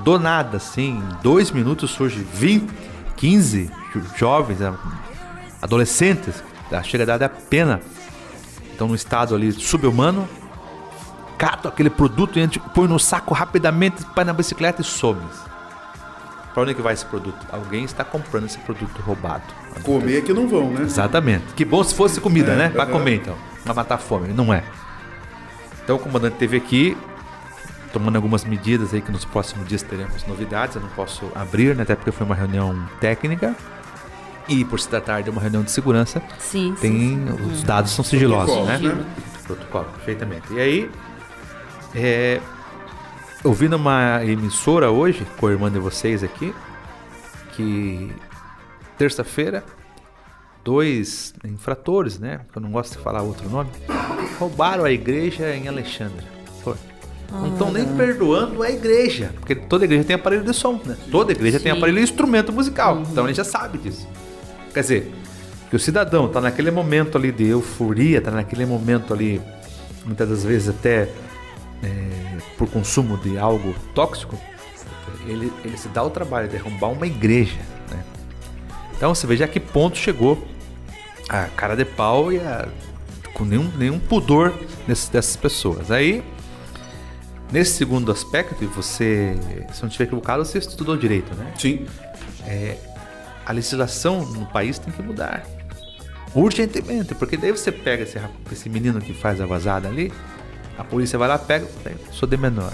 do 0.04 0.18
nada, 0.20 0.58
assim, 0.58 0.98
em 0.98 1.22
dois 1.24 1.52
minutos 1.52 1.92
surge 1.92 2.26
20, 2.34 2.70
15 3.18 3.70
jo- 3.94 4.02
jovens, 4.18 4.60
adolescentes, 5.62 6.44
chega 6.84 7.04
a 7.04 7.18
dar 7.18 7.24
a 7.26 7.30
pena. 7.30 7.82
Estão 8.72 8.88
num 8.88 8.96
estado 8.96 9.36
ali 9.36 9.52
subhumano, 9.52 10.28
catam 11.42 11.72
aquele 11.72 11.90
produto 11.90 12.38
e 12.38 12.40
a 12.40 12.44
gente 12.44 12.60
põe 12.60 12.88
no 12.88 13.00
saco 13.00 13.34
rapidamente, 13.34 14.06
põe 14.14 14.24
na 14.24 14.32
bicicleta 14.32 14.82
e 14.82 14.86
some. 14.86 15.20
Para 16.54 16.62
onde 16.64 16.76
que 16.76 16.82
vai 16.84 16.94
esse 16.94 17.06
produto? 17.06 17.38
Alguém 17.52 17.84
está 17.84 18.04
comprando 18.04 18.46
esse 18.46 18.60
produto 18.60 19.02
roubado. 19.02 19.42
Comer 19.84 20.24
que 20.24 20.32
não 20.34 20.48
vão, 20.48 20.70
né? 20.70 20.84
Exatamente. 20.84 21.46
Que 21.56 21.66
bom 21.66 21.84
se 21.84 21.96
fosse 21.96 22.22
comida, 22.22 22.52
É, 22.52 22.56
né? 22.56 22.70
Pra 22.70 22.84
aham. 22.84 22.92
comer 22.92 23.16
então. 23.16 23.36
Pra 23.64 23.74
matar 23.74 23.96
a 23.96 23.98
fome. 23.98 24.28
Não 24.34 24.54
é. 24.54 24.64
Então 25.84 25.96
o 25.96 26.00
comandante 26.00 26.34
esteve 26.34 26.58
aqui, 26.58 26.96
tomando 27.92 28.18
algumas 28.18 28.44
medidas 28.46 28.94
aí 28.94 29.02
que 29.02 29.12
nos 29.12 29.26
próximos 29.26 29.68
dias 29.68 29.82
teremos 29.82 30.24
novidades. 30.28 30.76
Eu 30.76 30.82
não 30.84 30.90
posso 30.90 31.32
abrir, 31.34 31.76
né? 31.76 31.82
Até 31.82 31.96
porque 31.96 32.12
foi 32.12 32.24
uma 32.26 32.36
reunião 32.36 32.88
técnica. 33.00 33.56
E 34.48 34.64
por 34.66 34.80
se 34.80 34.88
tratar 34.88 35.22
de 35.24 35.30
uma 35.32 35.42
reunião 35.42 35.64
de 35.64 35.72
segurança, 35.72 36.22
Sim, 36.38 36.76
tem 36.80 36.92
sim. 36.92 37.26
os 37.52 37.64
dados 37.64 37.92
são 37.92 38.04
sigilosos, 38.06 38.54
Protocolo, 38.54 38.90
né? 38.90 38.94
né? 38.96 39.06
Protocolo, 39.48 39.86
perfeitamente. 39.96 40.54
E 40.54 40.60
aí, 40.60 40.92
é, 41.96 42.40
eu 43.44 43.54
vi 43.54 43.68
numa 43.68 44.24
emissora 44.24 44.92
hoje, 44.92 45.26
com 45.40 45.48
a 45.48 45.52
irmã 45.52 45.72
de 45.72 45.80
vocês 45.80 46.24
aqui, 46.24 46.54
que 47.54 48.12
terça-feira, 48.98 49.64
dois 50.64 51.34
infratores, 51.44 52.20
né? 52.20 52.42
Que 52.52 52.58
eu 52.58 52.62
não 52.62 52.72
gosto 52.72 52.98
de 52.98 53.04
falar 53.04 53.22
outro 53.22 53.50
nome, 53.50 53.70
roubaram 54.40 54.86
a 54.86 54.92
igreja 54.92 55.56
em 55.56 55.68
Alexandre. 55.68 56.26
Pô, 56.64 56.76
Não 57.32 57.48
estão 57.48 57.72
nem 57.72 57.86
perdoando 57.96 58.62
a 58.62 58.70
igreja, 58.70 59.34
porque 59.40 59.56
toda 59.56 59.86
igreja 59.86 60.04
tem 60.04 60.16
aparelho 60.16 60.44
de 60.44 60.54
som, 60.54 60.80
né? 60.86 60.96
Toda 61.10 61.32
igreja 61.32 61.60
tem 61.60 61.72
Sim. 61.72 61.78
aparelho 61.78 61.98
de 61.98 62.04
instrumento 62.04 62.52
musical, 62.52 63.02
então 63.10 63.26
ele 63.26 63.34
já 63.34 63.44
sabe 63.44 63.78
disso. 63.78 64.08
Quer 64.74 64.82
dizer, 64.82 65.12
que 65.70 65.76
o 65.76 65.80
cidadão 65.80 66.28
tá 66.28 66.40
naquele 66.40 66.70
momento 66.70 67.18
ali 67.18 67.32
de 67.32 67.48
euforia, 67.48 68.22
tá 68.22 68.30
naquele 68.30 68.66
momento 68.66 69.14
ali, 69.14 69.42
muitas 70.06 70.30
das 70.30 70.44
vezes 70.44 70.70
até 70.70 71.10
é, 71.84 72.38
por 72.58 72.70
consumo 72.70 73.18
de 73.18 73.38
algo 73.38 73.74
tóxico, 73.94 74.38
ele, 75.26 75.52
ele 75.64 75.78
se 75.78 75.88
dá 75.90 76.04
o 76.04 76.10
trabalho 76.10 76.48
de 76.48 76.58
arrombar 76.58 76.92
uma 76.92 77.06
igreja. 77.08 77.60
Né? 77.90 78.04
Então 78.96 79.14
você 79.14 79.26
veja 79.28 79.46
a 79.46 79.48
que 79.48 79.60
ponto 79.60 79.98
chegou 79.98 80.48
a 81.30 81.46
cara 81.56 81.76
de 81.76 81.86
pau 81.86 82.32
e 82.32 82.40
a, 82.40 82.68
com 83.34 83.46
nenhum, 83.46 83.72
nenhum 83.78 84.00
pudor 84.00 84.54
desse- 84.88 85.12
dessas 85.12 85.36
pessoas. 85.36 85.90
Aí, 85.92 86.24
nesse 87.52 87.74
segundo 87.74 88.12
aspecto, 88.12 88.64
e 88.64 88.68
você, 88.68 89.36
se 89.72 89.82
não 89.82 89.88
estiver 89.88 90.06
equivocado, 90.06 90.44
você 90.44 90.58
estudou 90.58 90.98
direito, 90.98 91.34
né? 91.36 91.54
Sim. 91.58 91.86
É, 92.46 92.78
a 93.46 93.52
legislação 93.52 94.26
no 94.26 94.46
país 94.46 94.78
tem 94.80 94.92
que 94.94 95.02
mudar. 95.02 95.44
Urgentemente, 96.34 97.14
porque 97.14 97.36
daí 97.38 97.52
você 97.52 97.72
pega 97.72 98.04
esse, 98.04 98.18
esse 98.52 98.70
menino 98.70 99.02
que 99.02 99.14
faz 99.14 99.42
a 99.42 99.46
vazada 99.46 99.88
ali, 99.90 100.12
a 100.78 100.84
polícia 100.84 101.18
vai 101.18 101.28
lá, 101.28 101.38
pega, 101.38 101.68
"Bem, 101.84 101.96
sou 102.12 102.28
de 102.28 102.38
menor. 102.38 102.74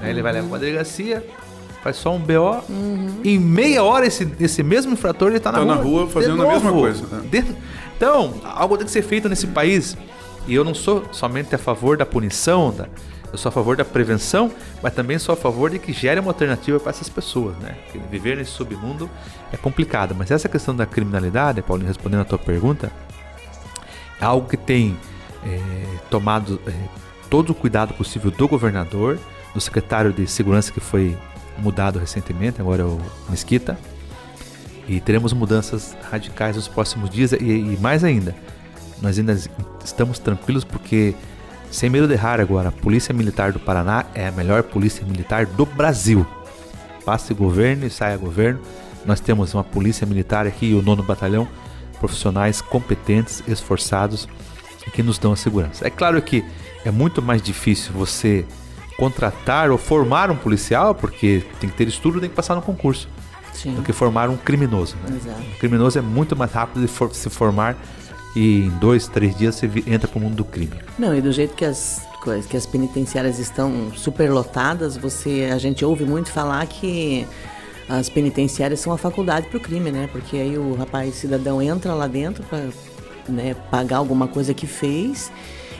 Aí 0.00 0.10
ele 0.10 0.22
vai 0.22 0.32
levar 0.32 0.48
pra 0.48 0.58
delegacia, 0.58 1.24
faz 1.82 1.96
só 1.96 2.14
um 2.14 2.18
BO, 2.18 2.62
em 3.24 3.38
meia 3.38 3.82
hora 3.82 4.06
esse, 4.06 4.28
esse 4.40 4.62
mesmo 4.62 4.92
infrator 4.92 5.30
ele 5.30 5.40
tá 5.40 5.52
na 5.52 5.58
Tá 5.58 5.64
rua. 5.64 5.74
na 5.76 5.82
rua 5.82 6.06
fazendo 6.08 6.42
a 6.46 6.48
mesma 6.52 6.72
coisa, 6.72 7.06
né? 7.06 7.22
De- 7.30 7.56
Então, 7.96 8.34
algo 8.44 8.76
tem 8.76 8.86
que 8.86 8.92
ser 8.92 9.02
feito 9.02 9.28
nesse 9.28 9.46
país. 9.46 9.96
E 10.46 10.54
eu 10.54 10.64
não 10.64 10.74
sou 10.74 11.04
somente 11.12 11.54
a 11.54 11.58
favor 11.58 11.96
da 11.96 12.04
punição, 12.04 12.70
da, 12.72 12.86
eu 13.32 13.38
sou 13.38 13.48
a 13.48 13.52
favor 13.52 13.76
da 13.76 13.84
prevenção, 13.84 14.50
mas 14.82 14.92
também 14.92 15.18
sou 15.18 15.32
a 15.32 15.36
favor 15.36 15.70
de 15.70 15.78
que 15.78 15.92
gere 15.92 16.20
uma 16.20 16.30
alternativa 16.30 16.78
para 16.80 16.90
essas 16.90 17.08
pessoas, 17.08 17.56
né? 17.58 17.76
Porque 17.84 17.98
viver 18.10 18.36
nesse 18.36 18.50
submundo 18.50 19.08
é 19.52 19.56
complicado. 19.56 20.14
Mas 20.18 20.30
essa 20.30 20.48
questão 20.48 20.74
da 20.76 20.84
criminalidade, 20.84 21.62
Paulinho, 21.62 21.88
respondendo 21.88 22.20
a 22.20 22.24
tua 22.24 22.36
pergunta, 22.38 22.90
é 24.20 24.24
algo 24.24 24.48
que 24.48 24.56
tem 24.56 24.96
é, 25.46 25.58
tomado 26.10 26.60
é, 26.66 26.72
todo 27.34 27.50
o 27.50 27.54
cuidado 27.54 27.92
possível 27.94 28.30
do 28.30 28.46
governador, 28.46 29.18
do 29.52 29.60
secretário 29.60 30.12
de 30.12 30.24
segurança 30.24 30.70
que 30.70 30.78
foi 30.78 31.18
mudado 31.58 31.98
recentemente, 31.98 32.60
agora 32.60 32.82
é 32.82 32.84
o 32.84 33.00
Mesquita. 33.28 33.76
E 34.86 35.00
teremos 35.00 35.32
mudanças 35.32 35.96
radicais 36.08 36.54
nos 36.54 36.68
próximos 36.68 37.10
dias 37.10 37.32
e, 37.32 37.38
e 37.38 37.76
mais 37.80 38.04
ainda, 38.04 38.36
nós 39.02 39.18
ainda 39.18 39.36
estamos 39.84 40.20
tranquilos 40.20 40.62
porque, 40.62 41.12
sem 41.72 41.90
medo 41.90 42.06
de 42.06 42.14
errar 42.14 42.38
agora, 42.38 42.68
a 42.68 42.72
Polícia 42.72 43.12
Militar 43.12 43.50
do 43.50 43.58
Paraná 43.58 44.04
é 44.14 44.28
a 44.28 44.30
melhor 44.30 44.62
polícia 44.62 45.04
militar 45.04 45.44
do 45.44 45.66
Brasil. 45.66 46.24
Passe 47.04 47.34
governo 47.34 47.84
e 47.84 47.90
saia 47.90 48.16
governo, 48.16 48.60
nós 49.04 49.18
temos 49.18 49.52
uma 49.54 49.64
polícia 49.64 50.06
militar 50.06 50.46
aqui 50.46 50.72
o 50.72 50.80
nono 50.80 51.02
batalhão, 51.02 51.48
profissionais 51.98 52.60
competentes, 52.60 53.42
esforçados 53.48 54.28
e 54.86 54.90
que 54.92 55.02
nos 55.02 55.18
dão 55.18 55.32
a 55.32 55.36
segurança. 55.36 55.84
É 55.84 55.90
claro 55.90 56.22
que 56.22 56.44
é 56.84 56.90
muito 56.90 57.20
mais 57.22 57.40
difícil 57.42 57.92
você 57.92 58.44
contratar 58.96 59.70
ou 59.70 59.78
formar 59.78 60.30
um 60.30 60.36
policial, 60.36 60.94
porque 60.94 61.42
tem 61.60 61.68
que 61.68 61.76
ter 61.76 61.88
estudo, 61.88 62.20
tem 62.20 62.28
que 62.28 62.36
passar 62.36 62.54
no 62.54 62.62
concurso, 62.62 63.08
Sim. 63.52 63.74
do 63.74 63.82
que 63.82 63.92
formar 63.92 64.28
um 64.28 64.36
criminoso. 64.36 64.96
Né? 65.08 65.16
Exato. 65.16 65.40
O 65.40 65.58
criminoso 65.58 65.98
é 65.98 66.02
muito 66.02 66.36
mais 66.36 66.52
rápido 66.52 66.80
de 66.80 66.86
for- 66.88 67.12
se 67.14 67.28
formar 67.30 67.76
e 68.36 68.62
em 68.66 68.68
dois, 68.70 69.08
três 69.08 69.36
dias 69.36 69.54
você 69.56 69.68
entra 69.86 70.06
para 70.08 70.18
o 70.18 70.20
mundo 70.22 70.34
do 70.36 70.44
crime. 70.44 70.72
Não, 70.98 71.14
e 71.16 71.20
do 71.20 71.32
jeito 71.32 71.54
que 71.54 71.64
as 71.64 72.02
que 72.48 72.56
as 72.56 72.64
penitenciárias 72.64 73.38
estão 73.38 73.92
superlotadas, 73.94 74.96
você 74.96 75.50
a 75.52 75.58
gente 75.58 75.84
ouve 75.84 76.06
muito 76.06 76.30
falar 76.32 76.66
que 76.66 77.26
as 77.86 78.08
penitenciárias 78.08 78.80
são 78.80 78.94
a 78.94 78.96
faculdade 78.96 79.46
para 79.48 79.58
o 79.58 79.60
crime, 79.60 79.92
né? 79.92 80.08
Porque 80.10 80.38
aí 80.38 80.56
o 80.56 80.74
rapaz 80.74 81.16
cidadão 81.16 81.60
entra 81.60 81.92
lá 81.92 82.06
dentro 82.06 82.42
para 82.44 82.64
né, 83.28 83.54
pagar 83.70 83.98
alguma 83.98 84.26
coisa 84.26 84.54
que 84.54 84.66
fez 84.66 85.30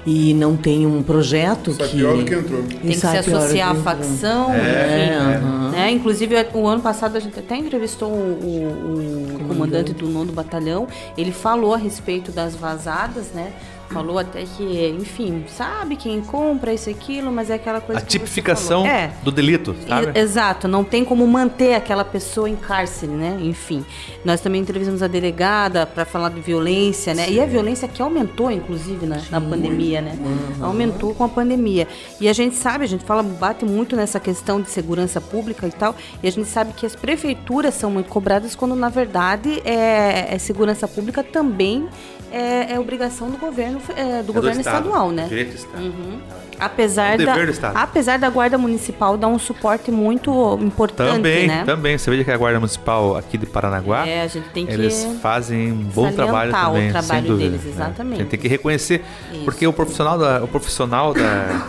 e 0.06 0.34
não 0.34 0.56
tem 0.56 0.86
um 0.86 1.02
projeto 1.02 1.72
Sai 1.72 1.88
que 1.88 1.96
pior 1.96 2.16
do 2.16 2.24
que 2.24 2.34
entrou. 2.34 2.62
Tem 2.62 2.78
que 2.80 2.94
se 2.96 3.06
associar 3.06 3.70
à 3.70 3.74
facção, 3.74 4.52
É, 4.52 5.06
enfim. 5.06 5.44
aham. 5.46 5.70
né? 5.70 5.90
Inclusive, 5.90 6.34
o 6.54 6.66
ano 6.66 6.82
passado 6.82 7.16
a 7.16 7.20
gente 7.20 7.38
até 7.38 7.56
entrevistou 7.56 8.10
o, 8.10 8.14
o- 8.14 9.36
o 9.36 9.44
comandante 9.48 9.92
do 9.92 10.06
nono 10.08 10.32
batalhão. 10.32 10.86
Ele 11.16 11.32
falou 11.32 11.72
a 11.74 11.78
respeito 11.78 12.30
das 12.32 12.54
vazadas, 12.54 13.26
né? 13.34 13.52
Falou 13.94 14.18
até 14.18 14.42
que, 14.42 14.88
enfim, 14.98 15.44
sabe 15.46 15.94
quem 15.94 16.20
compra 16.20 16.74
isso 16.74 16.90
e 16.90 16.92
aquilo, 16.92 17.30
mas 17.30 17.48
é 17.48 17.54
aquela 17.54 17.80
coisa 17.80 18.00
A 18.00 18.04
tipificação. 18.04 18.84
É. 18.84 19.12
do 19.22 19.30
delito, 19.30 19.74
sabe? 19.88 20.18
Exato, 20.18 20.66
não 20.66 20.82
tem 20.82 21.04
como 21.04 21.24
manter 21.26 21.74
aquela 21.74 22.04
pessoa 22.04 22.50
em 22.50 22.56
cárcere, 22.56 23.12
né? 23.12 23.38
Enfim, 23.40 23.84
nós 24.24 24.40
também 24.40 24.60
entrevistamos 24.60 25.00
a 25.00 25.06
delegada 25.06 25.86
para 25.86 26.04
falar 26.04 26.30
de 26.30 26.40
violência, 26.40 27.14
né? 27.14 27.30
E 27.30 27.40
a 27.40 27.46
violência 27.46 27.86
que 27.86 28.02
aumentou, 28.02 28.50
inclusive, 28.50 29.06
na, 29.06 29.22
na 29.30 29.40
pandemia, 29.40 30.02
né? 30.02 30.18
Aumentou 30.60 31.14
com 31.14 31.22
a 31.22 31.28
pandemia. 31.28 31.86
E 32.20 32.28
a 32.28 32.32
gente 32.32 32.56
sabe, 32.56 32.84
a 32.84 32.88
gente 32.88 33.04
fala, 33.04 33.22
bate 33.22 33.64
muito 33.64 33.94
nessa 33.94 34.18
questão 34.18 34.60
de 34.60 34.70
segurança 34.70 35.20
pública 35.20 35.68
e 35.68 35.72
tal, 35.72 35.94
e 36.20 36.26
a 36.26 36.32
gente 36.32 36.48
sabe 36.48 36.72
que 36.72 36.84
as 36.84 36.96
prefeituras 36.96 37.74
são 37.74 37.92
muito 37.92 38.08
cobradas 38.08 38.56
quando, 38.56 38.74
na 38.74 38.88
verdade, 38.88 39.62
é, 39.64 40.34
é 40.34 40.38
segurança 40.38 40.88
pública 40.88 41.22
também 41.22 41.88
é, 42.34 42.72
é 42.72 42.80
obrigação 42.80 43.30
do 43.30 43.38
governo, 43.38 43.78
é, 43.92 44.22
do 44.22 44.30
É 44.30 44.34
governo 44.34 44.60
Estado, 44.60 44.84
estadual, 44.86 45.10
né? 45.12 45.26
Direito 45.28 45.50
do 45.50 45.56
Estado. 45.56 45.82
Uhum. 45.84 46.20
Apesar, 46.60 47.10
É 47.10 47.14
o 47.14 47.18
dever 47.18 47.34
da, 47.36 47.44
do 47.46 47.50
Estado. 47.50 47.76
apesar 47.76 48.16
da 48.18 48.30
Guarda 48.30 48.56
Municipal 48.56 49.16
dar 49.16 49.26
um 49.26 49.38
suporte 49.40 49.90
muito 49.90 50.56
importante, 50.62 51.12
Também, 51.16 51.48
né? 51.48 51.64
também. 51.64 51.98
Você 51.98 52.08
vê 52.10 52.22
que 52.22 52.30
a 52.30 52.36
Guarda 52.36 52.60
Municipal 52.60 53.16
aqui 53.16 53.36
de 53.36 53.44
Paranaguá, 53.46 54.06
É, 54.06 54.22
a 54.22 54.26
gente 54.28 54.48
tem 54.50 54.64
que 54.64 54.72
eles 54.72 55.04
fazem 55.20 55.72
um 55.72 55.82
bom 55.82 56.12
trabalho 56.12 56.52
o 56.52 56.54
também, 56.54 56.90
trabalho 56.90 57.20
sem 57.20 57.22
dúvida. 57.30 57.50
deles, 57.50 57.64
né? 57.64 57.70
exatamente. 57.72 58.14
A 58.14 58.22
gente 58.22 58.28
tem 58.30 58.38
que 58.40 58.46
reconhecer, 58.48 59.04
Isso. 59.32 59.44
porque 59.44 59.66
o 59.66 59.72
profissional 59.72 60.16
da, 60.16 60.44
o 60.44 60.48
profissional 60.48 61.12
da, 61.12 61.66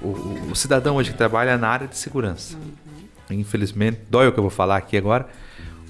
o, 0.00 0.06
o- 0.08 0.40
o 0.52 0.56
cidadão 0.56 0.96
hoje 0.96 1.10
que 1.10 1.16
trabalha 1.18 1.58
na 1.58 1.68
área 1.68 1.86
de 1.86 1.96
segurança. 1.98 2.56
Uhum. 2.56 3.02
Infelizmente, 3.38 4.00
dói 4.10 4.28
o 4.28 4.32
que 4.32 4.38
eu 4.38 4.42
vou 4.42 4.50
falar 4.50 4.76
aqui 4.78 4.96
agora. 4.96 5.26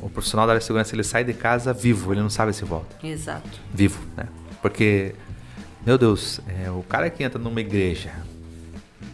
O 0.00 0.08
profissional 0.10 0.44
da 0.46 0.52
área 0.54 0.58
de 0.60 0.64
segurança 0.66 0.92
ele 0.94 1.04
sai 1.04 1.22
de 1.22 1.32
casa 1.32 1.72
vivo, 1.72 2.12
ele 2.12 2.20
não 2.20 2.30
sabe 2.30 2.52
se 2.52 2.64
volta 2.64 2.96
Exato. 3.04 3.48
vivo, 3.72 4.00
né? 4.16 4.24
Porque, 4.62 5.14
meu 5.84 5.98
Deus, 5.98 6.40
é, 6.64 6.70
o 6.70 6.82
cara 6.88 7.10
que 7.10 7.22
entra 7.24 7.38
numa 7.38 7.60
igreja, 7.60 8.10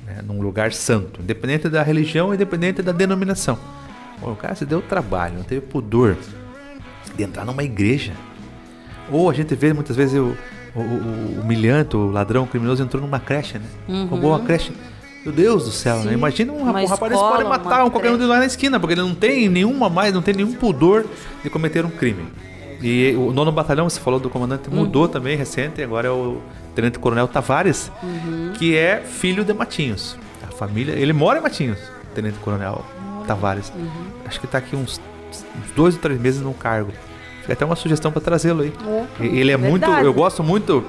né, 0.06 0.20
num 0.26 0.40
lugar 0.40 0.72
santo, 0.72 1.20
independente 1.22 1.68
da 1.68 1.82
religião, 1.82 2.32
independente 2.34 2.82
da 2.82 2.92
denominação, 2.92 3.58
o 4.22 4.34
cara 4.36 4.54
se 4.54 4.66
deu 4.66 4.82
trabalho, 4.82 5.36
não 5.38 5.42
teve 5.44 5.62
pudor 5.62 6.16
de 7.16 7.22
entrar 7.22 7.44
numa 7.44 7.62
igreja. 7.64 8.12
Ou 9.10 9.30
a 9.30 9.34
gente 9.34 9.54
vê 9.54 9.72
muitas 9.72 9.96
vezes 9.96 10.18
o, 10.20 10.36
o, 10.74 10.80
o- 10.80 11.40
humilhante, 11.40 11.96
o 11.96 12.10
ladrão, 12.10 12.44
o 12.44 12.46
criminoso 12.46 12.82
entrou 12.82 13.02
numa 13.02 13.18
creche, 13.18 13.58
né? 13.58 13.64
Uhum. 13.88 14.06
Roubou 14.06 14.30
uma 14.30 14.40
creche. 14.40 14.70
Meu 15.24 15.32
Deus 15.34 15.64
do 15.64 15.70
céu, 15.72 15.96
né? 15.98 16.10
Sim. 16.10 16.12
Imagina 16.14 16.52
um, 16.52 16.60
um 16.60 16.64
rapaz 16.86 17.12
escola, 17.12 17.36
pode 17.36 17.48
matar 17.48 17.84
um, 17.84 17.90
qualquer 17.90 18.10
um 18.10 18.18
de 18.18 18.24
nós 18.24 18.38
na 18.38 18.46
esquina, 18.46 18.78
porque 18.78 18.92
ele 18.94 19.00
não 19.02 19.14
tem 19.14 19.48
nenhuma 19.48 19.88
mais, 19.88 20.12
não 20.12 20.20
tem 20.22 20.34
nenhum 20.34 20.52
pudor 20.52 21.06
de 21.42 21.48
cometer 21.50 21.84
um 21.84 21.90
crime. 21.90 22.24
E 22.80 23.14
o 23.16 23.32
nono 23.32 23.50
batalhão, 23.50 23.88
você 23.88 23.98
falou 24.00 24.20
do 24.20 24.30
comandante, 24.30 24.70
mudou 24.70 25.02
Uhum. 25.02 25.08
também 25.08 25.36
recente, 25.36 25.82
agora 25.82 26.08
é 26.08 26.10
o 26.10 26.40
Tenente 26.74 26.98
Coronel 26.98 27.26
Tavares, 27.26 27.90
Uhum. 28.02 28.52
que 28.56 28.76
é 28.76 29.00
filho 29.00 29.44
de 29.44 29.52
Matinhos. 29.52 30.16
A 30.46 30.52
família, 30.52 30.92
ele 30.92 31.12
mora 31.12 31.38
em 31.40 31.42
Matinhos, 31.42 31.78
Tenente 32.14 32.38
Coronel 32.38 32.84
Tavares. 33.26 33.72
Uhum. 33.74 33.88
Acho 34.26 34.38
que 34.38 34.46
está 34.46 34.58
aqui 34.58 34.76
uns, 34.76 35.00
uns 35.30 35.70
dois 35.74 35.94
ou 35.96 36.00
três 36.00 36.20
meses 36.20 36.40
no 36.40 36.54
cargo. 36.54 36.92
Fica 37.40 37.52
até 37.54 37.64
uma 37.64 37.76
sugestão 37.76 38.12
para 38.12 38.20
trazê-lo 38.20 38.62
aí. 38.62 38.72
Ele 39.20 39.50
é 39.50 39.56
muito, 39.56 39.84
verdade. 39.86 40.04
eu 40.06 40.14
gosto 40.14 40.42
muito 40.44 40.84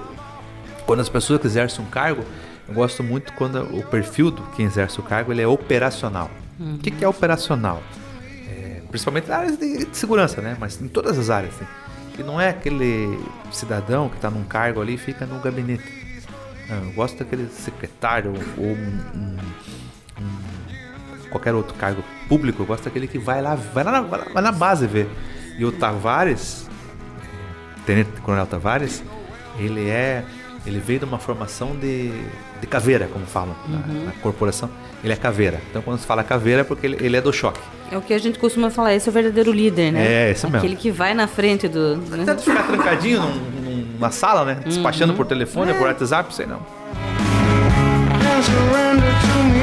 quando 0.85 0.99
as 0.99 1.09
pessoas 1.09 1.39
que 1.41 1.47
exercem 1.47 1.83
um 1.83 1.87
cargo, 1.87 2.23
eu 2.67 2.73
gosto 2.75 3.01
muito 3.03 3.33
quando 3.33 3.61
o 3.75 3.81
perfil 3.83 4.29
do 4.29 4.41
quem 4.55 4.65
exerce 4.65 4.99
o 4.99 5.03
cargo 5.03 5.31
ele 5.31 5.41
é 5.41 5.47
operacional. 5.47 6.29
Uhum. 6.59 6.75
O 6.75 6.77
que, 6.77 6.91
que 6.91 7.03
é 7.03 7.07
operacional? 7.07 7.81
É, 8.89 8.91
principalmente 8.91 9.27
na 9.29 9.37
área 9.37 9.55
de, 9.55 9.85
de 9.85 9.97
segurança, 9.97 10.41
né? 10.41 10.57
Mas 10.59 10.81
em 10.81 10.87
todas 10.87 11.17
as 11.17 11.29
áreas. 11.29 11.53
Né? 11.55 11.67
Que 12.15 12.23
não 12.23 12.39
é 12.41 12.49
aquele 12.49 13.19
cidadão 13.51 14.09
que 14.09 14.15
está 14.15 14.29
num 14.29 14.43
cargo 14.43 14.81
ali 14.81 14.95
e 14.95 14.97
fica 14.97 15.25
no 15.25 15.39
gabinete. 15.39 15.83
Não, 16.67 16.85
eu 16.85 16.91
gosto 16.93 17.17
daquele 17.19 17.47
secretário 17.49 18.33
ou 18.57 18.65
um- 18.65 19.01
um- 19.15 19.37
um- 20.21 21.29
qualquer 21.29 21.53
outro 21.53 21.73
cargo 21.75 22.03
público. 22.27 22.61
Eu 22.61 22.65
gosto 22.65 22.83
daquele 22.85 23.07
que 23.07 23.17
vai 23.17 23.41
lá, 23.41 23.55
vai 23.55 23.83
lá 23.83 23.91
na, 23.91 24.01
vai 24.01 24.43
na 24.43 24.51
base 24.51 24.85
ver. 24.85 25.09
E 25.57 25.65
o 25.65 25.71
Tavares, 25.71 26.67
Tenente 27.85 28.11
Coronel 28.21 28.45
Tavares, 28.45 29.03
ele 29.57 29.89
é. 29.89 30.23
Ele 30.65 30.79
veio 30.79 30.99
de 30.99 31.05
uma 31.05 31.17
formação 31.19 31.75
de, 31.75 32.11
de 32.59 32.67
caveira, 32.67 33.07
como 33.11 33.25
falam 33.25 33.55
na- 33.67 33.77
Uhum. 33.77 34.05
na, 34.05 34.11
corporação. 34.21 34.69
Ele 35.03 35.13
é 35.13 35.15
caveira. 35.15 35.59
Então 35.69 35.81
quando 35.81 35.99
se 35.99 36.05
fala 36.05 36.23
caveira 36.23 36.61
é 36.61 36.63
porque 36.63 36.85
ele, 36.85 36.97
ele 36.99 37.15
é 37.17 37.21
do 37.21 37.31
choque. 37.31 37.59
É 37.91 37.97
o 37.97 38.01
que 38.01 38.13
a 38.13 38.17
gente 38.19 38.37
costuma 38.37 38.69
falar, 38.69 38.93
esse 38.93 39.07
é 39.07 39.09
o 39.09 39.13
verdadeiro 39.13 39.51
líder, 39.51 39.91
né? 39.91 40.05
É, 40.27 40.31
esse 40.31 40.45
mesmo. 40.45 40.57
Aquele 40.57 40.75
que 40.75 40.91
vai 40.91 41.13
na 41.13 41.27
frente 41.27 41.67
do. 41.67 41.95
né? 41.97 42.23
Tanto 42.25 42.43
ficar 42.43 42.63
trancadinho 42.67 43.21
num- 43.21 43.61
num- 43.61 43.85
numa 43.95 44.11
sala, 44.11 44.45
né? 44.45 44.59
Despachando 44.65 45.13
Uhum. 45.13 45.17
por 45.17 45.25
telefone, 45.25 45.73
por 45.73 45.87
WhatsApp, 45.87 46.33
sei 46.35 46.45
não. 46.45 46.59
surrender 48.41 49.13
to 49.21 49.43
me. 49.53 49.58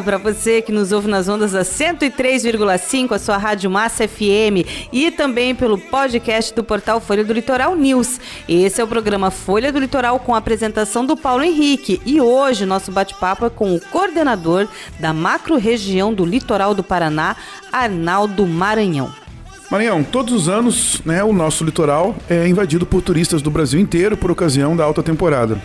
Para 0.00 0.16
você 0.16 0.62
que 0.62 0.72
nos 0.72 0.92
ouve 0.92 1.08
nas 1.08 1.28
ondas 1.28 1.52
da 1.52 1.62
103,5, 1.62 3.12
a 3.12 3.18
sua 3.18 3.36
Rádio 3.36 3.70
Massa 3.70 4.08
FM 4.08 4.64
e 4.92 5.10
também 5.10 5.54
pelo 5.54 5.76
podcast 5.76 6.54
do 6.54 6.64
portal 6.64 7.00
Folha 7.00 7.22
do 7.24 7.32
Litoral 7.32 7.76
News. 7.76 8.18
Esse 8.48 8.80
é 8.80 8.84
o 8.84 8.86
programa 8.86 9.30
Folha 9.30 9.70
do 9.70 9.78
Litoral 9.78 10.18
com 10.20 10.34
a 10.34 10.38
apresentação 10.38 11.04
do 11.04 11.16
Paulo 11.16 11.42
Henrique 11.42 12.00
e 12.06 12.20
hoje 12.20 12.64
nosso 12.64 12.90
bate-papo 12.90 13.44
é 13.44 13.50
com 13.50 13.74
o 13.74 13.80
coordenador 13.80 14.66
da 14.98 15.12
macro 15.12 15.56
região 15.58 16.14
do 16.14 16.24
litoral 16.24 16.74
do 16.74 16.82
Paraná, 16.82 17.36
Arnaldo 17.70 18.46
Maranhão. 18.46 19.12
Maranhão, 19.70 20.02
todos 20.02 20.32
os 20.32 20.48
anos, 20.48 21.02
né, 21.04 21.22
o 21.24 21.32
nosso 21.32 21.64
litoral 21.64 22.14
é 22.30 22.46
invadido 22.48 22.86
por 22.86 23.02
turistas 23.02 23.42
do 23.42 23.50
Brasil 23.50 23.80
inteiro 23.80 24.16
por 24.16 24.30
ocasião 24.30 24.76
da 24.76 24.84
alta 24.84 25.02
temporada. 25.02 25.60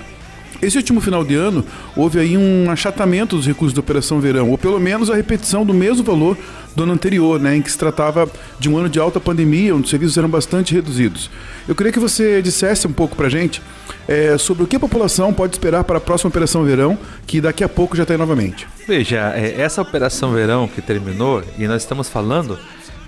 Esse 0.62 0.78
último 0.78 1.00
final 1.00 1.24
de 1.24 1.36
ano, 1.36 1.64
houve 1.96 2.20
aí 2.20 2.38
um 2.38 2.70
achatamento 2.70 3.36
dos 3.36 3.46
recursos 3.46 3.74
da 3.74 3.80
Operação 3.80 4.20
Verão, 4.20 4.50
ou 4.50 4.58
pelo 4.58 4.80
menos 4.80 5.10
a 5.10 5.16
repetição 5.16 5.66
do 5.66 5.74
mesmo 5.74 6.04
valor 6.04 6.38
do 6.76 6.84
ano 6.84 6.94
anterior, 6.94 7.40
né, 7.40 7.56
em 7.56 7.62
que 7.62 7.72
se 7.72 7.78
tratava 7.78 8.30
de 8.60 8.70
um 8.70 8.78
ano 8.78 8.90
de 8.90 9.00
alta 9.00 9.20
pandemia, 9.20 9.76
onde 9.76 9.86
os 9.86 9.90
serviços 9.90 10.18
eram 10.18 10.30
bastante 10.30 10.74
reduzidos. 10.74 11.30
Eu 11.68 11.76
queria 11.76 11.92
que 11.92 12.00
você 12.00 12.42
dissesse 12.42 12.88
um 12.88 12.92
pouco 12.92 13.16
pra 13.16 13.30
gente 13.30 13.62
é, 14.08 14.38
sobre 14.38 14.64
o 14.64 14.68
que 14.68 14.76
a 14.76 14.80
população 14.80 15.34
pode 15.34 15.56
esperar 15.56 15.84
para 15.84 15.98
a 15.98 16.02
próxima 16.02 16.30
Operação 16.30 16.64
Verão, 16.64 16.98
que 17.26 17.42
daqui 17.42 17.64
a 17.64 17.70
pouco 17.70 17.96
já 17.96 18.04
está 18.04 18.14
aí 18.14 18.18
novamente. 18.18 18.68
Veja, 18.88 19.34
é, 19.36 19.60
essa 19.60 19.82
Operação 19.82 20.32
Verão 20.34 20.68
que 20.68 20.82
terminou, 20.82 21.44
e 21.58 21.68
nós 21.68 21.82
estamos 21.82 22.10
falando 22.10 22.58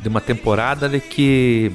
de 0.01 0.07
uma 0.07 0.21
temporada 0.21 0.87
de 0.87 0.99
que 0.99 1.71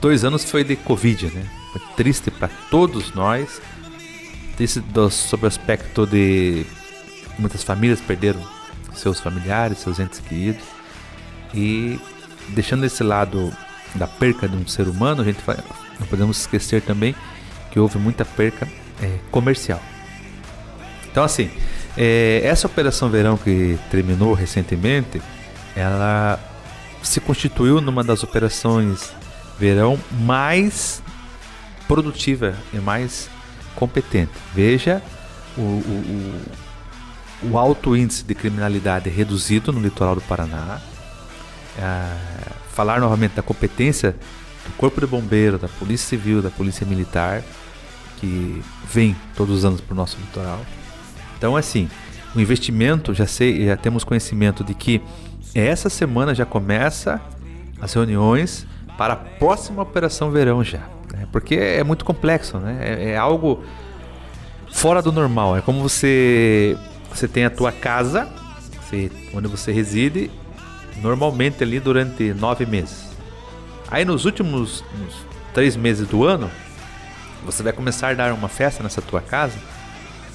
dois 0.00 0.24
anos 0.24 0.44
foi 0.44 0.64
de 0.64 0.76
Covid, 0.76 1.26
né? 1.26 1.44
Foi 1.72 1.80
triste 1.96 2.30
para 2.30 2.48
todos 2.70 3.14
nós, 3.14 3.60
triste 4.60 4.80
do, 4.80 5.08
sobre 5.08 5.46
o 5.46 5.48
aspecto 5.48 6.06
de 6.06 6.66
muitas 7.38 7.62
famílias 7.62 7.98
perderam 7.98 8.46
seus 8.94 9.18
familiares, 9.18 9.78
seus 9.78 9.98
entes 9.98 10.20
queridos, 10.20 10.62
e 11.54 11.98
deixando 12.50 12.84
esse 12.84 13.02
lado 13.02 13.50
da 13.94 14.06
perca 14.06 14.46
de 14.46 14.54
um 14.54 14.68
ser 14.68 14.86
humano, 14.86 15.22
a 15.22 15.24
gente 15.24 15.38
não 15.98 16.06
podemos 16.06 16.40
esquecer 16.40 16.82
também 16.82 17.14
que 17.70 17.80
houve 17.80 17.96
muita 17.96 18.22
perca 18.22 18.68
é, 19.02 19.18
comercial. 19.30 19.80
Então 21.10 21.24
assim, 21.24 21.50
é, 21.96 22.42
essa 22.44 22.66
operação 22.66 23.08
verão 23.08 23.38
que 23.38 23.78
terminou 23.90 24.34
recentemente, 24.34 25.22
ela 25.74 26.38
se 27.02 27.18
constituiu 27.18 27.80
numa 27.80 28.04
das 28.04 28.22
operações 28.22 29.10
verão 29.58 29.98
mais 30.20 31.02
produtiva 31.88 32.54
e 32.74 32.76
mais 32.76 33.29
competente. 33.74 34.32
Veja 34.54 35.02
o, 35.56 35.60
o, 35.60 36.42
o, 37.44 37.50
o 37.52 37.58
alto 37.58 37.96
índice 37.96 38.24
de 38.24 38.34
criminalidade 38.34 39.08
reduzido 39.08 39.72
no 39.72 39.80
litoral 39.80 40.14
do 40.14 40.20
Paraná. 40.22 40.80
É, 41.78 42.16
falar 42.72 43.00
novamente 43.00 43.34
da 43.34 43.42
competência 43.42 44.16
do 44.66 44.72
Corpo 44.76 45.00
de 45.00 45.06
Bombeiro, 45.06 45.58
da 45.58 45.68
Polícia 45.68 46.08
Civil, 46.08 46.42
da 46.42 46.50
Polícia 46.50 46.86
Militar, 46.86 47.42
que 48.18 48.62
vem 48.88 49.16
todos 49.34 49.58
os 49.58 49.64
anos 49.64 49.80
para 49.80 49.92
o 49.94 49.96
nosso 49.96 50.18
litoral. 50.18 50.60
Então, 51.36 51.56
assim, 51.56 51.88
o 52.34 52.40
investimento, 52.40 53.14
já 53.14 53.26
sei, 53.26 53.66
já 53.66 53.76
temos 53.76 54.04
conhecimento 54.04 54.62
de 54.62 54.74
que 54.74 55.00
essa 55.54 55.88
semana 55.88 56.34
já 56.34 56.44
começa 56.44 57.20
as 57.80 57.92
reuniões 57.94 58.66
para 59.00 59.14
a 59.14 59.16
próxima 59.16 59.80
operação 59.80 60.30
verão 60.30 60.62
já, 60.62 60.86
né? 61.10 61.26
porque 61.32 61.54
é 61.54 61.82
muito 61.82 62.04
complexo, 62.04 62.58
né? 62.58 62.80
É, 62.82 63.12
é, 63.12 63.16
algo 63.16 63.64
fora 64.70 65.00
do 65.00 65.10
normal. 65.10 65.56
É 65.56 65.62
como 65.62 65.80
você 65.80 66.76
você 67.08 67.26
tem 67.26 67.46
a 67.46 67.50
tua 67.50 67.72
casa, 67.72 68.28
você, 68.78 69.10
onde 69.32 69.48
você 69.48 69.72
reside, 69.72 70.30
normalmente 71.00 71.64
ali 71.64 71.80
durante 71.80 72.34
nove 72.34 72.66
meses. 72.66 73.06
Aí 73.90 74.04
nos 74.04 74.26
últimos 74.26 74.84
nos 74.98 75.14
três 75.54 75.76
meses 75.76 76.06
do 76.06 76.26
ano, 76.26 76.50
você 77.42 77.62
vai 77.62 77.72
começar 77.72 78.10
a 78.10 78.12
dar 78.12 78.34
uma 78.34 78.48
festa 78.50 78.82
nessa 78.82 79.00
tua 79.00 79.22
casa 79.22 79.58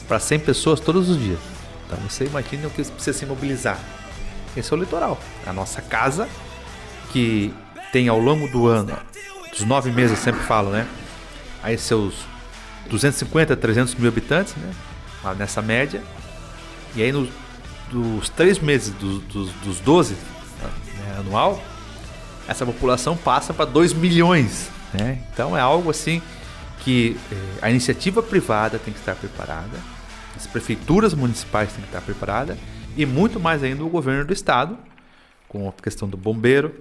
para 0.08 0.18
100 0.18 0.40
pessoas 0.40 0.80
todos 0.80 1.08
os 1.08 1.20
dias. 1.20 1.40
Então 1.86 2.00
você 2.00 2.26
imagina 2.26 2.66
o 2.66 2.72
que 2.72 2.84
precisa 2.84 3.16
se 3.16 3.28
mobilizar. 3.28 3.78
Esse 4.58 4.74
é 4.74 4.76
o 4.76 4.80
litoral. 4.80 5.20
A 5.46 5.54
nossa 5.54 5.84
casa, 5.84 6.28
que 7.14 7.54
tem 7.96 8.10
ao 8.10 8.20
longo 8.20 8.46
do 8.50 8.68
ano, 8.68 8.94
dos 9.52 9.62
nove 9.62 9.90
meses, 9.90 10.20
sempre 10.20 10.42
falo, 10.42 10.70
né? 10.70 10.86
Aí 11.64 11.78
seus 11.78 12.14
250, 12.90 13.56
300 13.56 13.96
mil 13.96 14.10
habitantes, 14.10 14.54
né? 14.58 14.74
Nessa 15.38 15.62
média. 15.62 16.04
E 16.94 17.02
aí 17.02 17.14
nos 17.14 17.30
dos 17.90 18.28
três 18.28 18.60
meses 18.60 18.90
dos, 18.96 19.24
dos, 19.24 19.50
dos 19.64 19.80
12 19.80 20.14
né, 20.14 21.16
anual, 21.20 21.64
essa 22.50 22.66
população 22.66 23.16
passa 23.16 23.54
para 23.54 23.64
2 23.64 23.94
milhões. 23.94 24.70
Né? 24.94 25.24
Então 25.32 25.56
é 25.56 25.62
algo 25.62 25.90
assim 25.90 26.22
que 26.80 27.16
eh, 27.32 27.36
a 27.62 27.70
iniciativa 27.70 28.22
privada 28.22 28.78
tem 28.78 28.94
que 28.94 29.00
estar 29.00 29.16
preparada, 29.16 29.80
as 30.36 30.46
prefeituras 30.46 31.14
municipais 31.14 31.72
têm 31.72 31.82
que 31.82 31.88
estar 31.88 32.02
preparadas 32.02 32.58
e 32.98 33.06
muito 33.06 33.40
mais 33.40 33.64
ainda 33.64 33.86
o 33.86 33.90
governo 33.90 34.26
do 34.26 34.34
estado, 34.34 34.78
com 35.48 35.70
a 35.70 35.72
questão 35.72 36.10
do 36.10 36.18
bombeiro, 36.18 36.76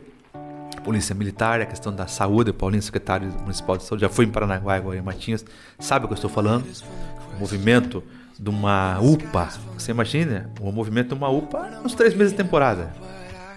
polícia 0.85 1.15
militar, 1.15 1.61
a 1.61 1.66
questão 1.66 1.93
da 1.93 2.06
saúde, 2.06 2.52
Paulinho, 2.52 2.82
secretário 2.82 3.32
municipal 3.40 3.77
de 3.77 3.85
saúde, 3.85 4.02
já 4.02 4.09
foi 4.09 4.27
em 4.27 4.31
Paranaguá, 4.31 4.77
agora 4.77 4.98
em 4.98 5.02
Matinhas, 5.02 5.44
sabe 5.78 6.05
o 6.05 6.09
que 6.09 6.12
eu 6.12 6.16
estou 6.16 6.31
falando? 6.31 6.66
O 7.35 7.40
movimento 7.40 8.05
de 8.39 8.51
uma 8.51 9.01
UPA, 9.01 9.48
você 9.77 9.90
imagina? 9.90 10.51
O 10.61 10.70
movimento 10.70 11.09
de 11.09 11.15
uma 11.15 11.31
UPA 11.31 11.81
nos 11.82 11.94
três 11.94 12.15
meses 12.15 12.32
de 12.32 12.36
temporada. 12.36 12.94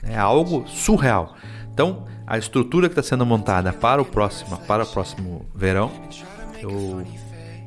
É 0.04 0.18
algo 0.18 0.66
surreal. 0.68 1.36
Então, 1.74 2.06
a 2.26 2.38
estrutura 2.38 2.88
que 2.88 2.98
está 2.98 3.04
sendo 3.04 3.26
montada 3.26 3.74
para 3.74 4.02
o 4.02 4.06
próximo, 4.06 4.58
para 4.66 4.84
o 4.84 4.88
próximo 4.88 5.46
verão, 5.54 5.92
eu 6.62 7.04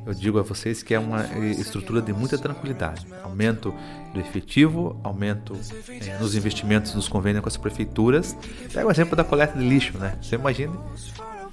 eu 0.05 0.13
digo 0.13 0.39
a 0.39 0.41
vocês 0.41 0.81
que 0.81 0.93
é 0.93 0.99
uma 0.99 1.25
estrutura 1.59 2.01
de 2.01 2.11
muita 2.11 2.37
tranquilidade. 2.37 3.05
Aumento 3.23 3.73
do 4.13 4.19
efetivo, 4.19 4.99
aumento 5.03 5.57
é, 5.89 6.17
nos 6.17 6.35
investimentos 6.35 6.93
nos 6.95 7.07
convênios 7.07 7.41
com 7.43 7.47
as 7.47 7.57
prefeituras. 7.57 8.35
Pega 8.73 8.87
o 8.87 8.91
exemplo 8.91 9.15
da 9.15 9.23
coleta 9.23 9.57
de 9.57 9.63
lixo, 9.63 9.97
né? 9.97 10.15
Você 10.21 10.35
imagina 10.35 10.73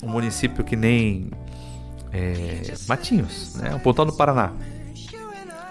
um 0.02 0.08
município 0.08 0.64
que 0.64 0.76
nem 0.76 1.30
é, 2.12 2.74
Matinhos, 2.88 3.54
né? 3.56 3.74
Um 3.74 3.78
pontão 3.78 4.06
do 4.06 4.12
Paraná. 4.12 4.52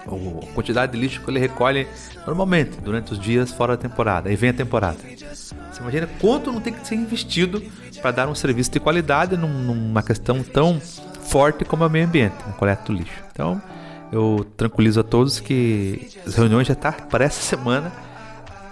A 0.06 0.54
quantidade 0.54 0.92
de 0.92 0.98
lixo 0.98 1.20
que 1.20 1.30
ele 1.30 1.38
recolhe 1.38 1.86
normalmente 2.26 2.80
durante 2.80 3.12
os 3.12 3.18
dias 3.18 3.50
fora 3.52 3.76
da 3.76 3.82
temporada. 3.82 4.30
Aí 4.30 4.36
vem 4.36 4.50
a 4.50 4.54
temporada. 4.54 4.98
Você 4.98 5.80
imagina 5.80 6.08
quanto 6.20 6.50
não 6.50 6.60
tem 6.60 6.72
que 6.72 6.86
ser 6.86 6.94
investido 6.94 7.62
para 8.00 8.12
dar 8.12 8.28
um 8.28 8.34
serviço 8.34 8.70
de 8.70 8.80
qualidade 8.80 9.36
numa 9.36 10.02
questão 10.02 10.42
tão 10.42 10.80
forte 11.28 11.64
como 11.64 11.84
é 11.84 11.86
o 11.86 11.90
meio 11.90 12.06
ambiente, 12.06 12.36
a 12.48 12.52
coleta 12.52 12.84
do 12.84 12.92
lixo. 12.92 13.22
Então, 13.32 13.60
eu 14.12 14.46
tranquilizo 14.56 15.00
a 15.00 15.02
todos 15.02 15.40
que 15.40 16.08
as 16.26 16.34
reuniões 16.34 16.66
já 16.66 16.72
estão 16.72 16.92
tá 16.92 17.02
para 17.02 17.24
essa 17.24 17.40
semana 17.40 17.92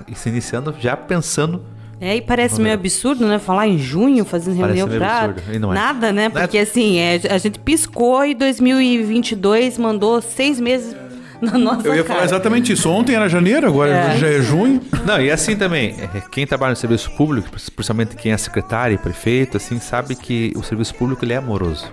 e 0.08 0.14
se 0.14 0.28
iniciando 0.28 0.74
já 0.78 0.96
pensando 0.96 1.62
é, 2.00 2.16
e 2.16 2.20
parece 2.20 2.60
meio 2.60 2.74
absurdo, 2.74 3.26
né? 3.26 3.38
Falar 3.38 3.66
em 3.68 3.78
junho, 3.78 4.24
fazendo 4.24 4.56
reunião 4.56 4.86
pra 4.86 5.34
é. 5.50 5.58
nada, 5.58 6.12
né? 6.12 6.28
Porque 6.28 6.58
assim, 6.58 6.98
é, 6.98 7.20
a 7.30 7.38
gente 7.38 7.58
piscou 7.58 8.24
e 8.24 8.34
2022 8.34 9.78
mandou 9.78 10.20
seis 10.20 10.60
meses 10.60 10.94
na 11.40 11.56
nossa 11.56 11.88
Eu 11.88 11.94
ia 11.94 12.02
cara. 12.02 12.14
falar 12.16 12.24
exatamente 12.26 12.72
isso. 12.72 12.90
Ontem 12.90 13.14
era 13.14 13.28
janeiro, 13.28 13.66
agora 13.66 13.90
É. 13.90 14.18
já 14.18 14.28
é 14.28 14.42
junho. 14.42 14.82
Não, 15.06 15.20
e 15.20 15.30
assim 15.30 15.56
também, 15.56 15.94
é, 16.14 16.20
quem 16.30 16.46
trabalha 16.46 16.70
no 16.70 16.76
serviço 16.76 17.10
público, 17.16 17.48
principalmente 17.50 18.14
quem 18.16 18.32
é 18.32 18.36
secretário 18.36 18.94
e 18.94 18.98
prefeito, 18.98 19.56
assim, 19.56 19.80
sabe 19.80 20.14
que 20.14 20.52
o 20.54 20.62
serviço 20.62 20.94
público 20.94 21.24
ele 21.24 21.32
é 21.32 21.36
amoroso. 21.36 21.90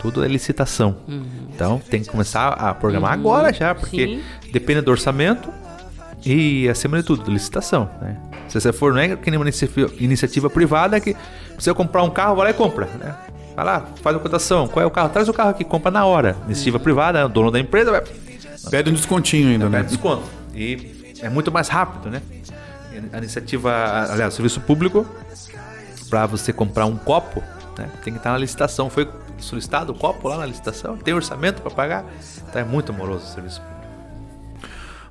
Tudo 0.00 0.24
é 0.24 0.28
licitação. 0.28 0.96
Então 1.54 1.80
tem 1.90 2.02
que 2.02 2.08
começar 2.08 2.48
a 2.48 2.74
programar 2.74 3.14
Uhum. 3.14 3.20
agora 3.20 3.52
já, 3.52 3.74
porque 3.74 4.22
Sim. 4.42 4.50
depende 4.52 4.80
do 4.82 4.90
orçamento 4.90 5.50
e, 6.24 6.68
acima 6.68 6.98
de 6.98 7.02
tudo, 7.04 7.30
licitação. 7.30 7.88
Né? 8.00 8.16
Se 8.48 8.60
você 8.60 8.72
for, 8.72 8.92
não 8.92 9.00
é 9.00 9.16
que 9.16 9.30
nem 9.30 9.38
uma 9.38 9.46
iniciativa, 9.98 10.50
privada 10.50 11.00
que 11.00 11.16
você 11.58 11.72
comprar 11.74 12.02
um 12.02 12.10
carro, 12.10 12.36
vai 12.36 12.44
lá 12.46 12.50
e 12.50 12.54
compra. 12.54 12.86
Né? 12.98 13.14
Vai 13.54 13.64
lá, 13.64 13.86
faz 14.02 14.14
uma 14.14 14.22
cotação. 14.22 14.68
Qual 14.68 14.82
é 14.82 14.86
o 14.86 14.90
carro? 14.90 15.08
Traz 15.08 15.28
o 15.28 15.32
carro 15.32 15.50
aqui, 15.50 15.64
compra 15.64 15.90
na 15.90 16.04
hora. 16.04 16.36
Iniciativa 16.44 16.78
privada, 16.78 17.24
o 17.24 17.28
dono 17.28 17.50
da 17.50 17.58
empresa 17.58 17.90
vai 17.90 18.02
Pede 18.70 18.90
um 18.90 18.92
descontinho 18.94 19.48
ainda, 19.50 19.68
né? 19.68 19.78
pede 19.78 19.90
desconto. 19.90 20.24
E 20.54 21.14
é 21.22 21.28
muito 21.30 21.50
mais 21.52 21.68
rápido, 21.68 22.10
né? 22.10 22.20
A 23.12 23.18
iniciativa, 23.18 23.70
aliás, 24.10 24.32
o 24.32 24.36
serviço 24.36 24.60
público, 24.60 25.06
para 26.10 26.26
você 26.26 26.52
comprar 26.52 26.86
um 26.86 26.96
copo, 26.96 27.42
né, 27.78 27.88
tem 28.02 28.12
que 28.12 28.18
estar 28.18 28.32
na 28.32 28.38
licitação. 28.38 28.88
Foi 28.88 29.08
solicitado 29.38 29.92
o 29.92 29.94
copo 29.94 30.28
lá 30.28 30.38
na 30.38 30.46
licitação, 30.46 30.96
tem 30.96 31.14
orçamento 31.14 31.62
para 31.62 31.70
pagar. 31.70 32.04
Então 32.48 32.60
é 32.60 32.64
muito 32.64 32.92
amoroso 32.92 33.24
o 33.24 33.28
serviço 33.28 33.60
público. 33.60 33.75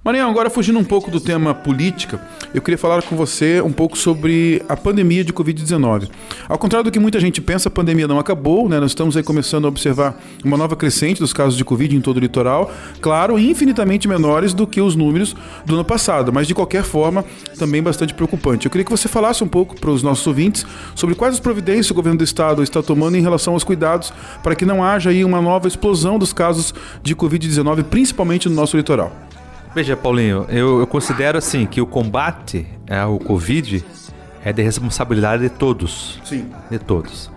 Maranhão, 0.05 0.29
agora 0.29 0.51
fugindo 0.51 0.77
um 0.77 0.83
pouco 0.83 1.09
do 1.09 1.19
tema 1.19 1.51
política, 1.55 2.21
eu 2.53 2.61
queria 2.61 2.77
falar 2.77 3.01
com 3.01 3.15
você 3.15 3.59
um 3.59 3.71
pouco 3.71 3.97
sobre 3.97 4.61
a 4.69 4.77
pandemia 4.77 5.23
de 5.23 5.33
Covid-19. 5.33 6.11
Ao 6.47 6.59
contrário 6.59 6.83
do 6.83 6.91
que 6.91 6.99
muita 6.99 7.19
gente 7.19 7.41
pensa, 7.41 7.69
a 7.69 7.71
pandemia 7.71 8.07
não 8.07 8.19
acabou, 8.19 8.69
né? 8.69 8.79
Nós 8.79 8.91
estamos 8.91 9.17
aí 9.17 9.23
começando 9.23 9.65
a 9.65 9.67
observar 9.67 10.15
uma 10.43 10.57
nova 10.57 10.75
crescente 10.75 11.19
dos 11.19 11.33
casos 11.33 11.57
de 11.57 11.65
Covid 11.65 11.95
em 11.95 12.01
todo 12.01 12.17
o 12.17 12.19
litoral, 12.19 12.71
claro, 13.01 13.39
infinitamente 13.39 14.07
menores 14.07 14.53
do 14.53 14.67
que 14.67 14.79
os 14.79 14.95
números 14.95 15.35
do 15.65 15.73
ano 15.73 15.83
passado, 15.83 16.31
mas 16.31 16.45
de 16.45 16.53
qualquer 16.53 16.83
forma, 16.83 17.25
também 17.57 17.81
bastante 17.81 18.13
preocupante. 18.13 18.67
Eu 18.67 18.71
queria 18.71 18.85
que 18.85 18.91
você 18.91 19.07
falasse 19.07 19.43
um 19.43 19.47
pouco 19.47 19.75
para 19.75 19.89
os 19.89 20.03
nossos 20.03 20.27
ouvintes 20.27 20.67
sobre 20.93 21.15
quais 21.15 21.33
as 21.33 21.39
providências 21.39 21.89
o 21.89 21.95
governo 21.95 22.19
do 22.19 22.23
estado 22.23 22.61
está 22.61 22.83
tomando 22.83 23.17
em 23.17 23.21
relação 23.23 23.53
aos 23.53 23.63
cuidados 23.63 24.13
para 24.43 24.53
que 24.53 24.65
não 24.67 24.83
haja 24.83 25.09
aí 25.09 25.25
uma 25.25 25.41
nova 25.41 25.67
explosão 25.67 26.19
dos 26.19 26.31
casos 26.31 26.75
de 27.01 27.15
Covid-19, 27.15 27.85
principalmente 27.85 28.47
no 28.47 28.53
nosso 28.53 28.77
litoral. 28.77 29.24
Veja, 29.75 29.97
Paulinho, 29.97 30.45
eu, 30.47 30.79
eu 30.79 30.87
considero 30.87 31.37
assim 31.37 31.65
que 31.65 31.81
o 31.81 31.85
combate 31.85 32.65
ao 32.89 33.19
Covid 33.19 33.83
é 34.41 34.53
de 34.53 34.63
responsabilidade 34.63 35.43
de 35.43 35.49
todos. 35.49 36.17
Sim. 36.23 36.49
De 36.71 36.79
todos. 36.79 37.29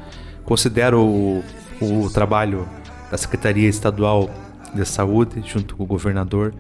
Considero 0.44 1.00
o, 1.02 1.44
o 1.80 2.08
trabalho 2.08 2.68
da 3.10 3.18
Secretaria 3.18 3.68
Estadual 3.68 4.30
de 4.72 4.84
Saúde, 4.86 5.42
junto 5.44 5.74
com 5.74 5.82
o 5.82 5.86
governador, 5.86 6.54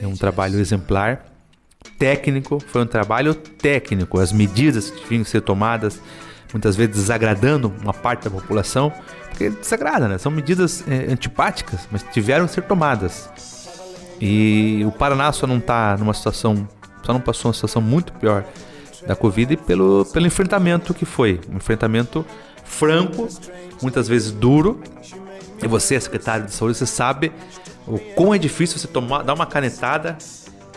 é 0.00 0.08
um 0.08 0.16
trabalho 0.16 0.58
exemplar. 0.58 1.24
Técnico, 2.00 2.58
foi 2.58 2.82
um 2.82 2.86
trabalho 2.86 3.32
técnico. 3.32 4.18
As 4.18 4.32
medidas 4.32 4.90
que 4.90 5.06
tinham 5.06 5.22
que 5.22 5.30
ser 5.30 5.42
tomadas, 5.42 6.00
muitas 6.52 6.74
vezes 6.74 6.96
desagradando 6.96 7.72
uma 7.80 7.94
parte 7.94 8.24
da 8.24 8.30
população, 8.30 8.92
porque 9.28 9.50
desagrada, 9.50 10.08
né? 10.08 10.18
São 10.18 10.32
medidas 10.32 10.82
é, 10.88 11.12
antipáticas, 11.12 11.86
mas 11.92 12.02
tiveram 12.12 12.46
que 12.46 12.54
ser 12.54 12.62
tomadas. 12.62 13.61
E 14.24 14.84
o 14.86 14.92
Paraná 14.92 15.32
só 15.32 15.48
não 15.48 15.58
está 15.58 15.96
numa 15.98 16.14
situação, 16.14 16.68
só 17.04 17.12
não 17.12 17.20
passou 17.20 17.48
uma 17.48 17.54
situação 17.54 17.82
muito 17.82 18.12
pior 18.12 18.44
da 19.04 19.16
Covid 19.16 19.56
pelo, 19.56 20.04
pelo 20.12 20.28
enfrentamento 20.28 20.94
que 20.94 21.04
foi. 21.04 21.40
Um 21.52 21.56
enfrentamento 21.56 22.24
franco, 22.64 23.26
muitas 23.82 24.06
vezes 24.06 24.30
duro. 24.30 24.80
E 25.60 25.66
você, 25.66 25.98
secretário 25.98 26.46
de 26.46 26.52
saúde, 26.52 26.78
você 26.78 26.86
sabe 26.86 27.32
o 27.84 27.98
quão 28.14 28.32
é 28.32 28.38
difícil 28.38 28.78
você 28.78 28.86
tomar, 28.86 29.24
dar 29.24 29.34
uma 29.34 29.44
canetada, 29.44 30.16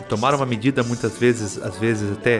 tomar 0.08 0.34
uma 0.34 0.44
medida 0.44 0.82
muitas 0.82 1.16
vezes, 1.16 1.56
às 1.62 1.76
vezes 1.76 2.18
até 2.18 2.38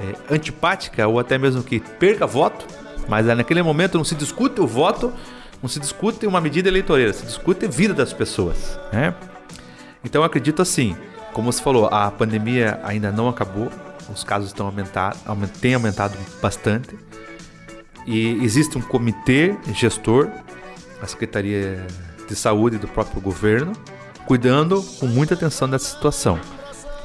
é, 0.00 0.34
antipática 0.34 1.06
ou 1.06 1.18
até 1.18 1.36
mesmo 1.36 1.62
que 1.62 1.80
perca 1.80 2.26
voto, 2.26 2.64
mas 3.06 3.26
naquele 3.26 3.62
momento 3.62 3.98
não 3.98 4.04
se 4.04 4.14
discute 4.14 4.58
o 4.58 4.66
voto, 4.66 5.12
não 5.62 5.68
se 5.68 5.78
discute 5.78 6.26
uma 6.26 6.40
medida 6.40 6.70
eleitoreira, 6.70 7.12
se 7.12 7.26
discute 7.26 7.66
a 7.66 7.68
vida 7.68 7.92
das 7.92 8.14
pessoas, 8.14 8.80
né? 8.90 9.14
Então 10.04 10.20
eu 10.20 10.26
acredito 10.26 10.60
assim, 10.60 10.96
como 11.32 11.52
você 11.52 11.62
falou, 11.62 11.86
a 11.86 12.10
pandemia 12.10 12.78
ainda 12.84 13.10
não 13.10 13.28
acabou, 13.28 13.70
os 14.12 14.22
casos 14.22 14.48
estão 14.48 14.66
aumentando, 14.66 15.16
têm 15.60 15.74
aumentado 15.74 16.16
bastante. 16.40 16.96
E 18.06 18.44
existe 18.44 18.76
um 18.76 18.82
comitê 18.82 19.56
gestor, 19.72 20.30
a 21.00 21.06
Secretaria 21.06 21.86
de 22.28 22.36
Saúde 22.36 22.78
do 22.78 22.86
próprio 22.86 23.20
governo, 23.20 23.72
cuidando 24.26 24.82
com 25.00 25.06
muita 25.06 25.34
atenção 25.34 25.68
dessa 25.68 25.86
situação. 25.86 26.38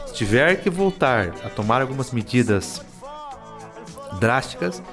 Se 0.07 0.13
tiver 0.13 0.55
que 0.55 0.69
voltar 0.69 1.33
a 1.43 1.49
tomar 1.49 1.81
algumas 1.81 2.11
medidas 2.11 2.81
drásticas, 4.19 4.83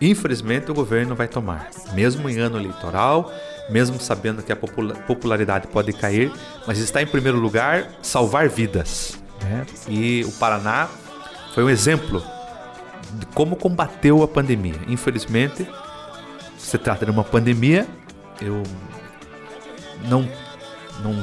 infelizmente 0.00 0.70
o 0.70 0.74
governo 0.74 1.14
vai 1.14 1.28
tomar, 1.28 1.70
mesmo 1.94 2.28
em 2.28 2.38
ano 2.38 2.58
eleitoral, 2.58 3.32
mesmo 3.68 4.00
sabendo 4.00 4.42
que 4.42 4.52
a 4.52 4.56
popularidade 4.56 5.66
pode 5.68 5.92
cair, 5.92 6.32
mas 6.66 6.78
está 6.78 7.02
em 7.02 7.06
primeiro 7.06 7.38
lugar 7.38 7.88
salvar 8.02 8.48
vidas. 8.48 9.18
Né? 9.42 9.66
E 9.88 10.24
o 10.24 10.32
Paraná 10.32 10.88
foi 11.54 11.64
um 11.64 11.70
exemplo 11.70 12.22
de 13.14 13.26
como 13.26 13.56
combateu 13.56 14.22
a 14.22 14.28
pandemia. 14.28 14.80
Infelizmente, 14.88 15.66
se 16.58 16.78
trata 16.78 17.04
de 17.04 17.10
uma 17.10 17.24
pandemia, 17.24 17.86
eu 18.40 18.62
não, 20.08 20.28
não, 21.02 21.14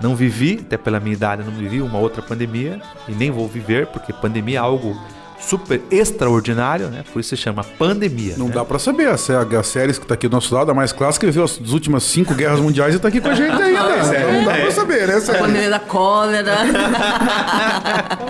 não 0.00 0.16
vivi, 0.16 0.60
até 0.64 0.76
pela 0.76 1.00
minha 1.00 1.14
idade, 1.14 1.42
não 1.42 1.52
vivi 1.52 1.82
uma 1.82 1.98
outra 1.98 2.22
pandemia 2.22 2.80
e 3.08 3.12
nem 3.12 3.30
vou 3.30 3.48
viver, 3.48 3.86
porque 3.88 4.12
pandemia 4.12 4.58
é 4.58 4.60
algo 4.60 4.98
super 5.44 5.80
extraordinário, 5.90 6.88
né? 6.88 7.04
Por 7.12 7.20
isso 7.20 7.30
se 7.30 7.36
chama 7.36 7.64
pandemia. 7.64 8.34
Não 8.38 8.46
né? 8.48 8.54
dá 8.54 8.64
pra 8.64 8.78
saber. 8.78 9.08
A, 9.08 9.16
sé- 9.16 9.34
a 9.36 9.62
série 9.62 9.92
que 9.92 10.06
tá 10.06 10.14
aqui 10.14 10.28
do 10.28 10.32
nosso 10.34 10.54
lado, 10.54 10.70
a 10.70 10.74
mais 10.74 10.92
clássica, 10.92 11.26
viveu 11.26 11.44
as 11.44 11.58
últimas 11.72 12.04
cinco 12.04 12.34
guerras 12.34 12.60
mundiais 12.60 12.94
e 12.94 12.98
tá 12.98 13.08
aqui 13.08 13.20
com 13.20 13.28
a 13.28 13.34
gente 13.34 13.52
ainda. 13.60 14.16
é, 14.16 14.32
não 14.32 14.44
dá 14.44 14.56
é. 14.56 14.62
pra 14.62 14.70
saber, 14.70 15.08
né, 15.08 15.14
A 15.14 15.20
Sérgio? 15.20 15.44
pandemia 15.44 15.70
da 15.70 15.80
cólera. 15.80 16.56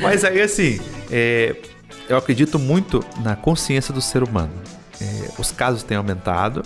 Mas 0.00 0.24
aí, 0.24 0.40
assim, 0.40 0.80
é, 1.10 1.56
eu 2.08 2.16
acredito 2.16 2.58
muito 2.58 3.04
na 3.22 3.36
consciência 3.36 3.92
do 3.92 4.00
ser 4.00 4.22
humano. 4.22 4.52
É, 5.00 5.30
os 5.38 5.50
casos 5.50 5.82
têm 5.82 5.96
aumentado, 5.96 6.62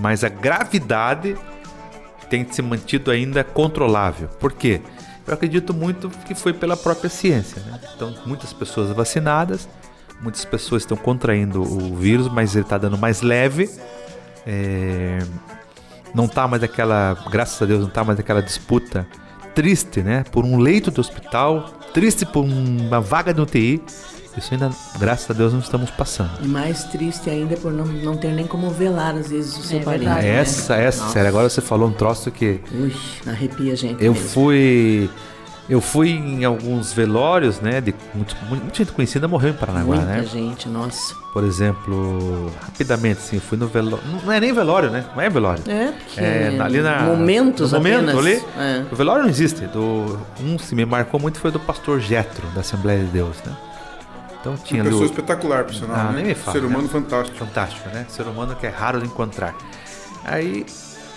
mas 0.00 0.24
a 0.24 0.28
gravidade 0.28 1.36
tem 2.28 2.46
se 2.50 2.60
mantido 2.62 3.10
ainda 3.10 3.44
controlável. 3.44 4.28
Por 4.40 4.52
quê? 4.52 4.80
Eu 5.28 5.34
acredito 5.34 5.74
muito 5.74 6.08
que 6.26 6.34
foi 6.34 6.52
pela 6.52 6.76
própria 6.76 7.10
ciência. 7.10 7.62
Né? 7.62 7.78
Então, 7.94 8.14
muitas 8.24 8.52
pessoas 8.52 8.90
vacinadas, 8.90 9.68
muitas 10.20 10.44
pessoas 10.44 10.82
estão 10.82 10.96
contraindo 10.96 11.62
o 11.62 11.94
vírus, 11.94 12.28
mas 12.28 12.56
ele 12.56 12.64
está 12.64 12.78
dando 12.78 12.96
mais 12.96 13.20
leve. 13.20 13.70
É, 14.46 15.18
não 16.14 16.26
tá 16.26 16.48
mais 16.48 16.62
aquela, 16.62 17.14
graças 17.30 17.60
a 17.60 17.66
Deus, 17.66 17.82
não 17.82 17.90
tá 17.90 18.02
mais 18.02 18.18
aquela 18.18 18.42
disputa 18.42 19.06
triste, 19.54 20.00
né? 20.02 20.24
Por 20.32 20.44
um 20.44 20.56
leito 20.56 20.90
de 20.90 20.98
hospital, 21.00 21.72
triste 21.92 22.24
por 22.24 22.44
uma 22.44 23.00
vaga 23.00 23.34
de 23.34 23.40
UTI. 23.40 23.82
Isso 24.38 24.54
ainda, 24.54 24.70
graças 24.98 25.30
a 25.30 25.34
Deus, 25.34 25.52
não 25.52 25.60
estamos 25.60 25.90
passando. 25.90 26.30
E 26.42 26.46
mais 26.48 26.84
triste 26.84 27.28
ainda 27.28 27.56
por 27.56 27.72
não, 27.72 27.84
não 27.84 28.16
ter 28.16 28.32
nem 28.32 28.46
como 28.46 28.70
velar, 28.70 29.14
às 29.16 29.28
vezes, 29.30 29.56
o 29.58 29.62
seu 29.62 29.78
É 29.80 29.82
parente. 29.82 30.04
verdade. 30.04 30.26
né? 30.26 30.36
Essa, 30.40 30.76
essa, 30.76 31.00
Nossa. 31.02 31.12
sério, 31.12 31.28
agora 31.28 31.48
você 31.48 31.60
falou 31.60 31.88
um 31.88 31.92
troço 31.92 32.30
que 32.30 32.60
Ui, 32.72 32.94
arrepia 33.26 33.72
a 33.72 33.76
gente. 33.76 34.02
eu 34.04 34.12
mesmo. 34.12 34.28
fui. 34.28 35.10
Eu 35.68 35.82
fui 35.82 36.08
em 36.08 36.46
alguns 36.46 36.94
velórios, 36.94 37.60
né? 37.60 37.78
De 37.82 37.94
muito, 38.14 38.34
muita 38.48 38.74
gente 38.74 38.90
conhecida 38.90 39.28
morreu 39.28 39.50
em 39.50 39.52
Paranaguá, 39.52 39.96
Muita 39.96 40.12
né? 40.12 40.24
gente, 40.24 40.66
nossa. 40.66 41.14
Por 41.34 41.44
exemplo, 41.44 42.50
rapidamente, 42.62 43.18
assim, 43.18 43.36
eu 43.36 43.42
fui 43.42 43.58
no 43.58 43.66
velório. 43.68 44.02
Não 44.24 44.32
é 44.32 44.40
nem 44.40 44.50
velório, 44.50 44.88
né? 44.90 45.04
Não 45.14 45.20
é 45.22 45.28
velório. 45.28 45.62
É, 45.68 45.92
porque 45.92 46.20
É, 46.20 46.58
ali 46.58 46.80
na. 46.80 47.02
momentos 47.02 47.72
no 47.72 47.78
momento 47.80 47.96
apenas. 47.96 48.16
ali. 48.18 48.42
É. 48.56 48.84
O 48.90 48.96
velório 48.96 49.24
não 49.24 49.28
existe. 49.30 49.66
Do, 49.66 50.18
um 50.40 50.56
que 50.56 50.74
me 50.74 50.86
marcou 50.86 51.20
muito 51.20 51.38
foi 51.38 51.50
do 51.50 51.60
pastor 51.60 52.00
Jetro, 52.00 52.46
da 52.54 52.62
Assembleia 52.62 53.00
de 53.04 53.10
Deus, 53.10 53.36
né? 53.44 53.52
Então 54.40 54.56
tinha 54.56 54.82
Uma 54.82 54.90
pessoa 54.90 55.04
o, 55.04 55.10
espetacular, 55.10 55.64
por 55.64 55.74
sinal. 55.74 55.96
Ah, 55.96 56.04
né? 56.04 56.16
nem 56.16 56.24
me 56.26 56.34
fala, 56.34 56.58
Ser 56.58 56.64
humano 56.64 56.82
né? 56.84 56.88
fantástico. 56.88 57.36
fantástico, 57.38 57.88
né? 57.88 58.06
Ser 58.08 58.22
humano 58.22 58.54
que 58.56 58.66
é 58.66 58.70
raro 58.70 59.00
de 59.00 59.06
encontrar. 59.06 59.54
Aí, 60.24 60.64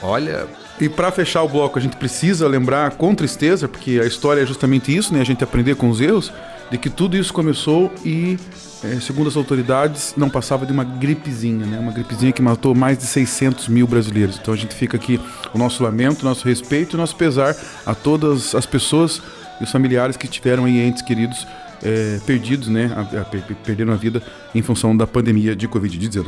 olha, 0.02 0.48
E 0.80 0.90
pra 0.90 1.12
fechar 1.12 1.44
o 1.44 1.50
bloco, 1.50 1.78
a 1.78 1.82
gente 1.82 1.96
precisa 1.98 2.48
lembrar 2.48 2.92
com 2.92 3.14
tristeza, 3.14 3.68
porque 3.68 4.00
a 4.02 4.06
história 4.06 4.42
é 4.42 4.46
justamente 4.46 4.96
isso, 4.96 5.14
né? 5.14 5.22
A 5.22 5.26
gente 5.26 5.44
aprender 5.44 5.76
com 5.76 5.90
os 5.90 6.02
erros, 6.02 6.32
de 6.72 6.78
que 6.78 6.90
tudo 6.90 7.18
isso 7.18 7.34
começou 7.34 7.94
e, 8.04 8.40
eh, 8.84 8.98
segundo 9.02 9.28
as 9.28 9.36
autoridades, 9.36 10.14
não 10.16 10.30
passava 10.30 10.66
de 10.66 10.72
uma 10.72 10.86
gripezinha, 10.86 11.66
né? 11.66 11.78
Uma 11.78 11.92
gripezinha 11.92 12.32
que 12.32 12.42
matou 12.42 12.74
mais 12.74 12.98
de 12.98 13.04
600 13.04 13.68
mil 13.68 13.86
brasileiros. 13.86 14.40
Então 14.42 14.54
a 14.54 14.58
gente 14.58 14.74
fica 14.74 14.96
aqui 14.98 15.20
o 15.54 15.58
nosso 15.58 15.84
lamento, 15.84 16.22
o 16.22 16.26
nosso 16.26 16.48
respeito 16.48 16.94
e 16.94 16.96
o 16.96 16.98
nosso 16.98 17.16
pesar 17.16 17.56
a 17.86 17.94
todas 17.94 18.56
as 18.56 18.66
pessoas 18.66 19.22
e 19.60 19.64
os 19.66 19.72
familiares 19.72 20.16
que 20.16 20.28
tiveram 20.28 20.64
aí 20.66 20.80
entes 20.80 21.02
queridos 21.02 21.46
eh, 21.84 22.20
perdidos, 22.26 22.68
né? 22.68 22.92
A- 22.96 23.22
a- 23.22 23.26
per- 23.26 23.42
perderam 23.66 23.94
a 23.94 23.96
vida 23.96 24.22
em 24.54 24.62
função 24.62 24.96
da 24.96 25.06
pandemia 25.08 25.56
de 25.56 25.68
Covid-19. 25.68 26.26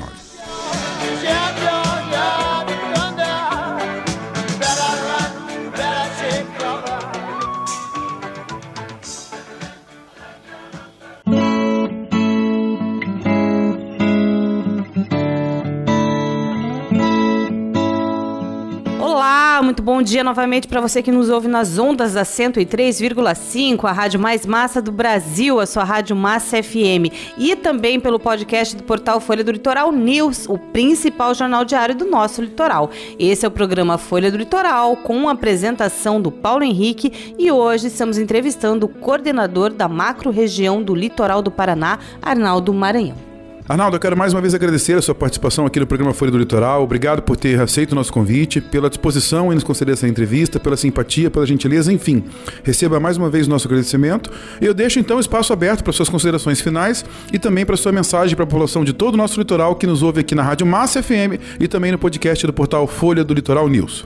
Muito 19.73 19.81
bom 19.81 20.03
dia 20.03 20.23
novamente 20.23 20.67
para 20.67 20.79
você 20.79 21.01
que 21.01 21.11
nos 21.11 21.29
ouve 21.29 21.47
nas 21.47 21.79
ondas 21.79 22.13
da 22.13 22.21
103,5, 22.21 23.85
a 23.85 23.91
rádio 23.91 24.19
mais 24.19 24.45
massa 24.45 24.79
do 24.79 24.91
Brasil, 24.91 25.59
a 25.59 25.65
sua 25.65 25.83
rádio 25.83 26.15
Massa 26.15 26.61
FM, 26.61 27.09
e 27.39 27.55
também 27.55 27.99
pelo 27.99 28.19
podcast 28.19 28.75
do 28.75 28.83
portal 28.83 29.19
Folha 29.19 29.43
do 29.43 29.51
Litoral 29.51 29.91
News, 29.91 30.47
o 30.47 30.59
principal 30.59 31.33
jornal 31.33 31.65
diário 31.65 31.95
do 31.95 32.05
nosso 32.05 32.39
litoral. 32.43 32.91
Esse 33.17 33.45
é 33.45 33.47
o 33.47 33.51
programa 33.51 33.97
Folha 33.97 34.29
do 34.29 34.37
Litoral, 34.37 34.95
com 34.97 35.27
a 35.27 35.31
apresentação 35.31 36.21
do 36.21 36.29
Paulo 36.31 36.63
Henrique, 36.63 37.33
e 37.39 37.51
hoje 37.51 37.87
estamos 37.87 38.19
entrevistando 38.19 38.85
o 38.85 38.89
coordenador 38.89 39.73
da 39.73 39.87
macro-região 39.87 40.83
do 40.83 40.93
litoral 40.93 41.41
do 41.41 41.49
Paraná, 41.49 41.97
Arnaldo 42.21 42.71
Maranhão. 42.71 43.32
Arnaldo, 43.73 43.95
eu 43.95 43.99
quero 43.99 44.15
mais 44.15 44.31
uma 44.35 44.39
vez 44.39 44.53
agradecer 44.53 44.95
a 44.95 45.01
sua 45.01 45.15
participação 45.15 45.65
aqui 45.65 45.79
no 45.79 45.87
programa 45.87 46.13
Folha 46.13 46.29
do 46.29 46.37
Litoral. 46.37 46.83
Obrigado 46.83 47.23
por 47.23 47.35
ter 47.35 47.59
aceito 47.59 47.93
o 47.93 47.95
nosso 47.95 48.13
convite, 48.13 48.61
pela 48.61 48.87
disposição 48.87 49.51
em 49.51 49.55
nos 49.55 49.63
conceder 49.63 49.93
essa 49.93 50.07
entrevista, 50.07 50.59
pela 50.59 50.77
simpatia, 50.77 51.31
pela 51.31 51.43
gentileza, 51.43 51.91
enfim. 51.91 52.23
Receba 52.63 52.99
mais 52.99 53.17
uma 53.17 53.31
vez 53.31 53.47
o 53.47 53.49
nosso 53.49 53.67
agradecimento. 53.67 54.29
Eu 54.61 54.75
deixo 54.75 54.99
então 54.99 55.19
espaço 55.19 55.51
aberto 55.51 55.83
para 55.83 55.91
suas 55.91 56.07
considerações 56.07 56.61
finais 56.61 57.03
e 57.33 57.39
também 57.39 57.65
para 57.65 57.75
sua 57.75 57.91
mensagem 57.91 58.35
para 58.35 58.43
a 58.43 58.45
população 58.45 58.83
de 58.83 58.93
todo 58.93 59.15
o 59.15 59.17
nosso 59.17 59.39
litoral 59.39 59.75
que 59.75 59.87
nos 59.87 60.03
ouve 60.03 60.19
aqui 60.19 60.35
na 60.35 60.43
Rádio 60.43 60.67
Massa 60.67 61.01
FM 61.01 61.41
e 61.59 61.67
também 61.67 61.91
no 61.91 61.97
podcast 61.97 62.45
do 62.45 62.53
portal 62.53 62.85
Folha 62.85 63.23
do 63.23 63.33
Litoral 63.33 63.67
News. 63.67 64.05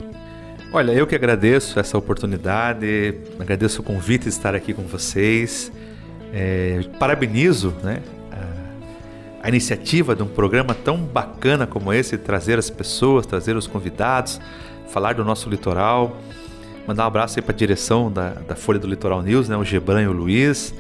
Olha, 0.72 0.94
eu 0.94 1.06
que 1.06 1.14
agradeço 1.14 1.78
essa 1.78 1.98
oportunidade, 1.98 3.16
agradeço 3.38 3.82
o 3.82 3.84
convite 3.84 4.24
de 4.24 4.30
estar 4.30 4.56
aqui 4.56 4.74
com 4.74 4.84
vocês. 4.84 5.74
É, 6.34 6.86
parabenizo 6.98 7.74
né, 7.84 8.02
a, 9.42 9.50
iniciativa 9.50 10.16
de 10.16 10.24
um 10.24 10.28
programa 10.28 10.74
tão 10.74 10.98
bacana 10.98 11.66
como 11.66 11.94
esse, 11.94 12.18
trazer 12.18 12.58
as 12.58 12.70
pessoas, 12.70 13.26
trazer 13.26 13.56
os 13.56 13.68
convidados, 13.68 14.40
falar 14.90 15.14
do 15.14 15.24
nosso 15.24 15.50
litoral. 15.50 16.18
Mandar 16.88 17.04
um 17.04 17.08
abraço 17.08 17.38
aí 17.38 17.44
para 17.44 17.54
a 17.54 17.58
direção 17.58 18.12
da, 18.12 18.30
da 18.30 18.56
Folha 18.56 18.80
do 18.80 18.88
Litoral 18.88 19.22
News, 19.22 19.50
né, 19.50 19.58
o 19.58 19.64
Gebran 19.64 20.04
e 20.04 20.08
o 20.08 20.14
Luiz, 20.14 20.74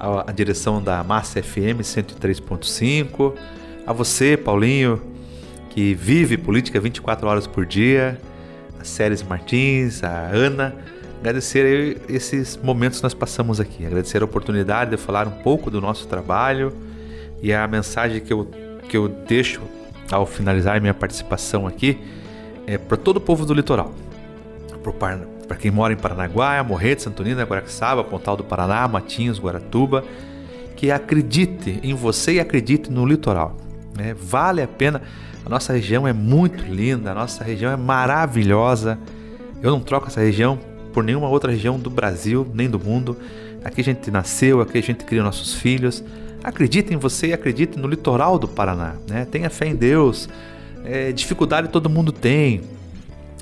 a, 0.00 0.30
a 0.30 0.32
direção 0.32 0.82
da 0.82 1.04
Massa 1.04 1.42
FM 1.42 1.80
103.5, 1.80 3.34
a 3.86 3.92
você, 3.92 4.36
Paulinho, 4.36 5.00
que 5.70 5.94
vive 5.94 6.36
política 6.36 6.80
24 6.80 7.28
horas 7.28 7.46
por 7.46 7.64
dia. 7.66 8.20
A 8.80 8.84
Séries 8.84 9.22
Martins, 9.22 10.02
a 10.02 10.28
Ana. 10.28 10.74
Agradecer 11.20 12.02
esses 12.08 12.56
momentos 12.56 12.98
que 12.98 13.04
nós 13.04 13.14
passamos 13.14 13.58
aqui, 13.58 13.86
agradecer 13.86 14.20
a 14.20 14.24
oportunidade 14.26 14.90
de 14.90 14.98
falar 14.98 15.26
um 15.26 15.42
pouco 15.42 15.70
do 15.70 15.80
nosso 15.80 16.06
trabalho 16.06 16.70
e 17.44 17.52
a 17.52 17.68
mensagem 17.68 18.22
que 18.22 18.32
eu, 18.32 18.48
que 18.88 18.96
eu 18.96 19.06
deixo 19.06 19.60
ao 20.10 20.24
finalizar 20.24 20.80
minha 20.80 20.94
participação 20.94 21.66
aqui 21.66 21.98
é 22.66 22.78
para 22.78 22.96
todo 22.96 23.18
o 23.18 23.20
povo 23.20 23.44
do 23.44 23.52
litoral, 23.52 23.92
para 25.46 25.54
quem 25.58 25.70
mora 25.70 25.92
em 25.92 25.96
Paranaguá, 25.96 26.64
Morretes, 26.64 27.04
Santonina, 27.04 27.42
Guaraxaba, 27.42 28.02
Pontal 28.02 28.34
do 28.34 28.44
Paraná, 28.44 28.88
Matinhos, 28.88 29.38
Guaratuba, 29.38 30.02
que 30.74 30.90
acredite 30.90 31.80
em 31.82 31.92
você 31.92 32.36
e 32.36 32.40
acredite 32.40 32.90
no 32.90 33.04
litoral. 33.04 33.58
Né? 33.94 34.14
Vale 34.18 34.62
a 34.62 34.66
pena. 34.66 35.02
A 35.44 35.48
nossa 35.50 35.74
região 35.74 36.08
é 36.08 36.14
muito 36.14 36.64
linda, 36.64 37.10
a 37.10 37.14
nossa 37.14 37.44
região 37.44 37.70
é 37.70 37.76
maravilhosa. 37.76 38.98
Eu 39.62 39.70
não 39.70 39.80
troco 39.80 40.06
essa 40.06 40.20
região 40.20 40.58
por 40.94 41.04
nenhuma 41.04 41.28
outra 41.28 41.52
região 41.52 41.78
do 41.78 41.90
Brasil, 41.90 42.50
nem 42.54 42.70
do 42.70 42.80
mundo. 42.80 43.18
Aqui 43.62 43.82
a 43.82 43.84
gente 43.84 44.10
nasceu, 44.10 44.62
aqui 44.62 44.78
a 44.78 44.82
gente 44.82 45.04
cria 45.04 45.22
nossos 45.22 45.52
filhos. 45.52 46.02
Acredite 46.44 46.92
em 46.92 46.96
você 46.98 47.28
e 47.28 47.32
acredite 47.32 47.78
no 47.78 47.88
litoral 47.88 48.38
do 48.38 48.46
Paraná. 48.46 48.96
Né? 49.08 49.24
Tenha 49.24 49.48
fé 49.48 49.66
em 49.66 49.74
Deus. 49.74 50.28
É, 50.84 51.10
dificuldade 51.10 51.68
todo 51.68 51.88
mundo 51.88 52.12
tem. 52.12 52.60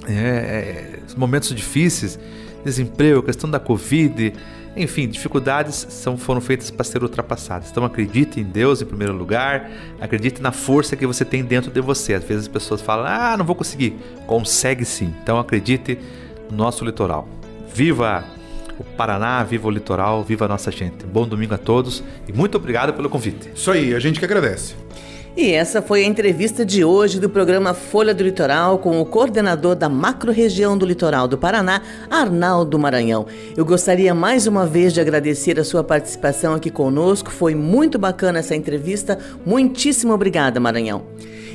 É, 0.08 0.12
é, 0.12 1.00
momentos 1.16 1.54
difíceis, 1.54 2.18
desemprego, 2.64 3.22
questão 3.22 3.50
da 3.50 3.60
Covid, 3.60 4.32
enfim, 4.76 5.06
dificuldades 5.06 5.86
são, 5.90 6.16
foram 6.16 6.40
feitas 6.40 6.70
para 6.70 6.84
ser 6.84 7.02
ultrapassadas. 7.02 7.70
Então 7.70 7.84
acredite 7.84 8.40
em 8.40 8.44
Deus 8.44 8.80
em 8.80 8.86
primeiro 8.86 9.12
lugar, 9.12 9.70
acredite 10.00 10.40
na 10.40 10.50
força 10.50 10.96
que 10.96 11.06
você 11.06 11.24
tem 11.24 11.44
dentro 11.44 11.70
de 11.70 11.80
você. 11.80 12.14
Às 12.14 12.24
vezes 12.24 12.44
as 12.44 12.48
pessoas 12.48 12.80
falam, 12.80 13.06
ah, 13.06 13.36
não 13.36 13.44
vou 13.44 13.54
conseguir. 13.54 13.94
Consegue 14.26 14.84
sim. 14.84 15.12
Então 15.22 15.38
acredite 15.38 15.98
no 16.50 16.56
nosso 16.56 16.84
litoral. 16.84 17.28
Viva 17.74 18.24
o 18.78 18.84
Paraná, 18.84 19.42
viva 19.42 19.68
o 19.68 19.70
litoral, 19.70 20.22
viva 20.22 20.44
a 20.44 20.48
nossa 20.48 20.70
gente. 20.70 21.04
Bom 21.06 21.26
domingo 21.26 21.54
a 21.54 21.58
todos 21.58 22.02
e 22.28 22.32
muito 22.32 22.56
obrigado 22.56 22.92
pelo 22.92 23.08
convite. 23.08 23.50
Isso 23.54 23.70
aí, 23.70 23.94
a 23.94 23.98
gente 23.98 24.18
que 24.18 24.24
agradece. 24.24 24.74
E 25.34 25.50
essa 25.52 25.80
foi 25.80 26.04
a 26.04 26.06
entrevista 26.06 26.62
de 26.62 26.84
hoje 26.84 27.18
do 27.18 27.28
programa 27.28 27.72
Folha 27.72 28.12
do 28.12 28.22
Litoral 28.22 28.78
com 28.78 29.00
o 29.00 29.06
coordenador 29.06 29.74
da 29.74 29.88
macro-região 29.88 30.76
do 30.76 30.84
litoral 30.84 31.26
do 31.26 31.38
Paraná, 31.38 31.80
Arnaldo 32.10 32.78
Maranhão. 32.78 33.26
Eu 33.56 33.64
gostaria 33.64 34.14
mais 34.14 34.46
uma 34.46 34.66
vez 34.66 34.92
de 34.92 35.00
agradecer 35.00 35.58
a 35.58 35.64
sua 35.64 35.82
participação 35.82 36.52
aqui 36.52 36.70
conosco. 36.70 37.30
Foi 37.30 37.54
muito 37.54 37.98
bacana 37.98 38.40
essa 38.40 38.54
entrevista. 38.54 39.18
Muitíssimo 39.46 40.12
obrigada, 40.12 40.60
Maranhão. 40.60 41.02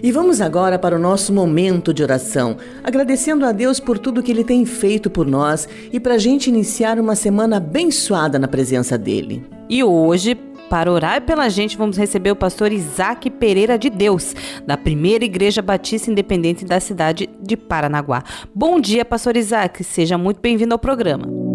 E 0.02 0.12
vamos 0.12 0.42
agora 0.42 0.78
para 0.78 0.96
o 0.96 1.00
nosso 1.00 1.34
momento 1.34 1.94
de 1.94 2.04
oração, 2.04 2.58
agradecendo 2.84 3.46
a 3.46 3.52
Deus 3.52 3.80
por 3.80 3.98
tudo 3.98 4.22
que 4.22 4.32
Ele 4.32 4.44
tem 4.44 4.66
feito 4.66 5.10
por 5.10 5.26
nós 5.26 5.68
e 5.92 6.00
para 6.00 6.16
a 6.16 6.18
gente 6.18 6.48
iniciar 6.48 7.00
uma 7.00 7.16
semana 7.16 7.58
abençoada 7.58 8.38
na 8.38 8.48
presença 8.48 8.98
dEle. 8.98 9.44
E 9.68 9.84
hoje, 9.84 10.36
para 10.70 10.92
orar 10.92 11.22
pela 11.22 11.50
gente, 11.50 11.78
vamos 11.78 11.98
receber 11.98 12.32
o 12.32 12.36
pastor 12.36 12.72
Isaac 12.72 13.30
Pereira 13.32 13.78
de 13.78 13.90
Deus, 13.90 14.36
da 14.66 14.78
primeira 14.78 15.26
Igreja 15.26 15.62
Batista 15.62 16.12
Independente 16.12 16.64
da 16.64 16.80
cidade 16.80 17.28
de 17.42 17.58
Paranaguá. 17.58 18.24
Bom 18.54 18.80
dia, 18.80 19.04
pastor 19.04 19.36
Isaac, 19.36 19.84
seja 19.84 20.18
muito 20.18 20.40
bem-vindo 20.40 20.74
ao 20.74 20.80
programa. 20.80 21.47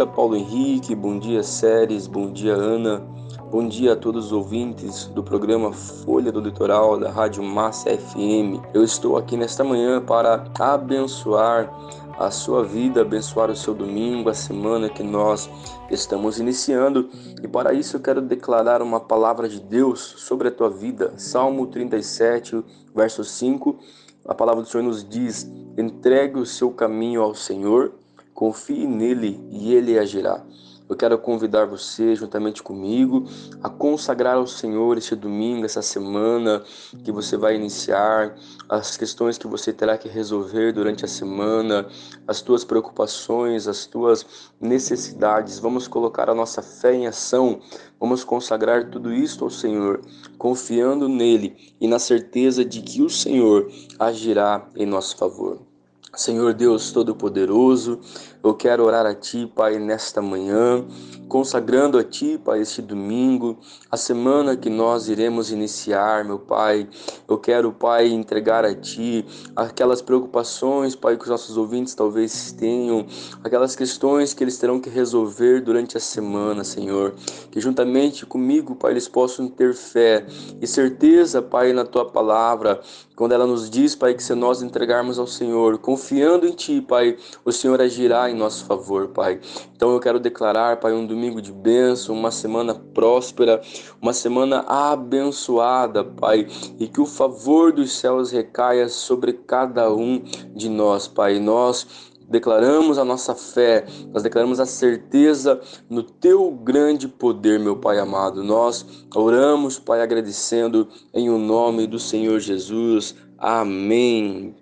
Dia, 0.00 0.06
Paulo 0.06 0.34
Henrique, 0.34 0.94
bom 0.94 1.18
dia, 1.18 1.42
Séries, 1.42 2.06
bom 2.06 2.32
dia, 2.32 2.54
Ana. 2.54 3.02
Bom 3.50 3.68
dia 3.68 3.92
a 3.92 3.96
todos 3.96 4.26
os 4.26 4.32
ouvintes 4.32 5.06
do 5.08 5.22
programa 5.22 5.72
Folha 5.74 6.32
do 6.32 6.40
Litoral 6.40 6.98
da 6.98 7.10
Rádio 7.10 7.42
Massa 7.42 7.90
FM. 7.90 8.64
Eu 8.72 8.82
estou 8.82 9.18
aqui 9.18 9.36
nesta 9.36 9.62
manhã 9.62 10.00
para 10.00 10.44
abençoar 10.58 11.70
a 12.18 12.30
sua 12.30 12.64
vida, 12.64 13.02
abençoar 13.02 13.50
o 13.50 13.56
seu 13.56 13.74
domingo, 13.74 14.30
a 14.30 14.34
semana 14.34 14.88
que 14.88 15.02
nós 15.02 15.50
estamos 15.90 16.38
iniciando. 16.38 17.10
E 17.42 17.46
para 17.46 17.74
isso 17.74 17.96
eu 17.96 18.00
quero 18.00 18.22
declarar 18.22 18.80
uma 18.80 19.00
palavra 19.00 19.50
de 19.50 19.60
Deus 19.60 20.00
sobre 20.00 20.48
a 20.48 20.50
tua 20.50 20.70
vida. 20.70 21.12
Salmo 21.18 21.66
37, 21.66 22.64
verso 22.94 23.22
5. 23.22 23.76
A 24.24 24.34
palavra 24.34 24.62
do 24.62 24.68
Senhor 24.68 24.84
nos 24.84 25.06
diz: 25.06 25.50
entregue 25.76 26.38
o 26.38 26.46
seu 26.46 26.70
caminho 26.70 27.20
ao 27.20 27.34
Senhor, 27.34 27.92
confie 28.34 28.86
nele 28.86 29.40
e 29.50 29.74
ele 29.74 29.98
agirá. 29.98 30.44
Eu 30.90 30.96
quero 30.96 31.16
convidar 31.16 31.66
você, 31.66 32.16
juntamente 32.16 32.64
comigo, 32.64 33.24
a 33.62 33.68
consagrar 33.68 34.34
ao 34.34 34.46
Senhor 34.48 34.98
este 34.98 35.14
domingo, 35.14 35.64
essa 35.64 35.82
semana 35.82 36.64
que 37.04 37.12
você 37.12 37.36
vai 37.36 37.54
iniciar, 37.54 38.34
as 38.68 38.96
questões 38.96 39.38
que 39.38 39.46
você 39.46 39.72
terá 39.72 39.96
que 39.96 40.08
resolver 40.08 40.72
durante 40.72 41.04
a 41.04 41.08
semana, 41.08 41.86
as 42.26 42.42
tuas 42.42 42.64
preocupações, 42.64 43.68
as 43.68 43.86
tuas 43.86 44.26
necessidades. 44.60 45.60
Vamos 45.60 45.86
colocar 45.86 46.28
a 46.28 46.34
nossa 46.34 46.60
fé 46.60 46.92
em 46.92 47.06
ação, 47.06 47.60
vamos 48.00 48.24
consagrar 48.24 48.90
tudo 48.90 49.14
isto 49.14 49.44
ao 49.44 49.50
Senhor, 49.50 50.00
confiando 50.36 51.08
nele 51.08 51.56
e 51.80 51.86
na 51.86 52.00
certeza 52.00 52.64
de 52.64 52.82
que 52.82 53.00
o 53.00 53.08
Senhor 53.08 53.70
agirá 53.96 54.68
em 54.74 54.86
nosso 54.86 55.16
favor. 55.16 55.69
Senhor 56.14 56.54
Deus 56.54 56.90
Todo-Poderoso, 56.92 58.00
eu 58.42 58.54
quero 58.54 58.84
orar 58.84 59.04
a 59.04 59.14
Ti, 59.14 59.50
Pai, 59.54 59.78
nesta 59.78 60.22
manhã, 60.22 60.84
consagrando 61.28 61.98
a 61.98 62.02
Ti, 62.02 62.40
Pai, 62.42 62.60
este 62.60 62.80
domingo, 62.80 63.58
a 63.90 63.96
semana 63.96 64.56
que 64.56 64.70
nós 64.70 65.08
iremos 65.08 65.50
iniciar, 65.50 66.24
meu 66.24 66.38
Pai. 66.38 66.88
Eu 67.28 67.36
quero, 67.36 67.70
Pai, 67.70 68.08
entregar 68.08 68.64
a 68.64 68.74
Ti 68.74 69.26
aquelas 69.54 70.00
preocupações, 70.00 70.96
Pai, 70.96 71.16
que 71.16 71.24
os 71.24 71.28
nossos 71.28 71.56
ouvintes 71.56 71.94
talvez 71.94 72.52
tenham, 72.52 73.06
aquelas 73.44 73.76
questões 73.76 74.32
que 74.32 74.42
eles 74.42 74.56
terão 74.56 74.80
que 74.80 74.88
resolver 74.88 75.60
durante 75.60 75.96
a 75.96 76.00
semana, 76.00 76.64
Senhor. 76.64 77.14
Que 77.50 77.60
juntamente 77.60 78.24
comigo, 78.24 78.74
Pai, 78.74 78.92
eles 78.92 79.06
possam 79.06 79.48
ter 79.48 79.74
fé 79.74 80.24
e 80.60 80.66
certeza, 80.66 81.42
Pai, 81.42 81.72
na 81.74 81.84
Tua 81.84 82.06
palavra, 82.06 82.80
quando 83.14 83.32
ela 83.32 83.46
nos 83.46 83.68
diz, 83.68 83.94
Pai, 83.94 84.14
que 84.14 84.22
se 84.22 84.34
nós 84.34 84.62
entregarmos 84.62 85.18
ao 85.18 85.26
Senhor, 85.26 85.76
confiando 85.76 86.46
em 86.46 86.52
Ti, 86.52 86.80
Pai, 86.80 87.18
o 87.44 87.52
Senhor 87.52 87.78
agirá 87.78 88.29
em 88.30 88.34
nosso 88.34 88.64
favor, 88.64 89.08
Pai. 89.08 89.40
Então 89.74 89.92
eu 89.92 90.00
quero 90.00 90.20
declarar, 90.20 90.78
Pai, 90.78 90.92
um 90.92 91.06
domingo 91.06 91.42
de 91.42 91.52
bênção, 91.52 92.14
uma 92.14 92.30
semana 92.30 92.74
próspera, 92.74 93.60
uma 94.00 94.12
semana 94.12 94.64
abençoada, 94.66 96.04
Pai, 96.04 96.46
e 96.78 96.86
que 96.86 97.00
o 97.00 97.06
favor 97.06 97.72
dos 97.72 97.92
céus 97.92 98.30
recaia 98.30 98.88
sobre 98.88 99.32
cada 99.32 99.92
um 99.92 100.22
de 100.54 100.68
nós, 100.68 101.08
Pai. 101.08 101.38
Nós 101.38 102.10
declaramos 102.30 102.96
a 102.96 103.04
nossa 103.04 103.34
fé, 103.34 103.84
nós 104.12 104.22
declaramos 104.22 104.60
a 104.60 104.66
certeza 104.66 105.60
no 105.88 106.02
teu 106.02 106.52
grande 106.52 107.08
poder, 107.08 107.58
meu 107.58 107.76
Pai 107.76 107.98
amado. 107.98 108.44
Nós 108.44 108.86
oramos, 109.14 109.78
Pai, 109.80 110.00
agradecendo 110.00 110.88
em 111.12 111.28
o 111.28 111.36
nome 111.36 111.88
do 111.88 111.98
Senhor 111.98 112.38
Jesus. 112.38 113.16
Amém. 113.36 114.54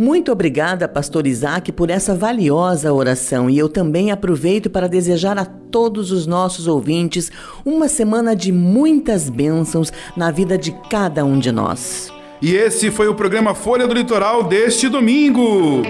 Muito 0.00 0.30
obrigada, 0.30 0.86
Pastor 0.86 1.26
Isaac, 1.26 1.72
por 1.72 1.90
essa 1.90 2.14
valiosa 2.14 2.92
oração. 2.92 3.50
E 3.50 3.58
eu 3.58 3.68
também 3.68 4.12
aproveito 4.12 4.70
para 4.70 4.86
desejar 4.86 5.36
a 5.36 5.44
todos 5.44 6.12
os 6.12 6.24
nossos 6.24 6.68
ouvintes 6.68 7.32
uma 7.64 7.88
semana 7.88 8.36
de 8.36 8.52
muitas 8.52 9.28
bênçãos 9.28 9.92
na 10.16 10.30
vida 10.30 10.56
de 10.56 10.70
cada 10.88 11.24
um 11.24 11.36
de 11.36 11.50
nós. 11.50 12.12
E 12.40 12.54
esse 12.54 12.92
foi 12.92 13.08
o 13.08 13.14
programa 13.16 13.56
Folha 13.56 13.88
do 13.88 13.94
Litoral 13.94 14.44
deste 14.44 14.88
domingo. 14.88 15.82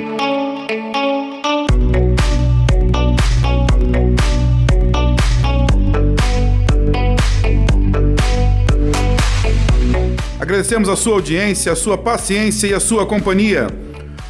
Agradecemos 10.41 10.89
a 10.89 10.97
sua 10.97 11.13
audiência, 11.13 11.73
a 11.73 11.77
sua 11.77 11.99
paciência 11.99 12.69
e 12.69 12.73
a 12.73 12.81
sua 12.81 13.05
companhia. 13.05 13.67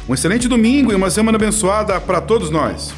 Um 0.09 0.13
excelente 0.15 0.47
domingo 0.47 0.91
e 0.91 0.95
uma 0.95 1.11
semana 1.11 1.35
abençoada 1.35 2.01
para 2.01 2.19
todos 2.19 2.49
nós. 2.49 2.91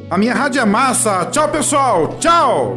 A 0.08 0.16
minha 0.16 0.32
rádio 0.32 0.60
é 0.60 0.64
massa. 0.64 1.26
Tchau, 1.26 1.48
pessoal. 1.48 2.14
Tchau! 2.20 2.76